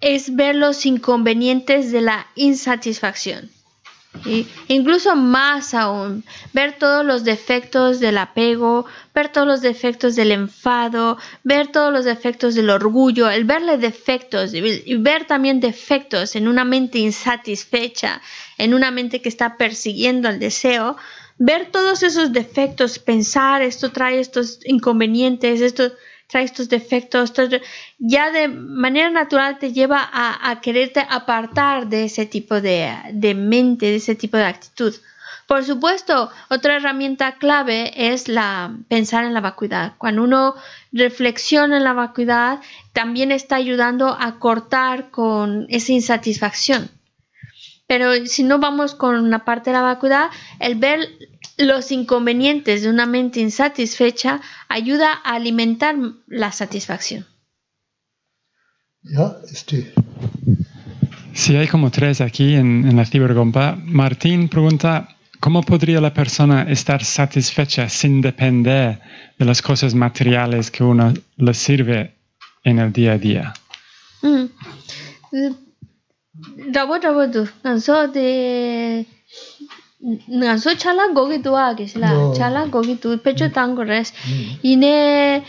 es 0.00 0.34
ver 0.34 0.56
los 0.56 0.86
inconvenientes 0.86 1.92
de 1.92 2.00
la 2.00 2.26
insatisfacción. 2.34 3.50
Incluso 4.68 5.16
más 5.16 5.74
aún, 5.74 6.24
ver 6.52 6.78
todos 6.78 7.04
los 7.04 7.24
defectos 7.24 8.00
del 8.00 8.18
apego, 8.18 8.86
ver 9.14 9.30
todos 9.30 9.46
los 9.46 9.60
defectos 9.60 10.16
del 10.16 10.32
enfado, 10.32 11.18
ver 11.44 11.68
todos 11.68 11.92
los 11.92 12.04
defectos 12.04 12.54
del 12.54 12.70
orgullo, 12.70 13.30
el 13.30 13.44
verle 13.44 13.78
defectos 13.78 14.52
y 14.54 14.94
ver 14.96 15.26
también 15.26 15.60
defectos 15.60 16.36
en 16.36 16.48
una 16.48 16.64
mente 16.64 16.98
insatisfecha, 16.98 18.20
en 18.56 18.74
una 18.74 18.90
mente 18.90 19.20
que 19.20 19.28
está 19.28 19.56
persiguiendo 19.56 20.28
el 20.28 20.38
deseo, 20.38 20.96
ver 21.38 21.70
todos 21.70 22.02
esos 22.02 22.32
defectos, 22.32 22.98
pensar 22.98 23.62
esto 23.62 23.92
trae 23.92 24.18
estos 24.18 24.60
inconvenientes, 24.64 25.60
esto 25.60 25.92
trae 26.28 26.44
estos 26.44 26.68
defectos, 26.68 27.32
ya 27.98 28.30
de 28.30 28.48
manera 28.48 29.10
natural 29.10 29.58
te 29.58 29.72
lleva 29.72 29.98
a, 30.00 30.50
a 30.50 30.60
quererte 30.60 31.04
apartar 31.08 31.88
de 31.88 32.04
ese 32.04 32.26
tipo 32.26 32.60
de, 32.60 32.94
de 33.12 33.34
mente, 33.34 33.86
de 33.86 33.96
ese 33.96 34.14
tipo 34.14 34.36
de 34.36 34.44
actitud. 34.44 34.94
Por 35.46 35.64
supuesto, 35.64 36.30
otra 36.50 36.76
herramienta 36.76 37.38
clave 37.38 38.12
es 38.12 38.28
la 38.28 38.76
pensar 38.88 39.24
en 39.24 39.32
la 39.32 39.40
vacuidad. 39.40 39.94
Cuando 39.96 40.22
uno 40.22 40.54
reflexiona 40.92 41.78
en 41.78 41.84
la 41.84 41.94
vacuidad, 41.94 42.60
también 42.92 43.32
está 43.32 43.56
ayudando 43.56 44.14
a 44.20 44.38
cortar 44.38 45.10
con 45.10 45.64
esa 45.70 45.92
insatisfacción. 45.92 46.90
Pero 47.86 48.26
si 48.26 48.42
no 48.42 48.58
vamos 48.58 48.94
con 48.94 49.30
la 49.30 49.46
parte 49.46 49.70
de 49.70 49.76
la 49.76 49.82
vacuidad, 49.82 50.28
el 50.60 50.74
ver 50.74 51.08
los 51.58 51.90
inconvenientes 51.90 52.82
de 52.82 52.88
una 52.88 53.04
mente 53.06 53.40
insatisfecha 53.40 54.40
ayuda 54.68 55.12
a 55.24 55.34
alimentar 55.34 55.96
la 56.26 56.52
satisfacción. 56.52 57.26
야 59.14 59.36
este 59.50 59.92
Si 61.34 61.56
hay 61.56 61.68
como 61.68 61.90
tres 61.90 62.20
aquí 62.20 62.54
en, 62.54 62.88
en 62.88 62.96
la 62.96 63.04
cibergompa, 63.04 63.76
Martín 63.84 64.48
pregunta, 64.48 65.16
¿cómo 65.40 65.62
podría 65.62 66.00
la 66.00 66.12
persona 66.12 66.64
estar 66.64 67.04
satisfecha 67.04 67.88
sin 67.88 68.20
depender 68.20 69.00
de 69.38 69.44
las 69.44 69.62
cosas 69.62 69.94
materiales 69.94 70.70
que 70.70 70.82
uno 70.82 71.14
le 71.36 71.54
sirve 71.54 72.16
en 72.64 72.80
el 72.80 72.92
día 72.92 73.12
a 73.12 73.18
día? 73.18 73.54
Mm. 74.22 74.46
Rabo 79.97 80.11
rabo 80.11 80.27
du. 80.27 80.39
Nanso 80.39 80.69
de 80.69 80.75
nanso 80.75 80.75
chala 80.75 81.13
gogi 81.13 81.43
tu 81.43 81.55
age 81.55 81.87
sila. 81.87 82.09
No. 82.09 82.33
Chala 82.33 82.67
gogi 82.69 82.95
tu 82.99 83.17
pecho 83.17 83.49
tango 83.53 83.83
res. 83.83 84.13
Ine 84.63 85.43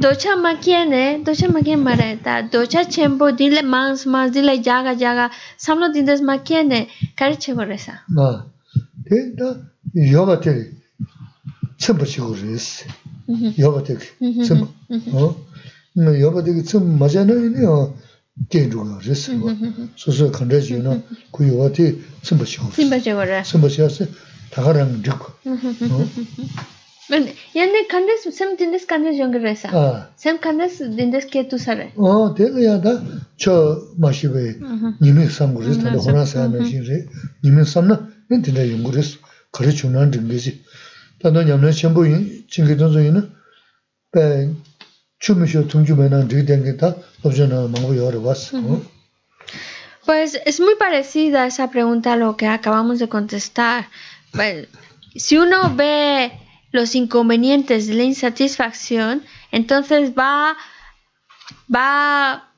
docha 0.00 0.36
makiene, 0.36 1.24
docha 1.24 1.48
makien 1.48 1.82
mareta, 1.82 2.42
docha 2.50 2.84
chempo 2.84 3.30
dile 3.36 3.62
mans 3.62 4.06
mans 4.06 4.32
dile 4.32 4.62
jaga 4.62 4.94
jaga, 4.94 5.30
samlo 5.56 5.92
dindes 5.92 6.20
makiene, 6.20 6.88
kari 7.16 7.36
chego 7.36 7.64
resa. 7.64 8.00
나 8.08 8.46
대다 9.08 9.56
여가 10.12 10.40
되 10.40 10.70
첨부 11.78 12.04
치고 12.04 12.28
그랬어. 12.28 12.86
여가 13.58 13.82
되 18.48 18.68
첨부 18.70 18.80
어? 18.80 18.84
나 18.84 18.98
여가 18.98 19.02
되게 19.02 19.14
첨 19.14 19.40
맞아나요. 19.40 19.48
개주가 19.48 19.58
그랬어. 19.58 19.92
소소 19.96 20.32
컨트롤이나 20.32 21.02
그 21.32 21.48
여가 21.48 21.72
되 21.72 21.98
첨부 22.22 22.44
치고. 22.44 22.68
Simba 22.72 23.00
chego 23.00 23.22
re. 23.22 23.42
첨부 23.44 23.68
치었어. 23.68 24.06
다가랑 24.50 25.02
듣고. 25.02 25.32
어? 25.44 26.08
Yane 27.54 27.88
kandes 27.88 28.28
sem 28.28 28.56
dindes 28.56 28.86
kandes 28.86 29.18
yong 29.18 29.34
resa. 29.34 29.68
아. 29.72 30.10
Sem 30.16 30.38
kandes 30.38 30.78
dindes 30.78 31.26
ke 31.26 31.48
tu 31.48 31.56
sare. 31.56 31.92
어, 31.96 32.34
대가야다 32.34 33.02
저 33.38 33.80
마시베 33.96 34.60
님이 35.00 35.26
삼고를 35.26 35.78
다 35.78 35.92
호나사 35.92 36.42
하는 36.42 36.64
신세 36.64 37.06
님이 37.42 37.64
삼나 37.64 38.08
엔트나 38.30 38.70
연구를 38.72 39.02
가르쳐 39.52 39.88
준 39.88 40.28
거지. 40.28 40.62
다들 41.20 41.46
냠나 41.46 41.70
전부 41.72 42.04
진게 42.50 42.76
동서이는 42.76 43.32
배 44.12 44.50
Pues 50.05 50.37
es 50.45 50.59
muy 50.59 50.75
parecida 50.75 51.47
esa 51.47 51.71
pregunta 51.71 52.13
a 52.13 52.17
lo 52.17 52.35
que 52.35 52.47
acabamos 52.47 52.99
de 52.99 53.07
contestar. 53.07 53.87
Pues, 54.33 54.67
si 55.15 55.37
uno 55.37 55.73
ve 55.75 56.33
los 56.71 56.93
inconvenientes 56.95 57.87
de 57.87 57.93
la 57.93 58.03
insatisfacción, 58.03 59.23
entonces 59.51 60.11
va, 60.11 60.57
va 61.73 62.51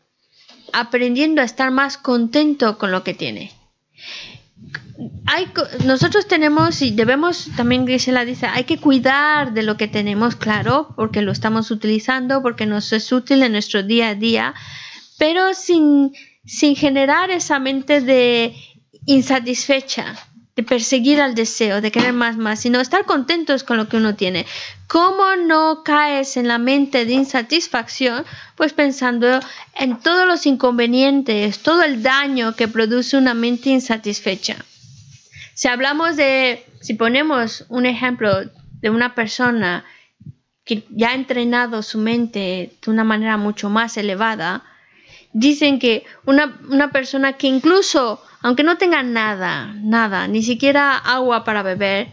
aprendiendo 0.74 1.42
a 1.42 1.46
estar 1.46 1.70
más 1.70 2.00
contento 2.00 2.80
con 2.80 2.92
lo 2.92 3.04
que 3.04 3.14
tiene. 3.14 3.52
Hay, 5.26 5.48
nosotros 5.86 6.28
tenemos 6.28 6.82
y 6.82 6.92
debemos, 6.92 7.50
también 7.58 7.86
Grisela 7.86 8.24
dice, 8.24 8.46
hay 8.48 8.64
que 8.64 8.78
cuidar 8.78 9.54
de 9.54 9.64
lo 9.64 9.76
que 9.78 9.88
tenemos, 9.88 10.36
claro, 10.36 10.94
porque 10.96 11.22
lo 11.22 11.32
estamos 11.32 11.72
utilizando, 11.72 12.42
porque 12.42 12.66
nos 12.66 12.94
es 12.94 13.12
útil 13.12 13.44
en 13.44 13.52
nuestro 13.52 13.84
día 13.84 14.10
a 14.10 14.16
día, 14.16 14.54
pero 15.18 15.54
sin, 15.54 16.14
sin 16.46 16.76
generar 16.76 17.30
esa 17.32 17.60
mente 17.60 18.02
de 18.02 18.56
insatisfecha, 19.06 20.16
de 20.56 20.64
perseguir 20.64 21.20
al 21.20 21.36
deseo, 21.36 21.82
de 21.82 21.92
querer 21.92 22.14
más, 22.14 22.38
más, 22.38 22.62
sino 22.62 22.80
estar 22.80 23.06
contentos 23.06 23.64
con 23.64 23.76
lo 23.78 23.90
que 23.90 23.98
uno 23.98 24.16
tiene. 24.16 24.46
¿Cómo 24.88 25.36
no 25.36 25.84
caes 25.84 26.38
en 26.38 26.48
la 26.48 26.58
mente 26.60 27.06
de 27.06 27.14
insatisfacción? 27.14 28.24
Pues 28.56 28.72
pensando 28.72 29.40
en 29.76 30.00
todos 30.00 30.26
los 30.26 30.46
inconvenientes, 30.46 31.60
todo 31.60 31.84
el 31.84 32.02
daño 32.04 32.56
que 32.56 32.70
produce 32.70 33.18
una 33.18 33.34
mente 33.34 33.70
insatisfecha. 33.70 34.56
Si 35.54 35.68
hablamos 35.68 36.16
de, 36.16 36.66
si 36.82 36.94
ponemos 36.94 37.66
un 37.68 37.86
ejemplo 37.86 38.30
de 38.82 38.90
una 38.90 39.14
persona 39.14 39.84
que 40.64 40.86
ya 40.90 41.10
ha 41.10 41.16
entrenado 41.16 41.84
su 41.84 41.98
mente 41.98 42.74
de 42.84 42.92
una 42.92 43.04
manera 43.04 43.38
mucho 43.38 43.70
más 43.70 43.98
elevada, 43.98 44.64
dicen 45.34 45.80
que 45.80 46.06
una, 46.26 46.58
una 46.70 46.92
persona 46.92 47.34
que 47.34 47.48
incluso 47.48 48.22
aunque 48.46 48.62
no 48.62 48.78
tenga 48.78 49.02
nada, 49.02 49.74
nada, 49.82 50.28
ni 50.28 50.44
siquiera 50.44 51.00
agua 51.00 51.44
para 51.44 51.64
beber, 51.64 52.10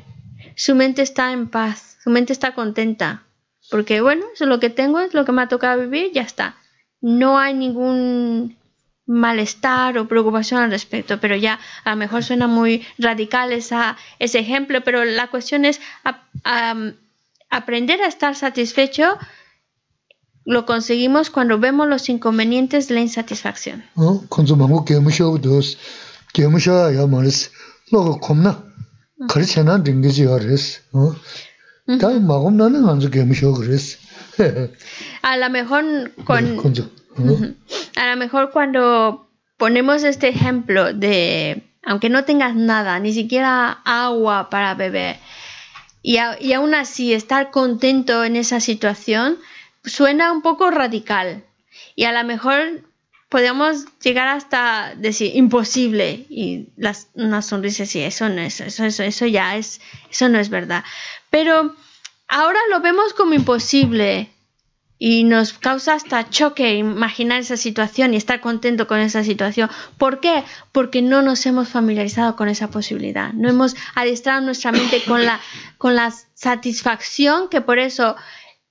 su 0.57 0.75
mente 0.75 1.03
está 1.03 1.31
en 1.31 1.47
paz, 1.47 1.99
su 2.03 2.09
mente 2.09 2.33
está 2.33 2.55
contenta. 2.55 3.25
Porque 3.71 4.01
bueno, 4.01 4.25
eso 4.33 4.45
es 4.45 4.49
lo 4.49 4.59
que 4.59 4.71
tengo, 4.71 5.01
es 5.01 5.13
lo 5.13 5.27
que 5.27 5.33
me 5.33 5.43
ha 5.43 5.49
tocado 5.49 5.83
vivir, 5.83 6.11
ya 6.15 6.23
está. 6.23 6.57
No 7.03 7.39
hay 7.39 7.53
ningún 7.53 8.57
malestar 9.05 9.99
o 9.99 10.09
preocupación 10.09 10.63
al 10.63 10.71
respecto, 10.71 11.21
pero 11.21 11.37
ya 11.37 11.61
a 11.85 11.91
lo 11.91 11.97
mejor 11.97 12.25
suena 12.25 12.47
muy 12.47 12.83
radical 12.97 13.53
esa, 13.53 13.99
ese 14.19 14.39
ejemplo, 14.39 14.81
pero 14.83 15.05
la 15.05 15.29
cuestión 15.29 15.67
es 15.67 15.83
aprender 17.51 18.01
a 18.01 18.07
estar 18.07 18.35
satisfecho 18.37 19.19
lo 20.45 20.67
conseguimos 20.67 21.31
cuando 21.31 21.59
vemos 21.59 21.87
los 21.89 22.09
inconvenientes 22.09 22.89
de 22.89 22.95
la 22.95 23.01
insatisfacción. 23.03 23.85
Gemusha 26.35 26.91
ya 26.93 27.07
maris 27.07 27.51
logo 27.93 28.19
komna 28.21 28.53
kari 29.29 29.47
chena 29.47 29.79
dingi 29.79 30.11
ya 30.11 30.39
res 30.39 30.81
ta 32.01 32.09
magomna 32.21 32.69
na 32.69 32.79
nganzu 32.79 33.09
gemusha 33.11 33.49
res 33.69 33.99
a 35.23 35.37
lo 35.37 35.49
mejor 35.51 35.85
con 36.25 36.45
a 37.97 38.05
lo 38.11 38.17
mejor 38.17 38.51
cuando 38.51 39.29
ponemos 39.57 40.03
este 40.05 40.29
ejemplo 40.29 40.93
de 40.93 41.63
aunque 41.85 42.09
no 42.09 42.25
tengas 42.25 42.55
nada 42.55 42.99
ni 42.99 43.13
siquiera 43.13 43.83
agua 43.85 44.49
para 44.51 44.75
beber 44.75 45.17
y, 46.03 46.19
y 46.41 46.53
aún 46.53 46.75
así 46.75 47.15
estar 47.15 47.51
contento 47.51 48.25
en 48.25 48.37
esa 48.37 48.61
situación 48.61 49.39
suena 49.85 50.33
un 50.33 50.43
poco 50.43 50.71
radical. 50.71 51.45
Y 51.95 52.05
a 52.05 52.13
lo 52.13 52.27
mejor 52.27 52.83
podemos 53.33 53.87
llegar 54.05 54.29
hasta 54.29 54.95
decir 54.95 55.35
imposible 55.35 56.27
y 56.29 56.69
las, 56.77 57.09
una 57.15 57.41
sonrisa 57.41 57.87
sí 57.87 58.03
eso 58.03 58.29
no 58.29 58.43
es 58.43 58.61
eso, 58.61 58.85
eso 58.85 59.03
eso 59.03 59.25
ya 59.25 59.57
es 59.57 59.81
eso 60.11 60.29
no 60.29 60.39
es 60.39 60.51
verdad 60.51 60.85
pero 61.31 61.75
ahora 62.29 62.59
lo 62.71 62.81
vemos 62.81 63.15
como 63.15 63.33
imposible 63.33 64.29
y 64.99 65.25
nos 65.25 65.55
causa 65.55 65.95
hasta 65.95 66.29
choque 66.29 66.75
imaginar 66.75 67.41
esa 67.41 67.57
situación 67.57 68.13
y 68.13 68.19
estar 68.19 68.41
contento 68.41 68.87
con 68.87 69.01
esa 69.01 69.25
situación. 69.25 69.69
¿Por 69.99 70.21
qué? 70.21 70.45
Porque 70.71 71.03
no 71.03 71.23
nos 71.23 71.45
hemos 71.45 71.71
familiarizado 71.71 72.37
con 72.37 72.49
esa 72.49 72.71
posibilidad. 72.71 73.33
No 73.33 73.49
hemos 73.49 73.75
adiestrado 73.97 74.43
nuestra 74.43 74.71
mente 74.71 75.03
con 75.03 75.25
la, 75.25 75.41
con 75.77 75.97
la 75.97 76.15
satisfacción 76.35 77.49
que 77.49 77.61
por 77.61 77.81
eso 77.81 78.15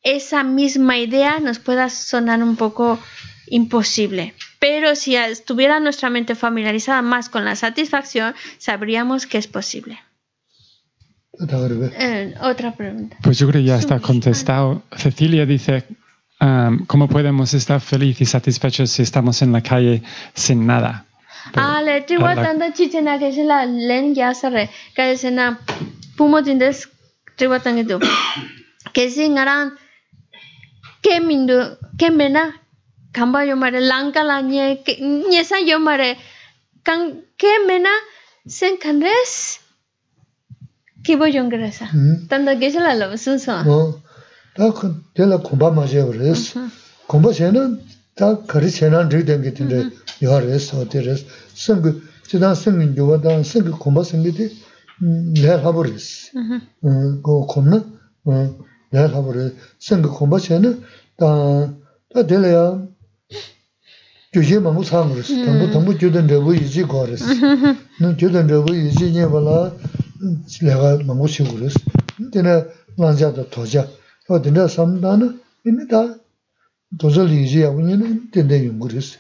esa 0.03 0.43
misma 0.43 0.97
idea 0.99 1.41
nos 1.41 1.59
pueda 1.59 1.89
sonar 1.89 2.41
un 2.41 2.55
poco 2.55 2.97
imposible. 3.47 4.33
Pero 4.61 4.95
si 4.95 5.15
estuviera 5.15 5.79
nuestra 5.79 6.11
mente 6.11 6.35
familiarizada 6.35 7.01
más 7.01 7.29
con 7.29 7.45
la 7.45 7.55
satisfacción, 7.55 8.35
sabríamos 8.59 9.25
que 9.25 9.39
es 9.39 9.47
posible. 9.47 9.99
Eh, 11.39 12.35
otra 12.41 12.75
pregunta. 12.75 13.17
Pues 13.23 13.39
yo 13.39 13.47
creo 13.47 13.61
que 13.63 13.67
ya 13.67 13.77
está 13.77 13.99
contestado. 13.99 14.83
Cecilia 14.95 15.47
dice, 15.47 15.83
um, 16.39 16.85
¿cómo 16.85 17.07
podemos 17.07 17.55
estar 17.55 17.81
felices 17.81 18.21
y 18.21 18.25
satisfechos 18.27 18.91
si 18.91 19.01
estamos 19.01 19.41
en 19.41 19.51
la 19.51 19.63
calle 19.63 20.03
sin 20.35 20.67
nada? 20.67 21.07
Ah, 21.55 21.81
le 21.81 22.01
digo 22.01 22.27
tanta 22.35 22.71
chichena 22.71 23.17
que 23.17 23.33
se 23.33 23.43
la 23.43 23.65
len 23.65 24.13
ya 24.13 24.35
se 24.35 24.69
que 24.95 25.17
se 25.17 25.31
na 25.31 25.59
pumo 26.15 26.43
tindes 26.43 26.87
digo 27.35 27.59
tan 27.59 27.83
que 27.83 27.97
que 28.93 29.09
sin 29.09 29.39
harán 29.39 29.73
que 31.01 31.19
mindu 31.19 31.79
que 31.97 32.11
mena 32.11 32.60
kamba 33.13 33.43
yomare 33.45 33.79
langka 33.91 34.23
la 34.23 34.41
nye 34.41 34.83
nyesa 35.31 35.57
yomare. 35.59 36.17
Kan 36.83 37.21
ke 37.37 37.51
mena 37.67 37.93
sen 38.47 38.77
kanres 38.77 39.59
kibo 41.03 41.25
yongresa 41.25 41.85
hmm. 41.85 42.27
tanda 42.29 42.53
gesela 42.55 42.93
la 42.93 43.17
sunsa 43.17 43.63
o 43.67 43.99
ta 44.55 44.71
dela 45.15 45.37
kumba 45.37 45.71
ma 45.71 45.85
je 45.85 46.01
res 46.01 46.55
mhm. 46.55 46.69
kumba 47.07 47.33
chena 47.33 47.77
ta 48.15 48.35
kari 48.47 48.69
chena 48.69 49.09
ri 49.09 49.23
den 49.23 49.41
ge 49.43 49.51
tinde 49.53 49.77
mhm. 49.83 49.91
yo 50.21 50.39
res 50.39 50.73
o 50.73 50.85
de 50.85 50.99
res. 51.01 51.25
Sen 51.53 51.81
ge 51.83 51.91
chida 52.27 52.55
sen 52.55 52.79
ge 52.79 52.97
yo 52.97 53.17
da 53.17 53.43
sen 53.43 53.63
ge 53.65 53.71
kumba 53.71 54.03
sen 54.03 54.23
ge 54.23 54.31
de 54.37 54.45
mm, 55.01 55.33
ne 55.41 55.47
ha 55.63 55.71
bo 55.71 55.83
res. 55.83 56.31
Mhm. 56.33 56.61
Mm, 56.83 57.21
go 57.21 57.45
kumna 57.51 57.83
ne 58.25 58.51
mm, 58.91 59.13
ha 59.13 59.21
bo 59.21 59.31
res. 59.31 59.51
Sen 59.79 60.01
ge 60.03 60.09
kumba 60.09 60.37
chena 60.39 60.73
ta 61.17 61.29
ta 62.13 62.23
dela 62.23 62.47
ya 62.47 62.65
gyöje 64.33 64.59
mangu 64.59 64.83
tsangu 64.83 65.15
res, 65.15 65.27
tambu 65.27 65.71
tambu 65.73 65.91
gyöden 65.99 66.27
rebu 66.29 66.53
iji 66.53 66.83
kwa 66.87 67.05
res. 67.05 67.21
Nung 67.99 68.15
gyöden 68.17 68.47
rebu 68.47 68.73
iji 68.73 69.11
nye 69.11 69.25
wala 69.25 69.73
lega 70.61 71.03
mangu 71.03 71.27
shingu 71.27 71.57
res. 71.59 71.75
Dina 72.17 72.63
lanja 72.97 73.31
da 73.31 73.43
toja. 73.43 73.87
O 74.29 74.39
dina 74.39 74.69
samda 74.69 75.17
na, 75.17 75.27
ina 75.65 75.85
da 75.85 76.15
toza 76.99 77.23
li 77.23 77.43
iji 77.43 77.59
yagu 77.59 77.81
nye 77.81 77.95
na 77.97 78.07
dina 78.31 78.55
yungu 78.55 78.87
res. 78.87 79.17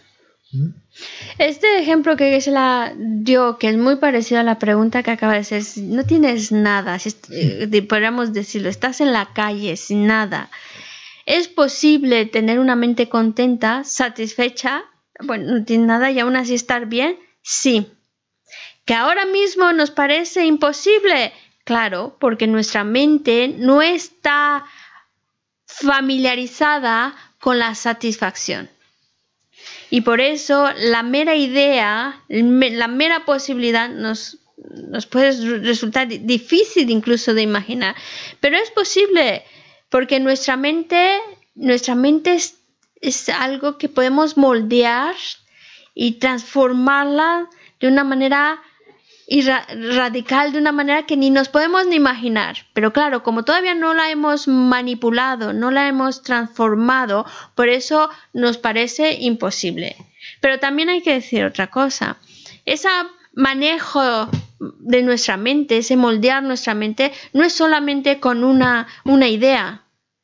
Este 1.37 1.79
ejemplo 1.79 2.15
que 2.15 2.39
la 2.47 2.93
dio, 2.97 3.57
que 3.57 3.69
es 3.69 3.77
muy 3.77 3.97
parecido 3.97 4.39
a 4.39 4.43
la 4.43 4.59
pregunta 4.59 5.03
que 5.03 5.11
acaba 5.11 5.33
de 5.33 5.39
hacer, 5.39 5.63
si 5.63 5.81
no 5.81 6.05
tienes 6.05 6.51
nada, 6.51 6.99
si 6.99 7.09
eh, 7.31 7.81
podríamos 7.83 8.31
decirlo, 8.33 8.69
estás 8.69 8.99
en 9.01 9.13
la 9.13 9.29
calle 9.33 9.77
sin 9.77 10.07
nada, 10.07 10.49
¿es 11.25 11.47
posible 11.47 12.25
tener 12.25 12.59
una 12.59 12.75
mente 12.75 13.07
contenta, 13.07 13.85
satisfecha 13.85 14.83
bueno, 15.23 15.53
no 15.53 15.65
tiene 15.65 15.85
nada 15.85 16.11
y 16.11 16.19
aún 16.19 16.35
así 16.35 16.53
estar 16.53 16.85
bien, 16.85 17.17
sí. 17.41 17.87
Que 18.85 18.93
ahora 18.93 19.25
mismo 19.25 19.71
nos 19.73 19.91
parece 19.91 20.45
imposible, 20.45 21.33
claro, 21.63 22.17
porque 22.19 22.47
nuestra 22.47 22.83
mente 22.83 23.47
no 23.47 23.81
está 23.81 24.65
familiarizada 25.65 27.15
con 27.39 27.59
la 27.59 27.75
satisfacción. 27.75 28.69
Y 29.89 30.01
por 30.01 30.21
eso 30.21 30.69
la 30.77 31.03
mera 31.03 31.35
idea, 31.35 32.23
la 32.29 32.87
mera 32.87 33.25
posibilidad 33.25 33.89
nos, 33.89 34.37
nos 34.57 35.05
puede 35.05 35.59
resultar 35.59 36.07
difícil 36.07 36.89
incluso 36.89 37.33
de 37.33 37.41
imaginar. 37.41 37.95
Pero 38.39 38.57
es 38.57 38.71
posible 38.71 39.43
porque 39.89 40.19
nuestra 40.19 40.55
mente, 40.55 41.19
nuestra 41.55 41.95
mente 41.95 42.37
es 43.01 43.29
algo 43.29 43.77
que 43.77 43.89
podemos 43.89 44.37
moldear 44.37 45.15
y 45.93 46.13
transformarla 46.13 47.49
de 47.79 47.87
una 47.87 48.03
manera 48.03 48.61
radical, 49.95 50.51
de 50.51 50.59
una 50.59 50.71
manera 50.71 51.05
que 51.05 51.15
ni 51.15 51.29
nos 51.29 51.47
podemos 51.49 51.87
ni 51.87 51.95
imaginar. 51.95 52.57
Pero 52.73 52.91
claro, 52.91 53.23
como 53.23 53.43
todavía 53.43 53.73
no 53.73 53.93
la 53.93 54.09
hemos 54.11 54.47
manipulado, 54.47 55.53
no 55.53 55.71
la 55.71 55.87
hemos 55.87 56.21
transformado, 56.21 57.25
por 57.55 57.69
eso 57.69 58.09
nos 58.33 58.57
parece 58.57 59.13
imposible. 59.21 59.95
Pero 60.41 60.59
también 60.59 60.89
hay 60.89 61.01
que 61.01 61.13
decir 61.13 61.45
otra 61.45 61.67
cosa. 61.67 62.17
Ese 62.65 62.89
manejo 63.33 64.29
de 64.59 65.01
nuestra 65.01 65.37
mente, 65.37 65.77
ese 65.77 65.95
moldear 65.95 66.43
nuestra 66.43 66.73
mente, 66.73 67.13
no 67.33 67.43
es 67.43 67.53
solamente 67.53 68.19
con 68.19 68.43
una, 68.43 68.87
una 69.05 69.29
idea, 69.29 69.83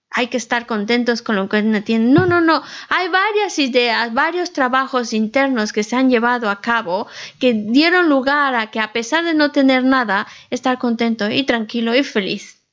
hay 0.10 0.28
que 0.28 0.38
estar 0.38 0.66
contentos 0.66 1.22
con 1.22 1.36
lo 1.36 1.48
que 1.50 1.58
uno 1.58 1.84
tiene. 1.84 2.12
No, 2.12 2.26
no, 2.26 2.42
no. 2.42 2.64
Hay 2.90 3.08
varias 3.10 3.60
ideas, 3.60 4.14
varios 4.14 4.52
trabajos 4.54 5.14
internos 5.14 5.74
que 5.74 5.84
se 5.84 5.96
han 5.96 6.10
llevado 6.10 6.50
a 6.50 6.62
cabo 6.62 7.08
que 7.40 7.54
dieron 7.54 8.10
lugar 8.10 8.56
a 8.56 8.72
que 8.72 8.80
a 8.80 8.94
pesar 8.94 9.26
de 9.26 9.34
no 9.34 9.52
tener 9.52 9.84
nada, 9.84 10.28
estar 10.50 10.78
contento 10.78 11.30
y 11.30 11.44
tranquilo 11.44 11.96
y 11.96 12.04
feliz. 12.04 12.64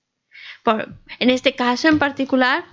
Por, 0.62 0.88
en 1.18 1.30
este 1.30 1.54
caso 1.54 1.88
en 1.88 1.98
particular, 1.98 2.64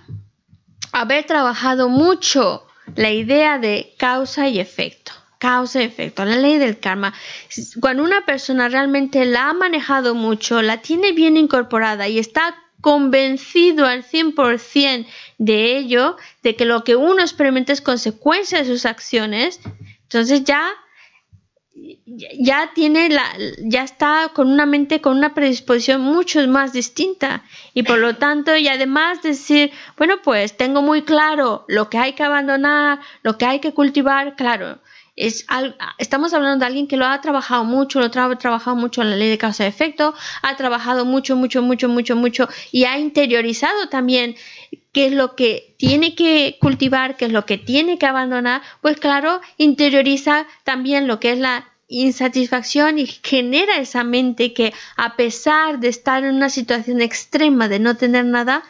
haber 0.93 1.25
trabajado 1.25 1.89
mucho 1.89 2.65
la 2.95 3.11
idea 3.11 3.57
de 3.57 3.93
causa 3.97 4.47
y 4.47 4.59
efecto. 4.59 5.11
Causa 5.37 5.81
y 5.81 5.85
efecto, 5.85 6.23
la 6.23 6.35
ley 6.35 6.59
del 6.59 6.79
karma. 6.79 7.13
Cuando 7.79 8.03
una 8.03 8.25
persona 8.25 8.69
realmente 8.69 9.25
la 9.25 9.49
ha 9.49 9.53
manejado 9.53 10.13
mucho, 10.13 10.61
la 10.61 10.77
tiene 10.77 11.13
bien 11.13 11.35
incorporada 11.35 12.07
y 12.07 12.19
está 12.19 12.55
convencido 12.81 13.85
al 13.85 14.03
100% 14.03 15.05
de 15.37 15.77
ello, 15.77 16.17
de 16.43 16.55
que 16.55 16.65
lo 16.65 16.83
que 16.83 16.95
uno 16.95 17.21
experimenta 17.21 17.73
es 17.73 17.81
consecuencia 17.81 18.59
de 18.59 18.65
sus 18.65 18.85
acciones, 18.85 19.59
entonces 20.03 20.43
ya 20.43 20.69
ya 22.39 22.71
tiene 22.75 23.09
la 23.09 23.23
ya 23.63 23.83
está 23.83 24.31
con 24.33 24.51
una 24.51 24.65
mente 24.65 24.99
con 25.01 25.17
una 25.17 25.33
predisposición 25.33 26.01
mucho 26.01 26.45
más 26.47 26.73
distinta. 26.73 27.43
Y 27.73 27.83
por 27.83 27.97
lo 27.97 28.17
tanto 28.17 28.55
y 28.55 28.67
además 28.67 29.21
decir 29.21 29.71
bueno 29.97 30.21
pues 30.21 30.57
tengo 30.57 30.81
muy 30.81 31.03
claro 31.03 31.65
lo 31.67 31.89
que 31.89 31.97
hay 31.97 32.13
que 32.13 32.23
abandonar 32.23 32.99
lo 33.23 33.37
que 33.37 33.45
hay 33.45 33.59
que 33.59 33.73
cultivar 33.73 34.35
claro 34.35 34.79
es, 35.15 35.45
estamos 35.97 36.33
hablando 36.33 36.59
de 36.59 36.65
alguien 36.65 36.87
que 36.87 36.97
lo 36.97 37.05
ha 37.05 37.19
trabajado 37.21 37.63
mucho, 37.63 37.99
lo 37.99 38.05
ha 38.05 38.37
trabajado 38.37 38.75
mucho 38.75 39.01
en 39.01 39.09
la 39.09 39.15
ley 39.15 39.29
de 39.29 39.37
causa-efecto, 39.37 40.13
ha 40.41 40.55
trabajado 40.55 41.05
mucho, 41.05 41.35
mucho, 41.35 41.61
mucho, 41.61 41.89
mucho, 41.89 42.15
mucho 42.15 42.47
y 42.71 42.85
ha 42.85 42.97
interiorizado 42.97 43.89
también 43.89 44.35
qué 44.93 45.07
es 45.07 45.13
lo 45.13 45.35
que 45.35 45.75
tiene 45.77 46.15
que 46.15 46.57
cultivar, 46.59 47.17
qué 47.17 47.25
es 47.25 47.31
lo 47.31 47.45
que 47.45 47.57
tiene 47.57 47.97
que 47.97 48.05
abandonar, 48.05 48.61
pues 48.81 48.97
claro, 48.99 49.41
interioriza 49.57 50.47
también 50.63 51.07
lo 51.07 51.19
que 51.19 51.33
es 51.33 51.39
la 51.39 51.67
insatisfacción 51.87 52.99
y 52.99 53.05
genera 53.05 53.75
esa 53.77 54.05
mente 54.05 54.53
que 54.53 54.73
a 54.95 55.17
pesar 55.17 55.79
de 55.79 55.89
estar 55.89 56.23
en 56.23 56.35
una 56.35 56.49
situación 56.49 57.01
extrema 57.01 57.67
de 57.67 57.79
no 57.79 57.97
tener 57.97 58.25
nada, 58.25 58.63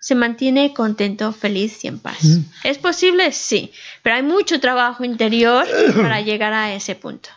se 0.00 0.14
mantiene 0.14 0.72
contento, 0.74 1.32
feliz 1.32 1.84
y 1.84 1.88
en 1.88 1.98
paz. 1.98 2.24
Mm. 2.24 2.38
¿Es 2.64 2.78
posible? 2.78 3.32
Sí, 3.32 3.72
pero 4.02 4.16
hay 4.16 4.22
mucho 4.22 4.60
trabajo 4.60 5.04
interior 5.04 5.66
para 5.96 6.20
llegar 6.20 6.52
a 6.52 6.74
ese 6.74 6.94
punto. 6.94 7.30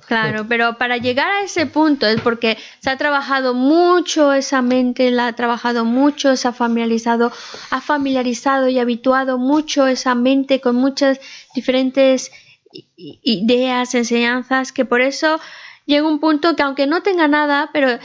Claro, 0.06 0.46
pero 0.48 0.78
para 0.78 0.96
llegar 0.96 1.28
a 1.28 1.42
ese 1.42 1.66
punto 1.66 2.06
es 2.06 2.20
porque 2.20 2.56
se 2.80 2.90
ha 2.90 2.96
trabajado 2.96 3.54
mucho 3.54 4.32
esa 4.32 4.62
mente, 4.62 5.10
la 5.10 5.28
ha 5.28 5.32
trabajado 5.34 5.84
mucho, 5.84 6.36
se 6.36 6.48
ha 6.48 6.52
familiarizado, 6.52 7.32
ha 7.70 7.80
familiarizado 7.80 8.68
y 8.68 8.78
habituado 8.78 9.38
mucho 9.38 9.86
esa 9.86 10.14
mente 10.14 10.60
con 10.60 10.76
muchas 10.76 11.20
diferentes 11.54 12.30
ideas, 12.96 13.94
enseñanzas, 13.94 14.72
que 14.72 14.84
por 14.84 15.00
eso 15.00 15.40
llega 15.84 16.08
un 16.08 16.20
punto 16.20 16.56
que 16.56 16.62
aunque 16.62 16.86
no 16.86 17.02
tenga 17.02 17.28
nada, 17.28 17.70
pero 17.72 17.90
eh, 17.90 18.00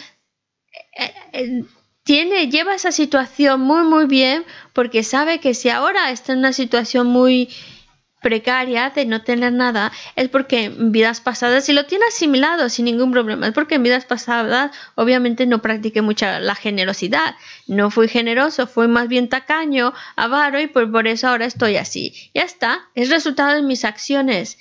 eh, 1.34 1.64
tiene, 2.04 2.50
lleva 2.50 2.76
esa 2.76 2.92
situación 2.92 3.62
muy 3.62 3.84
muy 3.84 4.06
bien 4.06 4.46
porque 4.74 5.04
sabe 5.04 5.40
que 5.40 5.54
si 5.54 5.70
ahora 5.70 6.12
está 6.12 6.34
en 6.34 6.40
una 6.40 6.54
situación 6.54 7.08
muy 7.08 7.50
precaria 8.22 8.92
de 8.92 9.06
no 9.06 9.24
tener 9.24 9.52
nada 9.52 9.92
es 10.16 10.30
porque 10.30 10.66
en 10.66 10.92
vidas 10.92 11.20
pasadas, 11.22 11.66
si 11.66 11.74
lo 11.74 11.86
tiene 11.86 12.06
asimilado 12.06 12.70
sin 12.70 12.86
ningún 12.86 13.12
problema, 13.12 13.48
es 13.48 13.54
porque 13.54 13.76
en 13.76 13.84
vidas 13.84 14.06
pasadas 14.06 14.72
obviamente 14.96 15.46
no 15.46 15.62
practiqué 15.62 16.02
mucha 16.02 16.40
la 16.40 16.56
generosidad, 16.56 17.36
no 17.68 17.90
fui 17.90 18.08
generoso, 18.08 18.68
fui 18.68 18.88
más 18.88 19.08
bien 19.08 19.28
tacaño, 19.28 19.94
avaro 20.16 20.60
y 20.60 20.68
por, 20.68 20.92
por 20.92 21.08
eso 21.08 21.28
ahora 21.28 21.46
estoy 21.46 21.78
así. 21.78 22.14
Ya 22.34 22.44
está, 22.44 22.88
es 22.96 23.10
resultado 23.10 23.56
de 23.56 23.64
mis 23.64 23.84
acciones 23.84 24.58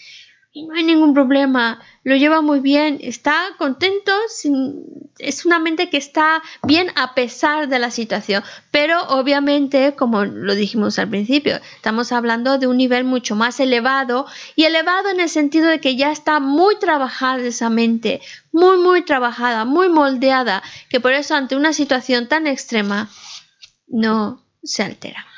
y 0.52 0.66
no 0.66 0.74
hay 0.74 0.82
ningún 0.82 1.14
problema, 1.14 1.81
lo 2.02 2.16
lleva 2.16 2.40
muy 2.40 2.59
bien, 2.59 2.98
está 3.02 3.51
contento, 3.56 4.12
es 5.18 5.47
una 5.47 5.60
mente 5.60 5.90
que 5.90 5.97
está 5.97 6.43
bien 6.64 6.90
a 6.97 7.14
pesar 7.14 7.68
de 7.68 7.78
la 7.78 7.93
situación, 7.93 8.43
pero 8.72 9.01
obviamente, 9.09 9.94
como 9.94 10.24
lo 10.24 10.56
dijimos 10.56 10.98
al 10.98 11.09
principio, 11.09 11.60
estamos 11.77 12.10
hablando 12.10 12.59
de 12.59 12.66
un 12.66 12.78
nivel 12.78 13.05
mucho 13.05 13.36
más 13.36 13.60
elevado 13.60 14.27
y 14.56 14.64
elevado 14.64 15.10
en 15.10 15.20
el 15.20 15.28
sentido 15.28 15.68
de 15.68 15.81
que 15.81 15.94
ya 15.94 16.10
está 16.10 16.40
muy 16.40 16.77
trabajada 16.81 17.43
esa 17.43 17.70
mente, 17.70 18.20
muy, 18.51 18.78
muy 18.78 19.05
trabajada, 19.05 19.64
muy 19.64 19.89
moldeada, 19.89 20.64
que 20.89 20.98
por 20.98 21.12
eso 21.12 21.36
ante 21.36 21.55
una 21.55 21.72
situación 21.72 22.27
tan 22.27 22.48
extrema 22.48 23.09
no 23.86 24.44
se 24.64 24.82
altera. 24.82 25.30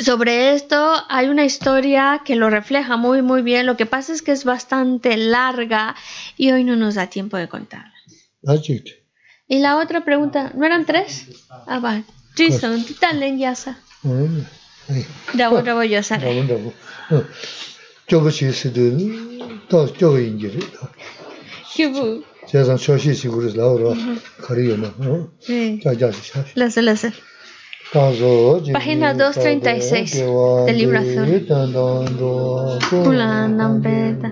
Sobre 0.00 0.54
esto 0.54 0.92
hay 1.08 1.28
una 1.28 1.44
historia 1.44 2.22
que 2.24 2.34
lo 2.34 2.50
refleja 2.50 2.96
muy 2.96 3.22
muy 3.22 3.42
bien. 3.42 3.64
Lo 3.64 3.76
que 3.76 3.86
pasa 3.86 4.12
es 4.12 4.22
que 4.22 4.32
es 4.32 4.44
bastante 4.44 5.16
larga 5.16 5.94
y 6.36 6.50
hoy 6.50 6.64
no 6.64 6.74
nos 6.74 6.96
da 6.96 7.06
tiempo 7.06 7.36
de 7.36 7.48
contarla. 7.48 7.92
Y 9.46 9.60
la 9.60 9.78
otra 9.78 10.04
pregunta, 10.04 10.52
¿no 10.56 10.66
eran 10.66 10.84
tres? 10.84 11.26
Ah, 11.66 11.78
va. 11.78 12.02
Jason, 12.36 12.84
¿qué 12.84 12.94
tal 12.94 13.22
en 13.22 13.38
Yasa? 13.38 13.78
Da 15.34 15.50
otra 15.50 15.74
voy 15.74 15.94
a 15.94 16.00
hacer. 16.00 16.20
¿Qué 21.76 21.86
세상 22.47 22.77
쇼시시 22.77 23.27
그래서 23.27 23.57
나오러 23.57 23.93
가리요나 24.41 24.93
어? 24.99 25.27
네. 25.47 25.79
자자시 25.83 26.33
Láse, 26.55 26.81
láse. 26.81 27.11
Página 27.91 29.13
236 29.13 30.23
del 30.67 30.77
libro 30.77 30.99
azul. 30.99 31.25
Pulanampeta, 32.87 34.31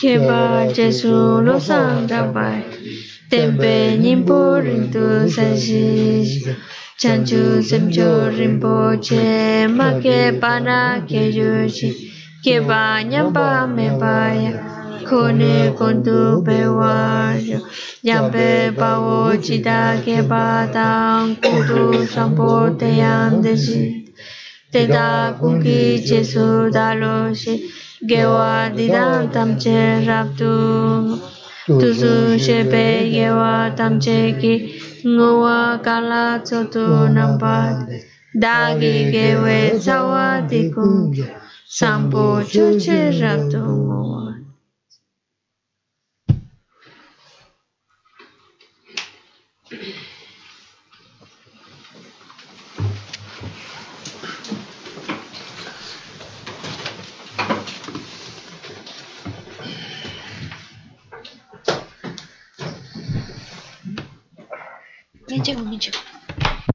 que 0.00 0.18
va 0.18 0.66
Jesús 0.74 1.40
los 1.44 1.62
sangrabai. 1.62 2.64
Tempe 3.30 3.96
nimpo 3.96 4.58
rintu 4.58 5.28
sashi. 5.30 6.42
Chanchu 6.98 7.62
semcho 7.62 8.28
rinpoche, 8.28 9.68
ma 9.68 10.00
que 10.00 10.32
para 10.32 11.04
que 11.06 11.30
yushi. 11.30 12.10
Que 12.42 12.58
vaya 12.58 13.30
pa 13.32 13.66
me 13.68 13.90
vaya. 13.90 14.69
kone 15.11 15.53
kondu 15.79 16.19
pewajo 16.45 17.59
yampe 18.07 18.47
pawo 18.79 19.17
chita 19.45 19.79
ke 20.03 20.17
patang 20.31 21.35
kudu 21.43 21.83
sampo 22.13 22.51
te 22.69 22.77
teyan 22.79 23.31
desi 23.43 23.81
teta 24.73 25.07
kunki 25.39 25.79
jesu 26.07 26.45
dalo 26.75 27.15
shi 27.41 27.53
gewa 28.09 28.51
didam 28.77 29.27
tamche 29.33 29.79
raptu 30.07 30.53
tusu 31.79 32.13
shepe 32.45 32.85
gewa 33.13 33.53
tamche 33.77 34.19
ki 34.41 34.53
ngowa 35.15 35.59
kala 35.85 36.25
tsotu 36.47 36.85
nampat 37.15 37.75
dagi 38.43 38.95
gewe 39.13 39.59
sawa 39.85 40.27
dikum 40.49 41.11
sampo 41.77 42.25
chuche 42.51 42.99
raptu 43.21 43.59
ngowa 43.59 44.20